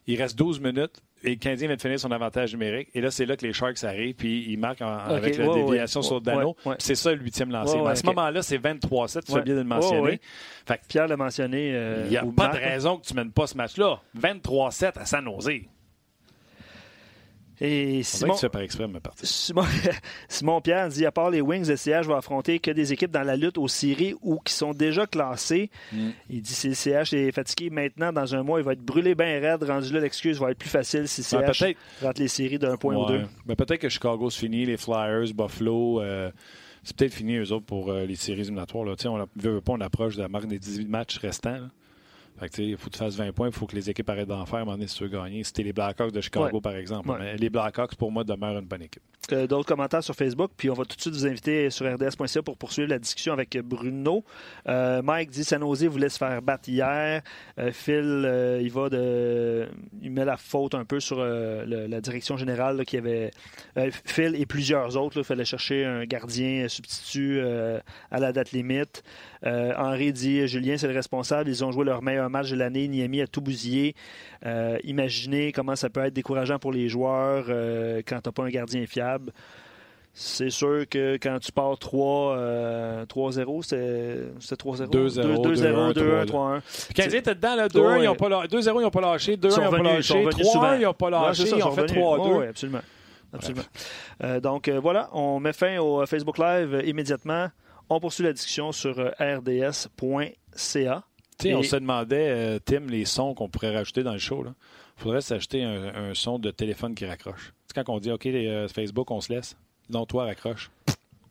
il 0.09 0.21
reste 0.21 0.37
12 0.37 0.61
minutes. 0.61 1.01
et 1.23 1.31
le 1.31 1.37
Canadien 1.37 1.69
vient 1.69 1.77
de 1.77 1.81
finir 1.81 2.01
son 2.01 2.11
avantage 2.11 2.53
numérique. 2.53 2.89
Et 2.95 3.01
là, 3.01 3.13
c'est 3.13 3.27
là 3.27 3.37
que 3.37 3.47
les 3.47 3.53
Sharks 3.53 3.85
arrivent, 3.85 4.17
puis 4.17 4.45
ils 4.51 4.59
marquent 4.59 4.83
avec 4.83 5.37
la 5.39 5.55
déviation 5.55 6.03
sur 6.03 6.17
le 6.17 6.21
Dano. 6.23 6.57
C'est 6.79 6.97
ça 6.97 7.13
le 7.13 7.21
huitième 7.21 7.51
lancé. 7.51 7.79
à 7.79 7.95
ce 7.95 8.05
moment-là, 8.07 8.43
c'est 8.43 8.59
23-7, 8.59 9.25
tu 9.25 9.33
fais 9.33 9.43
bien 9.43 9.55
de 9.55 9.61
le 9.61 9.65
mentionner. 9.65 10.21
Fait 10.67 10.81
Pierre 10.89 11.07
l'a 11.07 11.17
mentionné. 11.17 11.69
Il 12.05 12.11
n'y 12.11 12.17
a 12.17 12.25
pas 12.25 12.49
de 12.49 12.59
raison 12.59 12.99
que 12.99 13.07
tu 13.07 13.15
ne 13.15 13.21
mènes 13.21 13.33
pas 13.33 13.47
ce 13.47 13.57
match-là. 13.57 14.01
23-7 14.19 14.99
à 14.99 15.07
San 15.07 15.25
Jose. 15.25 15.61
Et 17.61 18.03
Simon, 18.03 18.35
Simon, 20.29 20.61
Pierre 20.63 20.89
dit 20.89 21.05
à 21.05 21.13
part 21.13 21.31
les 21.31 21.43
Wings, 21.43 21.69
le 21.69 21.77
CH 21.77 22.07
va 22.07 22.17
affronter 22.17 22.59
que 22.59 22.71
des 22.71 22.93
équipes 22.95 23.11
dans 23.11 23.23
la 23.23 23.37
lutte 23.37 23.59
aux 23.59 23.69
séries 23.69 24.15
ou 24.23 24.39
qui 24.39 24.55
sont 24.55 24.73
déjà 24.73 25.07
classées. 25.07 25.71
Mm. 25.93 26.09
Il 26.31 26.41
dit 26.41 26.55
si 26.55 26.69
le 26.69 26.75
CH 26.75 27.13
est 27.13 27.33
fatigué 27.33 27.69
maintenant, 27.69 28.13
dans 28.13 28.35
un 28.35 28.43
mois, 28.43 28.61
il 28.61 28.65
va 28.65 28.73
être 28.73 28.85
brûlé 28.85 29.15
bien 29.15 29.41
raide. 29.41 29.63
Rendu 29.63 29.93
là, 29.93 30.01
l'excuse 30.01 30.41
va 30.41 30.53
être 30.53 30.59
plus 30.59 30.71
facile 30.71 31.07
si 31.07 31.23
CH 31.23 31.61
ben, 31.61 31.75
rentre 32.03 32.21
les 32.21 32.29
séries 32.29 32.59
d'un 32.59 32.79
point 32.79 32.97
ou 32.97 33.05
deux. 33.07 33.23
Ben, 33.45 33.55
peut-être 33.57 33.81
que 33.81 33.91
Chicago 33.91 34.31
se 34.31 34.39
finit, 34.39 34.65
les 34.65 34.79
Flyers, 34.79 35.35
Buffalo. 35.35 36.01
Euh, 36.01 36.31
c'est 36.83 36.97
peut-être 36.97 37.13
fini, 37.13 37.37
eux 37.37 37.53
autres, 37.53 37.67
pour 37.67 37.91
euh, 37.91 38.07
les 38.07 38.17
séries 38.17 38.41
éliminatoires. 38.41 38.87
Là. 38.87 38.95
On 39.05 39.19
ne 39.19 39.25
veut 39.37 39.61
pas, 39.61 39.73
on 39.73 39.81
approche 39.83 40.17
de 40.17 40.23
la 40.23 40.29
marque 40.29 40.47
des 40.47 40.59
18 40.59 40.89
matchs 40.89 41.19
restants 41.19 41.69
il 42.59 42.77
faut 42.77 42.89
que 42.89 42.95
tu 42.95 42.99
fasses 42.99 43.17
20 43.17 43.33
points, 43.33 43.49
il 43.49 43.53
faut 43.53 43.67
que 43.67 43.77
les 43.77 43.91
équipes 43.91 44.09
arrêtent 44.09 44.29
d'en 44.29 44.47
faire 44.47 44.61
à 44.61 44.63
un 44.63 44.65
moment 44.65 44.77
donné 44.77 44.87
si 44.87 44.97
tu 44.97 45.05
veux 45.05 45.11
gagner. 45.11 45.45
C'était 45.45 45.63
les 45.63 45.73
Blackhawks 45.73 46.13
de 46.13 46.21
Chicago, 46.21 46.61
par 46.61 46.77
exemple. 46.77 47.11
les 47.39 47.51
Blackhawks, 47.51 47.95
pour 47.97 48.11
moi, 48.11 48.25
demeurent 48.25 48.59
une 48.59 48.67
bonne 48.67 48.83
équipe. 48.83 49.03
Euh, 49.33 49.47
d'autres 49.47 49.67
commentaires 49.67 50.03
sur 50.03 50.15
Facebook, 50.15 50.51
puis 50.57 50.71
on 50.71 50.75
va 50.75 50.85
tout 50.85 50.97
de 50.97 51.01
suite 51.01 51.15
vous 51.15 51.27
inviter 51.27 51.71
sur 51.71 51.87
rds.ca 51.87 52.43
pour 52.43 52.57
poursuivre 52.57 52.89
la 52.89 52.99
discussion 52.99 53.33
avec 53.33 53.57
Bruno. 53.59 54.25
Euh, 54.69 55.03
Mike 55.03 55.31
dit 55.31 55.45
San 55.45 55.61
Jose 55.61 55.85
voulait 55.85 56.09
se 56.09 56.19
faire 56.19 56.41
battre 56.43 56.69
hier. 56.69 57.23
Euh, 57.59 57.71
Phil, 57.73 58.61
il 58.63 58.71
va 58.73 58.89
de, 58.89 59.69
il 60.03 60.11
met 60.11 60.25
la 60.25 60.37
faute 60.37 60.75
un 60.75 60.85
peu 60.85 61.01
sur 61.01 61.23
la 61.23 62.01
direction 62.01 62.37
générale 62.37 62.85
qui 62.85 62.97
avait 62.97 63.31
Phil 64.05 64.35
et 64.37 64.47
plusieurs 64.47 64.97
autres. 64.97 65.19
Il 65.19 65.25
fallait 65.25 65.45
chercher 65.45 65.85
un 65.85 66.05
gardien 66.05 66.69
substitut 66.69 67.41
à 68.11 68.19
la 68.19 68.33
date 68.33 68.53
limite. 68.53 69.03
Henri 69.45 70.13
dit 70.13 70.47
Julien, 70.49 70.77
c'est 70.77 70.89
le 70.89 70.95
responsable. 70.95 71.51
Ils 71.51 71.65
ont 71.65 71.73
joué 71.73 71.85
leur 71.85 72.03
meilleur 72.03 72.30
match 72.31 72.51
de 72.51 72.57
l'année. 72.57 72.89
Niami 72.89 73.21
a 73.21 73.27
tout 73.27 73.41
bousillé. 73.41 73.95
imaginez 74.85 75.53
comment 75.53 75.77
ça 75.77 75.91
peut 75.91 76.05
être 76.05 76.15
décourageant 76.15 76.59
pour 76.59 76.73
les 76.73 76.89
joueurs 76.89 77.47
quand 78.07 78.21
tu 78.21 78.29
n'as 78.29 78.33
pas 78.33 78.45
un 78.45 78.49
gardien 78.49 78.87
fiable. 78.87 79.33
C'est 80.13 80.51
sûr 80.51 80.89
que 80.89 81.15
quand 81.23 81.39
tu 81.39 81.53
pars 81.53 81.79
3, 81.79 83.07
3-0, 83.09 83.63
c'est 83.63 84.57
3-0. 84.57 84.91
2-0, 84.91 85.95
2-1, 85.95 86.27
3-1. 86.27 86.61
Quand 86.97 87.03
ils 87.05 87.15
étaient 87.15 87.35
dedans, 87.35 87.57
2-0, 87.67 88.01
ils 88.01 88.05
n'ont 88.05 88.15
pas 88.15 88.29
lâché. 89.01 89.37
2-0, 89.37 89.59
ils 89.59 89.63
n'ont 89.63 89.71
pas 89.71 89.83
lâché. 89.83 90.29
3 90.31 90.77
ils 90.77 90.83
n'ont 90.83 90.95
pas 90.95 91.11
lâché. 91.11 91.45
ils 91.57 91.63
ont 91.63 91.73
fait 91.73 91.87
3-2. 91.87 92.39
Oui, 92.39 92.47
absolument. 92.47 92.81
absolument. 93.33 93.65
Euh, 94.23 94.41
donc 94.41 94.69
euh, 94.69 94.81
voilà, 94.81 95.09
on 95.13 95.41
met 95.41 95.53
fin 95.53 95.79
au 95.79 96.05
Facebook 96.07 96.39
Live 96.39 96.83
immédiatement. 96.85 97.49
On 97.89 98.01
poursuit 98.01 98.25
la 98.25 98.33
discussion 98.33 98.73
sur 98.73 98.99
euh, 98.99 99.11
On 101.47 101.63
se 101.63 101.77
demandait, 101.77 102.61
Tim, 102.61 102.87
les 102.89 103.05
sons 103.05 103.35
qu'on 103.35 103.49
pourrait 103.49 103.75
rajouter 103.75 104.03
dans 104.03 104.13
le 104.13 104.19
show. 104.19 104.45
Il 104.47 105.03
faudrait 105.03 105.21
s'acheter 105.21 105.65
un, 105.65 106.11
un 106.11 106.15
son 106.15 106.39
de 106.39 106.51
téléphone 106.51 106.95
qui 106.95 107.07
raccroche 107.07 107.53
quand 107.75 107.89
on 107.89 107.99
dit 107.99 108.11
OK, 108.11 108.27
euh, 108.27 108.69
Facebook, 108.69 109.11
on 109.11 109.21
se 109.21 109.33
laisse, 109.33 109.57
non, 109.89 110.07
toi, 110.07 110.25
raccroche. 110.25 110.71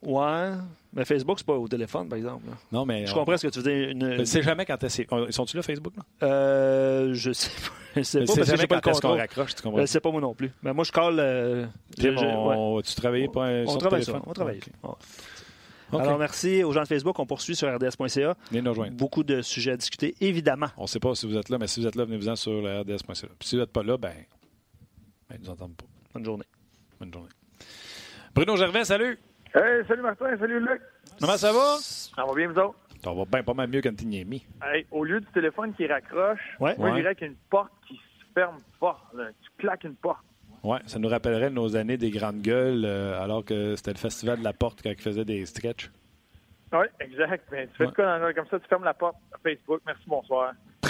Ouais, 0.02 0.52
mais 0.94 1.04
Facebook, 1.04 1.40
c'est 1.40 1.46
pas 1.46 1.56
au 1.56 1.68
téléphone, 1.68 2.08
par 2.08 2.18
exemple. 2.18 2.46
Non, 2.72 2.86
mais. 2.86 3.06
Je 3.06 3.14
comprends 3.14 3.36
ce 3.36 3.48
que 3.48 3.52
tu 3.52 3.60
veux 3.60 3.72
dire. 3.72 3.90
Une... 3.90 4.26
sais 4.26 4.42
jamais 4.42 4.66
quand 4.66 4.82
est 4.82 5.08
Ils 5.28 5.34
sont-tu 5.34 5.58
là, 5.58 5.64
Facebook? 5.64 5.94
Là? 5.98 6.04
Euh, 6.28 7.14
je 7.14 7.32
sais 7.34 7.50
pas. 7.50 7.74
Je 7.96 8.04
sais 8.04 8.20
pas 8.20 8.36
parce 8.36 8.52
que 8.52 8.56
j'ai 8.56 8.68
pas 8.68 8.82
qu'on 8.82 9.18
raccroche, 9.18 9.56
tu 9.56 9.64
comprends? 9.64 9.82
Je 9.82 9.88
sais 9.88 10.00
pas 10.00 10.12
moi 10.12 10.22
non 10.22 10.36
plus. 10.36 10.52
Mais 10.62 10.74
moi, 10.74 10.84
je 10.84 10.92
colle. 10.92 11.20
Euh, 11.20 11.66
tu 11.98 12.96
travaillais 12.96 13.28
pas 13.28 13.50
on, 13.50 13.66
on 13.68 13.78
travaille 13.78 14.04
ça. 14.04 14.22
On 14.28 14.32
travaille. 14.32 14.60
Alors, 15.92 16.20
merci 16.20 16.64
aux 16.64 16.72
gens 16.72 16.84
de 16.84 16.88
Facebook. 16.88 17.18
On 17.20 17.26
poursuit 17.26 17.56
sur 17.56 17.68
rds.ca. 17.74 18.36
Venez 18.52 18.62
nous 18.62 18.70
rejoindre. 18.70 18.96
Beaucoup 18.96 19.24
de 19.24 19.42
sujets 19.42 19.72
à 19.72 19.78
discuter, 19.78 20.16
évidemment. 20.22 20.68
On 20.78 20.84
ne 20.84 20.88
sait 20.88 21.00
pas 21.00 21.16
si 21.16 21.28
vous 21.28 21.36
êtes 21.38 21.50
là, 21.50 21.58
mais 21.58 21.68
si 21.68 21.80
vous 21.82 21.88
êtes 21.88 21.96
là, 21.96 22.06
venez-vous-en 22.06 22.36
sur 22.36 22.60
rds.ca. 22.62 23.28
si 23.42 23.56
vous 23.56 23.62
n'êtes 23.62 23.72
pas 23.72 23.84
là, 23.84 23.98
ben, 23.98 24.14
ben, 25.30 25.38
ils 25.40 25.44
nous 25.44 25.50
entendent 25.50 25.76
pas. 25.76 25.86
Bonne 26.14 26.26
journée. 26.26 26.46
Bonne 27.00 27.14
journée. 27.14 27.30
Bruno 28.36 28.56
Gervais, 28.56 28.86
salut. 28.86 29.18
Hey, 29.56 29.84
salut 29.88 30.04
Martin, 30.04 30.38
salut 30.38 30.60
Luc. 30.60 30.82
Comment 31.20 31.38
ça 31.38 31.52
va? 31.52 31.78
Ça 31.80 32.24
va 32.24 32.34
bien, 32.36 32.48
vous 32.50 32.60
autres? 32.60 32.80
Ça 33.04 33.14
va 33.14 33.26
bien, 33.26 33.44
pas 33.44 33.54
mal 33.54 33.70
mieux 33.70 33.82
qu'Antiniemi. 33.82 34.46
Hey, 34.64 34.86
au 34.92 35.04
lieu 35.04 35.20
du 35.22 35.28
téléphone 35.28 35.74
qui 35.74 35.88
raccroche, 35.88 36.40
moi, 36.60 36.76
je 36.78 36.96
dirais 36.96 37.16
qu'il 37.16 37.28
y 37.28 37.30
a 37.30 37.32
une 37.32 37.38
porte 37.50 37.72
qui 37.88 37.96
se 37.96 38.26
ferme 38.34 38.58
fort. 38.80 39.12
Tu 39.42 39.50
claques 39.58 39.86
une 39.86 39.96
porte. 39.96 40.24
Oui, 40.64 40.78
ça 40.86 41.00
nous 41.00 41.08
rappellerait 41.08 41.50
nos 41.50 41.76
années 41.76 41.98
des 41.98 42.10
grandes 42.10 42.42
gueules, 42.42 42.84
euh, 42.86 43.22
alors 43.22 43.46
que 43.46 43.76
c'était 43.76 43.94
le 43.94 43.98
festival 43.98 44.40
de 44.40 44.44
la 44.44 44.54
porte 44.54 44.82
quand 44.84 44.90
ils 44.90 45.02
faisaient 45.02 45.26
des 45.26 45.46
sketchs. 45.46 45.90
Oui, 46.72 46.86
exact. 47.00 47.46
Mais 47.52 47.68
tu 47.68 47.74
fais 47.78 47.86
ouais. 47.86 47.94
quoi 47.94 48.34
comme 48.34 48.48
ça, 48.48 48.60
tu 48.60 48.68
fermes 48.68 48.84
la 48.84 48.94
porte 48.94 49.16
à 49.34 49.38
Facebook. 49.38 49.82
Merci, 49.86 50.04
bonsoir. 50.08 50.54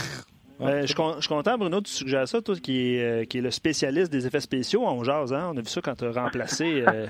Ben, 0.60 0.82
je, 0.82 0.88
suis 0.88 1.30
content, 1.30 1.58
Bruno, 1.58 1.80
tu 1.80 1.90
suggères 1.90 2.28
ça, 2.28 2.42
toi, 2.42 2.54
qui 2.58 2.96
est, 2.96 3.02
euh, 3.02 3.24
qui 3.24 3.38
est 3.38 3.42
le 3.42 3.50
spécialiste 3.50 4.12
des 4.12 4.28
effets 4.28 4.42
spéciaux 4.42 4.86
en 4.86 5.02
jazz. 5.06 5.32
Hein? 5.32 5.52
On 5.54 5.58
a 5.58 5.62
vu 5.62 5.68
ça 5.68 5.80
quand 5.80 5.96
tu 5.96 6.04
as 6.04 6.12
remplacé 6.12 6.84
euh, 6.88 7.08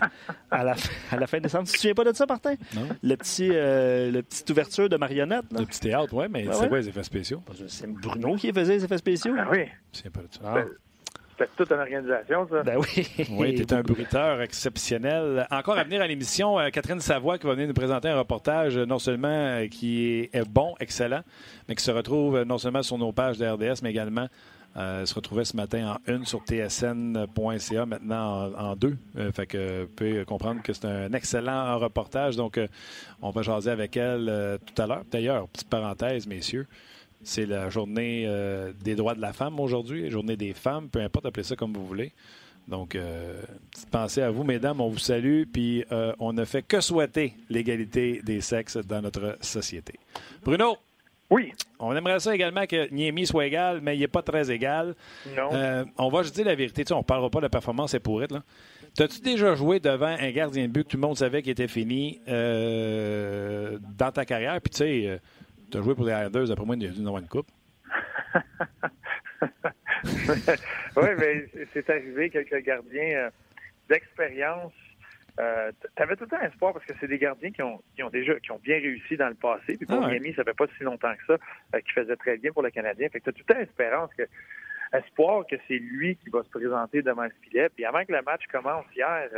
à, 0.51 0.63
la, 0.63 0.75
à 1.09 1.17
la 1.17 1.25
fin 1.25 1.39
décembre. 1.39 1.65
Tu 1.65 1.73
te 1.73 1.77
souviens 1.79 1.95
pas 1.95 2.03
de 2.03 2.13
ça, 2.13 2.27
Martin? 2.27 2.53
Non. 2.75 2.87
Le 3.01 3.15
petit, 3.15 3.49
euh, 3.51 4.11
le 4.11 4.21
petite 4.21 4.47
ouverture 4.51 4.87
de 4.87 4.97
marionnette. 4.97 5.45
Le 5.51 5.65
petit 5.65 5.79
théâtre, 5.79 6.13
oui, 6.13 6.25
mais 6.29 6.43
ben 6.43 6.53
c'est 6.53 6.69
quoi 6.69 6.77
les 6.77 6.89
effets 6.89 7.01
spéciaux? 7.01 7.41
C'est 7.67 7.89
Bruno 7.89 8.35
qui 8.35 8.53
faisait 8.53 8.75
les 8.75 8.85
effets 8.85 8.99
spéciaux. 8.99 9.33
Ah 9.35 9.47
oui. 9.49 9.65
C'est 9.93 10.11
pas 10.11 10.21
de 10.21 10.27
ça. 10.29 10.53
Ben, 10.53 10.67
c'est 11.39 11.55
toute 11.55 11.71
une 11.71 11.79
organisation, 11.79 12.47
ça. 12.49 12.63
Ben 12.63 12.77
oui. 12.77 13.07
oui, 13.31 13.55
tu 13.55 13.61
es 13.61 13.73
un 13.73 13.81
bruiteur 13.81 14.41
exceptionnel. 14.41 15.47
Encore 15.49 15.77
à 15.77 15.83
venir 15.83 16.01
à 16.01 16.07
l'émission, 16.07 16.59
euh, 16.59 16.69
Catherine 16.69 16.99
Savoie 16.99 17.37
qui 17.37 17.47
va 17.47 17.53
venir 17.53 17.67
nous 17.67 17.73
présenter 17.73 18.09
un 18.09 18.17
reportage 18.17 18.77
euh, 18.77 18.85
non 18.85 18.99
seulement 18.99 19.27
euh, 19.29 19.67
qui 19.67 20.29
est 20.33 20.47
bon, 20.47 20.75
excellent, 20.81 21.21
mais 21.67 21.75
qui 21.75 21.83
se 21.83 21.91
retrouve 21.91 22.43
non 22.43 22.57
seulement 22.57 22.83
sur 22.83 22.97
nos 22.97 23.13
pages 23.13 23.37
de 23.37 23.47
RDS, 23.47 23.81
mais 23.81 23.91
également 23.91 24.27
se 24.75 25.13
retrouvait 25.13 25.43
ce 25.43 25.57
matin 25.57 25.97
en 25.97 26.13
une 26.13 26.25
sur 26.25 26.41
tsn.ca, 26.45 27.85
maintenant 27.85 28.49
en, 28.55 28.75
deux. 28.77 28.97
fait 29.33 29.45
que 29.45 29.81
vous 29.81 29.87
pouvez 29.89 30.23
comprendre 30.23 30.61
que 30.61 30.71
c'est 30.71 30.85
un 30.85 31.11
excellent 31.11 31.77
reportage. 31.79 32.37
Donc, 32.37 32.57
on 33.21 33.31
va 33.31 33.41
jaser 33.41 33.71
avec 33.71 33.97
elle 33.97 34.57
tout 34.65 34.81
à 34.81 34.87
l'heure. 34.87 35.03
D'ailleurs, 35.11 35.49
petite 35.49 35.69
parenthèse, 35.69 36.27
messieurs. 36.27 36.65
C'est 37.23 37.45
la 37.45 37.69
journée 37.69 38.23
euh, 38.27 38.71
des 38.81 38.95
droits 38.95 39.13
de 39.13 39.21
la 39.21 39.33
femme 39.33 39.59
aujourd'hui, 39.59 40.09
journée 40.09 40.37
des 40.37 40.53
femmes, 40.53 40.89
peu 40.89 41.01
importe, 41.01 41.25
appelez 41.25 41.43
ça 41.43 41.55
comme 41.55 41.73
vous 41.73 41.85
voulez. 41.85 42.13
Donc, 42.67 42.95
euh, 42.95 43.41
petite 43.71 43.89
pensée 43.89 44.21
à 44.21 44.31
vous, 44.31 44.43
mesdames, 44.43 44.79
on 44.79 44.89
vous 44.89 44.99
salue, 44.99 45.43
puis 45.51 45.83
euh, 45.91 46.13
on 46.19 46.33
ne 46.33 46.45
fait 46.45 46.61
que 46.61 46.79
souhaiter 46.79 47.33
l'égalité 47.49 48.21
des 48.23 48.41
sexes 48.41 48.77
dans 48.77 49.01
notre 49.01 49.37
société. 49.41 49.95
Bruno? 50.43 50.77
Oui. 51.29 51.51
On 51.79 51.95
aimerait 51.95 52.19
ça 52.19 52.33
également 52.33 52.65
que 52.65 52.91
Niemi 52.91 53.27
soit 53.27 53.45
égal, 53.45 53.81
mais 53.81 53.95
il 53.95 53.99
n'est 53.99 54.07
pas 54.07 54.21
très 54.23 54.49
égal. 54.49 54.95
Non. 55.35 55.85
on 55.97 56.09
va 56.09 56.23
juste 56.23 56.35
dire 56.35 56.45
la 56.45 56.55
vérité. 56.55 56.83
Tu 56.83 56.87
sais, 56.87 56.93
on 56.93 56.99
ne 56.99 57.03
parlera 57.03 57.29
pas 57.29 57.39
de 57.39 57.45
la 57.45 57.49
performance 57.49 57.91
c'est 57.91 57.99
pour 57.99 58.23
être. 58.23 58.41
T'as-tu 58.95 59.19
déjà 59.21 59.53
joué 59.53 59.79
devant 59.79 60.07
un 60.19 60.31
gardien 60.31 60.63
de 60.63 60.71
but 60.71 60.85
que 60.85 60.89
tout 60.89 60.97
le 60.97 61.01
monde 61.01 61.17
savait 61.17 61.43
qu'il 61.43 61.51
était 61.51 61.67
fini 61.67 62.19
dans 62.25 64.11
ta 64.11 64.25
carrière? 64.25 64.59
Puis 64.59 64.71
tu 64.71 64.77
sais, 64.77 65.19
tu 65.69 65.77
as 65.77 65.81
joué 65.81 65.95
pour 65.95 66.05
les 66.05 66.13
Islanders, 66.13 66.51
après 66.51 66.65
moi, 66.65 66.75
il 66.75 66.83
y 66.83 66.87
a 66.87 66.91
dû 66.91 67.01
avoir 67.01 67.19
une 67.19 67.27
coupe. 67.27 67.47
oui, 70.97 71.07
mais 71.17 71.47
c'est 71.73 71.89
arrivé 71.89 72.29
quelques 72.29 72.63
gardiens 72.63 73.17
euh, 73.17 73.29
d'expérience. 73.89 74.73
Euh, 75.39 75.71
tu 75.95 76.03
avais 76.03 76.15
tout 76.15 76.25
le 76.25 76.29
temps 76.29 76.41
espoir 76.41 76.73
parce 76.73 76.85
que 76.85 76.93
c'est 76.99 77.07
des 77.07 77.17
gardiens 77.17 77.51
qui 77.51 77.61
ont, 77.61 77.81
qui 77.95 78.03
ont 78.03 78.09
déjà 78.09 78.37
qui 78.39 78.51
ont 78.51 78.59
bien 78.59 78.75
réussi 78.75 79.15
dans 79.15 79.29
le 79.29 79.35
passé. 79.35 79.77
Puis 79.77 79.85
pour 79.85 80.03
ah 80.03 80.07
Miami, 80.07 80.33
ça 80.33 80.43
fait 80.43 80.53
pas 80.53 80.65
si 80.77 80.83
longtemps 80.83 81.13
que 81.15 81.25
ça, 81.25 81.37
euh, 81.75 81.79
qui 81.81 81.91
faisait 81.93 82.15
très 82.17 82.37
bien 82.37 82.51
pour 82.51 82.63
le 82.63 82.71
Canadien. 82.71 83.07
Fait 83.09 83.19
que 83.19 83.25
tu 83.25 83.29
as 83.29 83.33
tout 83.33 83.43
le 83.47 83.53
temps 83.53 83.59
espérance 83.61 84.13
que 84.15 84.23
espoir 84.91 85.45
que 85.47 85.55
c'est 85.67 85.77
lui 85.77 86.17
qui 86.17 86.29
va 86.29 86.43
se 86.43 86.49
présenter 86.49 87.01
devant 87.01 87.23
le 87.23 87.33
filet. 87.41 87.69
Puis 87.69 87.85
avant 87.85 88.03
que 88.03 88.11
le 88.11 88.21
match 88.21 88.45
commence 88.51 88.85
hier, 88.95 89.29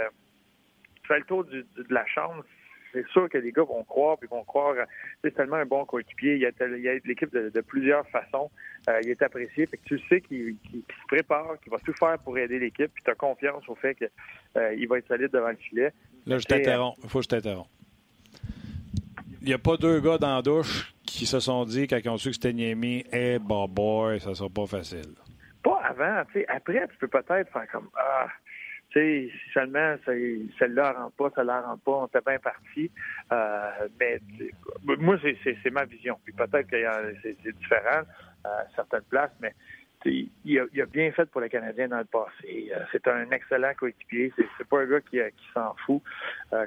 tu 1.01 1.07
fais 1.07 1.19
le 1.19 1.25
tour 1.25 1.45
de 1.45 1.65
la 1.89 2.05
chambre, 2.07 2.43
c'est 2.91 3.07
sûr 3.07 3.29
que 3.29 3.37
les 3.37 3.51
gars 3.51 3.63
vont 3.63 3.83
croire, 3.83 4.17
puis 4.17 4.27
vont 4.29 4.43
croire. 4.43 4.75
C'est 5.23 5.33
tellement 5.33 5.57
un 5.57 5.65
bon 5.65 5.85
coéquipier. 5.85 6.35
Il 6.35 6.41
y 6.41 6.45
a, 6.45 6.51
il 6.67 6.81
y 6.81 6.89
a 6.89 6.93
l'équipe 7.05 7.31
de, 7.31 7.61
plusieurs 7.61 8.07
façons. 8.09 8.49
Euh, 8.89 8.99
il 9.03 9.09
est 9.09 9.21
apprécié. 9.21 9.65
Fait 9.65 9.77
que 9.77 9.83
tu 9.85 9.99
sais 10.07 10.21
qu'il 10.21 10.57
se 10.73 11.07
prépare, 11.07 11.59
qu'il 11.61 11.71
va 11.71 11.77
tout 11.79 11.93
faire 11.93 12.17
pour 12.19 12.37
aider 12.37 12.59
l'équipe, 12.59 12.91
puis 12.93 13.03
tu 13.03 13.11
as 13.11 13.15
confiance 13.15 13.67
au 13.67 13.75
fait 13.75 13.95
qu'il 13.95 14.09
euh, 14.57 14.85
va 14.89 14.97
être 14.97 15.07
solide 15.07 15.31
devant 15.31 15.49
le 15.49 15.55
filet. 15.55 15.91
Là, 16.25 16.37
je 16.37 16.45
t'interromps. 16.45 16.97
Il 17.03 17.09
faut 17.09 17.19
que 17.19 17.23
je 17.23 17.29
t'interromps. 17.29 17.69
Il 19.41 19.47
n'y 19.47 19.53
a 19.53 19.57
pas 19.57 19.77
deux 19.77 19.99
gars 19.99 20.17
dans 20.17 20.35
la 20.35 20.41
douche 20.41 20.93
qui 21.03 21.25
se 21.25 21.39
sont 21.39 21.65
dit, 21.65 21.87
quand 21.87 21.97
ils 21.97 22.09
ont 22.09 22.17
su 22.17 22.29
que 22.29 22.35
c'était 22.35 22.53
Niemi, 22.53 23.03
«Hey, 23.11 23.39
boy, 23.39 24.19
ça 24.19 24.35
sera 24.35 24.49
pas 24.49 24.67
facile.» 24.67 25.15
Pas 25.63 25.81
avant. 25.83 26.23
Après, 26.47 26.87
tu 26.87 26.97
peux 26.99 27.07
peut-être 27.07 27.51
faire 27.51 27.67
comme 27.71 27.89
«Ah, 27.95 28.27
tu 28.40 28.40
sais, 28.93 29.29
si 29.31 29.51
seulement 29.53 29.95
celle-là 30.05 30.93
rentre 30.93 31.15
pas, 31.15 31.31
celle-là 31.35 31.61
rentre 31.61 31.83
pas, 31.83 31.91
on 31.91 32.05
était 32.07 32.21
bien 32.25 32.39
parti. 32.39 32.91
Euh, 33.31 33.87
mais 33.99 34.19
moi, 34.97 35.17
c'est 35.21 35.71
ma 35.71 35.85
vision. 35.85 36.19
Puis 36.23 36.33
peut-être 36.33 36.67
que 36.67 36.77
c'est 37.21 37.57
différent 37.57 38.03
à 38.43 38.65
certaines 38.75 39.03
places, 39.03 39.31
mais 39.39 39.53
il 40.05 40.59
a, 40.59 40.85
bien 40.85 41.11
fait 41.11 41.25
pour 41.25 41.41
les 41.41 41.49
Canadiens 41.49 41.87
dans 41.87 41.99
le 41.99 42.05
passé. 42.05 42.71
c'est 42.91 43.07
un 43.07 43.29
excellent 43.31 43.71
coéquipier. 43.77 44.33
C'est, 44.57 44.67
pas 44.67 44.81
un 44.81 44.85
gars 44.85 45.01
qui, 45.01 45.19
s'en 45.53 45.75
fout 45.85 46.01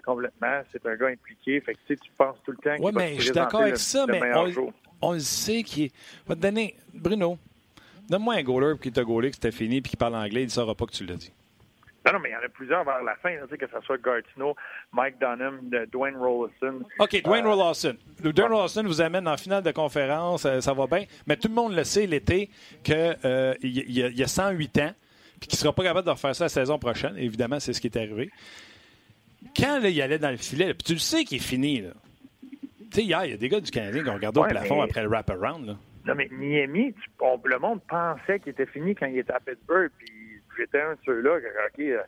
complètement. 0.05 0.63
C'est 0.73 0.87
un 0.87 0.97
gars 0.97 1.09
impliqué. 1.09 1.61
Fait 1.61 1.75
que, 1.75 1.95
tu 1.95 2.11
penses 2.17 2.37
tout 2.45 2.53
le 2.53 2.59
temps 2.59 2.77
qu'il 2.77 2.85
Oui, 2.85 2.93
mais 2.95 3.17
je 3.17 3.23
suis 3.23 3.33
d'accord 3.33 3.63
avec 3.63 3.77
ça, 3.77 4.07
mais 4.09 4.21
on, 5.03 5.13
le 5.13 5.19
sait 5.19 5.63
qu'il 5.63 5.85
est. 5.85 5.95
Va 6.27 6.35
te 6.37 6.41
donner, 6.41 6.77
Bruno, 6.93 7.39
donne-moi 8.09 8.35
un 8.35 8.43
goaler 8.43 8.79
qui 8.81 8.93
t'a 8.93 9.03
gaulé, 9.03 9.31
que 9.31 9.35
c'était 9.35 9.53
fini, 9.53 9.81
puis 9.81 9.91
qui 9.91 9.97
parle 9.97 10.15
anglais, 10.15 10.43
il 10.43 10.47
ne 10.47 10.51
saura 10.51 10.75
pas 10.75 10.87
que 10.87 10.93
tu 10.93 11.05
l'as 11.05 11.17
dit. 11.17 11.33
Non, 12.05 12.13
non, 12.13 12.19
mais 12.19 12.31
il 12.31 12.33
y 12.33 12.37
en 12.37 12.45
a 12.45 12.49
plusieurs 12.49 12.85
vers 12.85 13.03
la 13.03 13.17
fin, 13.17 13.35
que 13.35 13.67
ce 13.67 13.81
soit 13.87 13.99
Gartino, 13.99 14.55
Mike 14.93 15.19
Dunham, 15.19 15.61
Dwayne 15.91 16.17
Rollison. 16.17 16.81
OK, 16.99 17.23
Dwayne 17.23 17.47
euh, 17.47 18.33
Dwayne 18.33 18.53
Rollison 18.53 18.83
vous 18.83 19.01
amène 19.01 19.27
en 19.27 19.39
finale 19.39 19.63
de 19.63 19.71
conférence, 19.71 20.45
euh, 20.45 20.61
ça 20.61 20.75
va 20.75 20.87
bien. 20.87 21.05
Mais 21.27 21.37
tout 21.37 21.49
le 21.49 21.55
monde 21.55 21.75
le 21.75 21.83
sait 21.85 22.07
l'été 22.07 22.51
qu'il 22.83 23.17
euh, 23.25 23.55
y, 23.63 24.23
a 24.23 24.27
108 24.27 24.79
ans, 24.79 24.93
puis 25.41 25.49
qu'il 25.49 25.57
ne 25.57 25.61
sera 25.61 25.73
pas 25.73 25.83
capable 25.83 26.07
de 26.07 26.13
refaire 26.13 26.35
ça 26.35 26.45
la 26.45 26.49
saison 26.51 26.79
prochaine. 26.79 27.17
Évidemment, 27.17 27.59
c'est 27.59 27.73
ce 27.73 27.81
qui 27.81 27.87
est 27.87 27.97
arrivé. 27.97 28.31
Quand 29.57 29.81
il 29.83 30.03
allait 30.03 30.19
dans 30.19 30.31
le 30.31 30.37
filet, 30.37 30.75
puis 30.75 30.85
tu 30.85 30.93
le 30.93 30.99
sais 30.99 31.25
qu'il 31.25 31.39
est 31.39 31.41
fini. 31.41 31.81
Là. 31.81 31.91
Tu 32.91 33.01
sais, 33.01 33.03
hier, 33.03 33.25
il 33.25 33.31
y 33.31 33.35
a 33.35 33.39
des 33.39 33.49
gars 33.49 33.61
du 33.61 33.71
Canadien 33.71 34.03
qui 34.03 34.11
ont 34.11 34.15
regardé 34.15 34.41
au 34.41 34.45
plafond 34.45 34.83
après 34.83 35.03
le 35.03 35.09
wrap-around. 35.09 35.77
Non, 36.07 36.15
mais 36.15 36.29
Miami, 36.31 36.95
le 37.45 37.59
monde 37.59 37.81
pensait 37.89 38.39
qu'il 38.41 38.51
était 38.51 38.67
fini 38.67 38.95
quand 38.95 39.07
il 39.07 39.19
était 39.19 39.33
à 39.33 39.41
Pittsburgh, 39.41 39.91
puis 39.97 40.14
j'étais 40.57 40.81
un 40.81 40.95
de 40.95 40.99
ceux-là, 41.05 41.37
OK, 41.37 41.81
euh, 41.81 42.03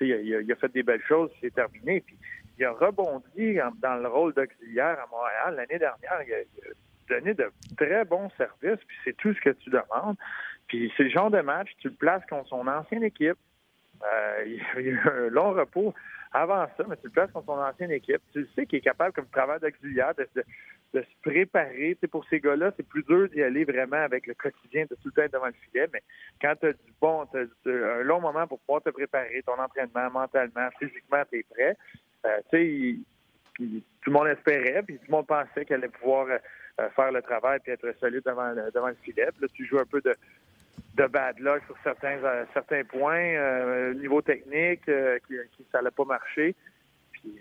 il, 0.00 0.52
a, 0.52 0.56
fait 0.56 0.72
des 0.72 0.82
belles 0.82 1.02
choses, 1.06 1.30
c'est 1.40 1.54
terminé. 1.54 2.00
Puis 2.00 2.16
il 2.58 2.64
a 2.64 2.72
rebondi 2.72 3.58
dans 3.80 3.96
le 3.96 4.08
rôle 4.08 4.34
d'auxiliaire 4.34 4.98
à 5.00 5.06
Montréal 5.10 5.56
l'année 5.56 5.78
dernière. 5.78 6.22
Il 6.26 6.34
a, 6.34 6.72
donné 7.08 7.34
de 7.34 7.50
très 7.76 8.04
bons 8.04 8.30
services, 8.36 8.82
puis 8.86 8.96
c'est 9.04 9.16
tout 9.16 9.34
ce 9.34 9.40
que 9.40 9.50
tu 9.50 9.70
demandes. 9.70 10.16
Puis 10.68 10.92
c'est 10.96 11.04
le 11.04 11.10
genre 11.10 11.30
de 11.30 11.40
match, 11.40 11.68
tu 11.78 11.88
le 11.88 11.94
places 11.94 12.24
contre 12.26 12.48
son 12.48 12.66
ancienne 12.66 13.02
équipe. 13.02 13.38
Euh, 14.02 14.44
il 14.46 14.62
a 14.76 14.80
eu 14.80 15.00
un 15.04 15.28
long 15.28 15.52
repos 15.52 15.94
avant 16.32 16.66
ça, 16.76 16.84
mais 16.88 16.96
tu 16.96 17.06
le 17.06 17.10
places 17.10 17.30
contre 17.32 17.46
son 17.46 17.60
ancienne 17.60 17.90
équipe. 17.90 18.22
Tu 18.32 18.46
sais 18.54 18.66
qu'il 18.66 18.78
est 18.78 18.82
capable, 18.82 19.12
comme 19.12 19.26
travail 19.26 19.60
d'auxiliaire, 19.60 20.14
de, 20.14 20.26
de 20.34 20.44
se 21.00 21.22
préparer. 21.22 21.96
pour 22.10 22.24
ces 22.28 22.40
gars-là, 22.40 22.72
c'est 22.76 22.86
plus 22.86 23.02
dur 23.04 23.28
d'y 23.28 23.42
aller 23.42 23.64
vraiment 23.64 23.96
avec 23.96 24.26
le 24.26 24.34
quotidien 24.34 24.84
de 24.90 24.94
tout 24.96 25.10
le 25.14 25.22
temps 25.22 25.32
devant 25.32 25.46
le 25.46 25.52
filet, 25.52 25.88
mais 25.92 26.02
quand 26.40 26.54
tu 26.60 26.66
as 26.66 26.72
du 26.72 26.92
bon, 27.00 27.22
as 27.22 27.68
un 27.68 28.02
long 28.02 28.20
moment 28.20 28.46
pour 28.46 28.60
pouvoir 28.60 28.82
te 28.82 28.90
préparer, 28.90 29.42
ton 29.46 29.58
entraînement 29.58 30.10
mentalement, 30.10 30.68
physiquement, 30.78 31.22
tu 31.30 31.38
es 31.38 31.42
prêt. 31.44 31.76
Euh, 32.26 32.38
tu 32.50 33.04
sais, 33.58 33.76
tout 34.02 34.10
le 34.10 34.12
monde 34.12 34.28
espérait, 34.28 34.82
puis 34.82 34.98
tout 34.98 35.06
le 35.08 35.12
monde 35.12 35.26
pensait 35.26 35.64
qu'elle 35.64 35.78
allait 35.78 35.88
pouvoir 35.88 36.26
euh, 36.28 36.90
faire 36.90 37.12
le 37.12 37.22
travail 37.22 37.60
et 37.66 37.70
être 37.70 37.94
solide 37.98 38.22
devant 38.24 38.50
le, 38.52 38.70
devant 38.70 38.88
le 38.88 38.96
filet. 39.02 39.28
là, 39.40 39.48
tu 39.54 39.64
joues 39.66 39.78
un 39.78 39.86
peu 39.86 40.00
de, 40.00 40.14
de 40.94 41.06
bad 41.06 41.38
luck 41.38 41.62
sur 41.66 41.76
certains, 41.82 42.22
euh, 42.22 42.44
certains 42.52 42.84
points, 42.84 43.92
niveau 43.94 44.20
technique, 44.20 44.84
qui, 44.84 45.34
qui 45.56 45.66
ça 45.72 45.78
n'allait 45.78 45.90
pas 45.90 46.04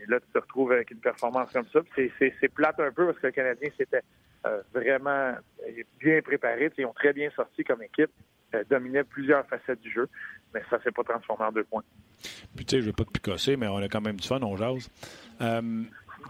là, 0.07 0.19
tu 0.19 0.27
te 0.33 0.39
retrouves 0.39 0.71
avec 0.71 0.91
une 0.91 0.99
performance 0.99 1.51
comme 1.51 1.67
ça. 1.71 1.79
C'est 1.95 2.53
plate 2.53 2.79
un 2.79 2.91
peu 2.91 3.07
parce 3.07 3.19
que 3.19 3.27
le 3.27 3.33
Canadien 3.33 3.69
s'était 3.77 4.01
euh, 4.45 4.61
vraiment 4.73 5.33
bien 5.99 6.21
préparé. 6.21 6.71
Ils 6.77 6.85
ont 6.85 6.93
très 6.93 7.13
bien 7.13 7.29
sorti 7.35 7.63
comme 7.63 7.83
équipe, 7.83 8.11
euh, 8.55 8.63
dominaient 8.69 9.03
plusieurs 9.03 9.45
facettes 9.47 9.81
du 9.81 9.91
jeu, 9.91 10.09
mais 10.53 10.61
ça 10.69 10.77
ne 10.77 10.81
s'est 10.83 10.91
pas 10.91 11.03
transformé 11.03 11.45
en 11.45 11.51
deux 11.51 11.63
points. 11.63 11.83
Puis, 12.55 12.65
tu 12.65 12.75
sais, 12.75 12.81
je 12.81 12.87
ne 12.87 12.87
veux 12.87 12.95
pas 12.95 13.05
te 13.05 13.11
picasser, 13.11 13.55
mais 13.57 13.67
on 13.67 13.77
a 13.77 13.87
quand 13.87 14.01
même 14.01 14.19
du 14.19 14.27
fun, 14.27 14.39
on 14.41 14.57
jase. 14.57 14.89
Euh, 15.41 15.61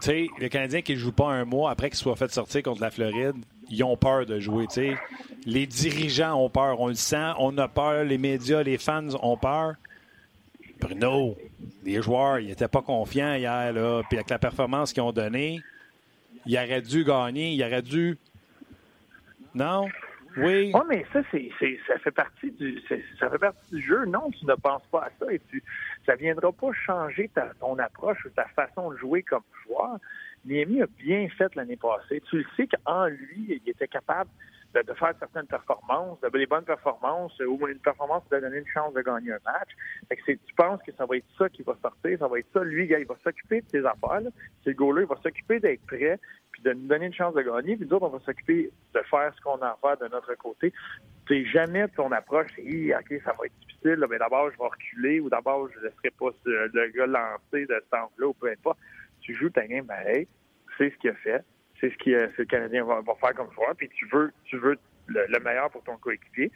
sais, 0.00 0.26
les 0.38 0.48
Canadiens 0.48 0.82
qui 0.82 0.94
ne 0.94 0.98
jouent 0.98 1.12
pas 1.12 1.28
un 1.28 1.44
mois 1.44 1.70
après 1.70 1.90
qu'ils 1.90 1.98
soient 1.98 2.16
fait 2.16 2.30
sortir 2.30 2.62
contre 2.62 2.80
la 2.80 2.90
Floride, 2.90 3.36
ils 3.70 3.82
ont 3.84 3.96
peur 3.96 4.26
de 4.26 4.38
jouer. 4.38 4.66
Les 5.46 5.66
dirigeants 5.66 6.34
ont 6.42 6.50
peur, 6.50 6.80
on 6.80 6.88
le 6.88 6.94
sent, 6.94 7.32
on 7.38 7.56
a 7.58 7.68
peur, 7.68 8.04
les 8.04 8.18
médias, 8.18 8.62
les 8.62 8.78
fans 8.78 9.08
ont 9.22 9.36
peur. 9.36 9.74
Bruno, 10.82 11.36
les 11.84 12.02
joueurs, 12.02 12.38
ils 12.40 12.48
n'étaient 12.48 12.68
pas 12.68 12.82
confiants 12.82 13.34
hier, 13.34 13.72
là. 13.72 14.02
Puis 14.08 14.18
avec 14.18 14.30
la 14.30 14.38
performance 14.38 14.92
qu'ils 14.92 15.02
ont 15.02 15.12
donnée, 15.12 15.60
ils 16.46 16.56
auraient 16.56 16.82
dû 16.82 17.04
gagner, 17.04 17.52
ils 17.52 17.62
auraient 17.62 17.82
dû. 17.82 18.18
Non? 19.54 19.88
Oui. 20.36 20.72
Oui, 20.74 20.80
mais 20.88 21.04
ça, 21.12 21.20
c'est, 21.30 21.50
ça 21.86 21.98
fait 21.98 22.10
partie 22.10 22.50
du 22.50 22.80
jeu. 23.72 24.04
Non, 24.06 24.30
tu 24.30 24.46
ne 24.46 24.54
penses 24.54 24.86
pas 24.90 25.04
à 25.04 25.10
ça 25.18 25.32
et 25.32 25.40
tu 25.50 25.62
ça 26.06 26.14
viendra 26.16 26.50
pas 26.52 26.72
changer 26.72 27.30
ton 27.60 27.78
approche 27.78 28.24
ou 28.24 28.30
ta 28.30 28.46
façon 28.56 28.90
de 28.90 28.96
jouer 28.96 29.22
comme 29.22 29.42
joueur. 29.66 29.98
Niemi 30.44 30.82
a 30.82 30.86
bien 30.98 31.28
fait 31.36 31.54
l'année 31.54 31.76
passée. 31.76 32.22
Tu 32.28 32.38
le 32.38 32.44
sais 32.56 32.66
qu'en 32.66 33.06
lui, 33.06 33.60
il 33.64 33.70
était 33.70 33.86
capable 33.86 34.30
de, 34.74 34.94
faire 34.94 35.14
certaines 35.18 35.46
performances, 35.46 36.20
de, 36.20 36.28
des 36.30 36.46
bonnes 36.46 36.64
performances, 36.64 37.38
ou 37.40 37.66
une 37.66 37.78
performance 37.78 38.22
qui 38.24 38.30
va 38.30 38.40
donner 38.40 38.58
une 38.58 38.66
chance 38.72 38.92
de 38.94 39.02
gagner 39.02 39.32
un 39.32 39.38
match. 39.44 39.70
Fait 40.08 40.16
tu 40.24 40.54
penses 40.56 40.80
que 40.82 40.92
ça 40.92 41.06
va 41.06 41.16
être 41.16 41.26
ça 41.38 41.48
qui 41.48 41.62
va 41.62 41.76
sortir, 41.80 42.18
ça 42.18 42.28
va 42.28 42.38
être 42.38 42.48
ça, 42.52 42.62
lui, 42.64 42.86
il 42.86 43.06
va 43.06 43.14
s'occuper 43.22 43.60
de 43.60 43.68
ses 43.68 43.84
affaires. 43.84 44.20
C'est 44.64 44.70
le 44.70 44.76
goaler, 44.76 45.02
il 45.02 45.08
va 45.08 45.16
s'occuper 45.22 45.60
d'être 45.60 45.84
prêt, 45.86 46.18
puis 46.52 46.62
de 46.62 46.72
nous 46.72 46.86
donner 46.86 47.06
une 47.06 47.14
chance 47.14 47.34
de 47.34 47.42
gagner, 47.42 47.76
puis 47.76 47.86
nous 47.86 47.94
autres, 47.94 48.06
on 48.06 48.16
va 48.16 48.20
s'occuper 48.20 48.70
de 48.94 49.00
faire 49.10 49.32
ce 49.36 49.40
qu'on 49.42 49.60
a 49.62 49.68
à 49.68 49.78
faire 49.80 49.96
de 49.98 50.12
notre 50.12 50.34
côté. 50.34 50.72
C'est 51.28 51.44
jamais 51.46 51.86
ton 51.88 52.10
approche, 52.12 52.50
c'est 52.56 52.94
OK, 52.94 53.22
ça 53.24 53.32
va 53.38 53.46
être 53.46 53.58
difficile, 53.60 54.04
mais 54.08 54.18
d'abord, 54.18 54.50
je 54.50 54.58
vais 54.58 54.68
reculer, 54.68 55.20
ou 55.20 55.28
d'abord, 55.28 55.68
je 55.72 55.78
ne 55.78 55.84
laisserai 55.84 56.10
pas 56.18 56.30
le 56.44 56.88
gars 56.88 57.06
lancer 57.06 57.66
de 57.66 57.82
ce 57.84 57.90
temps-là, 57.90 58.26
ou 58.26 58.34
peu 58.34 58.50
importe. 58.50 58.78
Tu 59.20 59.34
joues 59.34 59.50
ta 59.50 59.66
game, 59.66 59.86
ben, 59.86 60.02
hey, 60.06 60.26
c'est 60.76 60.90
ce 60.90 60.96
qu'il 60.96 61.10
a 61.10 61.14
fait 61.14 61.44
c'est 61.82 61.90
ce 61.90 61.96
que 61.96 62.38
le 62.38 62.44
Canadien 62.44 62.84
va, 62.84 63.02
faire 63.20 63.34
comme 63.34 63.52
choix. 63.54 63.74
Puis 63.76 63.88
tu 63.88 64.06
veux, 64.06 64.32
tu 64.44 64.56
veux 64.56 64.78
le, 65.08 65.40
meilleur 65.40 65.68
pour 65.70 65.82
ton 65.82 65.96
coéquipier. 65.96 66.52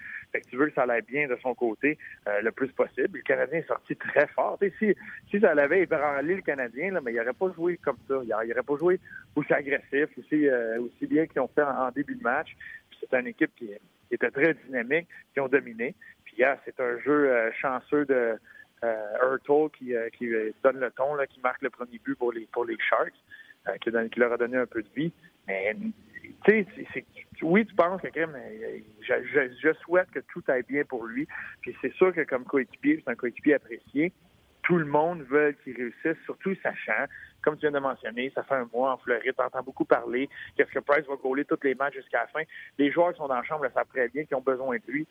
Tu 0.49 0.57
veux 0.57 0.69
que 0.69 0.75
ça 0.75 0.85
aille 0.85 1.03
bien 1.03 1.27
de 1.27 1.37
son 1.43 1.55
côté 1.55 1.99
euh, 2.29 2.41
le 2.43 2.53
plus 2.53 2.69
possible. 2.69 3.19
Le 3.19 3.23
Canadien 3.23 3.59
est 3.59 3.67
sorti 3.67 3.97
très 3.97 4.29
fort. 4.29 4.59
si, 4.79 5.41
ça 5.41 5.55
l'avait 5.55 5.81
ébranlé 5.81 6.37
le 6.37 6.43
Canadien, 6.43 6.93
là, 6.93 7.01
mais 7.01 7.13
il 7.13 7.17
n'aurait 7.17 7.33
pas 7.33 7.51
joué 7.57 7.77
comme 7.79 7.99
ça. 8.07 8.15
Il 8.23 8.29
n'aurait 8.29 8.63
pas 8.63 8.77
joué 8.79 9.01
aussi 9.35 9.53
agressif, 9.53 10.07
aussi, 10.17 10.49
euh, 10.49 10.81
aussi 10.81 11.07
bien 11.07 11.27
qu'ils 11.27 11.41
ont 11.41 11.51
fait 11.53 11.63
en, 11.63 11.91
début 11.91 12.15
de 12.15 12.23
match. 12.23 12.57
C'est 13.01 13.13
une 13.19 13.27
équipe 13.27 13.51
qui, 13.57 13.71
était 14.13 14.31
très 14.31 14.55
dynamique, 14.55 15.09
qui 15.35 15.41
ont 15.41 15.49
dominé. 15.49 15.97
Puis 16.25 16.45
c'est 16.65 16.81
un 16.81 16.99
jeu 17.01 17.31
euh, 17.31 17.51
chanceux 17.61 18.05
de 18.05 18.39
Hurtle 19.21 19.71
qui, 19.77 19.93
donne 20.63 20.79
le 20.79 20.91
ton, 20.93 21.17
qui 21.29 21.41
marque 21.41 21.63
le 21.63 21.71
premier 21.71 21.99
but 21.99 22.15
pour 22.15 22.33
les 22.33 22.47
Sharks. 22.89 23.15
Qui, 23.81 23.91
leur 23.91 24.33
a 24.33 24.37
donné 24.37 24.57
un 24.57 24.67
peu 24.67 24.83
de 24.83 24.89
vie. 24.95 25.13
Mais, 25.47 25.77
tu 26.45 26.67
sais, 26.93 27.05
oui, 27.43 27.67
tu 27.67 27.75
penses 27.75 28.01
que 28.01 28.09
je, 28.13 29.49
je, 29.63 29.73
souhaite 29.75 30.11
que 30.11 30.21
tout 30.33 30.43
aille 30.49 30.63
bien 30.69 30.85
pour 30.85 31.05
lui. 31.05 31.27
Puis 31.61 31.77
c'est 31.81 31.93
sûr 31.95 32.15
que 32.15 32.23
comme 32.23 32.45
coéquipier, 32.45 33.03
c'est 33.05 33.11
un 33.11 33.17
coéquipier 33.17 33.55
apprécié. 33.55 34.13
Tout 34.63 34.79
le 34.79 34.85
monde 34.85 35.23
veut 35.23 35.55
qu'il 35.63 35.77
réussisse, 35.77 36.21
surtout 36.25 36.55
sachant, 36.63 37.07
comme 37.43 37.55
tu 37.55 37.61
viens 37.61 37.71
de 37.71 37.79
mentionner, 37.79 38.33
ça 38.35 38.43
fait 38.43 38.55
un 38.55 38.69
mois 38.73 38.95
en 38.95 38.97
Floride, 38.99 39.33
tu 39.37 39.45
entends 39.45 39.63
beaucoup 39.63 39.85
parler, 39.85 40.29
qu'est-ce 40.57 40.73
que 40.73 40.81
Price 40.81 41.07
va 41.07 41.15
gauler 41.15 41.45
tous 41.45 41.59
les 41.63 41.77
matchs 41.77 41.95
jusqu'à 41.95 42.23
la 42.23 42.27
fin. 42.27 42.43
Les 42.77 42.91
joueurs 42.91 43.13
qui 43.13 43.19
sont 43.19 43.29
dans 43.29 43.37
la 43.37 43.45
chambre 43.45 43.63
le 43.63 43.71
savent 43.71 43.87
très 43.87 44.09
bien, 44.09 44.25
qui 44.25 44.35
ont 44.35 44.41
besoin 44.41 44.77
de 44.77 44.83
lui 44.89 45.07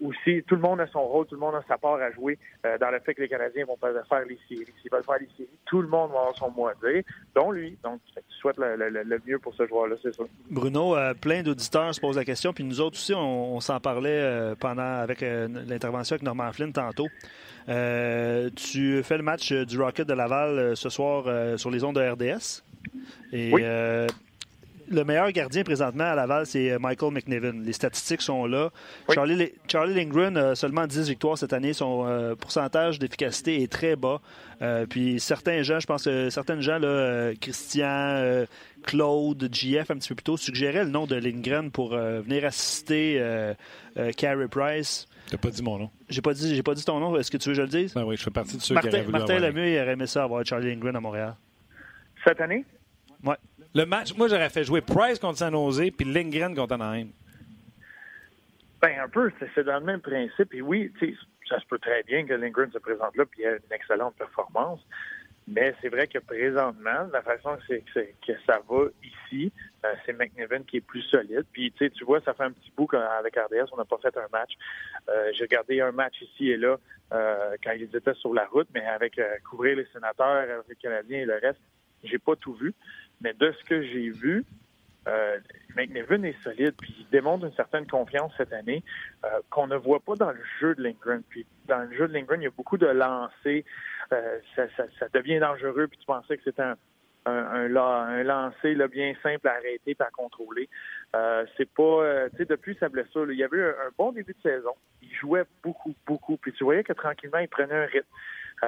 aussi, 0.00 0.42
tout 0.46 0.54
le 0.54 0.60
monde 0.60 0.80
a 0.80 0.86
son 0.86 1.02
rôle, 1.02 1.26
tout 1.26 1.34
le 1.34 1.40
monde 1.40 1.54
a 1.54 1.62
sa 1.66 1.78
part 1.78 1.94
à 1.94 2.10
jouer 2.10 2.38
euh, 2.64 2.78
dans 2.78 2.90
le 2.90 3.00
fait 3.00 3.14
que 3.14 3.22
les 3.22 3.28
Canadiens 3.28 3.64
vont 3.64 3.76
faire 3.76 3.92
les 4.28 4.38
séries. 4.48 4.72
S'ils 4.80 4.90
veulent 4.90 5.04
faire 5.04 5.18
les 5.20 5.28
séries, 5.36 5.48
tout 5.66 5.82
le 5.82 5.88
monde 5.88 6.10
va 6.12 6.20
avoir 6.20 6.36
son 6.36 6.50
mot 6.50 6.68
à 6.68 6.74
dire, 6.74 7.02
dont 7.34 7.50
lui. 7.50 7.76
Donc, 7.82 8.00
je 8.14 8.20
souhaite 8.36 8.56
le, 8.58 9.20
mieux 9.26 9.38
pour 9.38 9.54
ce 9.54 9.66
joueur-là, 9.66 9.96
c'est 10.02 10.14
ça. 10.14 10.24
Bruno, 10.50 10.96
euh, 10.96 11.14
plein 11.14 11.42
d'auditeurs 11.42 11.94
se 11.94 12.00
posent 12.00 12.16
la 12.16 12.24
question, 12.24 12.52
puis 12.52 12.64
nous 12.64 12.80
autres 12.80 12.96
aussi, 12.96 13.14
on, 13.14 13.60
s'en 13.60 13.80
parlait 13.80 14.10
euh, 14.10 14.54
pendant 14.54 14.82
avec 14.82 15.20
l'intervention 15.22 16.14
avec 16.14 16.22
Norman 16.22 16.52
Flynn 16.52 16.72
tantôt. 16.72 17.08
tu 17.66 19.02
fais 19.02 19.16
le 19.16 19.22
match 19.22 19.52
du 19.52 19.80
Rocket 19.80 20.06
de 20.06 20.14
Laval 20.14 20.76
ce 20.76 20.88
soir 20.88 21.58
sur 21.58 21.70
les 21.70 21.84
ondes 21.84 21.96
de 21.96 22.00
RDS. 22.00 22.62
Et 23.32 23.50
oui 23.52 23.62
le 24.88 25.04
meilleur 25.04 25.30
gardien 25.32 25.62
présentement 25.62 26.04
à 26.04 26.14
Laval, 26.14 26.46
c'est 26.46 26.70
euh, 26.70 26.78
Michael 26.78 27.12
McNiven. 27.12 27.62
Les 27.62 27.72
statistiques 27.72 28.22
sont 28.22 28.46
là. 28.46 28.70
Charlie, 29.12 29.52
Charlie, 29.68 29.94
Lindgren 29.94 30.36
a 30.36 30.54
seulement 30.54 30.86
10 30.86 31.08
victoires 31.08 31.38
cette 31.38 31.52
année. 31.52 31.72
Son 31.72 32.06
euh, 32.06 32.34
pourcentage 32.34 32.98
d'efficacité 32.98 33.62
est 33.62 33.70
très 33.70 33.96
bas. 33.96 34.20
Euh, 34.62 34.86
puis 34.86 35.20
certains 35.20 35.62
gens, 35.62 35.80
je 35.80 35.86
pense 35.86 36.04
que 36.04 36.30
certaines 36.30 36.60
gens, 36.60 36.78
là, 36.78 37.32
Christian, 37.40 38.44
Claude, 38.82 39.48
JF, 39.52 39.90
un 39.90 39.96
petit 39.96 40.08
peu 40.08 40.14
plus 40.16 40.24
tôt, 40.24 40.36
suggéraient 40.36 40.84
le 40.84 40.90
nom 40.90 41.06
de 41.06 41.16
Lindgren 41.16 41.70
pour 41.70 41.90
venir 41.90 42.44
assister 42.44 43.20
Carey 44.16 44.48
Price. 44.48 45.06
T'as 45.30 45.38
pas 45.38 45.50
dit 45.50 45.62
mon 45.62 45.78
nom. 45.78 45.90
J'ai 46.08 46.20
pas 46.20 46.34
dit, 46.34 46.54
j'ai 46.54 46.62
pas 46.62 46.74
dit 46.74 46.84
ton 46.84 47.00
nom. 47.00 47.16
Est-ce 47.16 47.30
que 47.30 47.38
tu 47.38 47.48
veux 47.48 47.54
que 47.54 47.56
je 47.56 47.62
le 47.62 47.68
dise? 47.68 47.94
Ben 47.94 48.04
oui, 48.04 48.16
je 48.16 48.22
fais 48.22 48.30
partie 48.30 48.56
de 48.56 48.62
ceux 48.62 48.74
Martin, 48.74 49.04
qui 49.04 49.10
Martin 49.10 49.38
Lemieux, 49.38 49.68
il 49.68 49.80
aurait 49.80 49.92
aimé 49.92 50.06
ça 50.06 50.24
avoir 50.24 50.44
Charlie 50.44 50.68
Lindgren 50.68 50.96
à 50.96 51.00
Montréal. 51.00 51.34
Cette 52.24 52.40
année? 52.40 52.64
Oui. 53.24 53.34
Le 53.74 53.86
match, 53.86 54.16
moi, 54.16 54.28
j'aurais 54.28 54.50
fait 54.50 54.62
jouer 54.62 54.80
Price 54.80 55.18
contre 55.18 55.38
San 55.38 55.52
Jose 55.52 55.90
puis 55.96 56.06
Lindgren 56.06 56.54
contre 56.54 56.74
Anaheim. 56.74 57.08
Ben, 58.80 59.00
un 59.00 59.08
peu, 59.08 59.32
c'est 59.54 59.64
dans 59.64 59.80
le 59.80 59.84
même 59.84 60.00
principe. 60.00 60.54
Et 60.54 60.62
oui, 60.62 60.92
ça 61.48 61.58
se 61.58 61.66
peut 61.66 61.80
très 61.80 62.04
bien 62.04 62.24
que 62.24 62.34
Lindgren 62.34 62.70
se 62.70 62.78
présente 62.78 63.16
là 63.16 63.24
puis 63.26 63.42
ait 63.42 63.56
une 63.56 63.72
excellente 63.72 64.14
performance. 64.14 64.80
Mais 65.48 65.74
c'est 65.82 65.88
vrai 65.88 66.06
que 66.06 66.18
présentement, 66.20 67.08
la 67.12 67.20
façon 67.22 67.58
que, 67.68 68.32
ça 68.46 68.60
va 68.68 68.84
ici, 69.02 69.52
euh, 69.84 69.92
c'est 70.06 70.12
McNevin 70.12 70.62
qui 70.62 70.78
est 70.78 70.80
plus 70.80 71.02
solide. 71.02 71.44
Puis 71.52 71.72
tu 71.72 72.04
vois, 72.04 72.20
ça 72.20 72.32
fait 72.32 72.44
un 72.44 72.52
petit 72.52 72.72
bout 72.76 72.86
qu'avec 72.86 73.36
RDS, 73.36 73.72
on 73.72 73.76
n'a 73.76 73.84
pas 73.84 73.98
fait 73.98 74.16
un 74.16 74.28
match. 74.32 74.52
Euh, 75.08 75.32
j'ai 75.36 75.44
regardé 75.44 75.80
un 75.80 75.92
match 75.92 76.14
ici 76.22 76.50
et 76.50 76.56
là 76.56 76.78
euh, 77.12 77.56
quand 77.62 77.72
ils 77.72 77.94
étaient 77.94 78.14
sur 78.14 78.32
la 78.32 78.46
route, 78.46 78.68
mais 78.72 78.86
avec 78.86 79.20
couvrir 79.50 79.76
les 79.76 79.86
sénateurs, 79.92 80.62
les 80.68 80.76
Canadiens 80.76 81.18
et 81.18 81.26
le 81.26 81.34
reste, 81.34 81.60
j'ai 82.04 82.18
pas 82.18 82.36
tout 82.36 82.54
vu. 82.54 82.72
Mais 83.24 83.34
de 83.34 83.52
ce 83.52 83.64
que 83.64 83.82
j'ai 83.82 84.10
vu, 84.10 84.44
euh, 85.08 85.38
McNevin 85.76 86.22
est 86.22 86.40
solide, 86.42 86.74
puis 86.78 86.94
il 87.00 87.08
démontre 87.10 87.46
une 87.46 87.54
certaine 87.54 87.86
confiance 87.86 88.32
cette 88.36 88.52
année 88.52 88.82
qu'on 89.50 89.66
ne 89.66 89.76
voit 89.76 90.00
pas 90.00 90.14
dans 90.14 90.30
le 90.30 90.40
jeu 90.60 90.74
de 90.76 90.82
Lindgren. 90.82 91.22
Puis 91.28 91.44
dans 91.66 91.82
le 91.82 91.96
jeu 91.96 92.06
de 92.06 92.12
Lindgren, 92.12 92.40
il 92.40 92.44
y 92.44 92.46
a 92.46 92.52
beaucoup 92.56 92.78
de 92.78 92.86
lancers. 92.86 93.64
Euh, 94.12 94.38
ça, 94.56 95.08
devient 95.12 95.38
dangereux, 95.38 95.88
puis 95.88 95.98
tu 95.98 96.06
pensais 96.06 96.36
que 96.36 96.44
c'était 96.44 96.62
un, 96.62 96.76
un, 97.26 97.68
lancer 97.68 98.74
là, 98.74 98.88
bien 98.88 99.14
simple 99.22 99.48
à 99.48 99.52
arrêter 99.52 99.96
et 99.98 100.02
à 100.02 100.10
contrôler. 100.10 100.68
Euh, 101.16 101.46
c'est 101.56 101.68
pas, 101.70 101.82
euh, 101.82 102.28
tu 102.30 102.38
sais, 102.38 102.44
depuis 102.44 102.76
sa 102.78 102.88
blessure, 102.88 103.30
il 103.30 103.38
y 103.38 103.44
avait 103.44 103.62
un, 103.62 103.90
bon 103.96 104.12
début 104.12 104.34
de 104.34 104.50
saison. 104.50 104.74
Il 105.02 105.14
jouait 105.14 105.44
beaucoup, 105.62 105.94
beaucoup. 106.06 106.36
Puis 106.36 106.52
tu 106.52 106.64
voyais 106.64 106.84
que 106.84 106.92
tranquillement, 106.92 107.38
il 107.38 107.48
prenait 107.48 107.74
un 107.74 107.86
rythme, 107.86 108.06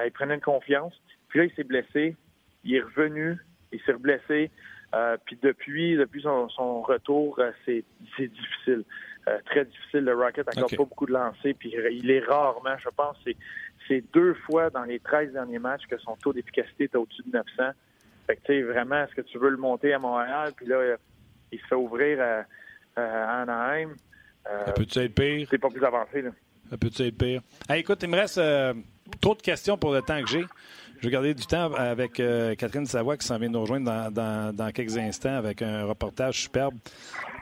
il 0.04 0.12
prenait 0.12 0.34
une 0.34 0.40
confiance. 0.40 0.94
Puis 1.28 1.40
là, 1.40 1.44
il 1.44 1.54
s'est 1.54 1.64
blessé. 1.64 2.16
Il 2.64 2.74
est 2.74 2.80
revenu, 2.80 3.36
il 3.72 3.80
s'est 3.82 3.92
blessé. 3.94 4.50
puis 5.24 5.38
depuis, 5.42 5.96
depuis 5.96 6.22
son, 6.22 6.82
retour, 6.82 7.40
c'est 7.64 7.84
difficile. 8.00 8.84
très 9.46 9.64
difficile. 9.64 10.00
Le 10.00 10.14
Rocket 10.14 10.46
n'a 10.54 10.62
pas 10.62 10.76
beaucoup 10.76 11.06
de 11.06 11.12
lancers, 11.12 11.54
puis 11.58 11.74
il 11.92 12.10
est 12.10 12.20
rarement, 12.20 12.76
je 12.82 12.88
pense, 12.90 13.16
c'est 13.88 14.04
deux 14.12 14.34
fois 14.34 14.70
dans 14.70 14.84
les 14.84 15.00
13 15.00 15.32
derniers 15.32 15.58
matchs 15.58 15.86
que 15.88 15.98
son 15.98 16.16
taux 16.16 16.32
d'efficacité 16.32 16.84
est 16.84 16.96
au-dessus 16.96 17.22
de 17.26 17.32
900. 17.32 17.72
Fait 18.26 18.36
que, 18.36 18.40
tu 18.42 18.52
sais, 18.52 18.62
vraiment, 18.62 19.04
est-ce 19.04 19.14
que 19.14 19.20
tu 19.20 19.38
veux 19.38 19.50
le 19.50 19.56
monter 19.56 19.92
à 19.92 19.98
Montréal? 19.98 20.52
Puis 20.56 20.66
là, 20.66 20.96
il 21.52 21.60
se 21.60 21.66
fait 21.66 21.74
ouvrir 21.74 22.20
à, 22.20 23.40
Anaheim. 23.42 23.94
Euh, 24.48 24.66
ça 24.66 24.72
peut-tu 24.72 24.98
être 25.00 25.14
pire? 25.14 25.46
C'est 25.50 25.58
pas 25.58 25.68
plus 25.68 25.84
avancé, 25.84 26.22
là. 26.22 26.30
Ça 26.70 26.76
peut-tu 26.76 27.02
être 27.02 27.18
pire? 27.18 27.42
écoute, 27.74 28.02
il 28.02 28.08
me 28.08 28.16
reste 28.16 28.38
euh, 28.38 28.74
trop 29.20 29.34
de 29.34 29.42
questions 29.42 29.76
pour 29.76 29.92
le 29.92 30.02
temps 30.02 30.20
que 30.20 30.28
j'ai. 30.28 30.44
Je 31.00 31.06
vais 31.06 31.10
garder 31.10 31.34
du 31.34 31.46
temps 31.46 31.72
avec 31.74 32.20
euh, 32.20 32.54
Catherine 32.54 32.86
Savoie 32.86 33.16
qui 33.16 33.26
s'en 33.26 33.38
vient 33.38 33.48
nous 33.48 33.60
rejoindre 33.60 34.10
dans, 34.10 34.72
quelques 34.72 34.96
instants 34.96 35.36
avec 35.36 35.62
un 35.62 35.84
reportage 35.84 36.42
superbe. 36.42 36.74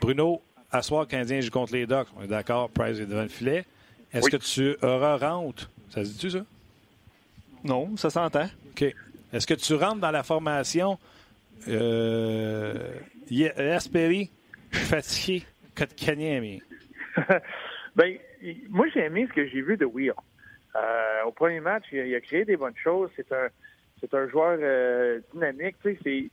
Bruno, 0.00 0.42
à 0.70 0.82
soir, 0.82 1.07
Canadien 1.07 1.40
joue 1.40 1.50
contre 1.50 1.72
les 1.72 1.86
Ducks. 1.86 2.09
On 2.16 2.22
est 2.22 2.28
d'accord, 2.28 2.68
Price 2.70 2.98
est 2.98 3.07
devant 3.07 3.22
le 3.22 3.28
filet. 3.28 3.64
Est-ce 4.12 4.28
que 4.28 4.36
tu 4.36 4.76
auras 4.84 5.16
rentre 5.16 5.70
ça 5.94 6.05
se 6.05 6.11
dit-tu, 6.11 6.30
ça? 6.30 6.44
Non, 7.62 7.96
ça 7.96 8.11
s'entend. 8.11 8.48
OK. 8.70 8.82
Est-ce 9.32 9.46
que 9.46 9.55
tu 9.55 9.74
rentres 9.74 10.00
dans 10.00 10.11
la 10.11 10.24
formation 10.24 10.98
euh, 11.68 12.98
Espéry, 13.30 14.30
je 14.72 14.78
suis 14.78 14.86
fatigué, 14.86 15.46
Kotkaniemi? 15.76 16.62
ben, 17.96 18.16
moi, 18.68 18.86
j'ai 18.92 19.05
aimé 19.05 19.26
ce 19.28 19.34
que 19.34 19.46
j'ai 19.46 19.62
vu 19.62 19.76
de 19.76 19.84
Will. 19.84 20.14
Euh, 20.77 21.22
au 21.27 21.33
premier 21.33 21.61
match, 21.61 21.85
il 21.93 22.14
a, 22.14 22.20
créé 22.20 22.45
des 22.45 22.57
bonnes 22.57 22.77
choses. 22.77 23.11
C'est 23.16 23.31
un, 23.33 23.49
c'est 24.01 24.12
un 24.14 24.29
joueur 24.29 24.59
euh, 24.61 25.20
dynamique. 25.33 25.77
Tu 25.83 25.97
sais, 26.03 26.31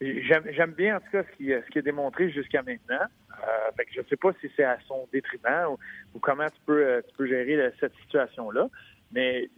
J'aime 0.00 0.72
bien, 0.72 0.96
en 0.96 1.00
tout 1.00 1.10
cas, 1.12 1.24
ce 1.24 1.36
qu'il 1.36 1.62
ce 1.72 1.78
a 1.78 1.82
démontré 1.82 2.30
jusqu'à 2.30 2.62
maintenant. 2.62 3.04
Euh, 3.42 3.84
je 3.92 4.00
ne 4.00 4.06
sais 4.06 4.16
pas 4.16 4.32
si 4.40 4.50
c'est 4.56 4.64
à 4.64 4.78
son 4.86 5.06
détriment 5.12 5.76
ou, 6.14 6.18
comment 6.20 6.46
tu 6.46 6.60
peux, 6.64 6.86
euh, 6.86 7.02
tu 7.06 7.16
peux 7.16 7.26
gérer 7.26 7.70
cette 7.78 7.94
situation-là. 8.02 8.68
Mais 9.12 9.50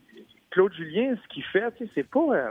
Claude 0.50 0.72
Julien, 0.74 1.16
ce 1.22 1.28
qu'il 1.28 1.44
fait, 1.44 1.72
c'est 1.94 2.08
pas. 2.08 2.34
Euh, 2.34 2.50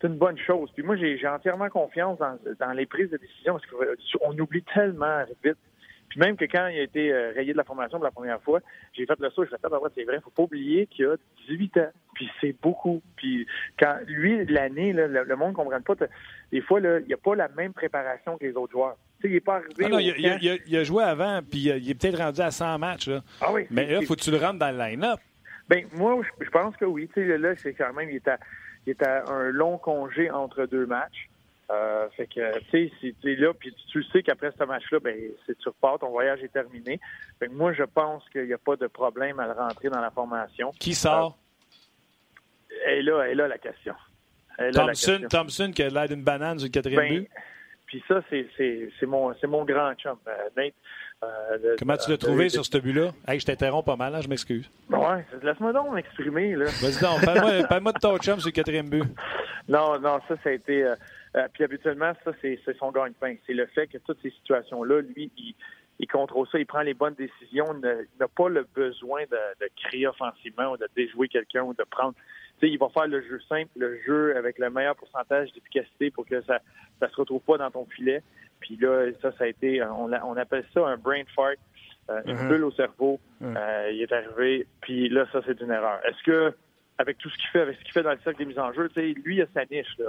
c'est 0.00 0.06
une 0.06 0.18
bonne 0.18 0.38
chose. 0.38 0.70
Puis 0.72 0.84
moi, 0.84 0.96
j'ai 0.96 1.26
entièrement 1.26 1.68
confiance 1.68 2.18
dans, 2.18 2.38
dans, 2.58 2.72
les 2.72 2.86
prises 2.86 3.10
de 3.10 3.16
décision 3.16 3.54
parce 3.54 3.66
qu'on 3.66 4.36
oublie 4.38 4.64
tellement 4.74 5.24
vite 5.44 5.58
puis 6.12 6.20
même 6.20 6.36
que 6.36 6.44
quand 6.44 6.66
il 6.66 6.78
a 6.78 6.82
été 6.82 7.10
euh, 7.10 7.32
rayé 7.34 7.54
de 7.54 7.56
la 7.56 7.64
formation 7.64 7.96
pour 7.96 8.04
la 8.04 8.10
première 8.10 8.42
fois, 8.42 8.60
j'ai 8.92 9.06
fait 9.06 9.18
le 9.18 9.30
saut, 9.30 9.46
je 9.46 9.48
fait, 9.48 9.56
ah, 9.64 9.78
c'est 9.94 10.04
vrai, 10.04 10.20
faut 10.22 10.28
pas 10.28 10.42
oublier 10.42 10.86
qu'il 10.86 11.06
a 11.06 11.16
18 11.48 11.76
ans. 11.78 11.90
Puis 12.12 12.28
c'est 12.38 12.54
beaucoup. 12.60 13.00
Puis 13.16 13.46
quand 13.78 13.96
lui, 14.06 14.44
l'année, 14.44 14.92
le, 14.92 15.06
le, 15.06 15.36
monde 15.36 15.52
ne 15.52 15.54
comprend 15.54 15.80
pas, 15.80 15.94
des 16.52 16.60
fois, 16.60 16.80
là, 16.80 16.98
il 17.00 17.06
n'y 17.06 17.14
a 17.14 17.16
pas 17.16 17.34
la 17.34 17.48
même 17.48 17.72
préparation 17.72 18.36
que 18.36 18.44
les 18.44 18.52
autres 18.52 18.72
joueurs. 18.72 18.98
Tu 19.20 19.22
sais, 19.22 19.28
il 19.28 19.34
n'est 19.36 19.40
pas 19.40 19.54
arrivé. 19.54 19.84
Ah 19.86 19.88
non, 19.88 19.98
il, 19.98 20.76
a, 20.76 20.84
joué 20.84 21.02
avant, 21.02 21.40
puis 21.50 21.60
il 21.60 21.90
est 21.90 21.94
peut-être 21.94 22.18
rendu 22.18 22.42
à 22.42 22.50
100 22.50 22.78
matchs. 22.78 23.08
Là. 23.08 23.22
Ah 23.40 23.50
oui. 23.50 23.66
Mais 23.70 23.86
là, 23.86 24.02
faut 24.02 24.14
que 24.14 24.20
tu 24.20 24.30
le 24.30 24.36
rentres 24.36 24.58
dans 24.58 24.70
le 24.70 24.76
line-up. 24.76 25.18
Ben 25.70 25.86
moi, 25.94 26.20
je 26.42 26.50
pense 26.50 26.76
que 26.76 26.84
oui. 26.84 27.08
Tu 27.14 27.26
sais, 27.26 27.38
là, 27.38 27.56
c'est 27.56 27.72
quand 27.72 27.94
même, 27.94 28.10
il 28.10 28.16
est, 28.16 28.28
à, 28.28 28.38
il 28.86 28.90
est 28.90 29.02
à 29.02 29.24
un 29.30 29.50
long 29.50 29.78
congé 29.78 30.30
entre 30.30 30.66
deux 30.66 30.84
matchs. 30.84 31.30
Euh, 31.72 32.08
fait 32.16 32.26
que, 32.26 32.58
tu 32.70 32.90
sais, 33.00 33.14
c'est 33.22 33.34
là, 33.36 33.54
puis 33.54 33.74
tu 33.90 34.02
sais 34.04 34.22
qu'après 34.22 34.52
ce 34.58 34.64
match-là, 34.64 34.98
ben, 35.00 35.16
c'est 35.46 35.56
tu 35.56 35.68
repars, 35.68 35.98
ton 35.98 36.10
voyage 36.10 36.42
est 36.42 36.52
terminé. 36.52 37.00
Fait 37.38 37.46
que 37.46 37.52
moi, 37.52 37.72
je 37.72 37.84
pense 37.84 38.28
qu'il 38.30 38.46
n'y 38.46 38.52
a 38.52 38.58
pas 38.58 38.76
de 38.76 38.88
problème 38.88 39.40
à 39.40 39.46
le 39.46 39.52
rentrer 39.52 39.88
dans 39.88 40.00
la 40.00 40.10
formation. 40.10 40.72
Qui 40.78 40.94
sort? 40.94 41.38
Euh, 42.86 42.90
et 42.90 43.02
là, 43.02 43.22
est 43.22 43.34
là 43.34 43.48
la 43.48 43.58
question. 43.58 43.94
Thompson, 44.74 45.20
Thompson 45.30 45.72
qui 45.74 45.82
a 45.82 45.88
l'air 45.88 46.08
d'une 46.08 46.22
banane 46.22 46.58
sur 46.58 46.66
le 46.66 46.72
quatrième 46.72 47.08
ben, 47.08 47.20
but. 47.20 47.30
Puis 47.86 48.04
ça, 48.06 48.22
c'est 48.28 49.06
mon, 49.06 49.34
mon 49.44 49.64
grand 49.64 49.94
chum, 49.94 50.18
euh, 50.26 50.32
Nate. 50.56 50.74
Euh, 51.22 51.76
Comment 51.78 51.96
tu 51.96 52.10
l'as 52.10 52.18
trouvé 52.18 52.48
sur 52.48 52.66
ce 52.66 52.78
but-là? 52.78 53.12
Hey, 53.26 53.38
je 53.38 53.46
t'interromps 53.46 53.86
pas 53.86 53.96
mal, 53.96 54.14
hein, 54.14 54.20
je 54.20 54.28
m'excuse. 54.28 54.68
Ouais, 54.90 55.24
laisse-moi 55.42 55.72
donc 55.72 55.94
m'exprimer. 55.94 56.56
Vas-y 56.56 57.00
donc, 57.00 57.24
parle-moi 57.68 57.92
de 57.92 57.98
ton 57.98 58.18
chum 58.18 58.40
sur 58.40 58.48
le 58.48 58.52
quatrième 58.52 58.90
but. 58.90 59.04
Non, 59.68 59.98
non, 60.00 60.20
ça, 60.28 60.34
ça 60.42 60.50
a 60.50 60.52
été. 60.52 60.84
Euh, 61.36 61.48
puis 61.52 61.64
habituellement, 61.64 62.12
ça, 62.24 62.32
c'est 62.40 62.58
son 62.78 62.90
gagne-pain. 62.90 63.36
C'est 63.46 63.54
le 63.54 63.66
fait 63.66 63.86
que 63.86 63.98
toutes 63.98 64.20
ces 64.22 64.30
situations-là, 64.30 65.00
lui, 65.00 65.30
il, 65.36 65.54
il, 65.98 66.06
contrôle 66.06 66.46
ça, 66.52 66.58
il 66.58 66.66
prend 66.66 66.82
les 66.82 66.94
bonnes 66.94 67.14
décisions, 67.14 67.74
il 67.74 68.06
n'a 68.20 68.28
pas 68.28 68.48
le 68.48 68.66
besoin 68.74 69.22
de, 69.22 69.64
de, 69.64 69.70
créer 69.82 70.06
offensivement 70.06 70.72
ou 70.72 70.76
de 70.76 70.88
déjouer 70.94 71.28
quelqu'un 71.28 71.62
ou 71.62 71.72
de 71.72 71.84
prendre. 71.84 72.14
Tu 72.60 72.66
sais, 72.66 72.72
il 72.72 72.78
va 72.78 72.88
faire 72.90 73.06
le 73.06 73.22
jeu 73.22 73.40
simple, 73.48 73.70
le 73.76 73.98
jeu 74.02 74.36
avec 74.36 74.58
le 74.58 74.68
meilleur 74.68 74.94
pourcentage 74.94 75.52
d'efficacité 75.52 76.10
pour 76.10 76.26
que 76.26 76.42
ça 76.42 76.60
ne 77.00 77.08
se 77.08 77.16
retrouve 77.16 77.42
pas 77.42 77.56
dans 77.56 77.70
ton 77.70 77.86
filet. 77.86 78.22
Puis 78.60 78.76
là, 78.76 79.10
ça, 79.22 79.32
ça 79.38 79.44
a 79.44 79.46
été, 79.46 79.82
on, 79.82 80.12
on 80.12 80.36
appelle 80.36 80.64
ça 80.74 80.86
un 80.86 80.96
brain 80.96 81.22
fart, 81.34 81.54
euh, 82.10 82.20
une 82.26 82.36
uh-huh. 82.36 82.48
bulle 82.48 82.64
au 82.64 82.72
cerveau. 82.72 83.20
Uh-huh. 83.40 83.56
Euh, 83.56 83.90
il 83.92 84.02
est 84.02 84.12
arrivé, 84.12 84.66
puis 84.82 85.08
là, 85.08 85.26
ça, 85.32 85.40
c'est 85.46 85.60
une 85.60 85.70
erreur. 85.70 86.00
Est-ce 86.04 86.22
que 86.24 86.54
avec 86.98 87.18
tout 87.18 87.30
ce 87.30 87.36
qu'il 87.36 87.48
fait, 87.48 87.60
avec 87.60 87.78
ce 87.78 87.84
qu'il 87.84 87.92
fait 87.92 88.02
dans 88.02 88.12
le 88.12 88.18
cercle 88.22 88.38
des 88.38 88.44
mises 88.44 88.58
en 88.58 88.72
jeu, 88.72 88.88
lui, 88.96 89.36
il 89.36 89.42
a 89.42 89.46
sa 89.54 89.64
niche. 89.64 89.98
Là. 89.98 90.06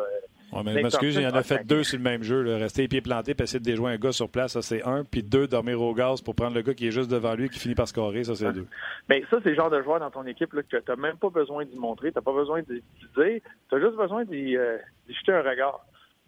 Ouais, 0.53 0.61
mais 0.63 0.83
m'excuse, 0.83 1.15
il 1.15 1.25
en 1.25 1.31
a 1.31 1.43
fait 1.43 1.65
deux 1.65 1.83
sur 1.83 1.97
le 1.97 2.03
même 2.03 2.23
jeu. 2.23 2.43
Rester 2.55 2.83
les 2.83 2.87
pieds 2.87 3.01
plantés, 3.01 3.33
puis 3.33 3.43
essayer 3.43 3.59
de 3.59 3.65
déjouer 3.65 3.91
un 3.91 3.97
gars 3.97 4.11
sur 4.11 4.29
place, 4.29 4.53
ça 4.53 4.61
c'est 4.61 4.83
un. 4.83 5.03
Puis 5.03 5.23
deux, 5.23 5.47
dormir 5.47 5.81
au 5.81 5.93
gaz 5.93 6.21
pour 6.21 6.35
prendre 6.35 6.55
le 6.55 6.61
gars 6.61 6.73
qui 6.73 6.87
est 6.87 6.91
juste 6.91 7.09
devant 7.09 7.33
lui 7.33 7.49
qui 7.49 7.59
finit 7.59 7.75
par 7.75 7.87
scorer, 7.87 8.23
ça 8.23 8.35
c'est 8.35 8.51
deux. 8.51 8.67
Mais 9.09 9.23
ça, 9.29 9.39
c'est 9.43 9.49
le 9.49 9.55
genre 9.55 9.69
de 9.69 9.81
joueur 9.81 9.99
dans 9.99 10.11
ton 10.11 10.25
équipe 10.25 10.53
là, 10.53 10.61
que 10.63 10.77
tu 10.77 10.83
n'as 10.87 10.95
même 10.95 11.17
pas 11.17 11.29
besoin 11.29 11.65
d'y 11.65 11.77
montrer, 11.77 12.11
tu 12.11 12.17
n'as 12.17 12.21
pas 12.21 12.33
besoin 12.33 12.61
d'y 12.61 12.83
dire, 13.17 13.41
tu 13.69 13.75
as 13.75 13.79
juste 13.79 13.95
besoin 13.95 14.25
d'y 14.25 14.55
euh, 14.57 14.77
jeter 15.09 15.33
un 15.33 15.41
regard. 15.41 15.85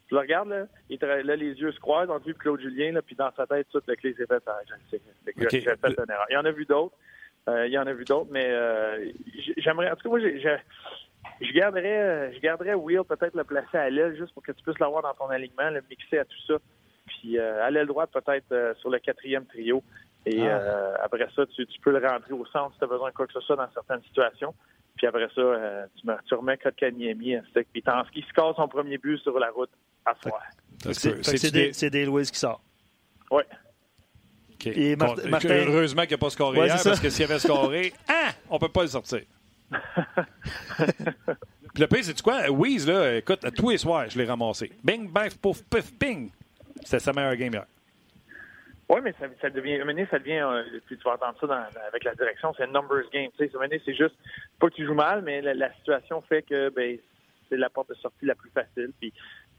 Tu 0.08 0.14
le 0.14 0.20
regardes, 0.20 0.50
là, 0.50 0.66
il 0.90 1.00
là, 1.00 1.36
les 1.36 1.54
yeux 1.54 1.72
se 1.72 1.80
croisent 1.80 2.12
entre 2.12 2.28
lui 2.28 2.36
Claude 2.36 2.62
Julien, 2.62 2.92
là, 2.92 3.02
puis 3.02 3.16
dans 3.16 3.32
sa 3.36 3.48
tête, 3.48 3.68
toute 3.72 3.88
la 3.88 3.96
clé 3.96 4.14
s'est 4.14 4.28
faite. 4.28 4.44
Ah, 4.46 4.60
fait 4.92 5.02
une 5.36 6.12
erreur. 6.12 6.26
Il 6.30 6.34
y 6.34 6.38
en 6.38 6.46
a 6.46 6.52
vu 6.52 6.66
d'autres. 6.66 6.96
Euh, 7.48 7.68
il 7.68 7.74
y 7.74 7.78
en 7.78 7.86
a 7.86 7.94
vu 7.94 8.06
d'autres, 8.06 8.30
mais 8.32 8.46
euh, 8.48 9.12
j'aimerais. 9.58 9.92
En 9.92 9.96
tout 9.96 10.04
cas, 10.04 10.10
moi, 10.10 10.20
j'ai 10.20 10.58
je 11.42 11.52
garderais, 11.52 12.34
je 12.34 12.40
garderais 12.40 12.74
Will 12.74 13.04
peut-être 13.08 13.36
le 13.36 13.44
placer 13.44 13.78
à 13.78 13.90
l'aile 13.90 14.16
juste 14.16 14.34
pour 14.34 14.44
que 14.44 14.52
tu 14.52 14.64
puisses 14.64 14.80
l'avoir 14.80 15.04
dans 15.04 15.14
ton 15.14 15.30
alignement, 15.30 15.70
le 15.70 15.84
mixer 15.90 16.20
à 16.20 16.26
tout 16.26 16.42
ça. 16.48 16.56
Puis 17.06 17.38
euh, 17.38 17.64
à 17.64 17.70
l'aile 17.70 17.88
droite 17.88 18.10
peut-être 18.12 18.52
euh, 18.52 18.74
sur 18.76 18.90
le 18.90 19.00
quatrième 19.00 19.46
trio. 19.46 19.84
Et 20.26 20.42
ah. 20.42 20.60
euh, 20.60 20.96
après 21.04 21.28
ça, 21.36 21.46
tu, 21.46 21.66
peux 21.82 21.92
le 21.92 22.06
rentrer 22.06 22.34
au 22.34 22.46
centre 22.48 22.74
si 22.74 22.80
tu 22.80 22.86
as 22.86 22.88
besoin 22.88 23.10
de 23.10 23.16
quoi 23.16 23.28
que 23.28 23.34
ce 23.34 23.42
soit 23.42 23.56
dans 23.56 23.70
certaines 23.74 24.02
situations. 24.04 24.54
Puis 24.96 25.08
après 25.08 25.28
ça, 25.36 25.88
tu, 26.00 26.08
me, 26.08 26.16
tu 26.26 26.34
remets 26.34 26.58
Kotkaniemi. 26.58 27.36
Puis 27.54 27.84
qui 28.14 28.22
se 28.22 28.34
casse 28.34 28.56
son 28.56 28.68
premier 28.68 28.98
but 28.98 29.18
sur 29.20 29.38
la 29.38 29.52
route 29.52 29.70
à 30.06 30.16
soir. 30.16 30.42
C'est 30.94 31.52
des, 31.52 31.90
des 31.90 32.06
Louis 32.06 32.24
qui 32.24 32.40
sort. 32.40 32.62
Oui. 33.30 33.44
Et 34.66 34.96
Martin... 34.96 35.50
Heureusement 35.68 36.04
qu'il 36.04 36.12
n'a 36.12 36.18
pas 36.18 36.30
scoré 36.30 36.66
hier, 36.66 36.80
parce 36.84 37.00
que 37.00 37.10
s'il 37.10 37.26
avait 37.26 37.40
scoré, 37.40 37.94
ah, 38.08 38.32
on 38.50 38.58
peut 38.58 38.70
pas 38.70 38.84
le 38.84 38.88
sortir. 38.88 39.22
Puis 41.74 41.82
le 41.82 41.88
pire, 41.88 42.04
c'est 42.04 42.22
quoi? 42.22 42.50
Weeze, 42.50 42.88
là, 42.88 43.18
écoute, 43.18 43.42
tous 43.56 43.70
les 43.70 43.78
soirs, 43.78 44.10
je 44.10 44.18
l'ai 44.18 44.26
ramassé. 44.26 44.72
Bing, 44.84 45.12
bang, 45.12 45.30
pouf, 45.42 45.62
pif, 45.64 45.98
ping. 45.98 46.32
C'était 46.84 47.00
sa 47.00 47.12
meilleure 47.12 47.36
game 47.36 47.54
hier. 47.54 47.66
Oui, 48.88 49.00
mais 49.04 49.14
ça, 49.20 49.26
ça 49.42 49.50
devient, 49.50 49.80
ça 50.12 50.20
devient, 50.20 50.42
euh, 50.42 50.64
tu 50.88 50.96
vas 51.04 51.14
entendre 51.16 51.36
ça 51.40 51.70
avec 51.88 52.04
la 52.04 52.14
direction, 52.14 52.54
c'est 52.56 52.64
un 52.64 52.68
numbers 52.68 53.10
game. 53.12 53.32
Tu 53.38 53.50
sais, 53.50 53.82
c'est 53.84 53.96
juste, 53.96 54.16
pas 54.60 54.70
que 54.70 54.76
tu 54.76 54.86
joues 54.86 54.94
mal, 54.94 55.24
mais 55.24 55.42
la, 55.42 55.74
situation 55.74 56.22
fait 56.22 56.44
que 56.44 56.70
ben, 56.70 56.98
c'est 57.50 57.58
la 57.58 57.70
porte 57.70 57.90
de 57.90 57.96
sortie 57.96 58.26
la 58.26 58.36
plus 58.36 58.52
facile, 58.52 58.92
puis 59.00 59.12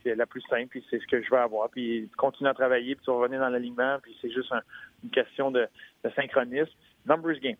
c'est 0.04 0.14
la 0.14 0.26
plus 0.26 0.42
simple, 0.42 0.68
puis 0.68 0.84
c'est 0.88 1.00
ce 1.00 1.06
que 1.08 1.20
je 1.20 1.28
veux 1.30 1.38
avoir. 1.38 1.68
Puis 1.70 2.08
tu 2.08 2.16
continues 2.16 2.48
à 2.48 2.54
travailler, 2.54 2.94
puis 2.94 3.04
tu 3.04 3.10
vas 3.10 3.18
revenir 3.18 3.40
dans 3.40 3.48
l'alignement, 3.48 3.98
puis 4.00 4.16
c'est 4.22 4.30
juste 4.30 4.52
une 5.02 5.10
question 5.10 5.50
de 5.50 5.68
synchronisme. 6.14 6.70
Numbers 7.04 7.40
game. 7.40 7.56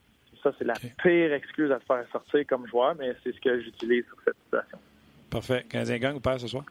Ça, 0.47 0.53
c'est 0.61 0.64
la 0.64 0.74
pire 1.03 1.32
excuse 1.32 1.72
à 1.72 1.80
te 1.80 1.84
faire 1.86 2.05
sortir 2.12 2.47
comme 2.49 2.68
joueur, 2.68 2.94
mais 2.97 3.16
c'est 3.24 3.34
ce 3.34 3.40
que 3.40 3.61
j'utilise 3.61 4.05
sur 4.05 4.16
cette 4.24 4.36
situation. 4.44 4.78
Parfait. 5.28 5.64
Le 5.64 5.68
Canadien 5.68 5.99
gagne 5.99 6.14
ou 6.14 6.20
perd 6.20 6.38
ce 6.38 6.47
soir? 6.47 6.64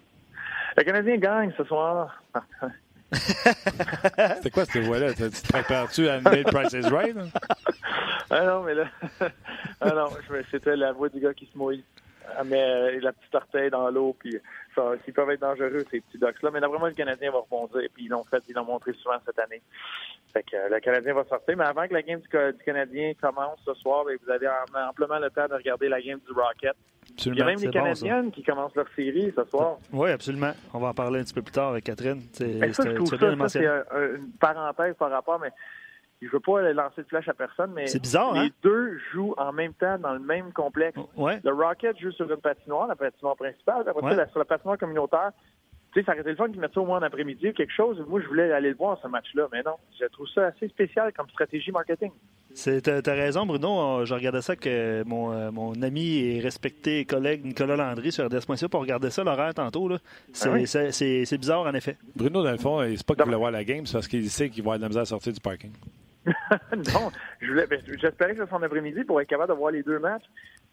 Le 0.78 0.84
Canadien 0.84 1.18
gagne 1.18 1.52
ce 1.58 1.64
soir. 1.66 2.24
C'était 3.12 4.50
quoi 4.50 4.64
cette 4.64 4.84
voix-là? 4.84 5.14
Tu 5.14 5.30
te 5.30 5.48
prépares-tu 5.52 6.08
à 6.08 6.22
Neil 6.22 6.44
Price 6.46 6.72
is 6.72 6.88
Right? 6.88 7.18
ah 8.30 8.46
non, 8.46 8.64
mais 8.64 8.76
là, 8.76 8.86
ah 9.82 9.90
non, 9.90 10.10
c'était 10.50 10.78
la 10.78 10.94
voix 10.94 11.10
du 11.10 11.20
gars 11.20 11.34
qui 11.34 11.46
se 11.46 11.58
mouille. 11.58 11.84
Elle 12.40 12.48
met 12.48 13.00
la 13.00 13.14
petite 13.14 13.36
orteil 13.36 13.70
dans 13.70 13.90
l'eau, 13.90 14.16
puis 14.20 14.38
ça, 14.76 14.92
ils 15.08 15.14
peuvent 15.14 15.30
être 15.30 15.42
dangereux, 15.42 15.86
ces 15.92 16.02
petits 16.02 16.18
docks-là. 16.18 16.52
Mais 16.52 16.60
d'après 16.60 16.80
moi, 16.80 16.90
le 16.90 16.96
Canadien 16.96 17.32
va 17.32 17.40
rebondir, 17.40 17.90
puis 17.94 18.06
ils 18.06 18.10
l'ont 18.10 18.24
fait, 18.24 18.44
ils 18.48 18.54
l'ont 18.56 18.66
montré 18.66 18.94
souvent 18.94 19.18
cette 19.26 19.40
année. 19.40 19.62
Fait 20.34 20.44
que 20.44 20.56
euh, 20.56 20.70
le 20.70 20.80
Canadien 20.80 21.14
va 21.14 21.24
sortir. 21.26 21.56
Mais 21.58 21.64
avant 21.64 21.88
que 21.88 21.94
la 21.94 22.02
game 22.02 22.20
du, 22.20 22.28
Canadien 22.66 23.14
commence 23.22 23.60
ce 23.66 23.74
soir, 23.76 24.04
ben, 24.06 24.18
vous 24.24 24.32
avez 24.32 24.48
amplement 24.90 25.20
le 25.20 25.30
temps 25.30 25.48
de 25.48 25.54
regarder 25.54 25.88
la 25.88 26.02
game 26.02 26.20
du 26.20 26.34
Rocket. 26.34 26.76
Il 27.26 27.36
y 27.36 27.42
a 27.42 27.46
même 27.46 27.60
les 27.60 27.70
Canadiennes 27.70 28.32
qui 28.32 28.44
commencent 28.44 28.76
leur 28.76 28.90
série 28.96 29.32
ce 29.36 29.44
soir. 29.46 29.78
Oui, 29.94 30.10
absolument. 30.10 30.52
On 30.74 30.80
va 30.80 30.88
en 30.88 30.94
parler 30.94 31.20
un 31.20 31.24
petit 31.24 31.34
peu 31.34 31.42
plus 31.42 31.52
tard 31.52 31.70
avec 31.70 31.84
Catherine. 31.84 32.22
C'est, 32.34 32.74
ça, 32.74 32.84
je 32.86 32.96
trouve 32.96 33.08
ça, 33.08 33.48
c'est 33.48 33.64
une 33.64 34.32
parenthèse 34.40 34.96
par 34.96 35.12
rapport, 35.12 35.40
mais 35.40 35.52
je 36.26 36.32
veux 36.32 36.40
pas 36.40 36.62
lancer 36.74 37.04
de 37.04 37.08
flash 37.08 37.28
à 37.28 37.34
personne, 37.34 37.72
mais 37.74 37.86
bizarre, 38.00 38.34
les 38.34 38.40
hein? 38.40 38.50
deux 38.64 38.98
jouent 39.12 39.36
en 39.38 39.54
même 39.54 39.74
temps 39.74 39.98
dans 39.98 40.14
le 40.14 40.20
même 40.20 40.52
complexe. 40.52 40.98
Le 41.18 41.52
Rocket 41.52 41.98
joue 42.00 42.12
sur 42.12 42.30
une 42.32 42.42
patinoire, 42.42 42.88
la 42.88 42.96
patinoire 42.96 43.36
principale. 43.36 43.88
Après 43.88 44.16
ça, 44.16 44.28
sur 44.30 44.40
la 44.40 44.46
patinoire 44.46 44.78
communautaire, 44.78 45.32
tu 45.96 46.02
sais, 46.02 46.06
ça 46.06 46.12
aurait 46.12 46.22
été 46.22 46.32
le 46.32 46.36
fun 46.36 46.50
qu'ils 46.50 46.60
mettent 46.60 46.74
ça 46.74 46.82
au 46.82 46.86
moins 46.86 47.00
en 47.00 47.04
après-midi 47.04 47.50
ou 47.50 47.54
quelque 47.54 47.72
chose. 47.72 48.04
Moi, 48.10 48.20
je 48.22 48.28
voulais 48.28 48.52
aller 48.52 48.72
le 48.72 48.76
voir, 48.76 49.00
ce 49.02 49.08
match-là, 49.08 49.48
mais 49.54 49.64
non. 49.64 49.76
Je 49.98 50.06
trouve 50.08 50.28
ça 50.28 50.48
assez 50.48 50.68
spécial 50.68 51.14
comme 51.14 51.30
stratégie 51.30 51.72
marketing. 51.72 52.12
Tu 52.54 52.70
as 52.90 53.14
raison, 53.14 53.46
Bruno. 53.46 54.04
Je 54.04 54.14
regardais 54.14 54.42
ça 54.42 54.58
que 54.58 55.04
mon, 55.06 55.32
euh, 55.32 55.52
mon 55.52 55.82
ami 55.82 56.18
et 56.18 56.42
respecté 56.42 57.06
collègue 57.06 57.46
Nicolas 57.46 57.78
Landry 57.78 58.12
sur 58.12 58.26
RDS.ca 58.26 58.68
pour 58.68 58.82
regarder 58.82 59.10
ça 59.10 59.24
l'horaire 59.24 59.54
tantôt. 59.54 59.90
Ah 59.94 60.66
c'est 60.66 61.38
bizarre, 61.38 61.62
en 61.62 61.74
effet. 61.74 61.96
Bruno, 62.14 62.44
dans 62.44 62.52
le 62.52 62.58
fond, 62.58 62.82
c'est 62.82 63.06
pas 63.06 63.16
qu'il 63.16 63.24
voulait 63.24 63.38
voir 63.38 63.52
la 63.52 63.64
game, 63.64 63.86
c'est 63.86 63.94
parce 63.94 64.10
qu'il 64.10 64.30
sait 64.30 64.50
qu'il 64.50 64.64
va 64.64 64.74
avoir 64.74 64.80
de 64.80 64.84
la 64.84 64.88
misère 64.90 65.04
à 65.04 65.06
sortir 65.06 65.32
du 65.32 65.40
parking. 65.40 65.72
non, 66.94 67.12
ben, 67.42 67.80
j'espérais 68.02 68.34
que 68.34 68.44
ce 68.44 68.46
soit 68.48 68.58
en 68.58 68.64
après-midi 68.64 69.04
pour 69.04 69.22
être 69.22 69.28
capable 69.28 69.54
de 69.54 69.58
voir 69.58 69.72
les 69.72 69.84
deux 69.84 70.00
matchs. 70.00 70.26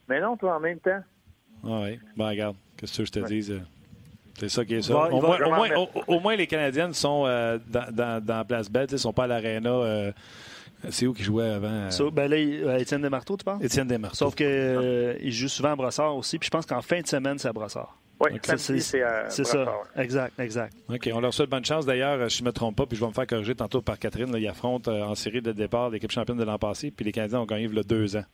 Mais 0.09 0.20
non, 0.20 0.36
toi, 0.36 0.57
en 0.57 0.61
même 0.61 0.78
temps. 0.78 1.03
Ah 1.64 1.80
oui. 1.82 1.98
Ben, 2.16 2.28
regarde, 2.28 2.57
qu'est-ce 2.76 2.98
que 2.98 3.05
je 3.05 3.12
te 3.12 3.20
dis? 3.20 3.53
Euh, 3.53 3.59
c'est 4.38 4.48
ça 4.48 4.64
qui 4.64 4.74
est 4.74 4.82
ça. 4.82 5.11
au, 5.11 5.20
moins, 5.20 5.38
au, 6.07 6.20
moins, 6.20 6.36
les 6.36 6.46
Canadiennes 6.46 6.94
sont 6.94 7.24
euh, 7.26 7.59
dans, 7.68 7.94
dans, 7.94 8.24
dans, 8.24 8.44
Place 8.44 8.70
Belle, 8.70 8.86
ils 8.90 8.94
ne 8.94 8.98
sont 8.98 9.12
pas 9.12 9.24
à 9.24 9.26
l'Arena. 9.26 9.70
Euh, 9.70 10.12
c'est 10.90 11.07
où 11.07 11.12
qui 11.12 11.22
jouait 11.22 11.50
avant? 11.50 11.88
ben 12.12 12.28
là, 12.28 12.78
Étienne 12.78 13.03
Desmarteaux, 13.03 13.36
tu 13.36 13.44
penses? 13.44 13.62
Étienne 13.62 13.86
Desmarteaux. 13.86 14.16
Sauf 14.16 14.34
qu'il 14.34 15.16
il 15.20 15.32
joue 15.32 15.48
souvent 15.48 15.72
à 15.72 15.76
Brossard 15.76 16.16
aussi. 16.16 16.38
Puis 16.38 16.46
je 16.46 16.50
pense 16.50 16.66
qu'en 16.66 16.82
fin 16.82 17.00
de 17.00 17.07
semaine, 17.07 17.38
c'est 17.38 17.48
à 17.48 17.53
Brossard. 17.53 18.01
Oui, 18.22 18.38
c'est 18.42 19.44
ça. 19.44 19.66
Exact, 19.96 20.38
exact. 20.38 20.74
OK, 20.88 21.10
on 21.12 21.20
leur 21.20 21.34
souhaite 21.34 21.50
bonne 21.50 21.64
chance. 21.64 21.86
D'ailleurs, 21.86 22.28
je 22.28 22.42
ne 22.42 22.46
me 22.46 22.52
trompe 22.52 22.76
pas, 22.76 22.86
puis 22.86 22.96
je 22.96 23.02
vais 23.02 23.08
me 23.08 23.14
faire 23.14 23.26
corriger 23.26 23.54
tantôt 23.54 23.82
par 23.82 23.98
Catherine. 23.98 24.30
Là, 24.32 24.38
ils 24.38 24.48
affrontent 24.48 24.90
en 24.92 25.14
série 25.14 25.42
de 25.42 25.52
départ 25.52 25.90
l'équipe 25.90 26.10
championne 26.10 26.38
de 26.38 26.44
l'an 26.44 26.58
passé, 26.58 26.90
puis 26.90 27.04
les 27.04 27.12
Canadiens 27.12 27.40
ont 27.40 27.46
gagné 27.46 27.64
il 27.64 27.74
y 27.74 27.78
a 27.78 27.82
deux 27.82 28.16
ans. 28.16 28.24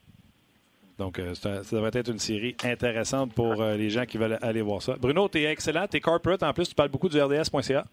Donc, 0.99 1.17
euh, 1.17 1.33
ça 1.33 1.61
devrait 1.71 1.91
être 1.93 2.09
une 2.11 2.19
série 2.19 2.55
intéressante 2.63 3.33
pour 3.33 3.61
euh, 3.61 3.75
les 3.77 3.89
gens 3.89 4.05
qui 4.05 4.17
veulent 4.17 4.37
aller 4.41 4.61
voir 4.61 4.81
ça. 4.81 4.95
Bruno, 4.99 5.29
tu 5.29 5.39
es 5.39 5.45
excellent, 5.45 5.87
tu 5.87 5.97
es 5.97 6.01
corporate. 6.01 6.43
En 6.43 6.53
plus, 6.53 6.67
tu 6.67 6.75
parles 6.75 6.89
beaucoup 6.89 7.07
du 7.07 7.19
RDS.ca. 7.21 7.85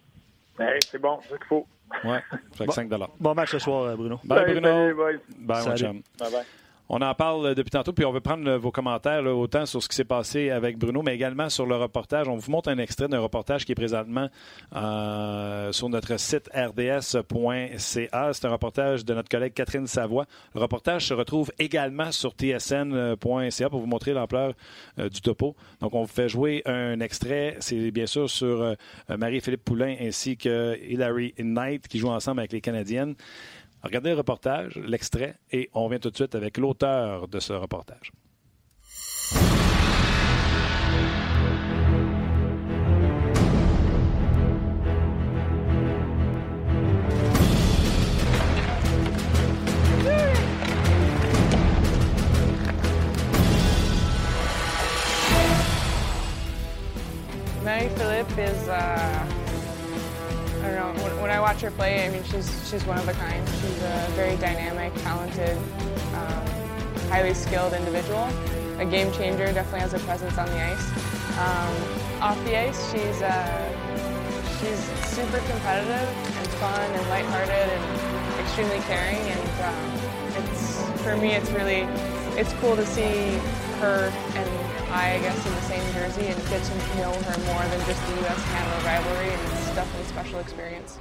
Ben, 0.59 0.78
c'est 0.90 0.99
bon, 0.99 1.18
c'est 1.22 1.34
ce 1.34 1.38
qu'il 1.38 1.47
faut. 1.47 1.66
Ouais, 2.05 2.20
fait 2.53 2.70
5 2.70 2.90
Bon 3.20 3.34
match 3.34 3.53
ce 3.53 3.61
soir, 3.61 3.84
euh, 3.84 3.97
Bruno. 3.97 4.18
Bye, 4.24 4.44
Bruno. 4.53 4.94
Bye, 4.94 4.94
bye. 4.94 5.62
Bye, 6.18 6.30
bye. 6.32 6.44
On 6.89 7.03
en 7.03 7.14
parle 7.14 7.57
depuis 7.57 7.70
tantôt, 7.70 7.93
puis 7.93 8.05
on 8.05 8.12
veut 8.12 8.20
prendre 8.20 8.49
vos 8.57 8.70
commentaires 8.70 9.24
autant 9.24 9.66
sur 9.66 9.82
ce 9.82 9.89
qui 9.89 9.97
s'est 9.97 10.05
passé 10.05 10.51
avec 10.51 10.78
Bruno, 10.78 11.03
mais 11.03 11.16
également 11.16 11.49
sur 11.49 11.66
le 11.66 11.74
reportage. 11.74 12.28
On 12.28 12.37
vous 12.37 12.51
montre 12.51 12.68
un 12.68 12.78
extrait 12.78 13.09
d'un 13.09 13.18
reportage 13.18 13.64
qui 13.64 13.72
est 13.72 13.76
présentement 13.76 14.28
euh, 14.74 15.72
sur 15.72 15.89
notre 15.89 16.16
site 16.16 16.49
rds.ca. 16.55 17.78
C'est 17.80 18.09
un 18.12 18.51
reportage 18.51 19.05
de 19.05 19.14
notre 19.14 19.28
collègue 19.28 19.53
Catherine 19.53 19.89
Savoie. 19.89 20.26
Le 20.55 20.61
reportage 20.61 21.07
se 21.07 21.14
retrouve 21.14 21.51
également 21.59 22.12
sur 22.12 22.32
tsn.ca 22.34 23.68
pour 23.68 23.80
vous 23.80 23.87
montrer 23.87 24.12
l'ampleur 24.12 24.53
euh, 25.01 25.09
du 25.09 25.20
topo. 25.20 25.57
Donc, 25.80 25.93
on 25.93 26.03
vous 26.03 26.12
fait 26.12 26.28
jouer 26.28 26.62
un 26.66 27.01
extrait. 27.01 27.57
C'est 27.59 27.91
bien 27.91 28.07
sûr 28.07 28.30
sur 28.30 28.62
euh, 28.62 28.74
Marie-Philippe 29.09 29.64
Poulain 29.64 29.97
ainsi 30.01 30.37
que 30.37 30.78
Hilary 30.89 31.34
Knight 31.39 31.89
qui 31.89 31.99
jouent 31.99 32.11
ensemble 32.11 32.39
avec 32.41 32.53
les 32.53 32.61
Canadiennes. 32.61 33.16
Regardez 33.87 34.11
le 34.11 34.16
reportage, 34.16 34.76
l'extrait, 34.76 35.37
et 35.53 35.70
on 35.72 35.89
vient 35.89 35.99
tout 35.99 36.11
de 36.11 36.16
suite 36.16 36.34
avec 36.34 36.59
l'auteur 36.59 37.28
de 37.28 37.39
ce 37.39 37.53
reportage. 37.53 38.11
Play, 61.77 62.07
I 62.07 62.11
mean, 62.11 62.24
she's 62.24 62.49
she's 62.68 62.85
one 62.85 62.99
of 62.99 63.07
a 63.07 63.12
kind. 63.12 63.47
She's 63.61 63.83
a 63.83 64.07
very 64.16 64.37
dynamic, 64.37 64.93
talented, 65.03 65.57
um, 66.16 66.47
highly 67.12 67.35
skilled 67.35 67.74
individual. 67.74 68.29
A 68.79 68.85
game 68.85 69.12
changer. 69.12 69.47
Definitely 69.53 69.81
has 69.81 69.95
a 69.95 69.99
presence 70.01 70.37
on 70.37 70.47
the 70.49 70.61
ice. 70.61 70.85
Um, 71.39 71.72
off 72.20 72.39
the 72.45 72.59
ice, 72.59 72.81
she's 72.91 73.22
uh, 73.22 73.68
she's 74.59 74.81
super 75.12 75.39
competitive 75.39 76.09
and 76.37 76.49
fun 76.61 76.91
and 76.91 77.09
lighthearted 77.09 77.68
and 77.68 78.41
extremely 78.41 78.81
caring. 78.89 79.20
And 79.20 79.55
um, 79.68 80.45
it's 80.45 80.83
for 81.03 81.16
me, 81.16 81.35
it's 81.35 81.51
really 81.51 81.85
it's 82.41 82.53
cool 82.55 82.77
to 82.77 82.85
see 82.85 83.37
her 83.81 84.12
and 84.35 84.51
I, 84.91 85.14
I 85.14 85.18
guess, 85.20 85.45
in 85.45 85.53
the 85.53 85.61
same 85.62 85.85
jersey 85.93 86.27
and 86.27 86.49
get 86.49 86.62
to 86.62 86.74
know 86.97 87.12
her 87.12 87.39
more 87.53 87.64
than 87.68 87.85
just 87.87 88.01
the 88.07 88.14
U.S.-Canada 88.20 88.85
rivalry. 88.85 89.29
And 89.29 89.53
it's 89.53 89.74
definitely 89.74 90.03
a 90.03 90.09
special 90.09 90.39
experience. 90.39 90.99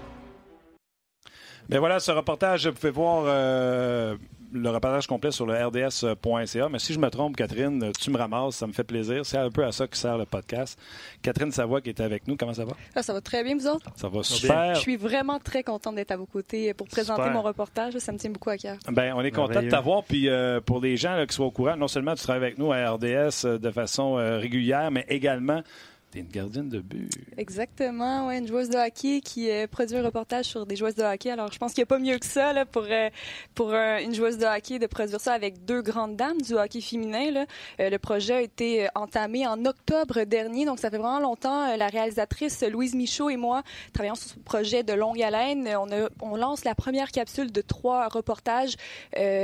Mais 1.69 1.77
voilà, 1.77 1.99
ce 1.99 2.11
reportage, 2.11 2.67
vous 2.67 2.73
pouvez 2.73 2.91
voir 2.91 3.23
euh, 3.25 4.15
le 4.55 4.69
reportage 4.69 5.07
complet 5.07 5.31
sur 5.31 5.45
le 5.45 5.53
rds.ca. 5.53 6.69
Mais 6.69 6.79
si 6.79 6.93
je 6.93 6.99
me 6.99 7.09
trompe, 7.09 7.35
Catherine, 7.35 7.91
tu 7.99 8.09
me 8.09 8.17
ramasses, 8.17 8.55
ça 8.55 8.67
me 8.67 8.73
fait 8.73 8.83
plaisir. 8.83 9.25
C'est 9.25 9.37
un 9.37 9.49
peu 9.49 9.65
à 9.65 9.71
ça 9.71 9.87
que 9.87 9.97
sert 9.97 10.17
le 10.17 10.25
podcast. 10.25 10.79
Catherine 11.21 11.51
Savoie 11.51 11.81
qui 11.81 11.89
est 11.89 11.99
avec 11.99 12.27
nous, 12.27 12.37
comment 12.37 12.53
ça 12.53 12.65
va? 12.65 12.73
Ah, 12.95 13.03
ça 13.03 13.13
va 13.13 13.21
très 13.21 13.43
bien, 13.43 13.55
vous 13.55 13.67
autres? 13.67 13.89
Ça 13.95 14.07
va 14.07 14.23
super. 14.23 14.75
Je 14.75 14.79
suis 14.79 14.95
vraiment 14.95 15.39
très 15.39 15.63
contente 15.63 15.95
d'être 15.95 16.11
à 16.11 16.17
vos 16.17 16.25
côtés 16.25 16.73
pour 16.73 16.87
présenter 16.87 17.29
mon 17.29 17.41
reportage. 17.41 17.97
Ça 17.97 18.11
me 18.11 18.17
tient 18.17 18.31
beaucoup 18.31 18.49
à 18.49 18.57
cœur. 18.57 18.77
Ben, 18.91 19.13
on 19.15 19.21
est 19.21 19.31
content 19.31 19.61
de 19.61 19.69
t'avoir. 19.69 20.03
Puis 20.03 20.29
euh, 20.29 20.61
pour 20.61 20.79
les 20.79 20.97
gens 20.97 21.23
qui 21.27 21.35
soient 21.35 21.47
au 21.47 21.51
courant, 21.51 21.75
non 21.75 21.87
seulement 21.87 22.15
tu 22.15 22.23
travailles 22.23 22.43
avec 22.43 22.57
nous 22.57 22.71
à 22.71 22.91
RDS 22.91 23.45
euh, 23.45 23.57
de 23.57 23.71
façon 23.71 24.17
euh, 24.17 24.37
régulière, 24.37 24.91
mais 24.91 25.05
également 25.09 25.61
une 26.19 26.27
gardienne 26.27 26.69
de 26.69 26.79
but. 26.79 27.09
Exactement, 27.37 28.27
ouais, 28.27 28.37
une 28.37 28.47
joueuse 28.47 28.69
de 28.69 28.77
hockey 28.77 29.21
qui 29.21 29.49
euh, 29.49 29.67
produit 29.67 29.97
un 29.97 30.03
reportage 30.03 30.45
sur 30.45 30.65
des 30.65 30.75
joueuses 30.75 30.95
de 30.95 31.03
hockey. 31.03 31.29
Alors, 31.29 31.51
je 31.51 31.57
pense 31.57 31.73
qu'il 31.73 31.81
n'y 31.81 31.85
a 31.85 31.87
pas 31.87 31.99
mieux 31.99 32.17
que 32.17 32.25
ça 32.25 32.53
là, 32.53 32.65
pour, 32.65 32.85
euh, 32.89 33.09
pour 33.53 33.71
euh, 33.71 33.99
une 33.99 34.13
joueuse 34.13 34.37
de 34.37 34.45
hockey 34.45 34.79
de 34.79 34.87
produire 34.87 35.19
ça 35.19 35.33
avec 35.33 35.65
deux 35.65 35.81
grandes 35.81 36.15
dames 36.15 36.41
du 36.41 36.53
hockey 36.53 36.81
féminin. 36.81 37.31
Là. 37.31 37.45
le 37.79 37.97
projet 37.97 38.33
a 38.33 38.41
été 38.41 38.87
entamé 38.95 39.47
en 39.47 39.65
octobre 39.65 40.23
dernier, 40.23 40.65
donc 40.65 40.79
ça 40.79 40.89
fait 40.89 40.97
vraiment 40.97 41.19
longtemps. 41.19 41.75
la 41.75 41.87
réalisatrice 41.87 42.63
Louise 42.63 42.95
Michaud 42.95 43.29
et 43.29 43.37
moi 43.37 43.63
travaillons 43.93 44.15
sur 44.15 44.29
ce 44.31 44.39
projet 44.39 44.83
de 44.83 44.93
longue 44.93 45.21
haleine. 45.21 45.67
On, 45.77 45.91
a, 45.91 46.09
on 46.21 46.35
lance 46.35 46.63
la 46.63 46.75
première 46.75 47.11
capsule 47.11 47.51
de 47.51 47.61
trois 47.61 48.07
reportages 48.07 48.75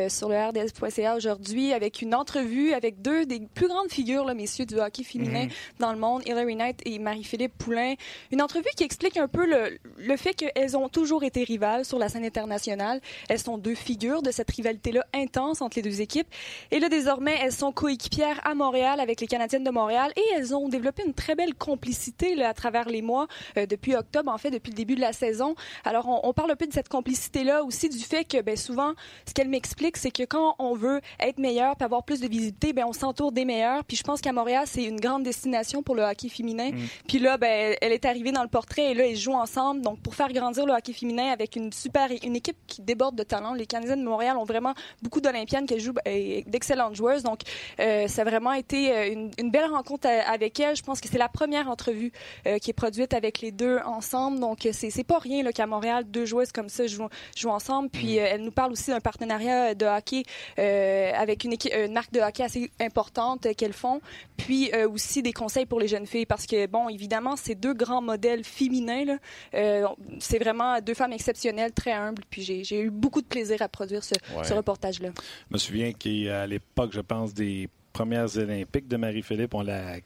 sur 0.10 0.30
le 0.30 0.36
RDS.ca 0.36 1.16
aujourd'hui 1.16 1.74
avec 1.74 2.02
une 2.02 2.14
entrevue 2.14 2.74
avec 2.74 3.02
deux 3.02 3.26
des 3.26 3.42
plus 3.54 3.68
grandes 3.68 3.92
figures, 3.92 4.26
là, 4.26 4.34
messieurs, 4.34 4.66
du 4.66 4.80
hockey 4.80 5.04
féminin 5.04 5.46
mm-hmm. 5.46 5.80
dans 5.80 5.94
le 5.94 6.00
monde, 6.00 6.22
Hillary 6.26 6.56
et 6.86 7.00
Marie-Philippe 7.00 7.58
Poulain. 7.58 7.96
Une 8.32 8.42
entrevue 8.42 8.70
qui 8.76 8.84
explique 8.84 9.18
un 9.18 9.28
peu 9.28 9.46
le, 9.46 10.18
fait 10.18 10.34
qu'elles 10.34 10.78
ont 10.78 10.90
toujours 10.90 11.24
été 11.24 11.44
rivales 11.44 11.86
sur 11.86 11.98
la 11.98 12.10
scène 12.10 12.26
internationale. 12.26 13.02
Elles 13.30 13.40
sont 13.40 13.58
deux 13.58 13.76
figures 13.76 14.22
de 14.22 14.32
cette 14.32 14.52
rivalité-là 14.52 15.06
intense 15.14 15.62
entre 15.62 15.78
les 15.78 15.82
deux 15.82 16.02
équipes. 16.02 16.28
Et 16.72 16.80
là, 16.80 16.90
désormais, 16.90 17.38
elles 17.42 17.52
sont 17.52 17.72
coéquipières 17.72 18.40
à 18.46 18.54
Montréal 18.54 19.00
avec 19.00 19.22
les 19.22 19.28
Canadiennes 19.28 19.64
de 19.64 19.72
Montréal 19.72 20.12
et 20.16 20.24
elles 20.36 20.56
ont 20.56 20.70
développé 20.70 21.04
une 21.06 21.14
très 21.14 21.36
belle 21.36 21.56
complicité 21.56 22.44
à 22.44 22.54
travers 22.54 22.90
les 22.90 23.02
mois, 23.02 23.28
euh, 23.58 23.66
depuis 23.66 23.96
octobre, 23.96 24.32
en 24.32 24.38
fait, 24.38 24.52
depuis 24.52 24.72
le 24.72 24.76
début 24.76 24.96
de 24.96 25.02
la 25.02 25.14
saison. 25.14 25.56
Alors, 25.86 26.08
on, 26.24 26.34
parle 26.34 26.52
un 26.52 26.56
peu 26.56 26.68
de 26.68 26.74
cette 26.74 26.90
complicité-là, 26.90 27.64
aussi 27.64 27.90
du 27.90 28.00
fait 28.00 28.26
que 28.26 28.42
ben, 28.42 28.56
souvent, 28.56 28.94
ce 29.28 29.34
qu'elle 29.34 29.50
m'explique, 29.50 29.98
c'est 29.98 30.12
que 30.12 30.24
quand 30.24 30.56
on 30.60 30.76
veut 30.76 31.02
être 31.20 31.40
meilleur 31.40 31.76
et 31.80 31.84
avoir 31.84 32.04
plus 32.04 32.20
de 32.20 32.28
visibilité, 32.28 32.74
ben, 32.74 32.86
on 32.88 32.94
s'entoure 32.94 33.32
des 33.32 33.46
meilleurs. 33.46 33.84
Puis 33.86 33.98
je 33.98 34.04
pense 34.04 34.22
qu'à 34.22 34.34
Montréal, 34.34 34.66
c'est 34.68 34.84
une 34.84 35.00
grande 35.00 35.24
destination 35.24 35.84
pour 35.84 35.96
le 35.96 36.04
hockey 36.04 36.30
féminin 36.30 36.51
féminin. 36.52 36.72
Mm. 36.72 36.88
Puis 37.08 37.20
là, 37.20 37.38
ben, 37.38 37.76
elle 37.82 37.92
est 37.92 38.06
arrivée 38.06 38.32
dans 38.32 38.44
le 38.44 38.48
portrait 38.48 38.92
et 38.92 38.94
là, 38.94 39.06
ils 39.06 39.18
jouent 39.18 39.34
ensemble. 39.34 39.82
Donc, 39.82 40.00
pour 40.02 40.16
faire 40.16 40.32
grandir 40.32 40.66
le 40.66 40.74
hockey 40.74 40.94
féminin 40.94 41.32
avec 41.32 41.56
une 41.56 41.72
super, 41.72 42.10
une 42.24 42.36
équipe 42.36 42.58
qui 42.68 42.82
déborde 42.82 43.16
de 43.16 43.24
talent. 43.24 43.54
Les 43.54 43.66
Canadiens 43.66 43.98
de 43.98 44.04
Montréal 44.04 44.38
ont 44.38 44.44
vraiment 44.44 44.74
beaucoup 45.02 45.22
d'Olympiennes 45.22 45.66
qui 45.66 45.80
jouent 45.80 45.94
ben, 45.94 46.44
d'excellentes 46.48 46.96
joueuses. 46.96 47.24
Donc, 47.24 47.42
euh, 47.80 48.08
ça 48.08 48.22
a 48.22 48.26
vraiment 48.26 48.54
été 48.54 48.92
euh, 48.92 49.28
une, 49.38 49.52
belle 49.52 49.70
rencontre 49.70 50.08
avec 50.08 50.60
elle. 50.60 50.76
Je 50.76 50.84
pense 50.84 51.02
que 51.02 51.08
c'est 51.10 51.18
la 51.18 51.30
première 51.30 51.70
entrevue 51.70 52.12
euh, 52.48 52.58
qui 52.58 52.70
est 52.70 52.74
produite 52.74 53.14
avec 53.14 53.42
les 53.42 53.52
deux 53.52 53.80
ensemble. 53.86 54.40
Donc, 54.40 54.68
c'est 54.72 55.04
pas 55.04 55.20
rien 55.20 55.44
qu'à 55.52 55.68
Montréal, 55.68 56.06
deux 56.08 56.26
joueuses 56.26 56.52
comme 56.52 56.70
ça 56.70 56.88
jouent, 56.88 57.10
jouent 57.36 57.50
ensemble. 57.50 57.90
Puis, 57.90 58.16
mm. 58.16 58.20
elle 58.20 58.42
nous 58.42 58.52
parle 58.52 58.72
aussi 58.72 58.92
d'un 58.92 59.00
partenariat 59.00 59.76
de 59.76 59.86
hockey 59.86 60.24
avec 60.58 61.44
une, 61.44 61.54
équipe, 61.54 61.74
une 61.74 61.94
marque 61.94 62.12
de 62.12 62.20
hockey 62.20 62.44
assez 62.44 62.72
importante 62.80 63.48
qu'elles 63.56 63.74
font. 63.74 64.02
Puis, 64.38 64.72
aussi 64.86 65.22
des 65.22 65.34
conseils 65.34 65.66
pour 65.66 65.80
les 65.80 65.88
jeunes 65.88 66.08
filles 66.08 66.26
parce 66.32 66.46
que, 66.46 66.66
bon, 66.66 66.88
évidemment, 66.88 67.36
c'est 67.36 67.56
deux 67.56 67.74
grands 67.74 68.02
modèles 68.02 68.46
féminins. 68.46 69.18
c'est 69.52 70.40
vraiment 70.40 70.80
deux 70.80 70.94
femmes 70.94 71.12
exceptionnelles, 71.12 71.74
très 71.74 71.92
humbles. 71.92 72.24
Puis, 72.30 72.64
j'ai 72.64 72.80
eu 72.80 72.90
beaucoup 72.90 73.22
de 73.22 73.28
plaisir 73.28 73.62
à 73.62 73.68
produire 73.68 74.02
ce, 74.02 74.16
ce 74.42 74.54
reportage-là. 74.54 75.10
Je 75.50 75.54
me 75.54 75.58
souviens 75.58 75.92
qu'à 75.92 76.48
l'époque, 76.48 76.92
je 76.94 77.02
pense, 77.02 77.34
des 77.34 77.68
premières 77.92 78.38
Olympiques 78.38 78.88
de 78.88 78.96
Marie-Philippe, 78.96 79.54
on 79.56 79.62
la 79.62 79.98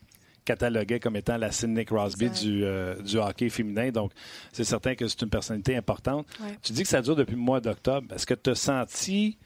cataloguait 0.46 1.00
comme 1.00 1.16
étant 1.16 1.38
la 1.38 1.52
Sidney 1.52 1.86
Crosby 1.86 2.32
du, 2.32 2.66
euh, 2.66 3.00
du, 3.04 3.20
hockey 3.20 3.50
féminin. 3.50 3.92
Donc, 3.92 4.12
c'est 4.52 4.64
certain 4.64 4.96
que 4.96 5.08
c'est 5.08 5.22
une 5.22 5.30
personnalité 5.30 5.76
importante. 5.76 6.26
Tu 6.64 6.74
dis 6.74 6.82
que 6.82 6.90
ça 6.90 7.04
dure 7.04 7.16
depuis 7.16 7.36
le 7.36 7.42
mois 7.42 7.62
d'octobre. 7.62 8.12
Est-ce 8.16 8.26
que 8.26 8.34
tu 8.34 8.50
as 8.50 8.56
senti, 8.56 9.38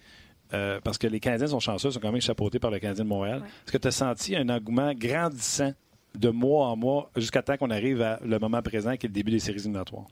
euh, 0.54 0.80
parce 0.82 0.98
que 0.98 1.08
les 1.08 1.20
Canadiens 1.20 1.48
sont 1.48 1.60
chanceux, 1.60 1.92
sont 1.92 2.00
quand 2.00 2.14
même 2.14 2.22
chapeautés 2.22 2.60
par 2.60 2.72
le 2.72 2.80
Canadien 2.80 3.04
de 3.04 3.10
Montréal, 3.10 3.44
est-ce 3.66 3.74
que 3.74 3.78
tu 3.78 3.88
as 3.90 3.92
senti 3.92 4.38
un 4.38 4.48
engouement 4.48 4.94
grandissant 4.94 5.74
de 6.16 6.30
mois 6.30 6.68
en 6.68 6.76
mois 6.76 7.12
jusqu'à 7.16 7.42
temps 7.42 7.58
qu'on 7.58 7.70
arrive 7.70 8.02
à 8.02 8.20
le 8.24 8.40
moment 8.40 8.62
présent 8.62 8.96
qui 8.98 9.06
est 9.06 9.10
le 9.10 9.14
début 9.14 9.32
des 9.32 9.40
séries 9.40 9.60
éliminatoires? 9.60 10.06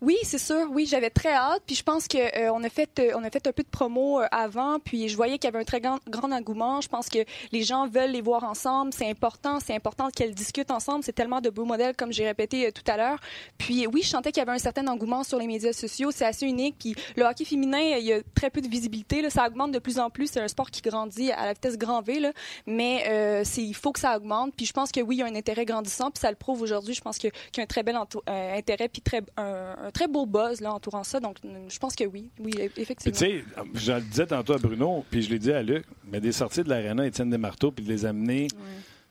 Oui, 0.00 0.16
c'est 0.22 0.38
sûr. 0.38 0.68
Oui, 0.70 0.86
j'avais 0.86 1.10
très 1.10 1.32
hâte. 1.32 1.62
Puis 1.66 1.74
je 1.74 1.82
pense 1.82 2.06
qu'on 2.06 2.18
euh, 2.18 2.50
on 2.52 2.62
a 2.62 2.68
fait 2.68 3.00
euh, 3.00 3.10
on 3.16 3.24
a 3.24 3.30
fait 3.30 3.44
un 3.48 3.52
peu 3.52 3.64
de 3.64 3.68
promo 3.68 4.20
euh, 4.20 4.26
avant. 4.30 4.78
Puis 4.78 5.08
je 5.08 5.16
voyais 5.16 5.38
qu'il 5.38 5.48
y 5.48 5.52
avait 5.52 5.58
un 5.58 5.64
très 5.64 5.80
grand, 5.80 5.98
grand 6.08 6.30
engouement. 6.30 6.80
Je 6.80 6.88
pense 6.88 7.08
que 7.08 7.18
les 7.50 7.62
gens 7.64 7.88
veulent 7.88 8.12
les 8.12 8.20
voir 8.20 8.44
ensemble. 8.44 8.92
C'est 8.92 9.10
important. 9.10 9.58
C'est 9.58 9.74
important 9.74 10.08
qu'elles 10.10 10.34
discutent 10.34 10.70
ensemble. 10.70 11.02
C'est 11.02 11.12
tellement 11.12 11.40
de 11.40 11.50
beaux 11.50 11.64
modèles, 11.64 11.96
comme 11.96 12.12
j'ai 12.12 12.26
répété 12.26 12.70
tout 12.70 12.88
à 12.88 12.96
l'heure. 12.96 13.18
Puis 13.56 13.88
oui, 13.88 14.02
je 14.02 14.08
sentais 14.08 14.30
qu'il 14.30 14.40
y 14.40 14.42
avait 14.42 14.52
un 14.52 14.58
certain 14.58 14.86
engouement 14.86 15.24
sur 15.24 15.38
les 15.38 15.48
médias 15.48 15.72
sociaux. 15.72 16.12
C'est 16.12 16.26
assez 16.26 16.46
unique. 16.46 16.76
Puis 16.78 16.94
le 17.16 17.24
hockey 17.24 17.44
féminin, 17.44 17.80
il 17.80 18.04
y 18.04 18.12
a 18.12 18.20
très 18.36 18.50
peu 18.50 18.60
de 18.60 18.68
visibilité. 18.68 19.28
Ça 19.30 19.48
augmente 19.48 19.72
de 19.72 19.80
plus 19.80 19.98
en 19.98 20.10
plus. 20.10 20.28
C'est 20.30 20.40
un 20.40 20.48
sport 20.48 20.70
qui 20.70 20.80
grandit 20.80 21.32
à 21.32 21.46
la 21.46 21.52
vitesse 21.54 21.76
grand 21.76 22.02
V. 22.02 22.20
Là. 22.20 22.32
Mais 22.66 23.42
il 23.56 23.74
faut 23.74 23.90
que 23.90 24.00
ça 24.00 24.16
augmente. 24.16 24.54
Puis 24.56 24.66
je 24.66 24.72
pense 24.72 24.92
que 24.92 25.00
oui, 25.00 25.16
il 25.16 25.18
y 25.18 25.22
a 25.22 25.26
un 25.26 25.34
intérêt 25.38 25.64
grandissant. 25.64 26.10
Puis 26.10 26.20
ça 26.20 26.30
le 26.30 26.36
prouve 26.36 26.62
aujourd'hui. 26.62 26.94
Je 26.94 27.00
pense 27.00 27.18
qu'il 27.18 27.30
y 27.56 27.60
a 27.60 27.62
un 27.62 27.66
très 27.66 27.82
bel 27.82 27.96
intérêt 28.26 28.88
puis 28.88 29.02
très 29.02 29.22
un, 29.36 29.76
un 29.86 29.90
très 29.90 30.08
beau 30.08 30.26
buzz 30.26 30.60
là, 30.60 30.72
entourant 30.72 31.04
ça. 31.04 31.20
Donc, 31.20 31.36
je 31.42 31.78
pense 31.78 31.94
que 31.94 32.04
oui. 32.04 32.30
Oui, 32.38 32.52
effectivement. 32.76 33.16
Tu 33.16 33.24
sais, 33.24 33.44
je 33.74 33.92
le 33.92 34.00
disais 34.00 34.26
tantôt 34.26 34.54
à 34.54 34.58
Bruno, 34.58 35.04
puis 35.10 35.22
je 35.22 35.30
l'ai 35.30 35.38
dit 35.38 35.52
à 35.52 35.62
Luc, 35.62 35.84
mais 36.04 36.20
des 36.20 36.32
sorties 36.32 36.62
de 36.62 36.68
l'aréna 36.68 37.06
Étienne 37.06 37.30
Desmarteaux, 37.30 37.70
puis 37.70 37.84
de 37.84 37.90
les 37.90 38.04
amener 38.04 38.48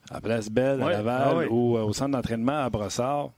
à 0.10 0.22
Place 0.22 0.50
Belle, 0.50 0.82
à 0.82 0.90
Laval, 0.90 1.48
ah 1.48 1.52
ou 1.52 1.78
euh, 1.78 1.84
au 1.84 1.94
centre 1.94 2.12
d'entraînement 2.12 2.64
à 2.64 2.70
Brossard. 2.70 3.32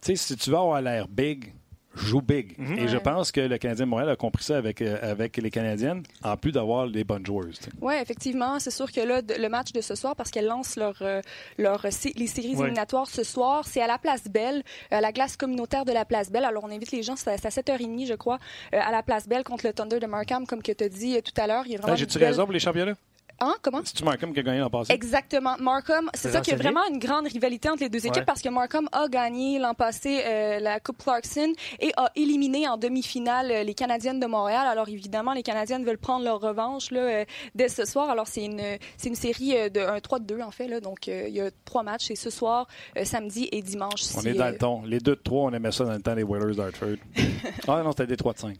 Tu 0.00 0.16
sais, 0.16 0.16
si 0.16 0.36
tu 0.36 0.50
veux 0.50 0.56
avoir 0.56 0.80
l'air 0.80 1.08
big, 1.08 1.52
joue 1.94 2.20
big. 2.20 2.54
Mhm. 2.58 2.78
Et 2.78 2.88
je 2.88 2.96
pense 2.96 3.32
que 3.32 3.40
le 3.40 3.58
Canadien 3.58 3.84
de 3.84 3.90
Montréal 3.90 4.10
a 4.10 4.16
compris 4.16 4.44
ça 4.44 4.56
avec, 4.56 4.82
euh, 4.82 4.98
avec 5.02 5.36
les 5.36 5.50
Canadiennes, 5.50 6.02
en 6.22 6.36
plus 6.36 6.52
d'avoir 6.52 6.86
les 6.86 7.04
bonnes 7.04 7.24
joueuses. 7.24 7.58
Oui, 7.80 7.94
effectivement. 8.00 8.58
C'est 8.58 8.70
sûr 8.70 8.90
que 8.90 9.00
là, 9.00 9.20
le 9.20 9.48
match 9.48 9.72
de 9.72 9.80
ce 9.80 9.94
soir, 9.94 10.14
parce 10.16 10.30
qu'elles 10.30 10.46
lancent 10.46 10.76
leur, 10.76 10.96
euh, 11.02 11.20
leur, 11.58 11.84
les 11.84 12.26
séries 12.26 12.52
éliminatoires 12.52 13.08
ce 13.08 13.22
soir, 13.22 13.66
c'est 13.66 13.80
à 13.80 13.86
la 13.86 13.98
Place 13.98 14.28
Belle, 14.28 14.62
à 14.90 15.00
la 15.00 15.12
glace 15.12 15.36
communautaire 15.36 15.84
de 15.84 15.92
la 15.92 16.04
Place 16.04 16.30
Belle. 16.30 16.44
Alors, 16.44 16.64
on 16.64 16.70
invite 16.70 16.92
les 16.92 17.02
gens, 17.02 17.16
c'est 17.16 17.30
à 17.30 17.36
7h30, 17.36 18.06
je 18.06 18.14
crois, 18.14 18.38
euh, 18.74 18.78
à 18.80 18.92
la 18.92 19.02
Place 19.02 19.28
Belle 19.28 19.44
contre 19.44 19.66
le 19.66 19.72
Thunder 19.72 19.98
de 19.98 20.06
Markham, 20.06 20.46
comme 20.46 20.62
que 20.62 20.72
tu 20.72 20.84
as 20.84 20.88
dit 20.88 21.20
tout 21.22 21.40
à 21.40 21.46
l'heure. 21.46 21.64
J'ai-tu 21.96 22.18
raison 22.18 22.44
pour 22.44 22.52
les 22.52 22.60
championnats? 22.60 22.96
Hein? 23.40 23.54
Comment? 23.62 23.80
C'est-tu 23.84 24.04
Markham 24.04 24.32
qui 24.32 24.40
a 24.40 24.42
gagné 24.42 24.58
l'an 24.58 24.70
passé? 24.70 24.92
Exactement. 24.92 25.56
Markham, 25.60 26.10
c'est 26.14 26.30
ça 26.30 26.40
qui 26.40 26.50
est 26.50 26.56
vraiment 26.56 26.80
une 26.90 26.98
grande 26.98 27.26
rivalité 27.26 27.68
entre 27.68 27.82
les 27.82 27.88
deux 27.88 28.04
équipes 28.06 28.24
parce 28.24 28.42
que 28.42 28.48
Markham 28.48 28.88
a 28.92 29.08
gagné 29.08 29.58
l'an 29.58 29.74
passé 29.74 30.22
euh, 30.24 30.58
la 30.58 30.80
Coupe 30.80 31.02
Clarkson 31.02 31.52
et 31.80 31.92
a 31.96 32.10
éliminé 32.16 32.68
en 32.68 32.76
demi-finale 32.76 33.50
euh, 33.50 33.62
les 33.62 33.74
Canadiennes 33.74 34.20
de 34.20 34.26
Montréal. 34.26 34.66
Alors 34.66 34.88
évidemment, 34.88 35.32
les 35.32 35.42
Canadiennes 35.42 35.84
veulent 35.84 35.98
prendre 35.98 36.24
leur 36.24 36.40
revanche 36.40 36.90
là, 36.90 37.00
euh, 37.00 37.24
dès 37.54 37.68
ce 37.68 37.84
soir. 37.84 38.10
Alors 38.10 38.26
c'est 38.26 38.44
une, 38.44 38.62
c'est 38.96 39.08
une 39.08 39.14
série 39.14 39.70
de 39.70 39.80
1 39.80 40.00
3 40.00 40.18
de 40.18 40.24
2 40.24 40.40
en 40.42 40.50
fait. 40.50 40.68
Là. 40.68 40.80
Donc 40.80 41.06
il 41.06 41.30
y 41.30 41.40
a 41.40 41.50
trois 41.64 41.82
matchs 41.82 42.10
et 42.10 42.16
ce 42.16 42.30
soir, 42.30 42.66
samedi 43.04 43.48
et 43.52 43.62
dimanche. 43.62 44.02
On 44.16 44.22
est 44.22 44.34
dans 44.34 44.48
le 44.48 44.58
ton. 44.58 44.82
Les 44.84 44.98
deux 44.98 45.14
de 45.14 45.20
3, 45.22 45.50
on 45.50 45.52
aimait 45.52 45.72
ça 45.72 45.84
dans 45.84 45.92
le 45.92 46.00
temps 46.00 46.14
des 46.14 46.22
Whalers 46.22 46.56
d'Hartford. 46.56 46.96
ah 47.68 47.82
non, 47.82 47.90
c'était 47.92 48.06
des 48.06 48.16
3 48.16 48.32
de 48.32 48.38
5. 48.38 48.56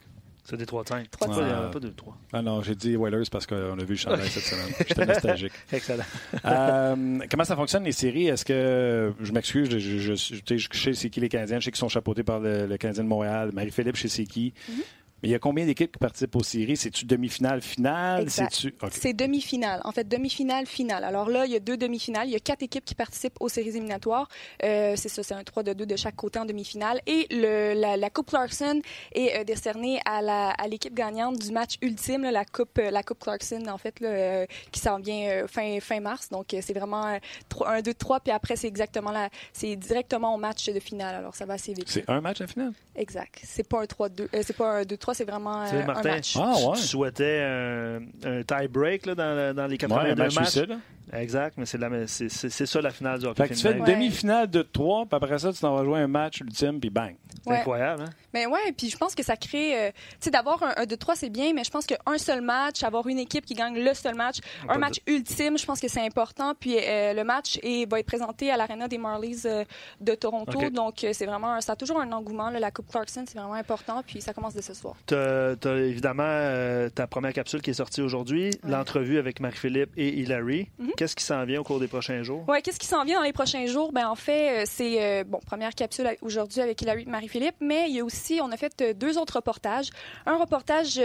C'est 0.49 0.57
des 0.57 0.65
3 0.65 0.83
de 0.83 0.89
5. 0.89 1.11
3 1.11 1.29
de 1.29 1.33
5. 1.35 1.41
Il 1.41 1.47
n'y 1.47 1.53
en 1.53 1.63
a 1.65 1.71
pas 1.71 1.79
de 1.79 1.89
3. 1.91 2.17
Ah 2.33 2.41
non, 2.41 2.63
j'ai 2.63 2.75
dit 2.75 2.97
Whalers 2.97 3.29
parce 3.31 3.47
qu'on 3.47 3.79
a 3.79 3.85
vu 3.85 3.95
le 3.95 3.97
chandail 3.97 4.29
cette 4.31 4.45
semaine. 4.45 4.73
J'étais 4.79 5.05
nostalgique. 5.05 5.53
Excellent. 5.73 6.05
euh, 6.47 7.19
comment 7.31 7.45
ça 7.45 7.55
fonctionne 7.55 7.85
les 7.85 7.93
séries? 7.93 8.29
Est-ce 8.29 8.47
que, 8.47 9.13
je 9.21 9.33
m'excuse, 9.33 9.69
je, 9.71 9.79
je, 9.79 10.15
je, 10.15 10.57
je, 10.57 10.69
sais 10.73 10.95
c'est 10.95 11.11
qui 11.11 11.21
les 11.21 11.29
Canadiens, 11.29 11.61
je 11.61 11.67
sais 11.67 11.71
qu'ils 11.71 11.79
sont 11.79 11.91
chapeautés 11.91 12.23
par 12.23 12.41
le, 12.41 12.67
le 12.67 12.77
Canadien 12.79 13.05
de 13.05 13.09
Montréal, 13.09 13.51
Marie-Philippe, 13.53 13.97
je 13.97 14.03
sais 14.03 14.09
c'est 14.09 14.25
qui. 14.25 14.55
Mm 14.69 14.73
-hmm. 14.73 14.85
Mais 15.23 15.29
il 15.29 15.33
y 15.33 15.35
a 15.35 15.39
combien 15.39 15.67
d'équipes 15.67 15.93
qui 15.93 15.99
participent 15.99 16.37
aux 16.37 16.43
séries? 16.43 16.77
C'est-tu 16.77 17.05
demi-finale, 17.05 17.61
finale? 17.61 18.31
C'est 18.31 18.73
okay. 18.83 19.13
demi-finale. 19.13 19.81
En 19.85 19.93
fait, 19.93 20.07
demi-finale, 20.07 20.67
finale. 20.67 21.05
Alors 21.05 21.29
là, 21.29 21.47
il 21.47 21.53
y 21.53 21.57
a 21.57 21.61
deux 21.61 21.77
demi-finales. 21.77 22.29
Il 22.29 22.33
y 22.33 22.37
a 22.37 22.41
quatre 22.41 22.63
équipes 22.63 22.85
qui 22.85 22.95
participent 22.95 23.37
aux 23.41 23.49
séries 23.49 23.71
éliminatoires. 23.71 24.29
Euh, 24.65 24.95
c'est 24.97 25.09
ça, 25.09 25.23
c'est 25.23 25.35
un 25.35 25.45
3 25.45 25.63
de 25.63 25.73
2 25.73 25.87
de 25.87 25.97
chaque 25.97 26.17
côté 26.17 26.39
en 26.39 26.45
demi-finale. 26.45 27.01
Et 27.07 27.27
le, 27.31 27.75
la, 27.75 27.97
la, 27.97 28.11
Coupe 28.11 28.31
Clarkson 28.31 28.81
est 29.13 29.41
euh, 29.41 29.45
décernée 29.45 30.01
à, 30.05 30.23
la, 30.23 30.51
à 30.51 30.69
l'équipe 30.69 30.95
gagnante 30.95 31.39
du 31.39 31.53
match 31.53 31.77
ultime, 31.83 32.23
là, 32.23 32.31
la 32.31 32.45
Coupe 32.45 32.79
la 32.79 33.03
Coupe 33.03 33.21
Clarkson, 33.21 33.65
en 33.69 33.79
fait, 33.79 34.01
là, 34.01 34.09
euh, 34.09 34.47
qui 34.73 34.81
s'en 34.81 34.99
vient 34.99 35.29
euh, 35.29 35.47
fin, 35.47 35.79
fin 35.81 36.01
mars. 36.01 36.29
Donc, 36.31 36.55
euh, 36.55 36.61
c'est 36.63 36.73
vraiment 36.73 37.19
1, 37.67 37.83
2, 37.83 37.95
3. 37.95 38.21
Puis 38.21 38.33
après, 38.33 38.57
c'est 38.57 38.67
exactement 38.69 39.11
là. 39.11 39.29
C'est 39.53 39.77
directement 39.77 40.35
au 40.35 40.39
match 40.39 40.67
de 40.67 40.81
finale. 40.81 41.15
Alors, 41.15 41.35
ça 41.35 41.47
va 41.47 41.55
assez 41.55 41.73
vite. 41.73 41.89
C'est 41.89 42.09
un 42.09 42.21
match 42.21 42.41
à 42.41 42.47
finale? 42.47 42.73
Exact. 42.95 43.41
C'est 43.43 43.67
pas 43.67 43.83
un 43.83 43.85
3-2. 43.85 44.29
c'est 44.43 44.57
pas 44.57 44.81
un 44.81 44.83
2-3 44.83 45.08
c'est 45.15 45.25
vraiment 45.25 45.63
euh, 45.63 45.87
Martin, 45.87 46.11
un 46.11 46.15
match. 46.15 46.37
Ah, 46.37 46.55
ouais. 46.57 46.77
Tu 46.77 46.83
souhaitais 46.83 47.43
un, 47.43 48.01
un 48.25 48.43
tie-break 48.43 49.07
dans, 49.07 49.55
dans 49.55 49.67
les 49.67 49.79
82 49.79 50.11
ouais, 50.11 50.17
matchs. 50.17 50.51
Suicide. 50.51 50.79
Exact, 51.13 51.57
mais 51.57 51.65
c'est 51.67 52.67
ça 52.67 52.81
la 52.81 52.91
finale 52.91 53.19
du 53.19 53.27
hockey 53.27 53.43
Fait 53.43 53.49
que 53.49 53.55
tu 53.55 53.63
fais 53.63 53.73
une 53.73 53.85
demi-finale 53.85 54.49
de 54.49 54.63
3, 54.63 55.07
puis 55.07 55.17
après 55.17 55.39
ça, 55.39 55.53
tu 55.53 55.61
t'en 55.61 55.75
vas 55.75 55.85
jouer 55.85 56.01
un 56.01 56.07
match 56.07 56.41
ultime, 56.41 56.81
puis 56.81 56.91
bang. 56.91 57.17
C'est 57.45 57.53
incroyable, 57.55 58.03
hein? 58.03 58.11
Mais 58.35 58.45
ouais, 58.47 58.73
puis 58.77 58.91
je 58.91 58.97
pense 58.97 59.15
que 59.15 59.23
ça 59.23 59.37
crée. 59.37 59.87
Euh, 59.87 59.91
tu 59.91 60.17
sais, 60.21 60.31
d'avoir 60.31 60.63
un, 60.63 60.75
un 60.77 60.85
2-3, 60.85 61.15
c'est 61.17 61.31
bien, 61.31 61.55
mais 61.55 61.65
je 61.65 61.71
pense 61.71 61.87
qu'un 61.87 62.19
seul 62.19 62.43
match, 62.43 62.83
avoir 62.83 63.07
une 63.07 63.19
équipe 63.19 63.47
qui 63.47 63.55
gagne 63.55 63.79
le 63.79 63.95
seul 63.95 64.15
match, 64.15 64.39
un 64.69 64.77
match 64.77 64.97
de... 65.07 65.13
ultime, 65.13 65.57
je 65.57 65.65
pense 65.65 65.81
que 65.81 65.89
c'est 65.89 66.05
important. 66.05 66.55
Puis 66.55 66.77
euh, 66.79 67.15
le 67.15 67.25
match 67.25 67.59
est, 67.63 67.91
va 67.91 68.01
être 68.01 68.07
présenté 68.07 68.51
à 68.51 68.59
l'Arena 68.59 68.87
des 68.87 68.99
Marlies 68.99 69.43
euh, 69.47 69.65
de 70.01 70.15
Toronto. 70.15 70.59
Okay. 70.59 70.71
Donc, 70.71 71.07
c'est 71.13 71.27
vraiment. 71.27 71.59
Ça 71.63 71.73
a 71.73 71.77
toujours 71.77 72.01
un 72.01 72.13
engouement. 72.13 72.51
Là, 72.51 72.61
la 72.61 72.71
Coupe 72.71 72.91
Clarkson, 72.91 73.25
c'est 73.27 73.39
vraiment 73.39 73.55
important. 73.55 74.03
Puis 74.07 74.21
ça 74.21 74.35
commence 74.35 74.55
dès 74.55 74.63
ce 74.63 74.75
soir. 74.75 74.97
Tu 75.07 75.15
as, 75.15 75.57
évidemment 75.65 76.89
ta 76.95 77.07
première 77.07 77.33
capsule 77.33 77.63
qui 77.63 77.71
est 77.71 77.75
sortie 77.75 78.03
aujourd'hui, 78.03 78.45
ouais. 78.47 78.71
l'entrevue 78.71 79.19
avec 79.19 79.41
Marie-Philippe 79.41 79.91
et 79.97 80.09
Hilary. 80.09 80.69
Mm 80.79 80.87
-hmm. 80.87 80.95
Qu'est-ce 80.97 81.17
qui 81.17 81.25
s'en 81.25 81.45
vient 81.45 81.61
au 81.61 81.65
cours 81.65 81.81
des 81.81 81.89
prochains 81.89 82.23
jours? 82.23 82.45
Oui, 82.49 82.61
qu'est-ce 82.63 82.79
qui 82.79 82.87
s'en 82.87 83.05
vient 83.05 83.19
dans 83.19 83.25
les 83.25 83.33
prochains 83.33 83.67
jours? 83.67 83.93
Ben, 83.93 84.07
en 84.09 84.15
fait, 84.15 84.65
c'est, 84.67 85.25
bon, 85.25 85.41
première 85.47 85.75
capsule 85.75 86.09
aujourd'hui 86.23 86.61
avec 86.61 86.81
Hilary 86.83 87.03
et 87.03 87.11
Marie-Philippe, 87.11 87.57
mais 87.61 87.83
il 87.89 87.97
y 87.97 88.01
a 88.01 88.05
aussi, 88.05 88.41
on 88.43 88.51
a 88.51 88.57
fait 88.57 88.75
deux 89.05 89.15
autres 89.19 89.37
reportages. 89.37 89.89
Un 90.27 90.37
reportage 90.37 90.99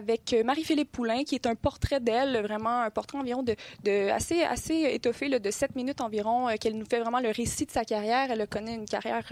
avec 0.00 0.24
Marie-Philippe 0.44 0.92
Poulain, 0.92 1.24
qui 1.24 1.34
est 1.34 1.46
un 1.46 1.54
portrait 1.54 2.00
d'elle, 2.00 2.32
vraiment 2.48 2.82
un 2.82 2.90
portrait 2.90 3.18
environ 3.18 3.42
de, 3.42 3.54
de 3.84 4.10
assez, 4.10 4.42
assez 4.42 4.78
étoffé, 4.98 5.28
là, 5.28 5.38
de 5.38 5.50
7 5.50 5.76
minutes 5.76 6.00
environ, 6.00 6.38
qu'elle 6.60 6.76
nous 6.76 6.86
fait 6.92 7.00
vraiment 7.00 7.20
le 7.20 7.30
récit 7.30 7.66
de 7.66 7.70
sa 7.70 7.84
carrière. 7.84 8.30
Elle 8.30 8.40
a 8.40 8.46
connu 8.46 8.72
une 8.72 8.86
carrière 8.86 9.26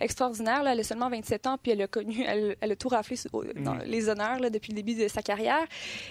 extraordinaire. 0.00 0.62
Là. 0.62 0.72
Elle 0.72 0.80
a 0.80 0.84
seulement 0.84 1.10
27 1.10 1.46
ans, 1.46 1.56
puis 1.62 1.72
elle 1.72 1.82
a 1.82 1.86
connu, 1.86 2.24
elle, 2.26 2.56
elle 2.60 2.72
a 2.72 2.76
tout 2.76 2.88
raflé 2.88 3.16
dans 3.60 3.74
les 3.74 4.08
honneurs 4.08 4.38
là, 4.38 4.50
depuis 4.50 4.72
le 4.72 4.76
début 4.76 4.94
de 4.94 5.08
sa 5.08 5.22
carrière. 5.22 5.66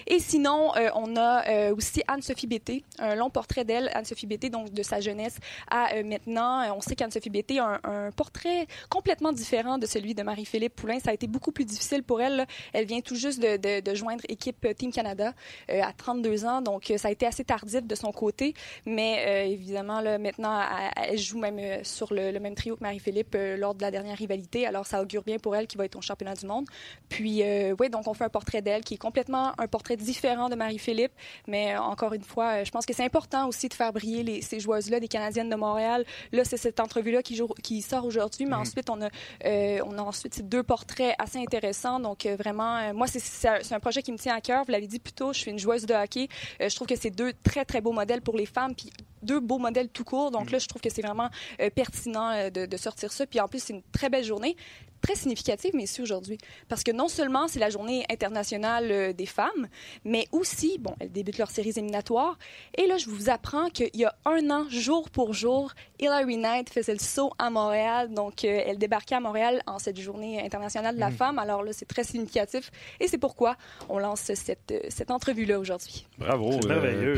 Et 0.06 0.18
sinon, 0.18 0.74
euh, 0.76 0.90
on 0.94 1.16
a 1.16 1.48
euh, 1.48 1.74
aussi 1.74 2.02
Anne-Sophie 2.08 2.46
Bété, 2.46 2.84
un 2.98 3.14
long 3.14 3.30
portrait 3.30 3.64
d'elle, 3.64 3.90
Anne-Sophie 3.94 4.26
Bété, 4.26 4.50
donc 4.50 4.72
de 4.72 4.82
sa 4.82 5.00
jeunesse 5.00 5.38
à 5.70 5.94
euh, 5.94 6.04
maintenant. 6.04 6.74
On 6.76 6.80
sait 6.80 6.96
qu'Anne-Sophie 6.96 7.30
Bété 7.30 7.58
a 7.58 7.80
un, 7.84 8.06
un, 8.06 8.10
portrait 8.12 8.66
complètement 8.88 9.32
différent 9.32 9.78
de 9.78 9.86
celui 9.86 10.14
de 10.14 10.22
Marie-Philippe 10.22 10.74
Poulain. 10.74 10.98
Ça 11.00 11.10
a 11.10 11.14
été 11.14 11.26
beaucoup 11.26 11.52
plus 11.52 11.64
difficile 11.64 12.02
pour 12.02 12.20
elle. 12.20 12.36
Là. 12.36 12.46
Elle 12.72 12.86
vient 12.86 13.00
tout 13.00 13.14
juste 13.14 13.40
de, 13.40 13.56
de, 13.56 13.80
de 13.80 13.94
joindre 13.94 14.22
équipe 14.28 14.66
Team 14.76 14.92
Canada 14.92 15.32
à 15.68 15.92
32 15.92 16.44
ans, 16.44 16.62
donc 16.62 16.92
ça 16.96 17.08
a 17.08 17.10
été 17.10 17.26
assez 17.26 17.44
tardif 17.44 17.86
de 17.86 17.94
son 17.94 18.12
côté. 18.12 18.54
Mais 18.86 19.50
évidemment, 19.50 20.00
là, 20.00 20.18
maintenant, 20.18 20.60
elle, 20.96 21.10
elle 21.12 21.18
joue 21.18 21.38
même 21.38 21.84
sur 21.84 22.12
le, 22.12 22.30
le, 22.30 22.40
même 22.40 22.54
trio 22.54 22.76
que 22.76 22.82
Marie-Philippe 22.82 23.36
lors 23.58 23.74
de 23.74 23.82
la 23.82 23.90
dernière 23.90 24.16
rivalité. 24.16 24.66
Alors, 24.66 24.86
ça 24.86 25.02
augure 25.02 25.22
bien 25.22 25.38
pour 25.38 25.56
elle 25.56 25.66
qui 25.66 25.76
va 25.76 25.84
être 25.84 25.96
au 25.96 26.02
championnat 26.02 26.34
du 26.34 26.46
monde. 26.46 26.66
Puis, 27.08 27.39
Puis, 27.40 27.48
euh, 27.48 27.74
oui, 27.78 27.88
donc 27.88 28.06
on 28.06 28.14
fait 28.14 28.24
un 28.24 28.28
portrait 28.28 28.60
d'elle 28.60 28.82
qui 28.82 28.94
est 28.94 28.98
complètement 28.98 29.52
un 29.58 29.66
portrait 29.66 29.96
différent 29.96 30.48
de 30.48 30.56
Marie-Philippe. 30.56 31.12
Mais 31.46 31.74
euh, 31.74 31.80
encore 31.80 32.12
une 32.12 32.22
fois, 32.22 32.60
euh, 32.60 32.64
je 32.64 32.70
pense 32.70 32.84
que 32.84 32.92
c'est 32.92 33.04
important 33.04 33.48
aussi 33.48 33.68
de 33.68 33.74
faire 33.74 33.92
briller 33.92 34.22
les, 34.22 34.42
ces 34.42 34.60
joueuses-là, 34.60 35.00
des 35.00 35.08
Canadiennes 35.08 35.48
de 35.48 35.56
Montréal. 35.56 36.04
Là, 36.32 36.44
c'est 36.44 36.56
cette 36.56 36.80
entrevue-là 36.80 37.22
qui, 37.22 37.40
qui, 37.62 37.80
sort 37.82 38.04
aujourd'hui, 38.04 38.44
mais 38.44 38.56
mm. 38.56 38.60
ensuite, 38.60 38.90
on 38.90 39.00
a, 39.00 39.08
on 39.84 39.98
a 39.98 40.02
ensuite 40.02 40.46
deux 40.48 40.62
portraits 40.62 41.14
assez 41.18 41.38
intéressants. 41.38 42.00
Donc, 42.00 42.26
vraiment, 42.26 42.92
moi, 42.92 43.06
c'est 43.06 43.72
un 43.72 43.80
projet 43.80 44.02
qui 44.02 44.12
me 44.12 44.18
tient 44.18 44.34
à 44.34 44.40
cœur. 44.40 44.64
Vous 44.64 44.72
l'avez 44.72 44.86
dit 44.86 44.98
plus 44.98 45.12
tôt, 45.12 45.32
je 45.32 45.38
suis 45.38 45.50
une 45.50 45.58
joueuse 45.58 45.86
de 45.86 45.94
hockey. 45.94 46.28
je 46.60 46.74
trouve 46.74 46.86
que 46.86 46.96
c'est 46.96 47.10
deux 47.10 47.32
très, 47.42 47.64
très 47.64 47.80
beaux 47.80 47.92
modèles 47.92 48.22
pour 48.22 48.36
les 48.36 48.46
femmes. 48.46 48.74
Puis, 48.74 48.90
deux 49.22 49.40
beaux 49.40 49.58
modèles 49.58 49.88
tout 49.88 50.04
court. 50.04 50.30
Donc 50.30 50.48
mm. 50.48 50.52
là, 50.52 50.58
je 50.58 50.66
trouve 50.66 50.82
que 50.82 50.90
c'est 50.90 51.02
vraiment 51.02 51.30
pertinent 51.74 52.50
de, 52.50 52.66
de, 52.66 52.76
sortir 52.76 53.12
ça. 53.12 53.26
Puis 53.26 53.40
en 53.40 53.48
plus, 53.48 53.62
c'est 53.62 53.74
une 53.74 53.82
très 53.92 54.08
belle 54.08 54.24
journée 54.24 54.56
très 55.00 55.14
significative, 55.14 55.72
mais 55.74 55.84
ici 55.84 56.00
aujourd'hui. 56.00 56.38
Parce 56.68 56.82
que 56.82 56.92
non 56.92 57.08
seulement 57.08 57.48
c'est 57.48 57.58
la 57.58 57.70
journée 57.70 58.04
internationale 58.10 58.90
euh, 58.90 59.12
des 59.12 59.26
femmes, 59.26 59.68
mais 60.04 60.26
aussi, 60.32 60.78
bon, 60.78 60.94
elles 61.00 61.12
débutent 61.12 61.38
leurs 61.38 61.50
séries 61.50 61.70
éliminatoires. 61.70 62.38
Et 62.76 62.86
là, 62.86 62.98
je 62.98 63.06
vous 63.06 63.30
apprends 63.30 63.68
qu'il 63.70 63.90
y 63.94 64.04
a 64.04 64.14
un 64.24 64.50
an, 64.50 64.66
jour 64.68 65.10
pour 65.10 65.34
jour, 65.34 65.72
Hillary 65.98 66.36
Knight 66.36 66.70
faisait 66.70 66.92
le 66.92 66.98
saut 66.98 67.32
à 67.38 67.50
Montréal. 67.50 68.12
Donc, 68.12 68.44
euh, 68.44 68.62
elle 68.66 68.78
débarquait 68.78 69.16
à 69.16 69.20
Montréal 69.20 69.62
en 69.66 69.78
cette 69.78 70.00
journée 70.00 70.42
internationale 70.42 70.94
de 70.94 71.00
la 71.00 71.10
mm. 71.10 71.14
femme. 71.14 71.38
Alors 71.38 71.62
là, 71.62 71.72
c'est 71.72 71.86
très 71.86 72.04
significatif. 72.04 72.70
Et 73.00 73.08
c'est 73.08 73.18
pourquoi 73.18 73.56
on 73.88 73.98
lance 73.98 74.32
cette, 74.34 74.70
euh, 74.70 74.80
cette 74.88 75.10
entrevue-là 75.10 75.58
aujourd'hui. 75.58 76.06
Bravo. 76.18 76.52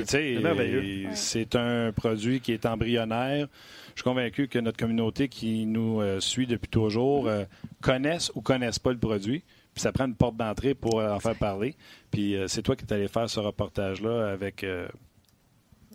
C'est 0.06 0.38
merveilleux. 0.38 1.08
C'est 1.14 1.56
un 1.56 1.92
produit 1.92 2.40
qui 2.40 2.52
est 2.52 2.66
embryonnaire. 2.66 3.48
Je 3.94 4.00
suis 4.00 4.04
convaincu 4.04 4.48
que 4.48 4.58
notre 4.58 4.78
communauté 4.78 5.28
qui 5.28 5.66
nous 5.66 6.00
euh, 6.00 6.20
suit 6.20 6.46
depuis 6.46 6.68
toujours 6.68 7.28
euh, 7.28 7.44
connaissent 7.82 8.32
ou 8.34 8.40
connaissent 8.40 8.78
pas 8.78 8.92
le 8.92 8.98
produit. 8.98 9.42
Puis 9.74 9.82
ça 9.82 9.92
prend 9.92 10.06
une 10.06 10.14
porte 10.14 10.36
d'entrée 10.36 10.74
pour 10.74 11.00
euh, 11.00 11.10
en 11.10 11.20
faire 11.20 11.36
parler. 11.36 11.76
Puis 12.10 12.36
c'est 12.46 12.62
toi 12.62 12.76
qui 12.76 12.84
es 12.84 12.92
allé 12.92 13.08
faire 13.08 13.28
ce 13.28 13.40
reportage-là 13.40 14.30
avec. 14.30 14.64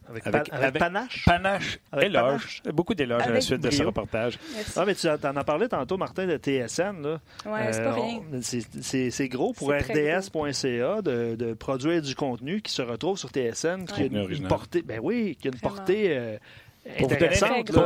Avec, 0.10 0.80
panache? 0.80 1.26
Panache. 1.26 1.80
éloge. 2.02 2.62
Beaucoup 2.74 2.94
d'éloges 2.94 3.24
à 3.24 3.30
la 3.30 3.42
suite 3.42 3.62
de 3.62 3.70
ce 3.70 3.84
reportage. 3.84 4.40
Ah, 4.76 4.86
mais 4.86 4.96
tu 4.96 5.08
en 5.08 5.36
as 5.36 5.44
parlé 5.44 5.68
tantôt, 5.68 5.98
Martin, 5.98 6.26
de 6.26 6.38
TSN. 6.38 7.20
Oui, 7.46 7.60
c'est 7.72 7.84
pas 7.84 7.94
rien. 7.94 8.22
C'est 8.42 9.28
gros 9.28 9.54
pour 9.54 9.72
RDS.ca 9.74 11.02
de, 11.02 11.36
de, 11.36 11.54
produire 11.54 12.02
du 12.02 12.16
contenu 12.16 12.62
qui 12.62 12.72
se 12.72 12.82
retrouve 12.82 13.18
sur 13.18 13.30
TSN, 13.30 13.84
qui 13.86 14.04
a 14.04 14.06
une, 14.06 14.48
portée. 14.48 14.82
Ben 14.82 15.02
oui, 15.04 15.38
qui 15.42 15.50
a 15.50 15.52
une 15.52 15.60
portée 15.60 16.40
pour 17.00 17.10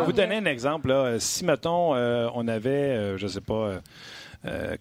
vous, 0.04 0.14
donner, 0.14 0.36
un 0.36 0.45
exemple, 0.45 0.91
si, 1.20 1.45
mettons, 1.45 1.95
euh, 1.95 2.30
on 2.34 2.47
avait, 2.47 2.70
euh, 2.70 3.18
je 3.18 3.26
ne 3.26 3.30
sais 3.30 3.41
pas, 3.41 3.82
euh, 4.45 4.78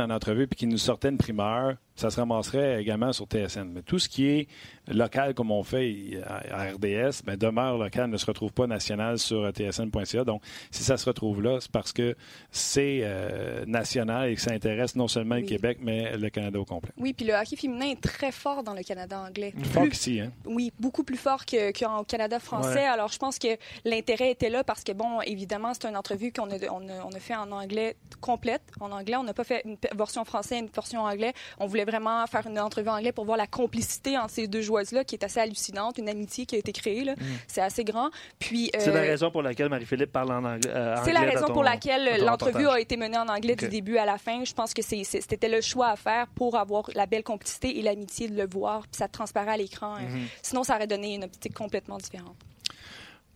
en 0.00 0.10
entrevue 0.10 0.46
puis 0.46 0.56
qu'il 0.56 0.68
nous 0.68 0.78
sortait 0.78 1.08
une 1.08 1.18
primeur, 1.18 1.74
ça 2.00 2.10
se 2.10 2.18
ramasserait 2.18 2.80
également 2.80 3.12
sur 3.12 3.26
TSN. 3.26 3.70
Mais 3.72 3.82
tout 3.82 3.98
ce 3.98 4.08
qui 4.08 4.26
est 4.26 4.48
local, 4.88 5.34
comme 5.34 5.50
on 5.50 5.62
fait 5.62 6.20
à 6.26 6.70
RDS, 6.72 7.22
ben, 7.24 7.36
demeure 7.36 7.76
local, 7.76 8.08
ne 8.08 8.16
se 8.16 8.26
retrouve 8.26 8.52
pas 8.52 8.66
national 8.66 9.18
sur 9.18 9.50
tsn.ca. 9.52 10.24
Donc, 10.24 10.42
si 10.70 10.82
ça 10.82 10.96
se 10.96 11.04
retrouve 11.04 11.42
là, 11.42 11.58
c'est 11.60 11.70
parce 11.70 11.92
que 11.92 12.16
c'est 12.50 13.00
euh, 13.02 13.64
national 13.66 14.30
et 14.30 14.34
que 14.34 14.40
ça 14.40 14.52
intéresse 14.52 14.96
non 14.96 15.08
seulement 15.08 15.36
le 15.36 15.42
Québec, 15.42 15.78
mais 15.82 16.16
le 16.16 16.30
Canada 16.30 16.58
au 16.58 16.64
complet. 16.64 16.92
Oui, 16.96 17.12
puis 17.12 17.26
le 17.26 17.34
hockey 17.34 17.56
féminin 17.56 17.90
est 17.90 18.00
très 18.00 18.32
fort 18.32 18.62
dans 18.62 18.74
le 18.74 18.82
Canada 18.82 19.20
anglais. 19.20 19.52
Plus 19.54 19.64
fort 19.64 19.88
qu'ici, 19.88 20.20
hein? 20.20 20.32
Oui, 20.46 20.72
beaucoup 20.80 21.04
plus 21.04 21.18
fort 21.18 21.44
qu'au 21.44 22.04
Canada 22.04 22.38
français. 22.38 22.86
Alors, 22.86 23.12
je 23.12 23.18
pense 23.18 23.38
que 23.38 23.58
l'intérêt 23.84 24.30
était 24.30 24.50
là 24.50 24.64
parce 24.64 24.84
que, 24.84 24.92
bon, 24.92 25.20
évidemment, 25.20 25.74
c'est 25.74 25.86
une 25.86 25.96
entrevue 25.96 26.32
qu'on 26.32 26.50
a, 26.50 26.56
on 26.70 27.12
a, 27.12 27.20
fait 27.20 27.36
en 27.36 27.52
anglais 27.52 27.96
complète. 28.20 28.62
En 28.80 28.90
anglais, 28.90 29.16
on 29.16 29.24
n'a 29.24 29.34
pas 29.34 29.44
fait 29.44 29.62
une 29.66 29.76
version 29.94 30.24
française 30.24 30.58
et 30.58 30.60
une 30.60 30.68
version 30.68 31.02
anglais. 31.02 31.34
On 31.58 31.66
voulait 31.66 31.84
vraiment 31.90 32.26
faire 32.26 32.46
une 32.46 32.58
entrevue 32.58 32.88
en 32.88 32.96
anglais 32.96 33.12
pour 33.12 33.24
voir 33.24 33.36
la 33.36 33.46
complicité 33.46 34.16
entre 34.16 34.30
ces 34.30 34.46
deux 34.46 34.60
joueuses-là, 34.60 35.04
qui 35.04 35.14
est 35.14 35.24
assez 35.24 35.40
hallucinante, 35.40 35.98
une 35.98 36.08
amitié 36.08 36.46
qui 36.46 36.56
a 36.56 36.58
été 36.58 36.72
créée. 36.72 37.04
Là. 37.04 37.14
Mm. 37.14 37.24
C'est 37.46 37.60
assez 37.60 37.84
grand. 37.84 38.10
Puis, 38.38 38.70
c'est 38.78 38.92
la 38.92 39.00
euh, 39.00 39.02
raison 39.02 39.30
pour 39.30 39.42
laquelle 39.42 39.68
Marie-Philippe 39.68 40.12
parle 40.12 40.32
en 40.32 40.44
anglais. 40.44 40.70
Euh, 40.70 40.96
c'est 41.04 41.12
la 41.12 41.20
raison 41.20 41.46
pour 41.46 41.64
laquelle 41.64 42.24
l'entrevue 42.24 42.68
a 42.68 42.80
été 42.80 42.96
menée 42.96 43.18
en 43.18 43.28
anglais 43.28 43.56
du 43.56 43.68
début 43.68 43.96
à 43.96 44.04
la 44.04 44.18
fin. 44.18 44.44
Je 44.44 44.54
pense 44.54 44.74
que 44.74 44.82
c'était 44.82 45.48
le 45.48 45.60
choix 45.60 45.88
à 45.88 45.96
faire 45.96 46.26
pour 46.28 46.56
avoir 46.56 46.84
la 46.94 47.06
belle 47.06 47.24
complicité 47.24 47.78
et 47.78 47.82
l'amitié 47.82 48.28
de 48.28 48.36
le 48.36 48.46
voir, 48.46 48.82
puis 48.82 48.98
ça 48.98 49.08
transparaît 49.08 49.52
à 49.52 49.56
l'écran. 49.56 49.96
Mm-hmm. 49.96 50.28
Sinon, 50.42 50.64
ça 50.64 50.76
aurait 50.76 50.86
donné 50.86 51.14
une 51.14 51.24
optique 51.24 51.54
complètement 51.54 51.98
différente. 51.98 52.36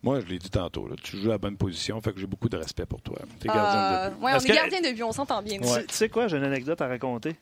Moi, 0.05 0.19
je 0.19 0.27
l'ai 0.27 0.37
dit 0.37 0.51
tantôt, 0.51 0.87
tu 1.01 1.17
joues 1.17 1.29
à 1.29 1.31
la 1.31 1.37
bonne 1.39 1.57
position, 1.57 1.99
fait 1.99 2.13
que 2.13 2.19
j'ai 2.19 2.27
beaucoup 2.27 2.47
de 2.47 2.55
respect 2.55 2.85
pour 2.85 3.01
toi. 3.01 3.17
Tu 3.41 3.47
es 3.47 3.51
gardien 3.51 4.05
de 4.05 4.09
but. 4.11 4.17
Oui, 4.21 4.31
on 4.35 4.37
est 4.37 4.55
gardien 4.55 4.81
de 4.81 4.93
but, 4.93 5.01
on 5.01 5.11
s'entend 5.11 5.41
bien. 5.41 5.57
Tu 5.59 5.67
sais 5.89 6.09
quoi, 6.09 6.27
j'ai 6.27 6.37
une 6.37 6.43
anecdote 6.43 6.79
à 6.79 6.87
raconter. 6.87 7.35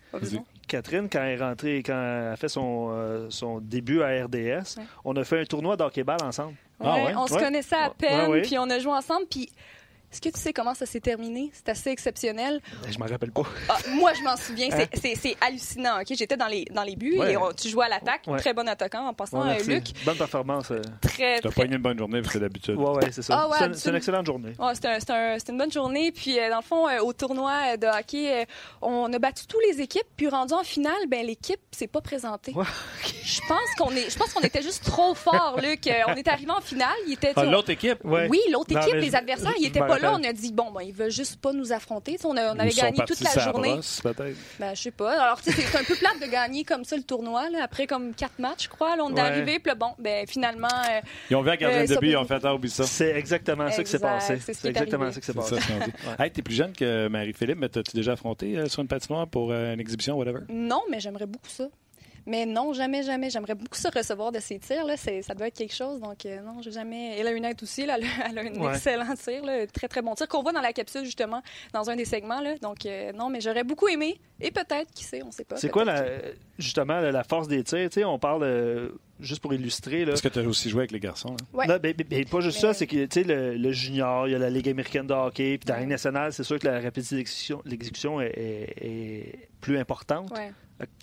Catherine, 0.65 1.09
quand 1.11 1.21
elle 1.21 1.37
est 1.39 1.43
rentrée, 1.43 1.83
quand 1.85 1.91
elle 1.91 2.31
a 2.31 2.35
fait 2.37 2.47
son, 2.47 2.87
euh, 2.91 3.27
son 3.29 3.59
début 3.59 4.01
à 4.01 4.23
RDS, 4.23 4.79
on 5.03 5.13
a 5.17 5.25
fait 5.25 5.41
un 5.41 5.45
tournoi 5.45 5.75
d'hockey-ball 5.75 6.23
ensemble. 6.23 6.55
Ah, 6.79 6.95
ouais? 7.03 7.13
On 7.17 7.27
se 7.27 7.33
connaissait 7.37 7.75
à 7.75 7.89
peine, 7.89 8.41
puis 8.41 8.57
on 8.57 8.69
a 8.69 8.79
joué 8.79 8.93
ensemble, 8.93 9.25
puis 9.29 9.49
est-ce 10.13 10.21
que 10.21 10.29
tu 10.29 10.39
sais 10.39 10.53
comment 10.53 10.75
ça 10.75 10.85
s'est 10.85 10.99
terminé? 10.99 11.49
C'est 11.53 11.69
assez 11.69 11.89
exceptionnel. 11.89 12.61
Ben, 12.83 12.91
je 12.91 12.99
m'en 12.99 13.07
rappelle 13.07 13.31
pas. 13.31 13.41
Ah, 13.67 13.77
moi, 13.95 14.13
je 14.13 14.21
m'en 14.21 14.37
souviens. 14.37 14.69
Hein? 14.71 14.85
C'est 14.93 15.35
hallucinant. 15.41 15.99
Ok, 16.01 16.13
J'étais 16.15 16.37
dans 16.37 16.45
les, 16.45 16.65
dans 16.65 16.83
les 16.83 16.95
buts 16.95 17.17
et 17.27 17.35
tu 17.59 17.69
jouais 17.69 17.85
à 17.85 17.89
l'attaque. 17.89 18.29
Très 18.37 18.53
bon 18.53 18.67
attaquant 18.67 19.07
en 19.07 19.13
passant, 19.15 19.43
euh, 19.47 19.55
Luc. 19.65 19.85
Bonne 20.05 20.15
performance. 20.15 20.69
Euh. 20.69 20.81
Très, 21.01 21.39
Tu 21.41 21.47
as 21.47 21.51
pas 21.51 21.63
eu 21.63 21.71
une 21.73 21.77
bonne 21.79 21.97
journée, 21.97 22.21
c'est 22.31 22.39
d'habitude. 22.39 22.75
Oui, 22.77 22.91
ouais, 22.95 23.11
c'est 23.11 23.23
ça. 23.23 23.49
Ah, 23.51 23.69
c'est 23.73 23.89
une 23.89 23.95
excellente 23.95 24.27
journée. 24.27 24.53
c'est 24.75 25.09
un, 25.09 25.37
une 25.49 25.57
bonne 25.57 25.71
journée. 25.71 26.11
Puis, 26.11 26.39
euh, 26.39 26.51
dans 26.51 26.57
le 26.57 26.63
fond, 26.63 26.85
au 27.01 27.11
tournoi 27.13 27.75
de 27.77 27.87
hockey, 27.87 28.45
on 28.83 29.11
a 29.11 29.17
battu 29.17 29.47
toutes 29.47 29.63
les 29.71 29.81
équipes. 29.81 30.05
Puis, 30.15 30.27
rendu 30.27 30.53
en 30.53 30.63
finale, 30.63 31.07
ben, 31.07 31.25
l'équipe 31.25 31.59
s'est 31.71 31.87
pas 31.87 32.01
présentée. 32.01 32.53
Je 33.23 33.41
pense 33.47 33.73
qu'on 33.79 33.89
est, 33.95 34.11
je 34.11 34.17
pense 34.17 34.31
qu'on 34.31 34.41
était 34.41 34.61
juste 34.61 34.83
trop 34.83 35.15
fort, 35.15 35.57
Luc. 35.59 35.89
on 36.07 36.13
est 36.13 36.27
arrivé 36.27 36.51
en 36.51 36.61
finale. 36.61 36.93
Il 37.07 37.13
était. 37.13 37.33
Ah, 37.35 37.45
l'autre 37.45 37.71
équipe? 37.71 37.97
Oui, 38.03 38.39
l'autre 38.51 38.77
équipe, 38.77 38.93
les 38.93 39.15
adversaires, 39.15 39.53
ils 39.59 39.65
étaient 39.65 39.79
pas 39.79 39.97
là. 39.97 40.02
On 40.11 40.23
a 40.23 40.33
dit, 40.33 40.51
bon, 40.51 40.71
ben, 40.71 40.81
ils 40.81 40.93
veulent 40.93 41.11
juste 41.11 41.39
pas 41.39 41.53
nous 41.53 41.71
affronter. 41.71 42.17
on, 42.23 42.35
avait 42.35 42.69
gagné 42.71 43.03
toute 43.05 43.21
la 43.21 43.41
journée. 43.41 43.79
peut-être. 44.01 44.37
Ben, 44.59 44.75
je 44.75 44.81
sais 44.81 44.91
pas. 44.91 45.21
Alors, 45.21 45.39
c'est 45.41 45.51
un 45.51 45.83
peu 45.83 45.95
plate 45.95 46.19
de 46.21 46.31
gagner 46.31 46.63
comme 46.63 46.83
ça 46.83 46.95
le 46.95 47.03
tournoi, 47.03 47.43
après 47.61 47.87
comme 47.87 48.13
quatre 48.13 48.39
matchs, 48.39 48.63
je 48.63 48.69
crois. 48.69 48.95
Là, 48.95 49.03
on 49.05 49.15
est 49.15 49.19
arrivé, 49.19 49.59
puis 49.59 49.73
bon, 49.77 49.93
ben, 49.99 50.25
finalement. 50.27 50.67
Euh, 50.67 51.01
ils 51.29 51.35
ont 51.35 51.41
vu 51.41 51.49
un 51.49 51.55
gardien 51.55 51.81
euh, 51.81 51.87
de 51.87 51.99
but, 51.99 52.09
ils 52.09 52.17
ont 52.17 52.25
fait, 52.25 52.39
ah, 52.43 52.55
oublie 52.55 52.69
ça. 52.69 52.83
C'est 52.83 53.11
exactement 53.11 53.69
ça 53.69 53.83
qui 53.83 53.89
s'est 53.89 53.99
passé. 53.99 54.39
C'est 54.39 54.65
exactement 54.65 55.11
ça 55.11 55.19
qui 55.19 55.25
s'est 55.25 55.33
passé. 55.33 55.55
Hey, 56.19 56.31
t'es 56.31 56.41
plus 56.41 56.55
jeune 56.55 56.73
que 56.73 57.07
Marie-Philippe, 57.07 57.57
mais 57.59 57.69
t'as-tu 57.69 57.95
déjà 57.95 58.13
affronté 58.13 58.57
euh, 58.57 58.67
sur 58.67 58.81
une 58.81 58.87
patinoire 58.87 59.27
pour 59.27 59.51
une 59.51 59.79
exhibition, 59.79 60.15
whatever? 60.15 60.41
Non, 60.49 60.81
mais 60.89 60.99
j'aimerais 60.99 61.25
beaucoup 61.25 61.49
ça. 61.49 61.65
Mais 62.25 62.45
non, 62.45 62.73
jamais, 62.73 63.03
jamais. 63.03 63.29
J'aimerais 63.29 63.55
beaucoup 63.55 63.77
ça 63.77 63.89
recevoir 63.89 64.31
de 64.31 64.39
ces 64.39 64.59
tirs. 64.59 64.85
Là. 64.85 64.95
Ça 64.97 65.33
doit 65.33 65.47
être 65.47 65.57
quelque 65.57 65.73
chose. 65.73 65.99
Donc, 65.99 66.25
euh, 66.25 66.41
non, 66.41 66.61
j'ai 66.61 66.71
jamais. 66.71 67.17
Elle 67.17 67.27
a 67.27 67.31
une 67.31 67.45
aide 67.45 67.61
aussi. 67.61 67.85
Là. 67.85 67.97
Elle 68.29 68.37
a 68.37 68.41
un 68.41 68.73
excellent 68.73 69.15
tir. 69.15 69.43
Là. 69.43 69.67
Très, 69.67 69.87
très 69.87 70.01
bon 70.01 70.15
tir 70.15 70.27
qu'on 70.27 70.41
voit 70.41 70.53
dans 70.53 70.61
la 70.61 70.73
capsule, 70.73 71.05
justement, 71.05 71.41
dans 71.73 71.89
un 71.89 71.95
des 71.95 72.05
segments. 72.05 72.41
Là. 72.41 72.55
Donc, 72.61 72.85
euh, 72.85 73.11
non, 73.13 73.29
mais 73.29 73.41
j'aurais 73.41 73.63
beaucoup 73.63 73.87
aimé. 73.87 74.19
Et 74.39 74.51
peut-être, 74.51 74.91
qui 74.93 75.03
sait, 75.03 75.21
on 75.23 75.27
ne 75.27 75.31
sait 75.31 75.45
pas. 75.45 75.57
C'est 75.57 75.69
quoi, 75.69 75.85
la, 75.85 76.05
justement, 76.57 76.99
la 76.99 77.23
force 77.23 77.47
des 77.47 77.63
tirs? 77.63 77.91
sais, 77.91 78.03
on 78.03 78.19
parle. 78.19 78.91
Juste 79.23 79.41
pour 79.41 79.53
illustrer. 79.53 80.05
Parce 80.05 80.21
que 80.21 80.27
tu 80.27 80.39
as 80.39 80.43
aussi 80.43 80.69
joué 80.69 80.81
avec 80.81 80.91
les 80.91 80.99
garçons. 80.99 81.35
Oui. 81.53 81.65
Non, 81.67 81.77
ben, 81.81 81.93
ben, 81.93 82.25
pas 82.25 82.41
juste 82.41 82.59
ça, 82.59 82.73
c'est 82.73 82.87
que 82.87 82.95
le, 82.95 83.55
le 83.55 83.71
junior, 83.71 84.27
il 84.27 84.31
y 84.31 84.35
a 84.35 84.39
la 84.39 84.49
Ligue 84.49 84.69
américaine 84.69 85.07
de 85.07 85.13
hockey, 85.13 85.57
puis 85.57 85.65
dans 85.65 85.75
la 85.75 85.81
Ligue 85.81 85.89
nationale, 85.89 86.33
c'est 86.33 86.43
sûr 86.43 86.59
que 86.59 86.67
la 86.67 86.79
rapidité 86.79 87.15
d'exécution 87.15 88.21
est, 88.21 88.33
est, 88.35 89.49
plus 89.61 89.77
importante. 89.77 90.29
Ouais. 90.31 90.51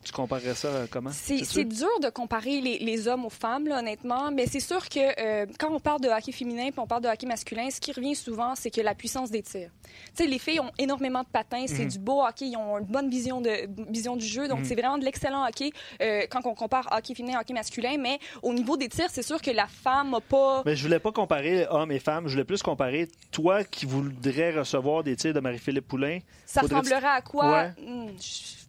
Tu 0.05 0.13
comparerais 0.13 0.55
ça 0.55 0.87
comment? 0.91 1.11
C'est 1.13 1.65
dur 1.65 1.89
de 2.03 2.11
comparer 2.11 2.61
les, 2.61 2.79
les, 2.79 3.09
hommes 3.09 3.25
aux 3.25 3.31
femmes, 3.31 3.69
là, 3.69 3.79
honnêtement, 3.79 4.31
mais 4.31 4.47
c'est 4.47 4.61
sûr 4.61 4.89
que 4.89 4.99
euh, 4.99 5.47
quand 5.59 5.73
on 5.73 5.81
parle 5.81 6.01
de 6.01 6.09
hockey 6.09 6.33
féminin 6.33 6.71
puis 6.71 6.81
on 6.81 6.87
parle 6.87 7.03
de 7.03 7.09
hockey 7.09 7.27
masculin, 7.27 7.71
ce 7.71 7.81
qui 7.81 7.93
revient 7.93 8.15
souvent, 8.15 8.55
c'est 8.55 8.71
que 8.71 8.81
la 8.81 8.95
puissance 8.95 9.31
des 9.31 9.43
tirs. 9.43 9.71
sais, 10.15 10.27
les 10.27 10.39
filles 10.39 10.61
ont 10.61 10.73
énormément 10.79 11.23
de 11.23 11.29
patins, 11.29 11.65
c'est 11.67 11.85
mhm. 11.85 11.89
du 11.89 11.99
beau 11.99 12.23
hockey, 12.23 12.49
ils 12.49 12.57
ont 12.57 12.79
une 12.79 12.87
bonne 12.87 13.09
vision, 13.09 13.41
de, 13.41 13.51
vision 13.91 14.17
du 14.17 14.27
jeu, 14.27 14.49
donc 14.49 14.61
mhm. 14.61 14.65
c'est 14.65 14.75
vraiment 14.75 14.99
de 14.99 15.05
l'excellent 15.05 15.47
hockey 15.47 15.71
euh, 16.03 16.23
quand 16.29 16.45
on 16.45 16.55
compare 16.55 16.89
hockey 16.93 17.15
féminin 17.15 17.39
et 17.39 17.41
hockey 17.41 17.55
masculin, 17.55 17.97
mais 17.99 18.10
au 18.43 18.53
niveau 18.53 18.77
des 18.77 18.89
tirs, 18.89 19.09
c'est 19.11 19.23
sûr 19.23 19.41
que 19.41 19.51
la 19.51 19.67
femme 19.67 20.11
n'a 20.11 20.21
pas... 20.21 20.63
Mais 20.65 20.77
je 20.77 20.83
voulais 20.83 20.99
pas 20.99 21.13
comparer 21.13 21.67
hommes 21.71 21.93
et 21.93 21.99
femmes, 21.99 22.27
je 22.27 22.33
voulais 22.33 22.45
plus 22.45 22.63
comparer 22.63 23.09
toi 23.31 23.65
qui 23.65 23.87
voudrais 23.87 24.53
recevoir 24.59 25.03
des 25.03 25.17
tirs 25.17 25.35
de 25.35 25.41
Marie-Philippe 25.41 25.89
Poulain. 25.89 26.19
Ça 26.47 26.63
ressemblerait 26.63 27.07
à 27.07 27.21
quoi? 27.21 27.69
Hmm, 27.79 28.09
je, 28.19 28.61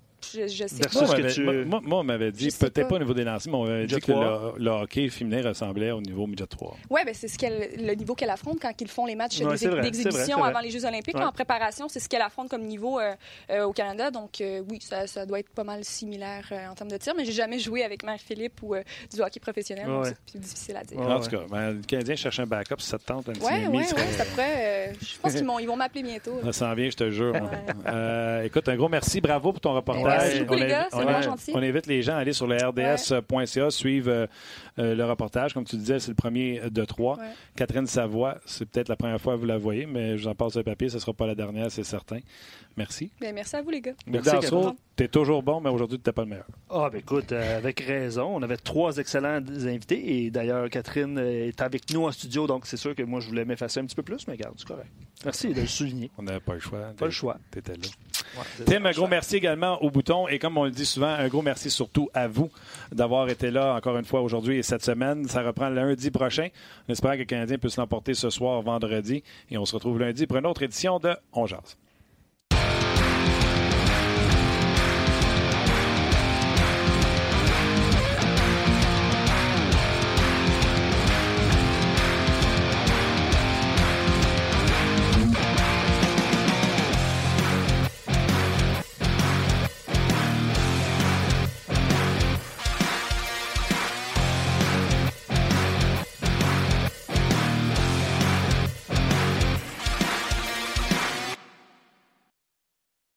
sais 0.67 1.43
pas. 1.43 1.63
Moi, 1.65 1.81
moi, 1.83 1.99
on 1.99 2.03
m'avait 2.03 2.31
dit, 2.31 2.49
peut-être 2.57 2.87
pas. 2.87 2.95
au 2.95 2.99
niveau 2.99 3.13
des 3.13 3.23
lancers, 3.23 3.51
mais 3.51 3.57
on 3.57 3.65
m'avait 3.65 3.87
dit 3.87 3.99
que 3.99 4.11
le, 4.11 4.69
hockey 4.69 5.09
féminin 5.09 5.41
ressemblait 5.47 5.91
au 5.91 6.01
niveau 6.01 6.27
midget 6.27 6.47
3. 6.47 6.77
Oui, 6.89 7.01
ben 7.05 7.13
c'est 7.13 7.27
ce 7.27 7.37
le 7.41 7.93
niveau 7.93 8.15
qu'elle 8.15 8.29
affronte 8.29 8.59
quand 8.61 8.73
ils 8.79 8.87
font 8.87 9.05
les 9.05 9.15
matchs 9.15 9.39
d'exhibition 9.39 10.43
avant 10.43 10.59
les 10.59 10.71
Jeux 10.71 10.85
olympiques. 10.85 11.17
En 11.17 11.31
préparation, 11.31 11.87
c'est 11.87 11.99
ce 11.99 12.09
qu'elle 12.09 12.21
affronte 12.21 12.49
comme 12.49 12.63
niveau 12.63 12.99
euh, 12.99 13.13
euh, 13.49 13.63
au 13.63 13.73
Canada. 13.73 14.11
Donc, 14.11 14.41
euh, 14.41 14.61
oui, 14.69 14.79
ça, 14.81 15.07
ça, 15.07 15.25
doit 15.25 15.39
être 15.39 15.49
pas 15.49 15.63
mal 15.63 15.83
similaire 15.83 16.51
en 16.69 16.75
termes 16.75 16.89
de 16.89 16.97
tir, 16.97 17.13
mais 17.15 17.25
j'ai 17.25 17.31
jamais 17.31 17.59
joué 17.59 17.83
avec 17.83 18.03
Marie-Philippe 18.03 18.61
ou 18.63 18.75
du 19.13 19.21
hockey 19.21 19.39
professionnel, 19.39 19.85
donc 19.87 20.07
c'est 20.07 20.17
plus 20.31 20.39
difficile 20.39 20.77
à 20.77 20.83
dire. 20.83 20.99
en 20.99 21.19
tout 21.19 21.29
cas, 21.29 21.41
ben, 21.49 21.71
le 21.71 21.81
Canadien 21.81 22.15
cherche 22.15 22.39
un 22.39 22.45
backup 22.45 22.79
si 22.79 22.87
ça 22.87 22.97
te 22.97 23.05
tente 23.05 23.29
un 23.29 23.33
petit 23.33 23.45
Oui, 23.45 23.65
oui, 23.69 23.85
oui, 23.93 24.03
ça 24.17 24.25
pourrait. 24.25 24.93
je 24.99 25.19
pense 25.19 25.33
qu'ils 25.33 25.67
vont 25.67 25.75
m'appeler 25.75 26.03
bientôt. 26.03 26.39
Ça 26.43 26.53
s'en 26.53 26.73
vient, 26.73 26.89
je 26.89 26.97
te 26.97 27.11
jure. 27.11 27.35
écoute, 28.43 28.67
un 28.67 28.75
gros 28.75 28.89
merci. 28.89 29.21
Bravo 29.21 29.51
pour 29.51 29.61
ton 29.61 29.73
reportage. 29.73 30.20
Merci 30.23 30.39
beaucoup, 30.39 30.55
les 30.55 30.67
gars. 30.67 30.87
C'est 30.91 30.95
vraiment 30.97 31.21
gentil. 31.21 31.51
On 31.53 31.61
invite 31.61 31.87
les 31.87 32.01
gens 32.01 32.15
à 32.15 32.19
aller 32.19 32.33
sur 32.33 32.47
le 32.47 32.57
rds.ca, 32.57 33.69
suivre 33.71 34.27
le 34.77 35.03
reportage. 35.03 35.53
Comme 35.53 35.65
tu 35.65 35.75
disais, 35.77 35.99
c'est 35.99 36.11
le 36.11 36.15
premier 36.15 36.61
de 36.69 36.85
trois. 36.85 37.17
Catherine 37.55 37.87
Savoie, 37.87 38.37
c'est 38.45 38.65
peut-être 38.65 38.89
la 38.89 38.95
première 38.95 39.19
fois 39.19 39.35
que 39.35 39.39
vous 39.39 39.45
la 39.45 39.57
voyez, 39.57 39.85
mais 39.85 40.17
je 40.17 40.23
vous 40.23 40.29
en 40.29 40.35
passe 40.35 40.55
le 40.55 40.63
papier. 40.63 40.89
Ce 40.89 40.95
ne 40.95 40.99
sera 40.99 41.13
pas 41.13 41.27
la 41.27 41.35
dernière, 41.35 41.71
c'est 41.71 41.83
certain. 41.83 42.19
Merci. 42.77 43.11
Bien, 43.19 43.33
merci 43.33 43.55
à 43.55 43.61
vous, 43.61 43.69
les 43.69 43.81
gars. 43.81 43.93
Merci, 44.07 44.31
tu 44.95 45.03
es 45.03 45.07
toujours 45.07 45.43
bon, 45.43 45.61
mais 45.61 45.69
aujourd'hui, 45.69 45.99
tu 45.99 46.07
n'es 46.07 46.13
pas 46.13 46.23
le 46.23 46.29
meilleur. 46.29 46.45
Ah, 46.69 46.89
ben 46.91 46.99
écoute, 46.99 47.31
avec 47.31 47.79
raison. 47.81 48.35
On 48.35 48.41
avait 48.41 48.57
trois 48.57 48.97
excellents 48.97 49.37
invités. 49.37 50.25
Et 50.25 50.31
d'ailleurs, 50.31 50.69
Catherine 50.69 51.17
est 51.17 51.61
avec 51.61 51.91
nous 51.93 52.05
en 52.05 52.11
studio, 52.11 52.47
donc 52.47 52.65
c'est 52.65 52.77
sûr 52.77 52.95
que 52.95 53.03
moi, 53.03 53.19
je 53.19 53.27
voulais 53.27 53.45
m'effacer 53.45 53.79
un 53.79 53.85
petit 53.85 53.95
peu 53.95 54.03
plus, 54.03 54.27
mais 54.27 54.33
regarde, 54.33 54.55
c'est 54.57 54.67
correct. 54.67 54.89
Merci 55.23 55.53
de 55.53 55.61
le 55.61 55.67
souligner. 55.67 56.09
On 56.17 56.23
n'avait 56.23 56.39
pas 56.39 56.53
le 56.53 56.59
choix. 56.59 56.79
Pas 56.97 57.05
le 57.05 57.11
choix. 57.11 57.37
Tu 57.51 57.59
étais 57.59 57.73
là. 57.73 57.87
Tim, 58.65 58.85
un 58.85 58.91
gros 58.91 59.07
merci 59.07 59.35
également 59.35 59.81
au 59.83 59.91
bouton. 59.91 60.27
Et 60.27 60.39
comme 60.39 60.57
on 60.57 60.63
le 60.63 60.71
dit 60.71 60.85
souvent, 60.85 61.07
un 61.09 61.27
gros 61.27 61.41
merci 61.41 61.69
surtout 61.69 62.09
à 62.13 62.27
vous 62.27 62.49
d'avoir 62.91 63.29
été 63.29 63.51
là 63.51 63.75
encore 63.75 63.97
une 63.97 64.05
fois 64.05 64.21
aujourd'hui 64.21 64.57
et 64.61 64.63
cette 64.63 64.85
semaine. 64.85 65.27
Ça 65.27 65.41
reprend 65.41 65.69
lundi 65.69 66.11
prochain. 66.11 66.47
On 66.87 66.91
espère 66.91 67.13
que 67.13 67.19
le 67.19 67.25
Canadien 67.25 67.57
puisse 67.57 67.77
l'emporter 67.77 68.13
ce 68.13 68.29
soir, 68.29 68.61
vendredi. 68.61 69.23
Et 69.49 69.57
on 69.57 69.65
se 69.65 69.73
retrouve 69.75 69.99
lundi 69.99 70.27
pour 70.27 70.37
une 70.37 70.45
autre 70.45 70.61
édition 70.61 70.99
de 70.99 71.15
On 71.33 71.47
Jase. 71.47 71.77